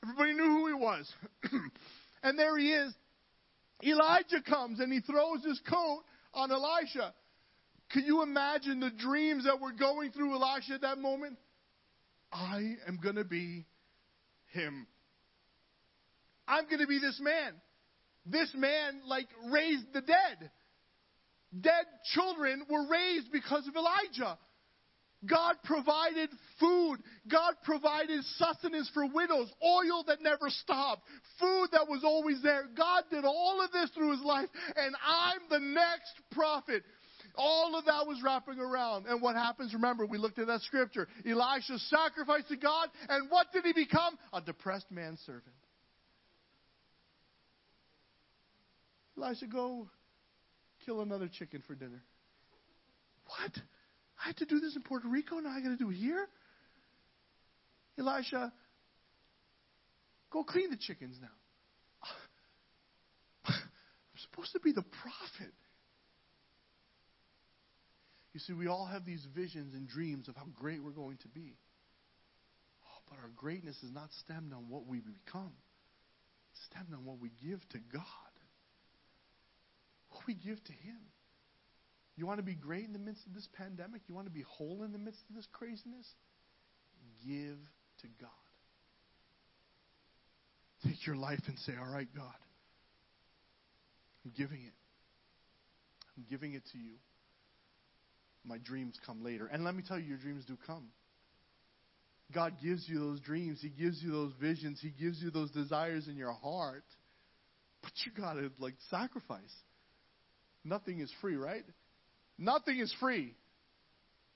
Everybody 0.03 0.33
knew 0.33 0.43
who 0.43 0.67
he 0.67 0.73
was. 0.73 1.11
and 2.23 2.37
there 2.37 2.57
he 2.57 2.71
is. 2.71 2.93
Elijah 3.83 4.41
comes 4.41 4.79
and 4.79 4.91
he 4.91 5.01
throws 5.01 5.43
his 5.43 5.59
coat 5.67 6.03
on 6.33 6.51
Elisha. 6.51 7.13
Can 7.91 8.05
you 8.05 8.23
imagine 8.23 8.79
the 8.79 8.91
dreams 8.91 9.45
that 9.45 9.59
were 9.59 9.71
going 9.71 10.11
through 10.11 10.33
Elisha 10.33 10.73
at 10.73 10.81
that 10.81 10.97
moment? 10.97 11.37
I 12.31 12.75
am 12.87 12.99
going 13.01 13.15
to 13.15 13.23
be 13.23 13.65
him. 14.51 14.87
I'm 16.47 16.65
going 16.65 16.79
to 16.79 16.87
be 16.87 16.99
this 16.99 17.19
man. 17.21 17.53
This 18.25 18.51
man, 18.55 19.01
like, 19.05 19.27
raised 19.51 19.93
the 19.93 20.01
dead. 20.01 20.49
Dead 21.59 21.85
children 22.13 22.63
were 22.69 22.87
raised 22.89 23.31
because 23.31 23.67
of 23.67 23.75
Elijah. 23.75 24.37
God 25.25 25.55
provided 25.63 26.29
food. 26.59 26.97
God 27.29 27.55
provided 27.63 28.23
sustenance 28.37 28.89
for 28.93 29.05
widows, 29.07 29.51
oil 29.63 30.03
that 30.07 30.21
never 30.21 30.49
stopped, 30.49 31.03
food 31.39 31.67
that 31.71 31.87
was 31.87 32.03
always 32.03 32.41
there. 32.43 32.65
God 32.75 33.03
did 33.09 33.25
all 33.25 33.61
of 33.63 33.71
this 33.71 33.89
through 33.91 34.11
his 34.11 34.21
life, 34.21 34.49
and 34.75 34.95
I'm 35.05 35.39
the 35.49 35.59
next 35.59 36.13
prophet. 36.31 36.83
All 37.37 37.75
of 37.77 37.85
that 37.85 38.07
was 38.07 38.21
wrapping 38.23 38.59
around. 38.59 39.07
And 39.07 39.21
what 39.21 39.35
happens? 39.35 39.73
Remember, 39.73 40.05
we 40.05 40.17
looked 40.17 40.39
at 40.39 40.47
that 40.47 40.61
scripture. 40.61 41.07
Elisha 41.27 41.77
sacrificed 41.79 42.47
to 42.49 42.57
God, 42.57 42.89
and 43.09 43.29
what 43.29 43.47
did 43.51 43.65
he 43.65 43.73
become? 43.73 44.17
A 44.31 44.41
depressed 44.41 44.89
manservant. 44.89 45.43
Elisha, 49.17 49.47
go 49.47 49.87
kill 50.85 51.01
another 51.01 51.27
chicken 51.27 51.63
for 51.65 51.73
dinner. 51.75 52.03
What? 53.25 53.51
I 54.23 54.27
had 54.27 54.37
to 54.37 54.45
do 54.45 54.59
this 54.59 54.75
in 54.75 54.81
Puerto 54.81 55.07
Rico, 55.07 55.35
now 55.39 55.49
I 55.49 55.61
got 55.61 55.69
to 55.69 55.77
do 55.77 55.89
it 55.89 55.95
here? 55.95 56.27
Elisha, 57.97 58.51
go 60.31 60.43
clean 60.43 60.69
the 60.69 60.77
chickens 60.77 61.17
now. 61.21 61.27
I'm 63.47 63.53
supposed 64.31 64.51
to 64.53 64.59
be 64.59 64.71
the 64.71 64.83
prophet. 64.83 65.53
You 68.33 68.41
see, 68.41 68.51
we 68.51 68.67
all 68.67 68.85
have 68.85 69.05
these 69.05 69.25
visions 69.33 69.73
and 69.73 69.87
dreams 69.87 70.27
of 70.27 70.35
how 70.35 70.47
great 70.59 70.83
we're 70.83 70.91
going 70.91 71.17
to 71.19 71.29
be. 71.29 71.55
Oh, 72.83 73.01
but 73.09 73.17
our 73.19 73.29
greatness 73.33 73.77
is 73.81 73.93
not 73.93 74.09
stemmed 74.23 74.51
on 74.51 74.67
what 74.67 74.85
we 74.85 74.99
become, 74.99 75.53
it's 76.51 76.65
stemmed 76.65 76.93
on 76.93 77.05
what 77.05 77.19
we 77.19 77.31
give 77.41 77.61
to 77.69 77.77
God, 77.93 78.33
what 80.09 80.27
we 80.27 80.33
give 80.33 80.61
to 80.65 80.73
Him. 80.73 80.99
You 82.17 82.25
want 82.25 82.39
to 82.39 82.43
be 82.43 82.55
great 82.55 82.85
in 82.85 82.93
the 82.93 82.99
midst 82.99 83.25
of 83.27 83.33
this 83.33 83.47
pandemic? 83.57 84.01
You 84.07 84.15
want 84.15 84.27
to 84.27 84.33
be 84.33 84.43
whole 84.47 84.83
in 84.83 84.91
the 84.91 84.97
midst 84.97 85.21
of 85.29 85.35
this 85.35 85.47
craziness? 85.51 86.07
Give 87.25 87.57
to 88.01 88.07
God. 88.19 88.29
Take 90.85 91.05
your 91.05 91.15
life 91.15 91.41
and 91.47 91.57
say, 91.59 91.73
All 91.79 91.91
right, 91.91 92.07
God, 92.15 92.35
I'm 94.23 94.31
giving 94.37 94.61
it. 94.61 94.73
I'm 96.17 96.25
giving 96.29 96.53
it 96.53 96.63
to 96.71 96.77
you. 96.77 96.93
My 98.45 98.57
dreams 98.59 98.97
come 99.05 99.23
later. 99.23 99.47
And 99.47 99.63
let 99.63 99.75
me 99.75 99.83
tell 99.85 99.99
you, 99.99 100.05
your 100.05 100.17
dreams 100.17 100.45
do 100.45 100.57
come. 100.65 100.87
God 102.33 102.53
gives 102.63 102.87
you 102.87 102.99
those 102.99 103.19
dreams. 103.19 103.59
He 103.61 103.69
gives 103.69 104.01
you 104.01 104.11
those 104.11 104.31
visions. 104.39 104.79
He 104.81 104.89
gives 104.89 105.21
you 105.21 105.31
those 105.31 105.51
desires 105.51 106.07
in 106.07 106.15
your 106.15 106.31
heart. 106.31 106.85
But 107.81 107.91
you 108.05 108.11
got 108.19 108.33
to, 108.33 108.51
like, 108.59 108.75
sacrifice. 108.89 109.53
Nothing 110.63 110.99
is 110.99 111.11
free, 111.21 111.35
right? 111.35 111.63
Nothing 112.37 112.79
is 112.79 112.93
free. 112.99 113.33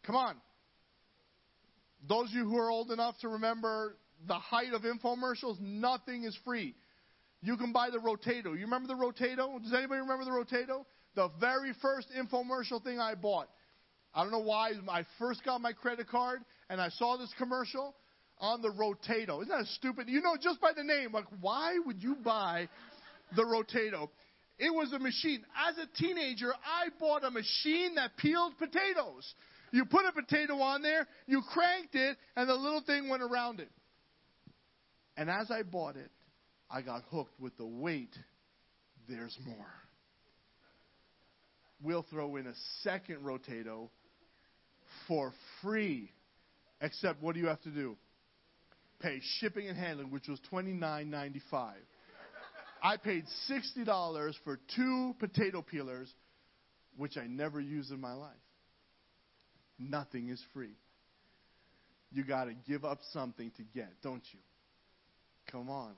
Come 0.03 0.15
on. 0.15 0.35
Those 2.07 2.29
of 2.29 2.33
you 2.33 2.45
who 2.45 2.57
are 2.57 2.69
old 2.69 2.91
enough 2.91 3.17
to 3.19 3.29
remember 3.29 3.95
the 4.27 4.35
height 4.35 4.73
of 4.73 4.83
infomercials, 4.83 5.59
nothing 5.59 6.23
is 6.23 6.37
free. 6.45 6.75
You 7.41 7.57
can 7.57 7.71
buy 7.71 7.89
the 7.89 7.99
Rotato. 7.99 8.57
You 8.57 8.65
remember 8.65 8.87
the 8.87 8.95
Rotato? 8.95 9.61
Does 9.61 9.73
anybody 9.73 10.01
remember 10.01 10.25
the 10.25 10.31
Rotato? 10.31 10.85
The 11.15 11.29
very 11.39 11.73
first 11.81 12.07
infomercial 12.17 12.83
thing 12.83 12.99
I 12.99 13.15
bought. 13.15 13.49
I 14.13 14.23
don't 14.23 14.31
know 14.31 14.39
why. 14.39 14.71
I 14.89 15.05
first 15.17 15.43
got 15.43 15.61
my 15.61 15.73
credit 15.73 16.07
card 16.07 16.41
and 16.69 16.81
I 16.81 16.89
saw 16.89 17.17
this 17.17 17.33
commercial 17.37 17.95
on 18.39 18.61
the 18.61 18.69
Rotato. 18.69 19.41
Isn't 19.41 19.49
that 19.49 19.65
stupid? 19.67 20.07
You 20.09 20.21
know, 20.21 20.35
just 20.41 20.61
by 20.61 20.71
the 20.75 20.83
name, 20.83 21.11
like, 21.13 21.25
why 21.41 21.77
would 21.85 22.01
you 22.01 22.15
buy 22.15 22.69
the 23.35 23.43
Rotato? 23.43 24.09
It 24.59 24.73
was 24.73 24.91
a 24.91 24.99
machine. 24.99 25.43
As 25.67 25.77
a 25.77 25.87
teenager, 25.97 26.51
I 26.53 26.89
bought 26.99 27.23
a 27.23 27.31
machine 27.31 27.95
that 27.95 28.17
peeled 28.17 28.57
potatoes. 28.57 29.33
You 29.71 29.85
put 29.85 30.05
a 30.05 30.11
potato 30.11 30.55
on 30.55 30.81
there, 30.81 31.07
you 31.27 31.41
cranked 31.53 31.95
it, 31.95 32.17
and 32.35 32.49
the 32.49 32.55
little 32.55 32.81
thing 32.81 33.07
went 33.07 33.23
around 33.23 33.61
it. 33.61 33.69
And 35.15 35.29
as 35.29 35.49
I 35.49 35.63
bought 35.63 35.95
it, 35.95 36.11
I 36.69 36.81
got 36.81 37.03
hooked 37.09 37.39
with 37.39 37.55
the 37.57 37.65
weight. 37.65 38.15
There's 39.07 39.37
more. 39.45 39.71
We'll 41.81 42.05
throw 42.09 42.35
in 42.35 42.47
a 42.47 42.53
second 42.83 43.23
rotato 43.23 43.89
for 45.07 45.33
free. 45.61 46.11
Except 46.81 47.21
what 47.21 47.35
do 47.35 47.41
you 47.41 47.47
have 47.47 47.61
to 47.61 47.69
do? 47.69 47.95
Pay 48.99 49.21
shipping 49.39 49.67
and 49.67 49.77
handling, 49.77 50.11
which 50.11 50.27
was 50.27 50.39
twenty 50.49 50.73
nine 50.73 51.09
ninety 51.09 51.41
five. 51.49 51.79
I 52.81 52.97
paid 52.97 53.25
$60 53.49 54.33
for 54.43 54.59
two 54.75 55.15
potato 55.19 55.61
peelers, 55.61 56.11
which 56.97 57.17
I 57.17 57.27
never 57.27 57.59
used 57.59 57.91
in 57.91 57.99
my 57.99 58.13
life. 58.13 58.31
Nothing 59.77 60.29
is 60.29 60.41
free. 60.53 60.75
You 62.11 62.23
got 62.23 62.45
to 62.45 62.53
give 62.67 62.83
up 62.83 62.99
something 63.13 63.51
to 63.57 63.63
get, 63.63 63.89
don't 64.01 64.23
you? 64.33 64.39
Come 65.51 65.69
on. 65.69 65.93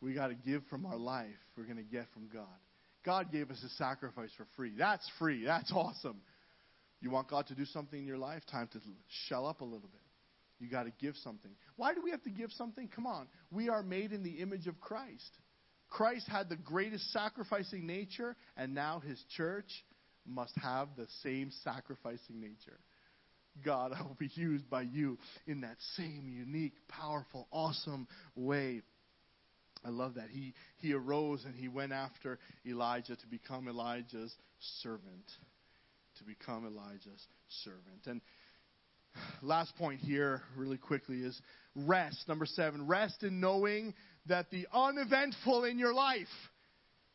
We 0.00 0.14
got 0.14 0.28
to 0.28 0.34
give 0.34 0.62
from 0.70 0.86
our 0.86 0.96
life. 0.96 1.26
We're 1.56 1.64
going 1.64 1.78
to 1.78 1.82
get 1.82 2.06
from 2.12 2.28
God. 2.32 2.46
God 3.04 3.32
gave 3.32 3.50
us 3.50 3.62
a 3.64 3.68
sacrifice 3.70 4.30
for 4.36 4.46
free. 4.56 4.72
That's 4.76 5.08
free. 5.18 5.44
That's 5.44 5.72
awesome. 5.72 6.20
You 7.00 7.10
want 7.10 7.28
God 7.28 7.46
to 7.48 7.54
do 7.54 7.64
something 7.64 7.98
in 7.98 8.06
your 8.06 8.18
life? 8.18 8.42
Time 8.50 8.68
to 8.72 8.80
shell 9.28 9.46
up 9.46 9.60
a 9.60 9.64
little 9.64 9.80
bit. 9.80 10.00
You 10.60 10.68
got 10.68 10.84
to 10.84 10.92
give 11.00 11.14
something. 11.22 11.52
Why 11.76 11.94
do 11.94 12.02
we 12.02 12.10
have 12.10 12.22
to 12.24 12.30
give 12.30 12.50
something? 12.52 12.88
Come 12.94 13.06
on. 13.06 13.28
We 13.50 13.68
are 13.68 13.82
made 13.82 14.12
in 14.12 14.22
the 14.24 14.40
image 14.40 14.66
of 14.66 14.80
Christ. 14.80 15.38
Christ 15.90 16.28
had 16.28 16.48
the 16.48 16.56
greatest 16.56 17.12
sacrificing 17.12 17.86
nature, 17.86 18.36
and 18.56 18.74
now 18.74 19.00
his 19.00 19.22
church 19.36 19.70
must 20.26 20.52
have 20.56 20.88
the 20.96 21.06
same 21.22 21.50
sacrificing 21.64 22.40
nature. 22.40 22.78
God, 23.64 23.92
I 23.96 24.02
will 24.02 24.16
be 24.18 24.30
used 24.34 24.68
by 24.68 24.82
you 24.82 25.18
in 25.46 25.62
that 25.62 25.76
same 25.96 26.28
unique, 26.28 26.74
powerful, 26.88 27.48
awesome 27.50 28.06
way. 28.34 28.82
I 29.84 29.90
love 29.90 30.14
that. 30.14 30.28
He, 30.30 30.54
he 30.78 30.92
arose 30.92 31.44
and 31.44 31.54
he 31.54 31.68
went 31.68 31.92
after 31.92 32.38
Elijah 32.66 33.16
to 33.16 33.26
become 33.30 33.68
Elijah's 33.68 34.34
servant. 34.82 35.30
To 36.18 36.24
become 36.24 36.66
Elijah's 36.66 37.26
servant. 37.64 38.06
And 38.06 38.20
last 39.42 39.76
point 39.76 40.00
here, 40.00 40.42
really 40.56 40.78
quickly, 40.78 41.18
is 41.18 41.40
rest. 41.74 42.26
Number 42.26 42.46
seven, 42.46 42.86
rest 42.86 43.22
in 43.22 43.40
knowing 43.40 43.94
that 44.28 44.50
the 44.50 44.66
uneventful 44.72 45.64
in 45.64 45.78
your 45.78 45.94
life 45.94 46.26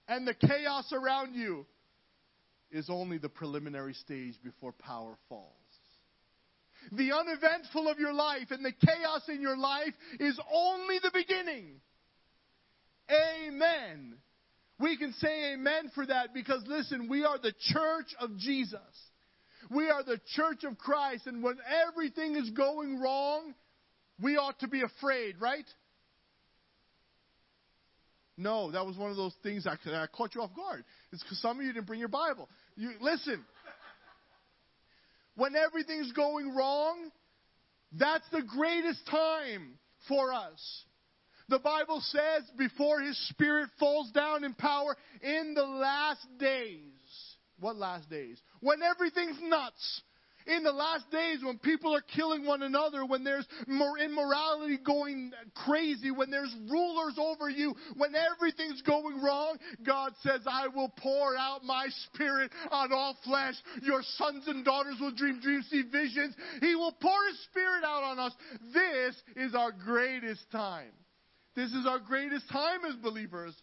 and 0.08 0.28
the 0.28 0.34
chaos 0.34 0.92
around 0.92 1.36
you 1.36 1.66
is 2.72 2.90
only 2.90 3.18
the 3.18 3.30
preliminary 3.30 3.94
stage 3.94 4.36
before 4.44 4.72
power 4.72 5.16
falls. 5.30 5.50
The 6.92 7.14
uneventful 7.14 7.88
of 7.88 8.00
your 8.00 8.14
life 8.14 8.48
and 8.50 8.66
the 8.66 8.74
chaos 8.74 9.22
in 9.30 9.42
your 9.42 9.56
life 9.56 9.94
is 10.20 10.38
only 10.52 11.00
the 11.02 11.12
beginning. 11.14 11.80
Amen. 13.10 14.16
We 14.80 14.98
can 14.98 15.14
say 15.14 15.54
amen 15.54 15.92
for 15.96 16.06
that 16.06 16.34
because 16.34 16.64
listen, 16.68 17.08
we 17.10 17.24
are 17.24 17.38
the 17.38 17.54
church 17.72 18.08
of 18.20 18.38
Jesus. 18.38 18.80
We 19.70 19.90
are 19.90 20.04
the 20.04 20.20
church 20.36 20.66
of 20.66 20.78
Christ, 20.78 21.26
and 21.26 21.42
when 21.42 21.56
everything 21.88 22.36
is 22.36 22.50
going 22.50 23.00
wrong, 23.00 23.54
we 24.22 24.36
ought 24.36 24.60
to 24.60 24.68
be 24.68 24.82
afraid, 24.82 25.40
right? 25.40 25.66
No, 28.38 28.72
that 28.72 28.86
was 28.86 28.98
one 28.98 29.12
of 29.12 29.18
those 29.18 29.36
things 29.44 29.66
that, 29.66 29.80
that 29.86 30.12
caught 30.12 30.34
you 30.34 30.42
off 30.42 30.56
guard. 30.56 30.84
It's 31.12 31.22
because 31.22 31.40
some 31.40 31.60
of 31.60 31.66
you 31.66 31.72
didn't 31.72 31.86
bring 31.86 32.00
your 32.00 32.10
Bible. 32.10 32.50
You 32.76 32.92
listen. 33.00 33.44
When 35.36 35.56
everything's 35.56 36.12
going 36.12 36.56
wrong, 36.56 37.12
that's 37.92 38.28
the 38.32 38.42
greatest 38.42 39.06
time 39.08 39.78
for 40.08 40.34
us. 40.34 40.84
The 41.50 41.60
Bible 41.60 42.02
says 42.02 42.44
before 42.58 43.02
his 43.02 43.18
spirit 43.30 43.70
falls 43.80 44.12
down 44.12 44.44
in 44.44 44.54
power 44.54 44.96
in 45.22 45.54
the 45.54 45.66
last 45.66 46.26
days. 46.40 46.80
What 47.60 47.76
last 47.76 48.10
days? 48.10 48.40
When 48.62 48.82
everything's 48.82 49.38
nuts 49.42 50.02
in 50.48 50.64
the 50.64 50.72
last 50.72 51.10
days 51.12 51.40
when 51.44 51.58
people 51.60 51.96
are 51.96 52.04
killing 52.16 52.46
one 52.46 52.64
another, 52.64 53.06
when 53.06 53.24
there's 53.24 53.48
immorality 53.68 54.78
going 54.84 55.32
crazy, 55.66 56.12
when 56.12 56.30
there's 56.30 56.54
rulers 56.70 57.18
over 57.18 57.50
you, 57.50 57.76
when 57.98 58.14
everything's 58.16 58.82
going 58.82 59.22
wrong, 59.22 59.58
God 59.86 60.14
says, 60.22 60.42
I 60.46 60.68
will 60.68 60.92
pour 60.98 61.38
out 61.38 61.64
my 61.64 61.88
spirit 62.06 62.52
on 62.72 62.92
all 62.94 63.18
flesh. 63.24 63.56
Your 63.82 64.02
sons 64.18 64.48
and 64.48 64.66
daughters 64.66 64.98
will 65.00 65.14
dream 65.14 65.40
dreams, 65.40 65.68
see 65.70 65.84
visions. 65.92 66.36
He 66.62 66.76
will 66.76 66.96
pour 67.02 67.26
his 67.30 67.40
spirit 67.44 67.84
out 67.84 68.04
on 68.04 68.20
us. 68.20 68.34
This 68.74 69.16
is 69.36 69.56
our 69.56 69.72
greatest 69.72 70.50
time. 70.52 70.92
This 71.56 71.72
is 71.72 71.86
our 71.86 72.00
greatest 72.00 72.50
time 72.50 72.80
as 72.90 72.96
believers 72.96 73.56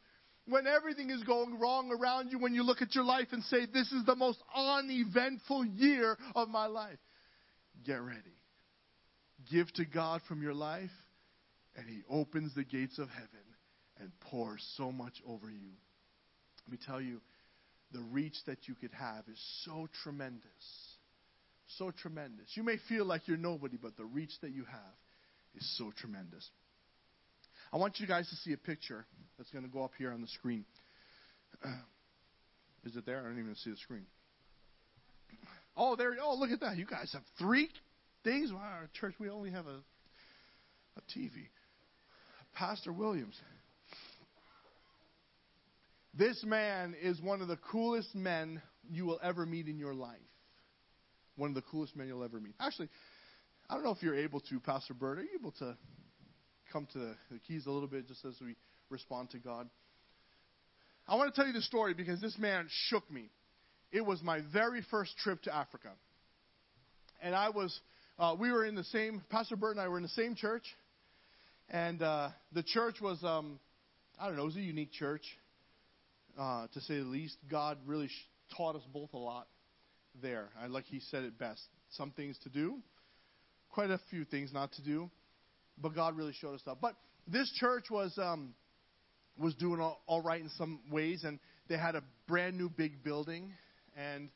when 0.50 0.66
everything 0.66 1.10
is 1.10 1.22
going 1.22 1.58
wrong 1.58 1.90
around 1.92 2.30
you, 2.30 2.38
when 2.38 2.54
you 2.54 2.62
look 2.62 2.82
at 2.82 2.94
your 2.94 3.04
life 3.04 3.28
and 3.32 3.42
say, 3.44 3.66
This 3.66 3.90
is 3.92 4.04
the 4.04 4.16
most 4.16 4.38
uneventful 4.54 5.64
year 5.64 6.16
of 6.34 6.48
my 6.48 6.66
life, 6.66 6.98
get 7.84 8.00
ready. 8.02 8.18
Give 9.50 9.72
to 9.74 9.84
God 9.84 10.20
from 10.28 10.42
your 10.42 10.54
life, 10.54 10.90
and 11.76 11.88
He 11.88 12.02
opens 12.10 12.54
the 12.54 12.64
gates 12.64 12.98
of 12.98 13.08
heaven 13.08 13.28
and 14.00 14.10
pours 14.20 14.64
so 14.76 14.92
much 14.92 15.14
over 15.26 15.50
you. 15.50 15.72
Let 16.66 16.72
me 16.72 16.78
tell 16.86 17.00
you, 17.00 17.20
the 17.92 18.00
reach 18.12 18.36
that 18.46 18.68
you 18.68 18.74
could 18.74 18.92
have 18.92 19.24
is 19.28 19.40
so 19.64 19.88
tremendous. 20.02 20.42
So 21.78 21.90
tremendous. 21.90 22.48
You 22.54 22.62
may 22.62 22.76
feel 22.88 23.04
like 23.04 23.28
you're 23.28 23.36
nobody, 23.36 23.76
but 23.80 23.96
the 23.96 24.04
reach 24.04 24.32
that 24.42 24.50
you 24.50 24.64
have 24.64 24.94
is 25.54 25.78
so 25.78 25.92
tremendous. 25.96 26.48
I 27.72 27.76
want 27.76 28.00
you 28.00 28.06
guys 28.06 28.28
to 28.30 28.36
see 28.36 28.52
a 28.52 28.56
picture 28.56 29.06
that's 29.38 29.50
going 29.50 29.64
to 29.64 29.70
go 29.70 29.84
up 29.84 29.92
here 29.96 30.12
on 30.12 30.20
the 30.20 30.28
screen. 30.28 30.64
Is 32.84 32.96
it 32.96 33.06
there? 33.06 33.20
I 33.20 33.22
don't 33.22 33.38
even 33.38 33.54
see 33.56 33.70
the 33.70 33.76
screen. 33.76 34.06
Oh, 35.76 35.96
there. 35.96 36.16
Oh, 36.22 36.34
look 36.34 36.50
at 36.50 36.60
that. 36.60 36.76
You 36.76 36.86
guys 36.86 37.10
have 37.12 37.22
three 37.38 37.68
things. 38.24 38.52
Wow, 38.52 38.58
our 38.58 38.88
church, 38.98 39.14
we 39.18 39.28
only 39.30 39.50
have 39.50 39.66
a, 39.66 39.78
a 40.96 41.00
TV. 41.16 41.48
Pastor 42.54 42.92
Williams. 42.92 43.36
This 46.12 46.42
man 46.44 46.96
is 47.00 47.20
one 47.20 47.40
of 47.40 47.48
the 47.48 47.56
coolest 47.56 48.14
men 48.14 48.60
you 48.90 49.06
will 49.06 49.20
ever 49.22 49.46
meet 49.46 49.68
in 49.68 49.78
your 49.78 49.94
life. 49.94 50.18
One 51.36 51.50
of 51.50 51.54
the 51.54 51.62
coolest 51.62 51.94
men 51.96 52.08
you'll 52.08 52.24
ever 52.24 52.40
meet. 52.40 52.54
Actually, 52.58 52.88
I 53.68 53.74
don't 53.74 53.84
know 53.84 53.92
if 53.92 54.02
you're 54.02 54.18
able 54.18 54.40
to, 54.40 54.58
Pastor 54.58 54.92
Bird. 54.92 55.18
Are 55.18 55.22
you 55.22 55.28
able 55.38 55.52
to 55.52 55.76
come 56.72 56.86
to 56.92 56.98
the, 56.98 57.38
keys 57.46 57.66
a 57.66 57.70
little 57.70 57.88
bit 57.88 58.08
just 58.08 58.24
as 58.24 58.34
we 58.40 58.56
respond 58.88 59.30
to 59.30 59.38
God? 59.38 59.68
I 61.08 61.16
want 61.16 61.34
to 61.34 61.38
tell 61.38 61.46
you 61.46 61.52
the 61.52 61.62
story 61.62 61.94
because 61.94 62.20
this 62.20 62.38
man 62.38 62.66
shook 62.88 63.10
me. 63.10 63.30
It 63.92 64.04
was 64.04 64.22
my 64.22 64.40
very 64.52 64.82
first 64.90 65.16
trip 65.18 65.42
to 65.42 65.54
Africa. 65.54 65.90
And 67.22 67.34
I 67.34 67.50
was, 67.50 67.78
uh, 68.18 68.36
we 68.38 68.52
were 68.52 68.64
in 68.64 68.74
the 68.74 68.84
same, 68.84 69.22
Pastor 69.30 69.56
Bert 69.56 69.72
and 69.76 69.80
I 69.80 69.88
were 69.88 69.96
in 69.96 70.02
the 70.02 70.08
same 70.10 70.34
church. 70.34 70.64
And 71.68 72.02
uh, 72.02 72.30
the 72.52 72.62
church 72.62 73.00
was, 73.00 73.22
um, 73.24 73.58
I 74.20 74.26
don't 74.26 74.36
know, 74.36 74.42
it 74.42 74.46
was 74.46 74.56
a 74.56 74.60
unique 74.60 74.92
church, 74.92 75.22
uh, 76.38 76.66
to 76.72 76.80
say 76.80 76.98
the 76.98 77.04
least. 77.04 77.36
God 77.50 77.78
really 77.86 78.08
sh- 78.08 78.28
taught 78.56 78.76
us 78.76 78.82
both 78.92 79.12
a 79.12 79.18
lot 79.18 79.46
there. 80.22 80.48
I, 80.60 80.66
like 80.66 80.84
he 80.84 81.00
said 81.10 81.24
it 81.24 81.38
best. 81.38 81.62
Some 81.90 82.10
things 82.12 82.38
to 82.44 82.48
do, 82.48 82.78
quite 83.70 83.90
a 83.90 84.00
few 84.10 84.24
things 84.24 84.52
not 84.52 84.72
to 84.72 84.82
do, 84.82 85.10
but 85.80 85.94
God 85.94 86.16
really 86.16 86.34
showed 86.40 86.54
us 86.54 86.60
stuff. 86.60 86.78
But 86.80 86.94
this 87.26 87.50
church 87.58 87.90
was 87.90 88.16
um, 88.18 88.54
was 89.38 89.54
doing 89.54 89.80
all, 89.80 90.02
all 90.06 90.20
right 90.20 90.40
in 90.40 90.50
some 90.50 90.80
ways, 90.90 91.24
and 91.24 91.38
they 91.68 91.76
had 91.76 91.94
a 91.94 92.02
brand 92.26 92.56
new 92.56 92.68
big 92.68 93.02
building. 93.02 93.52
And 93.96 94.28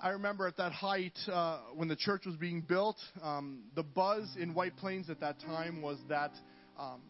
I 0.00 0.10
remember 0.10 0.46
at 0.46 0.56
that 0.58 0.72
height, 0.72 1.18
uh, 1.30 1.60
when 1.74 1.88
the 1.88 1.96
church 1.96 2.24
was 2.24 2.36
being 2.36 2.60
built, 2.60 2.96
um, 3.22 3.64
the 3.74 3.82
buzz 3.82 4.36
in 4.38 4.54
White 4.54 4.76
Plains 4.76 5.10
at 5.10 5.20
that 5.20 5.40
time 5.40 5.82
was 5.82 5.98
that 6.08 6.32
um, 6.78 7.00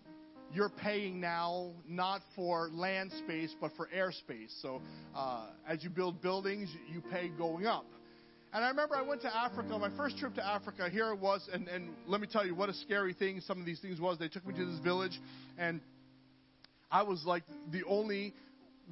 you're 0.52 0.70
paying 0.70 1.20
now 1.20 1.72
not 1.86 2.22
for 2.34 2.70
land 2.72 3.12
space, 3.24 3.54
but 3.60 3.72
for 3.76 3.88
airspace. 3.94 4.50
So 4.62 4.80
uh, 5.14 5.48
as 5.68 5.84
you 5.84 5.90
build 5.90 6.22
buildings, 6.22 6.70
you 6.90 7.02
pay 7.12 7.28
going 7.28 7.66
up. 7.66 7.84
And 8.52 8.64
I 8.64 8.68
remember 8.68 8.96
I 8.96 9.02
went 9.02 9.20
to 9.22 9.36
Africa, 9.36 9.78
my 9.78 9.94
first 9.96 10.16
trip 10.16 10.34
to 10.36 10.46
Africa, 10.46 10.88
here 10.90 11.12
it 11.12 11.18
was, 11.18 11.46
and, 11.52 11.68
and 11.68 11.90
let 12.06 12.20
me 12.20 12.26
tell 12.30 12.46
you 12.46 12.54
what 12.54 12.70
a 12.70 12.74
scary 12.74 13.12
thing 13.12 13.42
some 13.42 13.60
of 13.60 13.66
these 13.66 13.80
things 13.80 14.00
was. 14.00 14.18
They 14.18 14.28
took 14.28 14.46
me 14.46 14.54
to 14.54 14.64
this 14.64 14.80
village, 14.80 15.20
and 15.58 15.80
I 16.90 17.02
was 17.02 17.24
like 17.26 17.42
the 17.70 17.84
only 17.84 18.32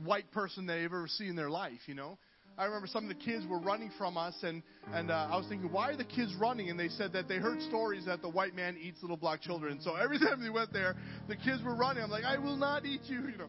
white 0.05 0.31
person 0.31 0.67
they've 0.67 0.85
ever 0.85 1.09
seen 1.09 1.29
in 1.29 1.37
their 1.37 1.49
life, 1.49 1.81
you 1.87 1.95
know. 1.95 2.19
I 2.59 2.65
remember 2.65 2.87
some 2.87 3.05
of 3.05 3.09
the 3.09 3.23
kids 3.23 3.47
were 3.47 3.59
running 3.59 3.91
from 3.99 4.17
us, 4.17 4.35
and 4.43 4.63
and 4.93 5.11
uh, 5.11 5.29
I 5.31 5.37
was 5.37 5.47
thinking, 5.47 5.71
why 5.71 5.91
are 5.91 5.97
the 5.97 6.05
kids 6.05 6.35
running? 6.39 6.71
And 6.71 6.79
they 6.79 6.89
said 6.89 7.13
that 7.13 7.29
they 7.29 7.37
heard 7.37 7.61
stories 7.63 8.07
that 8.07 8.23
the 8.23 8.31
white 8.31 8.55
man 8.55 8.77
eats 8.81 8.99
little 9.03 9.17
black 9.17 9.43
children. 9.43 9.79
So 9.83 9.95
every 9.95 10.19
time 10.21 10.43
they 10.43 10.51
went 10.51 10.73
there, 10.73 10.97
the 11.29 11.37
kids 11.37 11.63
were 11.63 11.75
running. 11.75 12.03
I'm 12.03 12.11
like, 12.11 12.25
I 12.25 12.39
will 12.39 12.57
not 12.57 12.85
eat 12.85 13.03
you, 13.05 13.21
you 13.29 13.37
know. 13.39 13.49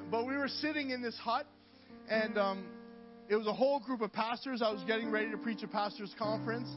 but 0.10 0.26
we 0.26 0.36
were 0.36 0.48
sitting 0.48 0.90
in 0.90 1.02
this 1.02 1.16
hut, 1.16 1.46
and 2.08 2.38
um, 2.38 2.64
it 3.28 3.36
was 3.36 3.46
a 3.46 3.52
whole 3.52 3.80
group 3.80 4.00
of 4.00 4.12
pastors. 4.12 4.62
I 4.62 4.70
was 4.70 4.82
getting 4.84 5.10
ready 5.10 5.30
to 5.30 5.36
preach 5.36 5.62
a 5.62 5.68
pastors' 5.68 6.14
conference, 6.18 6.68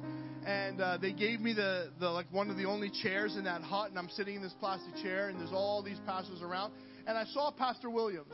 and 0.45 0.81
uh, 0.81 0.97
they 0.97 1.11
gave 1.11 1.39
me 1.39 1.53
the, 1.53 1.91
the 1.99 2.09
like 2.09 2.25
one 2.31 2.49
of 2.49 2.57
the 2.57 2.65
only 2.65 2.89
chairs 3.03 3.35
in 3.35 3.43
that 3.43 3.61
hut, 3.61 3.89
and 3.89 3.99
I'm 3.99 4.09
sitting 4.09 4.35
in 4.35 4.41
this 4.41 4.55
plastic 4.59 4.95
chair, 5.03 5.29
and 5.29 5.39
there's 5.39 5.53
all 5.53 5.83
these 5.83 5.99
pastors 6.05 6.41
around, 6.41 6.73
and 7.07 7.17
I 7.17 7.25
saw 7.25 7.51
Pastor 7.51 7.89
Williams. 7.89 8.33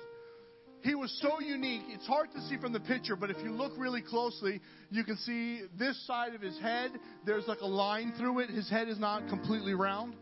He 0.82 0.94
was 0.94 1.12
so 1.22 1.40
unique. 1.42 1.82
It's 1.88 2.06
hard 2.06 2.32
to 2.34 2.42
see 2.42 2.58
from 2.58 2.72
the 2.72 2.80
picture, 2.80 3.16
but 3.16 3.32
if 3.32 3.38
you 3.44 3.52
look 3.52 3.74
really 3.76 4.04
closely, 4.04 4.62
you 4.92 5.04
can 5.04 5.18
see 5.18 5.62
this 5.80 6.00
side 6.06 6.36
of 6.36 6.42
his 6.42 6.58
head. 6.60 6.92
There's 7.26 7.48
like 7.48 7.62
a 7.62 7.68
line 7.68 8.14
through 8.18 8.40
it. 8.40 8.52
His 8.52 8.70
head 8.70 8.88
is 8.88 9.00
not 9.00 9.28
completely 9.28 9.74
round. 9.74 10.16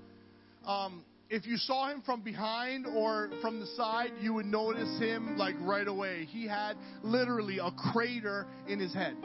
Um, 0.66 1.04
if 1.34 1.48
you 1.48 1.58
saw 1.58 1.90
him 1.90 2.04
from 2.06 2.22
behind 2.22 2.86
or 2.86 3.32
from 3.42 3.60
the 3.60 3.66
side, 3.66 4.12
you 4.22 4.36
would 4.36 4.46
notice 4.46 5.00
him 5.00 5.36
like 5.36 5.56
right 5.62 5.88
away. 5.88 6.26
He 6.26 6.48
had 6.48 6.76
literally 7.02 7.58
a 7.58 7.72
crater 7.72 8.46
in 8.68 8.80
his 8.80 8.94
head. 8.94 9.18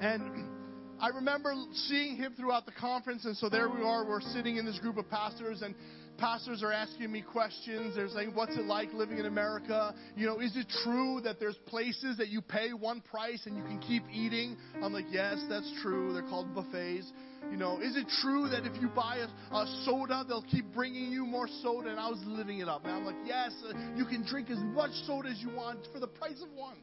And 0.00 0.48
I 1.00 1.10
remember 1.10 1.54
seeing 1.72 2.16
him 2.16 2.34
throughout 2.36 2.66
the 2.66 2.72
conference, 2.72 3.24
and 3.26 3.36
so 3.36 3.48
there 3.48 3.68
we 3.68 3.82
are. 3.82 4.04
We're 4.04 4.20
sitting 4.20 4.56
in 4.56 4.66
this 4.66 4.80
group 4.80 4.96
of 4.96 5.08
pastors, 5.08 5.62
and 5.62 5.76
pastors 6.22 6.62
are 6.62 6.72
asking 6.72 7.10
me 7.10 7.20
questions. 7.20 7.96
They're 7.96 8.08
saying, 8.08 8.30
What's 8.32 8.56
it 8.56 8.64
like 8.64 8.92
living 8.92 9.18
in 9.18 9.26
America? 9.26 9.92
You 10.16 10.26
know, 10.26 10.38
is 10.38 10.56
it 10.56 10.66
true 10.84 11.20
that 11.24 11.40
there's 11.40 11.56
places 11.66 12.16
that 12.18 12.28
you 12.28 12.40
pay 12.40 12.72
one 12.72 13.00
price 13.00 13.42
and 13.46 13.56
you 13.56 13.64
can 13.64 13.80
keep 13.80 14.04
eating? 14.12 14.56
I'm 14.80 14.92
like, 14.92 15.06
Yes, 15.10 15.42
that's 15.50 15.70
true. 15.82 16.12
They're 16.12 16.22
called 16.22 16.54
buffets. 16.54 17.12
You 17.50 17.56
know, 17.56 17.80
is 17.80 17.96
it 17.96 18.06
true 18.22 18.48
that 18.50 18.64
if 18.64 18.80
you 18.80 18.86
buy 18.86 19.16
a, 19.16 19.54
a 19.54 19.82
soda, 19.84 20.24
they'll 20.28 20.44
keep 20.44 20.72
bringing 20.72 21.10
you 21.10 21.26
more 21.26 21.48
soda? 21.60 21.90
And 21.90 21.98
I 21.98 22.08
was 22.08 22.22
living 22.24 22.60
it 22.60 22.68
up, 22.68 22.84
man. 22.84 22.98
I'm 22.98 23.04
like, 23.04 23.16
Yes, 23.26 23.50
uh, 23.68 23.72
you 23.96 24.04
can 24.04 24.24
drink 24.24 24.48
as 24.48 24.58
much 24.58 24.92
soda 25.08 25.28
as 25.28 25.40
you 25.40 25.50
want 25.50 25.88
for 25.92 25.98
the 25.98 26.06
price 26.06 26.40
of 26.40 26.52
one. 26.54 26.76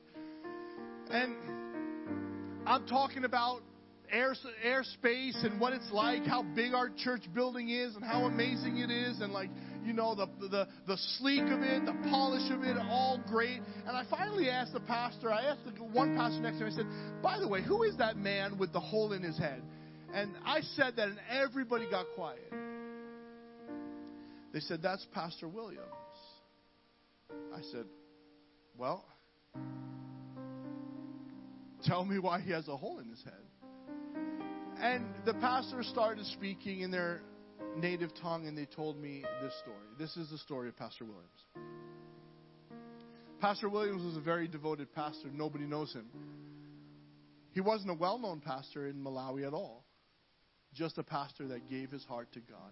And 1.11 1.33
I'm 2.67 2.85
talking 2.87 3.23
about 3.23 3.61
air 4.11 4.35
airspace 4.65 5.43
and 5.45 5.59
what 5.59 5.73
it's 5.73 5.91
like, 5.91 6.25
how 6.25 6.43
big 6.43 6.73
our 6.73 6.89
church 6.89 7.23
building 7.33 7.69
is, 7.69 7.95
and 7.95 8.03
how 8.03 8.25
amazing 8.25 8.77
it 8.77 8.89
is, 8.89 9.21
and 9.21 9.33
like 9.33 9.49
you 9.83 9.93
know 9.93 10.15
the 10.15 10.27
the 10.47 10.67
the 10.87 10.97
sleek 11.17 11.43
of 11.43 11.61
it, 11.61 11.85
the 11.85 11.97
polish 12.09 12.51
of 12.51 12.63
it, 12.63 12.77
all 12.77 13.21
great. 13.27 13.61
And 13.85 13.95
I 13.95 14.03
finally 14.09 14.49
asked 14.49 14.73
the 14.73 14.79
pastor. 14.81 15.31
I 15.31 15.43
asked 15.43 15.61
the 15.65 15.83
one 15.83 16.15
pastor 16.15 16.41
next 16.41 16.59
to 16.59 16.65
me. 16.65 16.71
I 16.71 16.75
said, 16.75 16.87
"By 17.21 17.39
the 17.39 17.47
way, 17.47 17.61
who 17.61 17.83
is 17.83 17.97
that 17.97 18.17
man 18.17 18.57
with 18.57 18.73
the 18.73 18.79
hole 18.79 19.13
in 19.13 19.23
his 19.23 19.37
head?" 19.37 19.61
And 20.13 20.35
I 20.45 20.61
said 20.61 20.95
that, 20.95 21.07
and 21.09 21.19
everybody 21.29 21.89
got 21.89 22.05
quiet. 22.15 22.51
They 24.53 24.59
said, 24.59 24.81
"That's 24.81 25.05
Pastor 25.13 25.47
Williams." 25.47 25.85
I 27.53 27.61
said, 27.71 27.85
"Well." 28.77 29.05
Tell 31.85 32.03
me 32.03 32.19
why 32.19 32.41
he 32.41 32.51
has 32.51 32.67
a 32.67 32.75
hole 32.75 32.99
in 32.99 33.07
his 33.07 33.23
head. 33.23 33.48
And 34.81 35.05
the 35.25 35.33
pastor 35.33 35.83
started 35.83 36.25
speaking 36.27 36.81
in 36.81 36.91
their 36.91 37.21
native 37.75 38.11
tongue, 38.21 38.47
and 38.47 38.57
they 38.57 38.65
told 38.65 38.97
me 38.97 39.25
this 39.41 39.53
story. 39.59 39.75
This 39.97 40.15
is 40.15 40.29
the 40.29 40.37
story 40.37 40.69
of 40.69 40.77
Pastor 40.77 41.03
Williams. 41.03 41.27
Pastor 43.41 43.67
Williams 43.67 44.05
was 44.05 44.15
a 44.15 44.21
very 44.21 44.47
devoted 44.47 44.93
pastor. 44.93 45.27
Nobody 45.33 45.65
knows 45.65 45.91
him. 45.91 46.05
He 47.51 47.59
wasn't 47.59 47.91
a 47.91 47.93
well 47.93 48.19
known 48.19 48.39
pastor 48.39 48.87
in 48.87 49.03
Malawi 49.03 49.45
at 49.45 49.53
all, 49.53 49.83
just 50.73 50.97
a 50.97 51.03
pastor 51.03 51.49
that 51.49 51.69
gave 51.69 51.91
his 51.91 52.05
heart 52.05 52.31
to 52.33 52.39
God. 52.39 52.71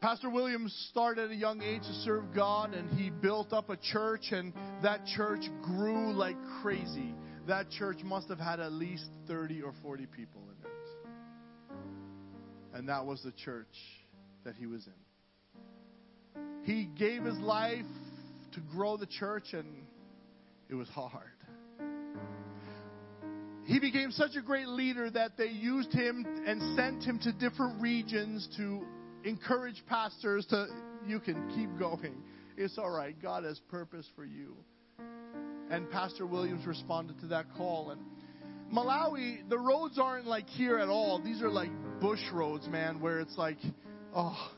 Pastor 0.00 0.30
Williams 0.30 0.72
started 0.90 1.24
at 1.24 1.30
a 1.32 1.36
young 1.36 1.60
age 1.60 1.82
to 1.82 1.92
serve 2.04 2.32
God, 2.34 2.72
and 2.72 2.88
he 2.98 3.10
built 3.10 3.52
up 3.52 3.68
a 3.68 3.76
church, 3.76 4.26
and 4.30 4.52
that 4.82 5.04
church 5.06 5.42
grew 5.62 6.12
like 6.12 6.36
crazy 6.62 7.14
that 7.46 7.70
church 7.70 7.98
must 8.04 8.28
have 8.28 8.38
had 8.38 8.60
at 8.60 8.72
least 8.72 9.06
30 9.26 9.62
or 9.62 9.72
40 9.82 10.06
people 10.06 10.42
in 10.42 10.66
it. 10.66 10.72
And 12.74 12.88
that 12.88 13.04
was 13.04 13.22
the 13.22 13.32
church 13.32 13.66
that 14.44 14.54
he 14.54 14.66
was 14.66 14.86
in. 14.86 14.92
He 16.64 16.84
gave 16.98 17.24
his 17.24 17.38
life 17.38 17.84
to 18.52 18.60
grow 18.72 18.96
the 18.96 19.06
church, 19.06 19.52
and 19.52 19.66
it 20.68 20.74
was 20.74 20.88
hard. 20.88 21.30
He 23.64 23.78
became 23.78 24.10
such 24.10 24.36
a 24.36 24.42
great 24.42 24.68
leader 24.68 25.10
that 25.10 25.36
they 25.36 25.46
used 25.46 25.92
him 25.92 26.24
and 26.46 26.76
sent 26.76 27.04
him 27.04 27.18
to 27.20 27.32
different 27.32 27.80
regions 27.80 28.48
to 28.56 28.84
encourage 29.24 29.82
pastors 29.88 30.46
to, 30.46 30.66
you 31.06 31.20
can 31.20 31.48
keep 31.54 31.78
going. 31.78 32.22
It's 32.56 32.78
all 32.78 32.90
right. 32.90 33.14
God 33.20 33.44
has 33.44 33.58
purpose 33.70 34.06
for 34.16 34.24
you 34.24 34.56
and 35.70 35.88
Pastor 35.90 36.26
Williams 36.26 36.66
responded 36.66 37.18
to 37.20 37.26
that 37.28 37.46
call. 37.56 37.90
And 37.90 38.00
Malawi, 38.72 39.48
the 39.48 39.58
roads 39.58 39.98
aren't 39.98 40.26
like 40.26 40.48
here 40.48 40.78
at 40.78 40.88
all. 40.88 41.20
These 41.22 41.40
are 41.42 41.48
like 41.48 41.70
bush 42.00 42.22
roads, 42.32 42.68
man, 42.68 43.00
where 43.00 43.20
it's 43.20 43.36
like, 43.38 43.58
oh. 44.14 44.52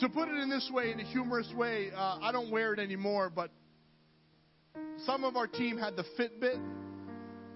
To 0.00 0.08
put 0.08 0.28
it 0.28 0.38
in 0.40 0.48
this 0.48 0.70
way, 0.72 0.92
in 0.92 1.00
a 1.00 1.04
humorous 1.04 1.52
way, 1.56 1.90
uh, 1.94 2.18
I 2.22 2.30
don't 2.30 2.50
wear 2.50 2.72
it 2.72 2.78
anymore, 2.78 3.30
but 3.34 3.50
some 5.04 5.24
of 5.24 5.36
our 5.36 5.48
team 5.48 5.76
had 5.76 5.96
the 5.96 6.04
Fitbit, 6.18 6.60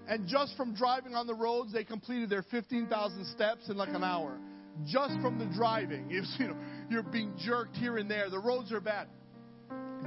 and 0.07 0.27
just 0.27 0.57
from 0.57 0.75
driving 0.75 1.15
on 1.15 1.25
the 1.25 1.33
roads, 1.33 1.71
they 1.71 1.85
completed 1.85 2.29
their 2.29 2.43
15,000 2.43 3.25
steps 3.27 3.69
in 3.69 3.77
like 3.77 3.93
an 3.93 4.03
hour. 4.03 4.37
Just 4.85 5.13
from 5.21 5.39
the 5.39 5.45
driving, 5.55 6.09
you 6.37 6.47
know, 6.47 6.57
you're 6.89 7.03
being 7.03 7.33
jerked 7.37 7.77
here 7.77 7.97
and 7.97 8.11
there. 8.11 8.29
The 8.29 8.39
roads 8.39 8.73
are 8.73 8.81
bad. 8.81 9.07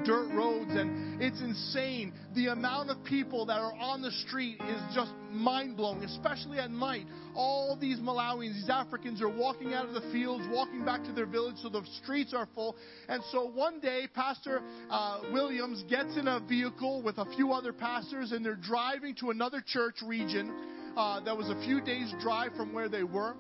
Dirt 0.05 0.28
roads, 0.35 0.70
and 0.70 1.23
it's 1.23 1.40
insane. 1.40 2.12
The 2.35 2.48
amount 2.48 2.90
of 2.90 3.02
people 3.05 3.47
that 3.47 3.59
are 3.59 3.74
on 3.74 4.02
the 4.02 4.10
street 4.10 4.60
is 4.60 4.82
just 4.94 5.12
mind 5.31 5.77
blowing, 5.77 6.02
especially 6.05 6.59
at 6.59 6.70
night. 6.70 7.06
All 7.35 7.77
these 7.81 7.98
Malawians, 7.98 8.55
these 8.55 8.70
Africans, 8.70 9.20
are 9.23 9.28
walking 9.28 9.74
out 9.74 9.86
of 9.86 9.94
the 9.94 10.12
fields, 10.12 10.44
walking 10.51 10.85
back 10.85 11.02
to 11.05 11.12
their 11.12 11.27
village, 11.27 11.56
so 11.62 11.68
the 11.68 11.82
streets 12.02 12.35
are 12.35 12.48
full. 12.55 12.77
And 13.09 13.23
so 13.31 13.48
one 13.48 13.81
day, 13.81 14.09
Pastor 14.14 14.62
uh, 14.90 15.20
Williams 15.32 15.85
gets 15.89 16.16
in 16.16 16.28
a 16.28 16.40
vehicle 16.40 17.02
with 17.02 17.18
a 17.18 17.27
few 17.36 17.52
other 17.52 17.73
pastors, 17.73 18.32
and 18.32 18.44
they're 18.44 18.56
driving 18.56 19.14
to 19.16 19.31
another 19.31 19.62
church 19.66 19.97
region 20.05 20.52
uh, 20.97 21.20
that 21.20 21.36
was 21.36 21.48
a 21.51 21.60
few 21.64 21.81
days' 21.81 22.12
drive 22.20 22.52
from 22.56 22.73
where 22.73 22.89
they 22.89 23.05
were. 23.05 23.35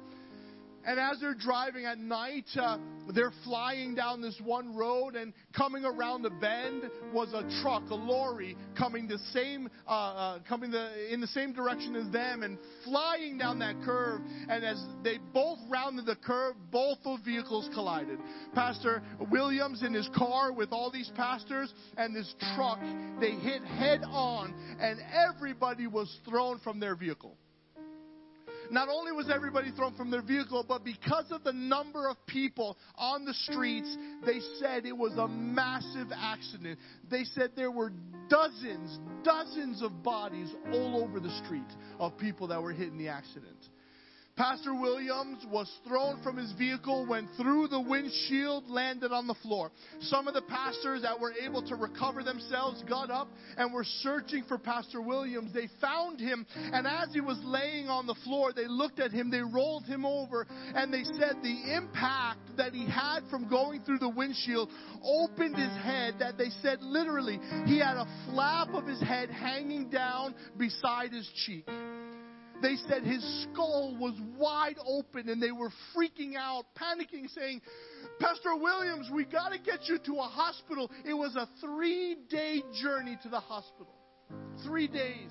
And 0.86 1.00
as 1.00 1.18
they're 1.20 1.34
driving 1.34 1.84
at 1.84 1.98
night, 1.98 2.46
uh, 2.56 2.78
they're 3.12 3.32
flying 3.42 3.96
down 3.96 4.20
this 4.20 4.40
one 4.42 4.76
road, 4.76 5.16
and 5.16 5.32
coming 5.54 5.84
around 5.84 6.22
the 6.22 6.30
bend 6.30 6.84
was 7.12 7.32
a 7.34 7.42
truck, 7.60 7.90
a 7.90 7.94
lorry, 7.94 8.56
coming 8.78 9.08
the 9.08 9.18
same, 9.32 9.68
uh, 9.88 9.90
uh, 9.90 10.38
coming 10.48 10.70
the 10.70 11.12
in 11.12 11.20
the 11.20 11.26
same 11.26 11.52
direction 11.52 11.96
as 11.96 12.08
them, 12.12 12.44
and 12.44 12.56
flying 12.84 13.36
down 13.36 13.58
that 13.58 13.74
curve. 13.84 14.20
And 14.48 14.64
as 14.64 14.80
they 15.02 15.18
both 15.34 15.58
rounded 15.68 16.06
the 16.06 16.16
curve, 16.16 16.54
both 16.70 16.98
those 17.04 17.20
vehicles 17.24 17.68
collided. 17.74 18.20
Pastor 18.54 19.02
Williams 19.30 19.82
in 19.82 19.92
his 19.92 20.08
car 20.14 20.52
with 20.52 20.70
all 20.70 20.92
these 20.92 21.10
pastors 21.16 21.72
and 21.96 22.14
this 22.14 22.32
truck, 22.54 22.78
they 23.20 23.32
hit 23.32 23.64
head 23.64 24.02
on, 24.04 24.54
and 24.78 25.00
everybody 25.12 25.88
was 25.88 26.16
thrown 26.24 26.60
from 26.60 26.78
their 26.78 26.94
vehicle. 26.94 27.36
Not 28.70 28.88
only 28.88 29.12
was 29.12 29.30
everybody 29.32 29.70
thrown 29.70 29.94
from 29.94 30.10
their 30.10 30.22
vehicle, 30.22 30.64
but 30.66 30.84
because 30.84 31.26
of 31.30 31.44
the 31.44 31.52
number 31.52 32.08
of 32.08 32.16
people 32.26 32.76
on 32.96 33.24
the 33.24 33.34
streets, 33.34 33.96
they 34.24 34.40
said 34.58 34.86
it 34.86 34.96
was 34.96 35.12
a 35.16 35.28
massive 35.28 36.08
accident. 36.14 36.78
They 37.10 37.24
said 37.24 37.52
there 37.56 37.70
were 37.70 37.92
dozens, 38.28 38.98
dozens 39.22 39.82
of 39.82 40.02
bodies 40.02 40.50
all 40.72 41.02
over 41.02 41.20
the 41.20 41.30
street 41.44 41.62
of 41.98 42.16
people 42.18 42.48
that 42.48 42.62
were 42.62 42.72
hit 42.72 42.88
in 42.88 42.98
the 42.98 43.08
accident. 43.08 43.56
Pastor 44.36 44.74
Williams 44.74 45.46
was 45.50 45.70
thrown 45.88 46.22
from 46.22 46.36
his 46.36 46.52
vehicle, 46.52 47.06
went 47.06 47.26
through 47.38 47.68
the 47.68 47.80
windshield, 47.80 48.68
landed 48.68 49.10
on 49.10 49.26
the 49.26 49.34
floor. 49.36 49.72
Some 50.00 50.28
of 50.28 50.34
the 50.34 50.42
pastors 50.42 51.00
that 51.02 51.18
were 51.18 51.32
able 51.32 51.62
to 51.62 51.74
recover 51.74 52.22
themselves 52.22 52.82
got 52.86 53.10
up 53.10 53.28
and 53.56 53.72
were 53.72 53.84
searching 54.02 54.44
for 54.46 54.58
Pastor 54.58 55.00
Williams. 55.00 55.54
They 55.54 55.70
found 55.80 56.20
him, 56.20 56.46
and 56.54 56.86
as 56.86 57.14
he 57.14 57.22
was 57.22 57.38
laying 57.44 57.88
on 57.88 58.06
the 58.06 58.16
floor, 58.24 58.52
they 58.52 58.68
looked 58.68 59.00
at 59.00 59.10
him, 59.10 59.30
they 59.30 59.40
rolled 59.40 59.86
him 59.86 60.04
over, 60.04 60.46
and 60.50 60.92
they 60.92 61.04
said 61.04 61.36
the 61.42 61.74
impact 61.74 62.58
that 62.58 62.74
he 62.74 62.84
had 62.84 63.20
from 63.30 63.48
going 63.48 63.84
through 63.84 64.00
the 64.00 64.08
windshield 64.10 64.68
opened 65.02 65.56
his 65.56 65.72
head. 65.82 66.16
That 66.18 66.36
they 66.36 66.50
said 66.60 66.82
literally, 66.82 67.40
he 67.64 67.78
had 67.78 67.96
a 67.96 68.06
flap 68.26 68.68
of 68.74 68.86
his 68.86 69.00
head 69.00 69.30
hanging 69.30 69.88
down 69.88 70.34
beside 70.58 71.12
his 71.12 71.26
cheek. 71.46 71.66
They 72.62 72.76
said 72.88 73.02
his 73.02 73.22
skull 73.44 73.96
was 73.98 74.14
wide 74.38 74.76
open 74.86 75.28
and 75.28 75.42
they 75.42 75.52
were 75.52 75.70
freaking 75.94 76.36
out, 76.36 76.64
panicking, 76.78 77.28
saying, 77.34 77.60
Pastor 78.18 78.56
Williams, 78.56 79.10
we 79.12 79.24
got 79.24 79.50
to 79.50 79.58
get 79.58 79.88
you 79.88 79.98
to 79.98 80.14
a 80.14 80.28
hospital. 80.28 80.90
It 81.04 81.14
was 81.14 81.36
a 81.36 81.48
three 81.60 82.16
day 82.30 82.62
journey 82.82 83.18
to 83.22 83.28
the 83.28 83.40
hospital. 83.40 83.94
Three 84.64 84.88
days. 84.88 85.30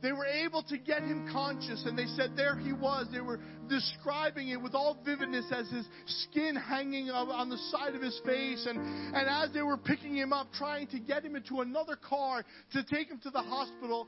They 0.00 0.12
were 0.12 0.26
able 0.26 0.62
to 0.64 0.78
get 0.78 1.02
him 1.02 1.28
conscious, 1.32 1.84
and 1.84 1.98
they 1.98 2.06
said 2.06 2.36
there 2.36 2.56
he 2.56 2.72
was. 2.72 3.08
They 3.12 3.20
were 3.20 3.40
describing 3.68 4.50
it 4.50 4.62
with 4.62 4.74
all 4.74 4.96
vividness 5.04 5.46
as 5.52 5.68
his 5.70 5.84
skin 6.06 6.54
hanging 6.54 7.10
on 7.10 7.48
the 7.48 7.58
side 7.72 7.96
of 7.96 8.02
his 8.02 8.18
face. 8.24 8.66
And, 8.68 8.78
and 8.78 9.28
as 9.28 9.52
they 9.52 9.62
were 9.62 9.76
picking 9.76 10.16
him 10.16 10.32
up, 10.32 10.52
trying 10.52 10.86
to 10.88 11.00
get 11.00 11.24
him 11.24 11.34
into 11.34 11.62
another 11.62 11.96
car 11.96 12.44
to 12.74 12.84
take 12.84 13.08
him 13.08 13.18
to 13.24 13.30
the 13.30 13.42
hospital, 13.42 14.06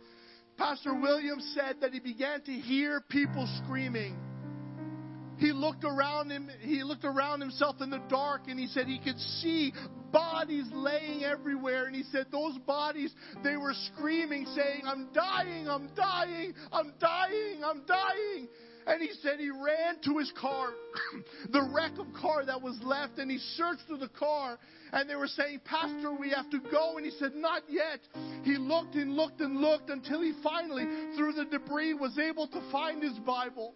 Pastor 0.60 0.92
Williams 0.92 1.54
said 1.54 1.76
that 1.80 1.94
he 1.94 2.00
began 2.00 2.42
to 2.42 2.52
hear 2.52 3.00
people 3.08 3.48
screaming. 3.64 4.14
He 5.38 5.52
looked 5.52 5.84
around 5.84 6.28
him, 6.28 6.50
he 6.60 6.82
looked 6.82 7.06
around 7.06 7.40
himself 7.40 7.76
in 7.80 7.88
the 7.88 8.02
dark 8.10 8.42
and 8.46 8.60
he 8.60 8.66
said 8.66 8.86
he 8.86 8.98
could 8.98 9.18
see 9.18 9.72
bodies 10.12 10.66
laying 10.70 11.24
everywhere 11.24 11.86
and 11.86 11.96
he 11.96 12.02
said 12.12 12.26
those 12.30 12.58
bodies 12.66 13.10
they 13.42 13.56
were 13.56 13.72
screaming 13.94 14.44
saying 14.54 14.82
I'm 14.84 15.08
dying, 15.14 15.66
I'm 15.66 15.88
dying, 15.96 16.52
I'm 16.70 16.92
dying, 17.00 17.64
I'm 17.64 17.82
dying. 17.86 18.48
And 18.86 19.02
he 19.02 19.10
said 19.22 19.38
he 19.38 19.50
ran 19.50 20.00
to 20.04 20.18
his 20.18 20.32
car, 20.40 20.70
the 21.50 21.68
wreck 21.72 21.98
of 21.98 22.12
car 22.14 22.44
that 22.44 22.60
was 22.60 22.78
left, 22.82 23.18
and 23.18 23.30
he 23.30 23.38
searched 23.56 23.82
through 23.86 23.98
the 23.98 24.08
car. 24.08 24.58
And 24.92 25.08
they 25.08 25.16
were 25.16 25.28
saying, 25.28 25.60
Pastor, 25.64 26.12
we 26.12 26.30
have 26.30 26.50
to 26.50 26.60
go. 26.70 26.96
And 26.96 27.04
he 27.04 27.12
said, 27.12 27.34
Not 27.34 27.62
yet. 27.68 28.00
He 28.42 28.56
looked 28.56 28.94
and 28.94 29.14
looked 29.14 29.40
and 29.40 29.58
looked 29.58 29.90
until 29.90 30.22
he 30.22 30.32
finally, 30.42 30.84
through 31.16 31.34
the 31.34 31.44
debris, 31.44 31.94
was 31.94 32.18
able 32.18 32.48
to 32.48 32.70
find 32.72 33.02
his 33.02 33.18
Bible 33.20 33.74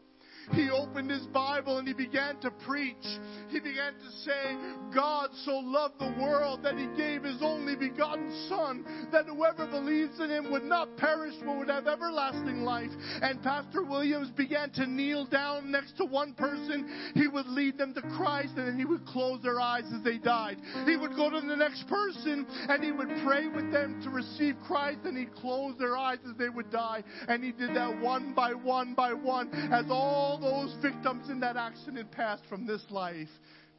he 0.53 0.71
opened 0.71 1.11
his 1.11 1.27
Bible 1.29 1.79
and 1.79 1.89
he 1.89 1.95
began 1.95 2.37
to 2.41 2.51
preach. 2.51 3.05
He 3.49 3.61
began 3.61 3.95
to 3.95 4.11
say, 4.25 4.57
God 4.95 5.31
so 5.45 5.59
loved 5.59 5.99
the 5.99 6.15
world 6.21 6.63
that 6.63 6.77
he 6.77 6.87
gave 6.97 7.23
his 7.23 7.39
only 7.41 7.77
begotten 7.77 8.31
Son, 8.49 8.85
that 9.13 9.27
whoever 9.27 9.67
believes 9.67 10.21
in 10.21 10.31
him 10.31 10.51
would 10.53 10.65
not 10.65 10.97
perish 10.97 11.35
but 11.45 11.57
would 11.57 11.71
have 11.71 11.87
everlasting 11.87 12.63
life. 12.63 12.91
And 13.23 13.43
Pastor 13.43 13.85
Williams 13.85 14.31
began 14.31 14.71
to 14.73 14.87
kneel 14.87 15.27
down 15.27 15.71
next 15.71 15.97
to 15.99 16.05
one 16.05 16.35
person. 16.35 17.13
He 17.15 17.29
would 17.29 17.47
lead 17.47 17.79
them 17.79 17.95
to 17.95 18.03
Christ 18.17 18.53
and 18.57 18.69
then 18.69 18.79
he 18.79 18.85
would 18.85 19.07
close 19.07 19.43
their 19.43 19.61
eyes 19.61 19.85
as 19.95 20.03
they 20.03 20.19
died. 20.19 20.59
He 20.87 20.97
would 20.97 21.17
go 21.17 21.31
to 21.31 21.41
the 21.41 21.57
next 21.57 21.87
person 21.89 22.47
and 22.69 22.83
he 22.83 22.93
would 22.93 23.09
pray 23.25 23.49
with 23.49 23.73
them 23.73 24.01
to 24.03 24.11
receive 24.11 24.57
Christ 24.67 25.01
and 25.05 25.17
he'd 25.17 25.35
close 25.35 25.75
their 25.79 25.97
eyes 25.97 26.19
as 26.29 26.37
they 26.37 26.49
would 26.49 26.71
die. 26.71 27.03
And 27.29 27.43
he 27.43 27.53
did 27.53 27.75
that 27.75 28.01
one 28.01 28.35
by 28.35 28.53
one 28.55 28.95
by 28.95 29.13
one 29.13 29.53
as 29.73 29.87
all 29.91 30.34
all 30.35 30.67
those 30.67 30.75
victims 30.83 31.31
in 31.31 31.39
that 31.41 31.57
accident 31.57 32.11
passed 32.11 32.43
from 32.49 32.67
this 32.67 32.85
life 32.91 33.29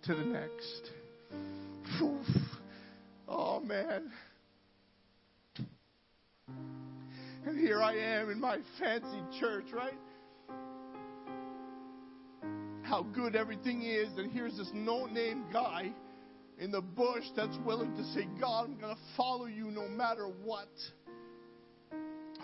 to 0.03 0.15
the 0.15 0.23
next. 0.23 0.91
Oof. 2.01 2.25
Oh, 3.27 3.59
man. 3.59 4.09
And 7.45 7.59
here 7.59 7.81
I 7.81 7.95
am 7.95 8.29
in 8.29 8.39
my 8.39 8.59
fancy 8.79 9.21
church, 9.39 9.65
right? 9.73 9.97
How 12.83 13.03
good 13.03 13.35
everything 13.35 13.81
is, 13.83 14.07
and 14.17 14.31
here's 14.31 14.55
this 14.57 14.69
no 14.73 15.07
name 15.07 15.45
guy 15.51 15.91
in 16.57 16.71
the 16.71 16.81
bush 16.81 17.25
that's 17.35 17.57
willing 17.65 17.95
to 17.97 18.03
say, 18.13 18.27
God, 18.39 18.69
I'm 18.69 18.79
going 18.79 18.95
to 18.95 19.01
follow 19.17 19.47
you 19.47 19.71
no 19.71 19.89
matter 19.89 20.27
what. 20.43 20.69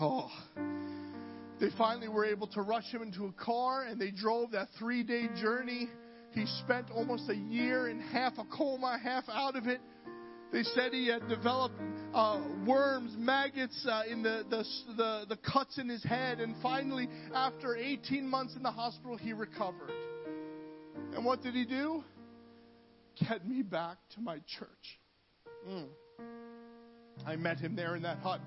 Oh. 0.02 0.30
They 1.62 1.70
finally 1.78 2.08
were 2.08 2.26
able 2.26 2.48
to 2.48 2.64
rush 2.64 2.86
him 2.86 3.04
into 3.04 3.26
a 3.26 3.32
car 3.34 3.84
and 3.84 4.02
they 4.02 4.10
drove 4.10 4.52
that 4.52 4.70
three 4.80 5.04
day 5.04 5.28
journey. 5.40 5.88
He 6.32 6.48
spent 6.64 6.90
almost 6.90 7.30
a 7.30 7.36
year 7.36 7.88
in 7.88 8.00
half 8.00 8.34
a 8.40 8.46
coma, 8.46 9.00
half 9.02 9.26
out 9.30 9.56
of 9.56 9.68
it. 9.68 9.80
They 10.52 10.64
said 10.64 10.92
he 10.92 11.08
had 11.08 11.30
developed 11.30 11.76
uh, 12.16 12.42
worms, 12.66 13.14
maggots 13.16 13.88
uh, 13.88 14.02
in 14.10 14.24
the, 14.24 14.44
the, 14.50 14.66
the, 14.98 15.26
the 15.30 15.38
cuts 15.38 15.78
in 15.78 15.88
his 15.88 16.04
head. 16.04 16.40
And 16.40 16.56
finally, 16.64 17.08
after 17.34 17.76
18 17.76 18.28
months 18.28 18.56
in 18.56 18.64
the 18.64 18.72
hospital, 18.72 19.16
he 19.16 19.32
recovered. 19.32 19.92
And 21.14 21.24
what 21.24 21.44
did 21.44 21.54
he 21.54 21.66
do? 21.66 22.04
Get 23.30 23.48
me 23.48 23.62
back 23.62 23.98
to 24.16 24.22
my 24.22 24.38
church. 24.58 25.00
Mm. 25.70 25.86
I 27.26 27.36
met 27.36 27.60
him 27.60 27.76
there 27.76 27.96
in 27.96 28.02
that 28.02 28.18
hut. 28.18 28.42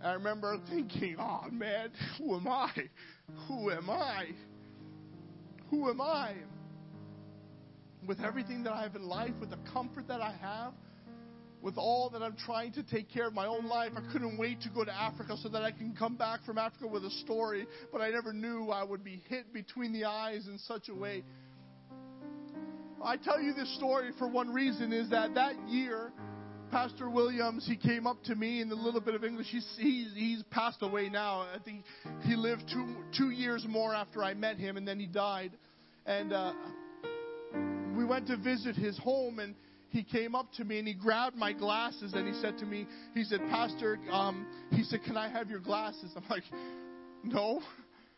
I 0.00 0.12
remember 0.12 0.58
thinking, 0.70 1.16
oh 1.18 1.46
man, 1.50 1.90
who 2.16 2.36
am 2.36 2.46
I? 2.46 2.70
Who 3.48 3.70
am 3.70 3.90
I? 3.90 4.26
Who 5.70 5.90
am 5.90 6.00
I? 6.00 6.34
With 8.06 8.20
everything 8.20 8.62
that 8.62 8.72
I 8.72 8.82
have 8.82 8.94
in 8.94 9.08
life, 9.08 9.32
with 9.40 9.50
the 9.50 9.58
comfort 9.72 10.06
that 10.08 10.20
I 10.20 10.32
have, 10.40 10.72
with 11.60 11.76
all 11.76 12.08
that 12.10 12.22
I'm 12.22 12.36
trying 12.36 12.72
to 12.74 12.84
take 12.84 13.10
care 13.10 13.26
of 13.26 13.34
my 13.34 13.46
own 13.46 13.66
life, 13.66 13.90
I 13.96 14.12
couldn't 14.12 14.38
wait 14.38 14.60
to 14.62 14.68
go 14.68 14.84
to 14.84 14.92
Africa 14.92 15.36
so 15.42 15.48
that 15.48 15.62
I 15.62 15.72
can 15.72 15.94
come 15.98 16.14
back 16.14 16.44
from 16.46 16.58
Africa 16.58 16.86
with 16.86 17.04
a 17.04 17.10
story, 17.10 17.66
but 17.92 18.00
I 18.00 18.10
never 18.10 18.32
knew 18.32 18.70
I 18.70 18.84
would 18.84 19.02
be 19.02 19.20
hit 19.28 19.52
between 19.52 19.92
the 19.92 20.04
eyes 20.04 20.46
in 20.46 20.58
such 20.58 20.88
a 20.88 20.94
way. 20.94 21.24
I 23.02 23.16
tell 23.16 23.40
you 23.40 23.52
this 23.54 23.74
story 23.76 24.10
for 24.18 24.28
one 24.28 24.52
reason 24.52 24.92
is 24.92 25.10
that 25.10 25.34
that 25.34 25.54
year, 25.68 26.12
Pastor 26.70 27.08
Williams, 27.08 27.66
he 27.66 27.76
came 27.76 28.06
up 28.06 28.22
to 28.24 28.34
me 28.34 28.60
in 28.60 28.70
a 28.70 28.74
little 28.74 29.00
bit 29.00 29.14
of 29.14 29.24
English. 29.24 29.48
He's, 29.50 29.66
he's, 29.78 30.12
he's 30.14 30.42
passed 30.50 30.82
away 30.82 31.08
now. 31.08 31.40
I 31.40 31.58
think 31.64 31.84
he 32.24 32.36
lived 32.36 32.64
two, 32.72 32.96
two 33.16 33.30
years 33.30 33.64
more 33.68 33.94
after 33.94 34.22
I 34.22 34.34
met 34.34 34.56
him, 34.56 34.76
and 34.76 34.86
then 34.86 35.00
he 35.00 35.06
died. 35.06 35.52
And 36.06 36.32
uh, 36.32 36.52
we 37.96 38.04
went 38.04 38.26
to 38.28 38.36
visit 38.36 38.76
his 38.76 38.98
home, 38.98 39.38
and 39.38 39.54
he 39.90 40.02
came 40.02 40.34
up 40.34 40.52
to 40.54 40.64
me 40.64 40.78
and 40.78 40.86
he 40.86 40.94
grabbed 40.94 41.36
my 41.36 41.52
glasses 41.52 42.12
and 42.12 42.26
he 42.26 42.38
said 42.42 42.58
to 42.58 42.66
me, 42.66 42.86
he 43.14 43.24
said, 43.24 43.40
Pastor, 43.50 43.98
um, 44.10 44.46
he 44.70 44.82
said, 44.82 45.02
can 45.02 45.16
I 45.16 45.28
have 45.30 45.48
your 45.48 45.60
glasses? 45.60 46.12
I'm 46.14 46.24
like, 46.28 46.42
no. 47.24 47.62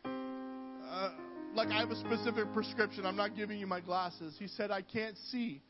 Uh, 0.03 1.11
like 1.55 1.69
I 1.69 1.79
have 1.79 1.91
a 1.91 1.95
specific 1.95 2.51
prescription. 2.53 3.05
I'm 3.05 3.15
not 3.15 3.35
giving 3.35 3.57
you 3.57 3.67
my 3.67 3.79
glasses. 3.79 4.35
He 4.37 4.47
said, 4.47 4.69
I 4.69 4.81
can't 4.81 5.15
see. 5.31 5.61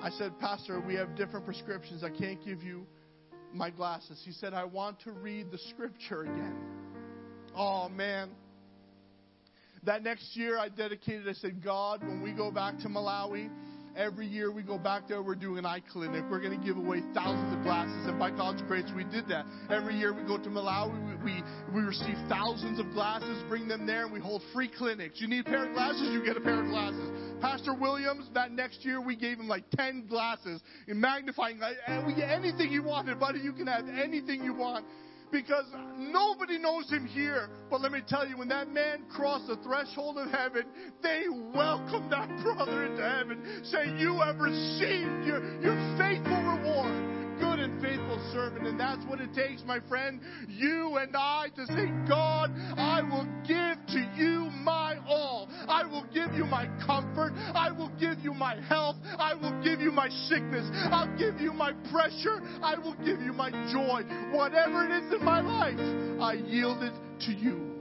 I 0.00 0.10
said, 0.10 0.38
Pastor, 0.38 0.80
we 0.80 0.94
have 0.94 1.16
different 1.16 1.44
prescriptions. 1.44 2.04
I 2.04 2.10
can't 2.10 2.44
give 2.44 2.62
you 2.62 2.86
my 3.52 3.70
glasses. 3.70 4.20
He 4.24 4.32
said, 4.32 4.54
I 4.54 4.64
want 4.64 5.00
to 5.00 5.12
read 5.12 5.50
the 5.50 5.58
scripture 5.70 6.22
again. 6.22 6.56
Oh, 7.56 7.88
man. 7.88 8.30
That 9.84 10.02
next 10.02 10.36
year, 10.36 10.58
I 10.58 10.68
dedicated, 10.68 11.28
I 11.28 11.32
said, 11.32 11.62
God, 11.64 12.02
when 12.02 12.22
we 12.22 12.32
go 12.32 12.50
back 12.50 12.78
to 12.80 12.88
Malawi, 12.88 13.50
every 13.96 14.26
year 14.26 14.52
we 14.52 14.62
go 14.62 14.78
back 14.78 15.08
there, 15.08 15.22
we're 15.22 15.34
doing 15.34 15.58
an 15.58 15.66
eye 15.66 15.82
clinic. 15.92 16.24
We're 16.30 16.40
going 16.40 16.58
to 16.58 16.64
give 16.64 16.76
away 16.76 17.02
thousands 17.14 17.56
of 17.56 17.62
glasses. 17.64 18.06
And 18.06 18.18
by 18.18 18.30
God's 18.30 18.62
grace, 18.62 18.84
we 18.94 19.04
did 19.04 19.28
that. 19.28 19.46
Every 19.70 19.96
year 19.96 20.12
we 20.12 20.22
go 20.22 20.38
to 20.38 20.48
Malawi, 20.48 21.24
we, 21.24 21.32
we, 21.32 21.42
we 21.74 21.80
receive 21.80 22.16
thousands 22.28 22.78
of 22.78 22.90
glasses, 22.92 23.42
bring 23.48 23.66
them 23.66 23.86
there, 23.86 24.04
and 24.04 24.12
we 24.12 24.20
hold 24.20 24.42
free 24.52 24.68
clinics. 24.68 25.20
You 25.20 25.26
need 25.26 25.40
a 25.46 25.50
pair 25.50 25.66
of 25.66 25.74
glasses, 25.74 26.08
you 26.12 26.24
get 26.24 26.36
a 26.36 26.40
pair 26.40 26.62
of 26.62 26.68
glasses. 26.68 27.10
Pastor 27.40 27.74
Williams, 27.74 28.28
that 28.34 28.52
next 28.52 28.84
year 28.84 29.00
we 29.00 29.16
gave 29.16 29.38
him 29.38 29.48
like 29.48 29.64
10 29.70 30.06
glasses 30.06 30.60
in 30.86 31.00
magnifying. 31.00 31.58
glass, 31.58 31.74
And 31.86 32.06
we 32.06 32.14
get 32.14 32.30
anything 32.30 32.72
you 32.72 32.82
wanted, 32.82 33.18
buddy. 33.18 33.40
You 33.40 33.52
can 33.52 33.66
have 33.66 33.88
anything 33.88 34.42
you 34.42 34.54
want 34.54 34.84
because 35.30 35.64
nobody 35.96 36.58
knows 36.58 36.90
him 36.90 37.06
here. 37.06 37.48
But 37.70 37.80
let 37.80 37.92
me 37.92 38.00
tell 38.06 38.26
you, 38.26 38.38
when 38.38 38.48
that 38.48 38.68
man 38.68 39.04
crossed 39.10 39.46
the 39.46 39.56
threshold 39.56 40.18
of 40.18 40.30
heaven, 40.30 40.64
they 41.02 41.24
welcomed 41.54 42.10
that 42.12 42.28
brother 42.42 42.84
into 42.84 43.02
heaven, 43.02 43.62
saying, 43.64 43.98
You 43.98 44.20
have 44.20 44.38
received 44.38 45.26
your, 45.26 45.42
your 45.60 45.76
faithful 45.98 46.42
reward. 46.42 47.18
Good 47.38 47.60
and 47.60 47.80
faithful 47.80 48.18
servant. 48.32 48.66
And 48.66 48.80
that's 48.80 49.04
what 49.06 49.20
it 49.20 49.32
takes, 49.32 49.62
my 49.64 49.78
friend. 49.88 50.20
You 50.48 50.96
and 50.96 51.14
I 51.16 51.46
to 51.54 51.66
say, 51.66 51.86
God, 52.08 52.50
I 52.76 53.00
will 53.02 53.26
give 53.46 53.86
to 53.94 54.00
you 54.16 54.50
my 54.64 54.96
all. 55.06 55.47
I 55.68 55.84
will 55.84 56.04
give 56.12 56.32
you 56.34 56.44
my 56.44 56.66
comfort. 56.84 57.32
I 57.54 57.70
will 57.70 57.90
give 58.00 58.18
you 58.20 58.32
my 58.32 58.60
health. 58.62 58.96
I 59.18 59.34
will 59.34 59.62
give 59.62 59.80
you 59.80 59.90
my 59.90 60.08
sickness. 60.28 60.68
I'll 60.90 61.16
give 61.18 61.40
you 61.40 61.52
my 61.52 61.72
pressure. 61.90 62.40
I 62.62 62.76
will 62.76 62.94
give 63.04 63.20
you 63.20 63.32
my 63.32 63.50
joy. 63.72 64.02
Whatever 64.36 64.86
it 64.86 65.04
is 65.04 65.12
in 65.12 65.24
my 65.24 65.40
life, 65.40 65.78
I 66.20 66.34
yield 66.34 66.82
it 66.82 66.94
to 67.26 67.32
you. 67.32 67.74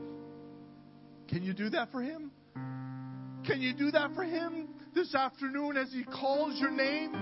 Can 1.27 1.43
you 1.43 1.53
do 1.53 1.69
that 1.69 1.91
for 1.91 2.01
him? 2.01 2.31
Can 3.45 3.61
you 3.61 3.73
do 3.73 3.91
that 3.91 4.13
for 4.13 4.23
him 4.23 4.67
this 4.93 5.15
afternoon 5.15 5.77
as 5.77 5.91
he 5.91 6.03
calls 6.03 6.59
your 6.59 6.71
name? 6.71 7.13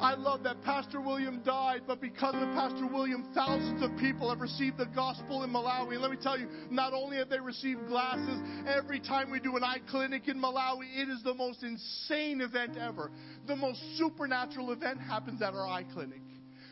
I 0.00 0.14
love 0.14 0.44
that 0.44 0.62
Pastor 0.62 1.00
William 1.00 1.42
died, 1.44 1.82
but 1.86 2.00
because 2.00 2.34
of 2.34 2.48
Pastor 2.54 2.86
William, 2.86 3.26
thousands 3.34 3.82
of 3.82 3.96
people 3.98 4.30
have 4.30 4.40
received 4.40 4.78
the 4.78 4.86
gospel 4.86 5.42
in 5.42 5.50
Malawi. 5.50 5.94
And 5.94 6.02
let 6.02 6.12
me 6.12 6.16
tell 6.20 6.38
you, 6.38 6.48
not 6.70 6.92
only 6.92 7.16
have 7.16 7.28
they 7.28 7.40
received 7.40 7.86
glasses, 7.88 8.40
every 8.68 9.00
time 9.00 9.30
we 9.30 9.40
do 9.40 9.56
an 9.56 9.64
eye 9.64 9.80
clinic 9.90 10.28
in 10.28 10.40
Malawi, 10.40 10.86
it 10.96 11.08
is 11.08 11.22
the 11.24 11.34
most 11.34 11.64
insane 11.64 12.40
event 12.40 12.76
ever. 12.76 13.10
The 13.48 13.56
most 13.56 13.80
supernatural 13.96 14.70
event 14.70 15.00
happens 15.00 15.42
at 15.42 15.54
our 15.54 15.66
eye 15.66 15.84
clinic. 15.92 16.20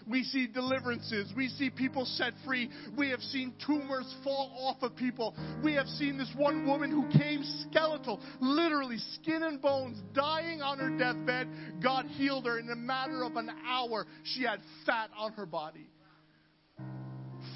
We 0.08 0.22
see 0.22 0.46
deliverances. 0.46 1.32
We 1.36 1.48
see 1.48 1.68
people 1.68 2.04
set 2.04 2.32
free. 2.44 2.70
We 2.96 3.10
have 3.10 3.20
seen 3.20 3.54
tumors 3.66 4.14
fall 4.22 4.56
off 4.60 4.82
of 4.82 4.96
people. 4.96 5.34
We 5.64 5.74
have 5.74 5.86
seen 5.86 6.16
this 6.16 6.30
one 6.36 6.66
woman 6.66 6.90
who 6.90 7.08
came 7.18 7.42
skeletal, 7.68 8.20
literally 8.40 8.98
skin 9.14 9.42
and 9.42 9.60
bones, 9.60 9.98
dying 10.14 10.62
on 10.62 10.78
her 10.78 10.96
deathbed. 10.96 11.48
God 11.82 12.06
healed 12.06 12.46
her 12.46 12.58
in 12.58 12.70
a 12.70 12.76
matter 12.76 13.24
of 13.24 13.36
an 13.36 13.50
hour. 13.66 14.06
She 14.22 14.44
had 14.44 14.60
fat 14.84 15.10
on 15.18 15.32
her 15.32 15.46
body. 15.46 15.88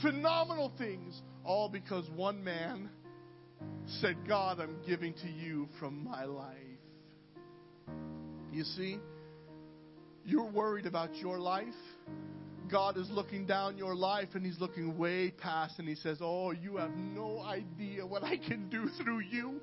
Phenomenal 0.02 0.72
things, 0.76 1.20
all 1.44 1.68
because 1.68 2.08
one 2.16 2.42
man 2.42 2.90
said, 4.00 4.16
God, 4.26 4.60
I'm 4.60 4.76
giving 4.86 5.14
to 5.14 5.28
you 5.28 5.68
from 5.78 6.04
my 6.04 6.24
life. 6.24 6.56
You 8.52 8.64
see, 8.64 8.98
you're 10.24 10.50
worried 10.50 10.86
about 10.86 11.14
your 11.16 11.38
life. 11.38 11.66
God 12.70 12.96
is 12.96 13.08
looking 13.10 13.46
down 13.46 13.76
your 13.76 13.94
life 13.94 14.28
and 14.34 14.44
He's 14.44 14.60
looking 14.60 14.96
way 14.96 15.30
past 15.30 15.78
and 15.78 15.88
He 15.88 15.94
says, 15.94 16.18
Oh, 16.20 16.52
you 16.52 16.76
have 16.76 16.94
no 16.96 17.40
idea 17.40 18.06
what 18.06 18.22
I 18.22 18.36
can 18.36 18.68
do 18.68 18.88
through 19.02 19.20
you. 19.20 19.60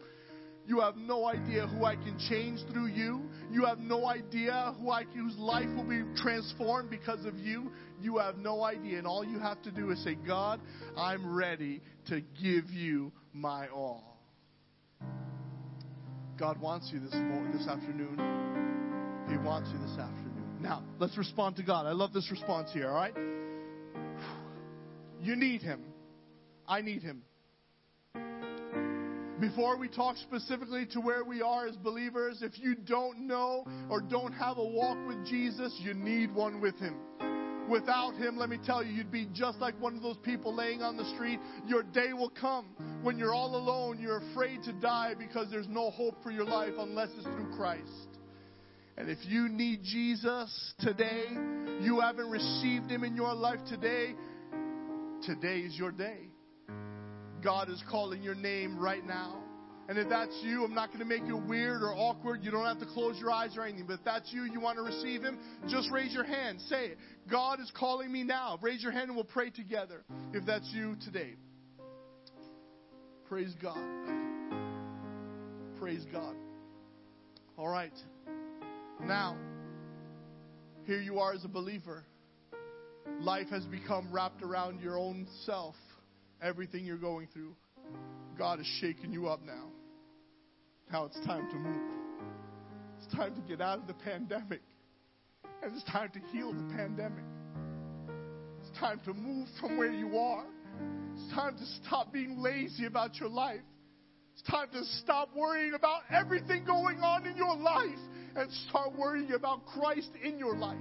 You 0.68 0.82
have 0.82 0.98
no 0.98 1.26
idea 1.26 1.66
who 1.66 1.86
I 1.86 1.96
can 1.96 2.20
change 2.30 2.60
through 2.74 2.88
you. 2.88 3.22
You 3.50 3.64
have 3.64 3.80
no 3.80 4.06
idea 4.06 4.76
who 4.78 4.92
I, 4.92 5.04
whose 5.04 5.38
life 5.38 5.70
will 5.78 5.88
be 5.88 6.04
transformed 6.18 6.90
because 6.90 7.24
of 7.24 7.40
you. 7.40 7.72
You 8.02 8.18
have 8.18 8.38
no 8.38 8.64
idea. 8.64 8.98
And 8.98 9.08
all 9.08 9.24
you 9.24 9.40
have 9.40 9.62
to 9.62 9.72
do 9.72 9.92
is 9.92 10.04
say, 10.04 10.16
God, 10.16 10.60
I'm 10.98 11.34
ready 11.34 11.82
to 12.08 12.22
give 12.42 12.70
you 12.70 13.14
my 13.32 13.70
all. 13.70 14.18
God 16.38 16.60
wants 16.60 16.90
you 16.94 17.00
this 17.00 17.14
morning, 17.14 17.54
this 17.54 17.68
afternoon. 17.68 18.18
He 19.30 19.38
wants 19.38 19.70
you 19.72 19.80
this 19.80 19.98
afternoon. 19.98 20.37
Now, 20.68 20.84
let's 21.00 21.18
respond 21.18 21.56
to 21.56 21.64
God. 21.64 21.86
I 21.86 21.94
love 21.94 22.12
this 22.12 22.30
response 22.30 22.72
here, 22.74 22.90
all 22.90 22.96
right? 22.96 23.14
You 25.22 25.38
need 25.38 25.62
Him. 25.62 25.80
I 26.68 26.82
need 26.82 27.02
Him. 27.02 27.22
Before 29.40 29.78
we 29.78 29.88
talk 29.88 30.18
specifically 30.18 30.86
to 30.88 31.00
where 31.00 31.24
we 31.24 31.42
are 31.42 31.68
as 31.68 31.78
believers, 31.78 32.40
if 32.42 32.60
you 32.60 32.76
don't 32.76 33.28
know 33.28 33.66
or 33.90 34.02
don't 34.02 34.34
have 34.34 34.58
a 34.58 34.66
walk 34.66 34.98
with 35.08 35.26
Jesus, 35.26 35.74
you 35.80 35.94
need 35.94 36.36
one 36.36 36.60
with 36.60 36.78
Him. 36.80 36.98
Without 37.70 38.16
Him, 38.16 38.36
let 38.36 38.50
me 38.50 38.60
tell 38.66 38.84
you, 38.84 38.92
you'd 38.92 39.10
be 39.10 39.26
just 39.32 39.60
like 39.60 39.80
one 39.80 39.96
of 39.96 40.02
those 40.02 40.18
people 40.18 40.54
laying 40.54 40.82
on 40.82 40.98
the 40.98 41.06
street. 41.16 41.40
Your 41.66 41.84
day 41.84 42.12
will 42.12 42.32
come 42.42 42.66
when 43.04 43.18
you're 43.18 43.34
all 43.34 43.56
alone, 43.56 44.02
you're 44.02 44.22
afraid 44.32 44.64
to 44.64 44.74
die 44.74 45.14
because 45.18 45.50
there's 45.50 45.70
no 45.70 45.92
hope 45.92 46.22
for 46.22 46.32
your 46.32 46.46
life 46.46 46.74
unless 46.78 47.08
it's 47.16 47.24
through 47.24 47.56
Christ. 47.56 48.17
And 48.98 49.10
if 49.10 49.20
you 49.24 49.48
need 49.48 49.84
Jesus 49.84 50.74
today, 50.80 51.26
you 51.82 52.00
haven't 52.02 52.30
received 52.30 52.90
Him 52.90 53.04
in 53.04 53.16
your 53.16 53.34
life 53.36 53.60
today, 53.70 54.16
today 55.24 55.60
is 55.60 55.78
your 55.78 55.92
day. 55.92 56.30
God 57.44 57.70
is 57.70 57.82
calling 57.90 58.24
your 58.24 58.34
name 58.34 58.80
right 58.80 59.06
now. 59.06 59.44
And 59.88 59.98
if 59.98 60.10
that's 60.10 60.38
you, 60.44 60.66
I'm 60.66 60.74
not 60.74 60.88
going 60.88 61.00
to 61.00 61.06
make 61.06 61.26
you 61.28 61.38
weird 61.38 61.82
or 61.82 61.94
awkward. 61.94 62.44
You 62.44 62.52
don't 62.52 62.66
have 62.66 62.80
to 62.80 62.88
close 62.88 63.18
your 63.20 63.32
eyes 63.32 63.56
or 63.56 63.64
anything. 63.64 63.86
But 63.88 64.00
if 64.00 64.04
that's 64.04 64.34
you, 64.34 64.44
you 64.44 64.60
want 64.60 64.78
to 64.78 64.84
receive 64.84 65.22
Him, 65.22 65.38
just 65.70 65.90
raise 65.92 66.12
your 66.12 66.26
hand. 66.26 66.60
Say 66.68 66.88
it. 66.88 66.98
God 67.30 67.60
is 67.60 67.72
calling 67.78 68.12
me 68.12 68.24
now. 68.24 68.58
Raise 68.62 68.82
your 68.82 68.92
hand 68.92 69.10
and 69.10 69.16
we'll 69.16 69.26
pray 69.26 69.52
together. 69.52 70.04
If 70.34 70.46
that's 70.46 70.70
you 70.74 70.98
today. 71.06 71.36
Praise 73.30 73.54
God. 73.62 73.78
Praise 75.80 76.06
God. 76.12 76.36
All 77.58 77.70
right. 77.70 77.94
Now, 79.02 79.38
here 80.86 81.00
you 81.00 81.20
are 81.20 81.34
as 81.34 81.46
a 81.46 81.48
believer. 81.48 82.04
Life 83.20 83.50
has 83.50 83.64
become 83.66 84.12
wrapped 84.12 84.42
around 84.42 84.82
your 84.82 84.98
own 84.98 85.28
self, 85.46 85.76
everything 86.42 86.86
you're 86.86 86.98
going 86.98 87.28
through. 87.32 87.56
God 88.38 88.60
is 88.60 88.68
shaking 88.80 89.12
you 89.12 89.28
up 89.28 89.42
now. 89.46 89.68
Now 90.92 91.06
it's 91.06 91.20
time 91.26 91.50
to 91.50 91.56
move. 91.56 91.92
It's 92.98 93.14
time 93.16 93.36
to 93.36 93.42
get 93.42 93.62
out 93.62 93.80
of 93.80 93.88
the 93.88 93.94
pandemic. 93.94 94.62
And 95.64 95.74
it's 95.74 95.84
time 95.86 96.10
to 96.14 96.20
heal 96.32 96.54
the 96.54 96.74
pandemic. 96.76 97.24
It's 98.62 98.78
time 98.80 99.00
to 99.06 99.14
move 99.14 99.48
from 99.60 99.78
where 99.78 99.92
you 99.92 100.18
are. 100.18 100.46
It's 101.16 101.34
time 101.34 101.56
to 101.58 101.66
stop 101.84 102.12
being 102.12 102.40
lazy 102.40 102.86
about 102.86 103.16
your 103.20 103.30
life. 103.30 103.62
It's 104.34 104.48
time 104.50 104.68
to 104.74 104.84
stop 105.02 105.30
worrying 105.36 105.74
about 105.74 106.02
everything 106.12 106.66
going 106.66 107.00
on 107.00 107.26
in 107.26 107.36
your 107.38 107.56
life 107.56 108.00
and 108.38 108.52
start 108.70 108.96
worrying 108.98 109.32
about 109.34 109.66
Christ 109.66 110.10
in 110.24 110.38
your 110.38 110.56
life. 110.56 110.78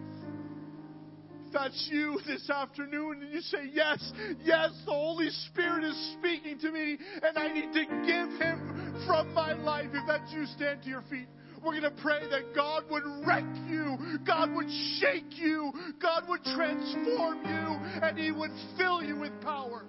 If 1.46 1.52
that's 1.52 1.88
you 1.90 2.20
this 2.26 2.50
afternoon 2.50 3.22
and 3.22 3.32
you 3.32 3.40
say, 3.40 3.70
Yes, 3.72 4.12
yes, 4.44 4.70
the 4.84 4.92
Holy 4.92 5.30
Spirit 5.48 5.84
is 5.84 6.16
speaking 6.18 6.58
to 6.58 6.70
me 6.70 6.98
and 7.22 7.38
I 7.38 7.52
need 7.52 7.72
to 7.72 7.84
give 7.84 8.40
Him 8.40 9.02
from 9.06 9.32
my 9.32 9.54
life. 9.54 9.86
If 9.92 10.06
that's 10.06 10.30
you, 10.32 10.44
stand 10.46 10.82
to 10.82 10.88
your 10.88 11.02
feet. 11.08 11.28
We're 11.64 11.80
going 11.80 11.94
to 11.94 12.02
pray 12.02 12.20
that 12.30 12.54
God 12.54 12.84
would 12.90 13.02
wreck 13.26 13.44
you, 13.66 13.96
God 14.26 14.54
would 14.54 14.70
shake 15.00 15.38
you, 15.38 15.72
God 16.00 16.24
would 16.28 16.44
transform 16.44 17.38
you, 17.44 18.02
and 18.02 18.18
He 18.18 18.30
would 18.30 18.52
fill 18.76 19.02
you 19.02 19.16
with 19.18 19.32
power. 19.40 19.84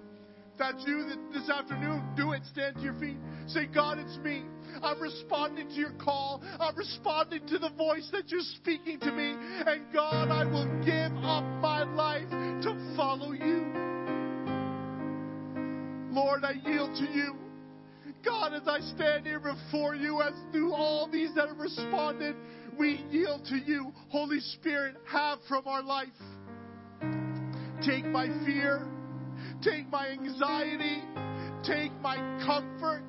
That's 0.58 0.84
you 0.86 1.04
that 1.08 1.18
this 1.32 1.48
afternoon, 1.48 2.02
do 2.16 2.32
it. 2.32 2.42
Stand 2.52 2.76
to 2.76 2.82
your 2.82 2.94
feet. 2.94 3.16
Say, 3.46 3.66
God, 3.66 3.98
it's 3.98 4.18
me. 4.18 4.42
I'm 4.82 5.00
responding 5.00 5.68
to 5.68 5.74
your 5.74 5.92
call. 5.92 6.42
I'm 6.58 6.76
responding 6.76 7.46
to 7.46 7.58
the 7.58 7.70
voice 7.70 8.08
that 8.12 8.28
you're 8.28 8.40
speaking 8.56 8.98
to 9.00 9.12
me. 9.12 9.34
And 9.66 9.92
God, 9.92 10.30
I 10.30 10.44
will 10.44 10.66
give 10.84 11.16
up 11.24 11.44
my 11.62 11.84
life 11.84 12.28
to 12.62 12.94
follow 12.96 13.32
you. 13.32 13.72
Lord, 16.10 16.44
I 16.44 16.54
yield 16.68 16.94
to 16.96 17.04
you. 17.04 17.36
God, 18.24 18.52
as 18.52 18.66
I 18.66 18.80
stand 18.80 19.26
here 19.26 19.40
before 19.40 19.94
you, 19.94 20.20
as 20.22 20.34
do 20.52 20.72
all 20.72 21.08
these 21.10 21.32
that 21.36 21.48
have 21.48 21.58
responded, 21.58 22.34
we 22.78 23.04
yield 23.10 23.44
to 23.46 23.56
you. 23.56 23.92
Holy 24.08 24.40
Spirit, 24.40 24.96
have 25.06 25.38
from 25.48 25.68
our 25.68 25.82
life. 25.82 26.08
Take 27.86 28.04
my 28.06 28.26
fear, 28.44 28.88
take 29.62 29.90
my 29.90 30.08
anxiety, 30.08 31.02
take 31.64 31.92
my 32.00 32.16
comfort, 32.44 33.02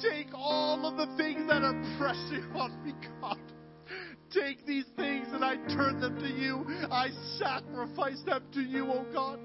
take 0.00 0.28
all 0.34 0.86
of 0.86 0.96
the 0.96 1.16
things 1.16 1.48
that 1.48 1.62
are 1.62 1.96
pressing 1.98 2.44
on 2.54 2.84
me, 2.84 2.92
God. 3.20 3.38
take 4.30 4.64
these 4.66 4.86
things 4.96 5.28
and 5.32 5.44
I 5.44 5.56
turn 5.74 6.00
them 6.00 6.18
to 6.18 6.28
you. 6.28 6.64
I 6.90 7.08
sacrifice 7.38 8.22
them 8.24 8.42
to 8.54 8.60
you, 8.60 8.86
oh 8.90 9.06
God. 9.12 9.38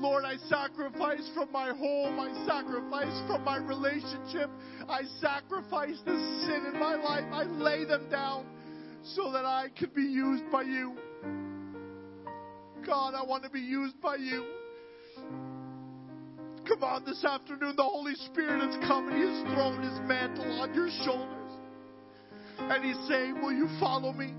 Lord, 0.00 0.24
I 0.24 0.36
sacrifice 0.48 1.28
from 1.34 1.50
my 1.50 1.68
home. 1.70 2.20
I 2.20 2.46
sacrifice 2.46 3.20
from 3.26 3.44
my 3.44 3.56
relationship. 3.56 4.48
I 4.88 5.02
sacrifice 5.20 6.00
the 6.04 6.16
sin 6.46 6.72
in 6.72 6.78
my 6.78 6.94
life. 6.94 7.24
I 7.32 7.42
lay 7.44 7.84
them 7.84 8.08
down 8.08 8.46
so 9.02 9.32
that 9.32 9.44
I 9.44 9.68
can 9.76 9.90
be 9.94 10.02
used 10.02 10.44
by 10.52 10.62
you. 10.62 10.96
God, 12.86 13.14
I 13.14 13.24
want 13.24 13.42
to 13.42 13.50
be 13.50 13.60
used 13.60 14.00
by 14.00 14.16
you. 14.16 14.46
Come 16.68 16.84
on, 16.84 17.04
this 17.06 17.24
afternoon, 17.24 17.76
the 17.76 17.82
Holy 17.82 18.14
Spirit 18.26 18.60
has 18.60 18.76
come 18.86 19.08
and 19.08 19.16
He 19.16 19.22
has 19.22 19.54
thrown 19.54 19.82
His 19.82 19.98
mantle 20.06 20.60
on 20.60 20.74
your 20.74 20.90
shoulders. 21.02 21.52
And 22.58 22.84
He's 22.84 23.08
saying, 23.08 23.40
Will 23.40 23.52
you 23.52 23.68
follow 23.80 24.12
me? 24.12 24.34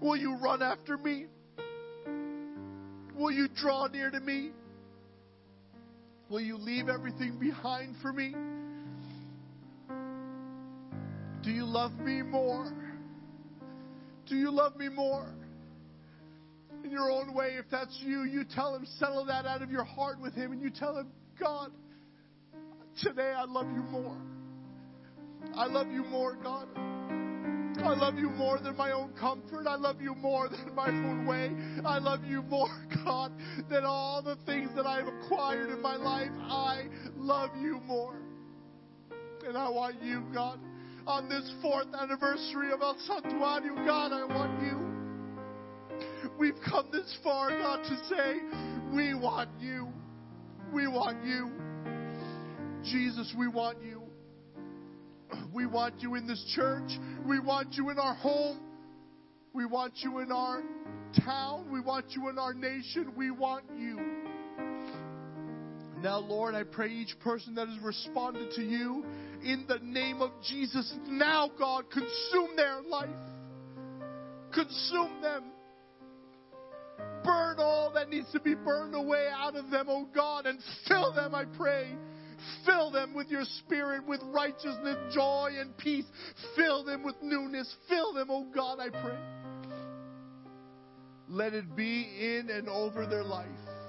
Will 0.00 0.16
you 0.16 0.36
run 0.36 0.62
after 0.62 0.96
me? 0.96 1.26
Will 3.14 3.30
you 3.30 3.46
draw 3.54 3.88
near 3.88 4.10
to 4.10 4.20
me? 4.20 4.52
Will 6.30 6.40
you 6.40 6.56
leave 6.56 6.88
everything 6.88 7.38
behind 7.38 7.96
for 8.00 8.12
me? 8.12 8.34
Do 11.42 11.50
you 11.50 11.64
love 11.64 11.92
me 11.98 12.22
more? 12.22 12.72
Do 14.26 14.34
you 14.34 14.50
love 14.50 14.76
me 14.76 14.88
more? 14.88 15.26
In 16.84 16.90
your 16.90 17.10
own 17.10 17.34
way, 17.34 17.56
if 17.58 17.66
that's 17.70 17.98
you, 18.02 18.22
you 18.24 18.44
tell 18.44 18.74
him, 18.74 18.86
settle 18.98 19.26
that 19.26 19.44
out 19.44 19.60
of 19.60 19.70
your 19.70 19.84
heart 19.84 20.18
with 20.20 20.34
him, 20.34 20.52
and 20.52 20.62
you 20.62 20.70
tell 20.70 20.96
him, 20.96 21.10
God, 21.38 21.70
today 23.02 23.32
I 23.36 23.44
love 23.44 23.66
you 23.66 23.82
more. 23.82 24.16
I 25.54 25.66
love 25.66 25.88
you 25.88 26.04
more, 26.04 26.36
God. 26.36 26.68
I 26.76 27.92
love 27.94 28.16
you 28.16 28.30
more 28.30 28.58
than 28.58 28.76
my 28.76 28.92
own 28.92 29.12
comfort. 29.18 29.66
I 29.66 29.74
love 29.74 30.00
you 30.00 30.14
more 30.14 30.48
than 30.48 30.74
my 30.74 30.88
own 30.88 31.26
way. 31.26 31.50
I 31.84 31.98
love 31.98 32.24
you 32.24 32.42
more, 32.42 32.68
God, 33.04 33.32
than 33.68 33.84
all 33.84 34.22
the 34.22 34.36
things 34.46 34.70
that 34.76 34.86
I've 34.86 35.08
acquired 35.08 35.70
in 35.70 35.82
my 35.82 35.96
life. 35.96 36.30
I 36.42 36.86
love 37.16 37.50
you 37.60 37.80
more. 37.84 38.16
And 39.46 39.58
I 39.58 39.68
want 39.68 40.00
you, 40.02 40.22
God, 40.32 40.58
on 41.06 41.28
this 41.28 41.52
fourth 41.60 41.88
anniversary 42.00 42.72
of 42.72 42.80
El 42.80 42.96
Santuario, 43.08 43.74
God, 43.84 44.12
I 44.12 44.24
want 44.24 44.62
you. 44.62 44.94
We've 46.38 46.58
come 46.68 46.88
this 46.90 47.16
far, 47.22 47.50
God, 47.50 47.82
to 47.84 47.96
say, 48.08 48.40
we 48.94 49.14
want 49.14 49.50
you. 49.60 49.88
We 50.74 50.88
want 50.88 51.24
you. 51.24 51.52
Jesus, 52.82 53.32
we 53.38 53.46
want 53.46 53.78
you. 53.80 54.02
We 55.54 55.66
want 55.66 56.00
you 56.00 56.16
in 56.16 56.26
this 56.26 56.44
church. 56.56 56.90
We 57.26 57.38
want 57.38 57.74
you 57.74 57.90
in 57.90 57.98
our 57.98 58.14
home. 58.14 58.58
We 59.52 59.66
want 59.66 59.92
you 60.02 60.18
in 60.18 60.32
our 60.32 60.62
town. 61.24 61.70
We 61.72 61.80
want 61.80 62.06
you 62.10 62.28
in 62.28 62.38
our 62.40 62.52
nation. 62.52 63.12
We 63.16 63.30
want 63.30 63.64
you. 63.78 64.00
Now, 66.02 66.18
Lord, 66.18 66.56
I 66.56 66.64
pray 66.64 66.90
each 66.90 67.18
person 67.20 67.54
that 67.54 67.68
has 67.68 67.78
responded 67.78 68.50
to 68.56 68.62
you 68.62 69.04
in 69.44 69.66
the 69.68 69.78
name 69.78 70.20
of 70.22 70.30
Jesus, 70.42 70.92
now, 71.06 71.50
God, 71.56 71.84
consume 71.90 72.56
their 72.56 72.82
life. 72.82 73.08
Consume 74.52 75.22
them. 75.22 75.44
Burn 77.24 77.56
all 77.58 77.90
that 77.94 78.10
needs 78.10 78.30
to 78.32 78.40
be 78.40 78.54
burned 78.54 78.94
away 78.94 79.28
out 79.32 79.56
of 79.56 79.70
them, 79.70 79.86
oh 79.88 80.06
God, 80.14 80.46
and 80.46 80.58
fill 80.86 81.12
them, 81.12 81.34
I 81.34 81.44
pray. 81.56 81.96
Fill 82.66 82.90
them 82.90 83.14
with 83.14 83.28
your 83.28 83.44
spirit, 83.44 84.06
with 84.06 84.20
righteousness, 84.24 85.14
joy, 85.14 85.52
and 85.58 85.76
peace. 85.78 86.04
Fill 86.56 86.84
them 86.84 87.02
with 87.02 87.16
newness. 87.22 87.74
Fill 87.88 88.12
them, 88.12 88.28
oh 88.30 88.46
God, 88.54 88.78
I 88.80 88.90
pray. 88.90 89.18
Let 91.28 91.54
it 91.54 91.74
be 91.74 92.02
in 92.20 92.50
and 92.50 92.68
over 92.68 93.06
their 93.06 93.24
life. 93.24 93.48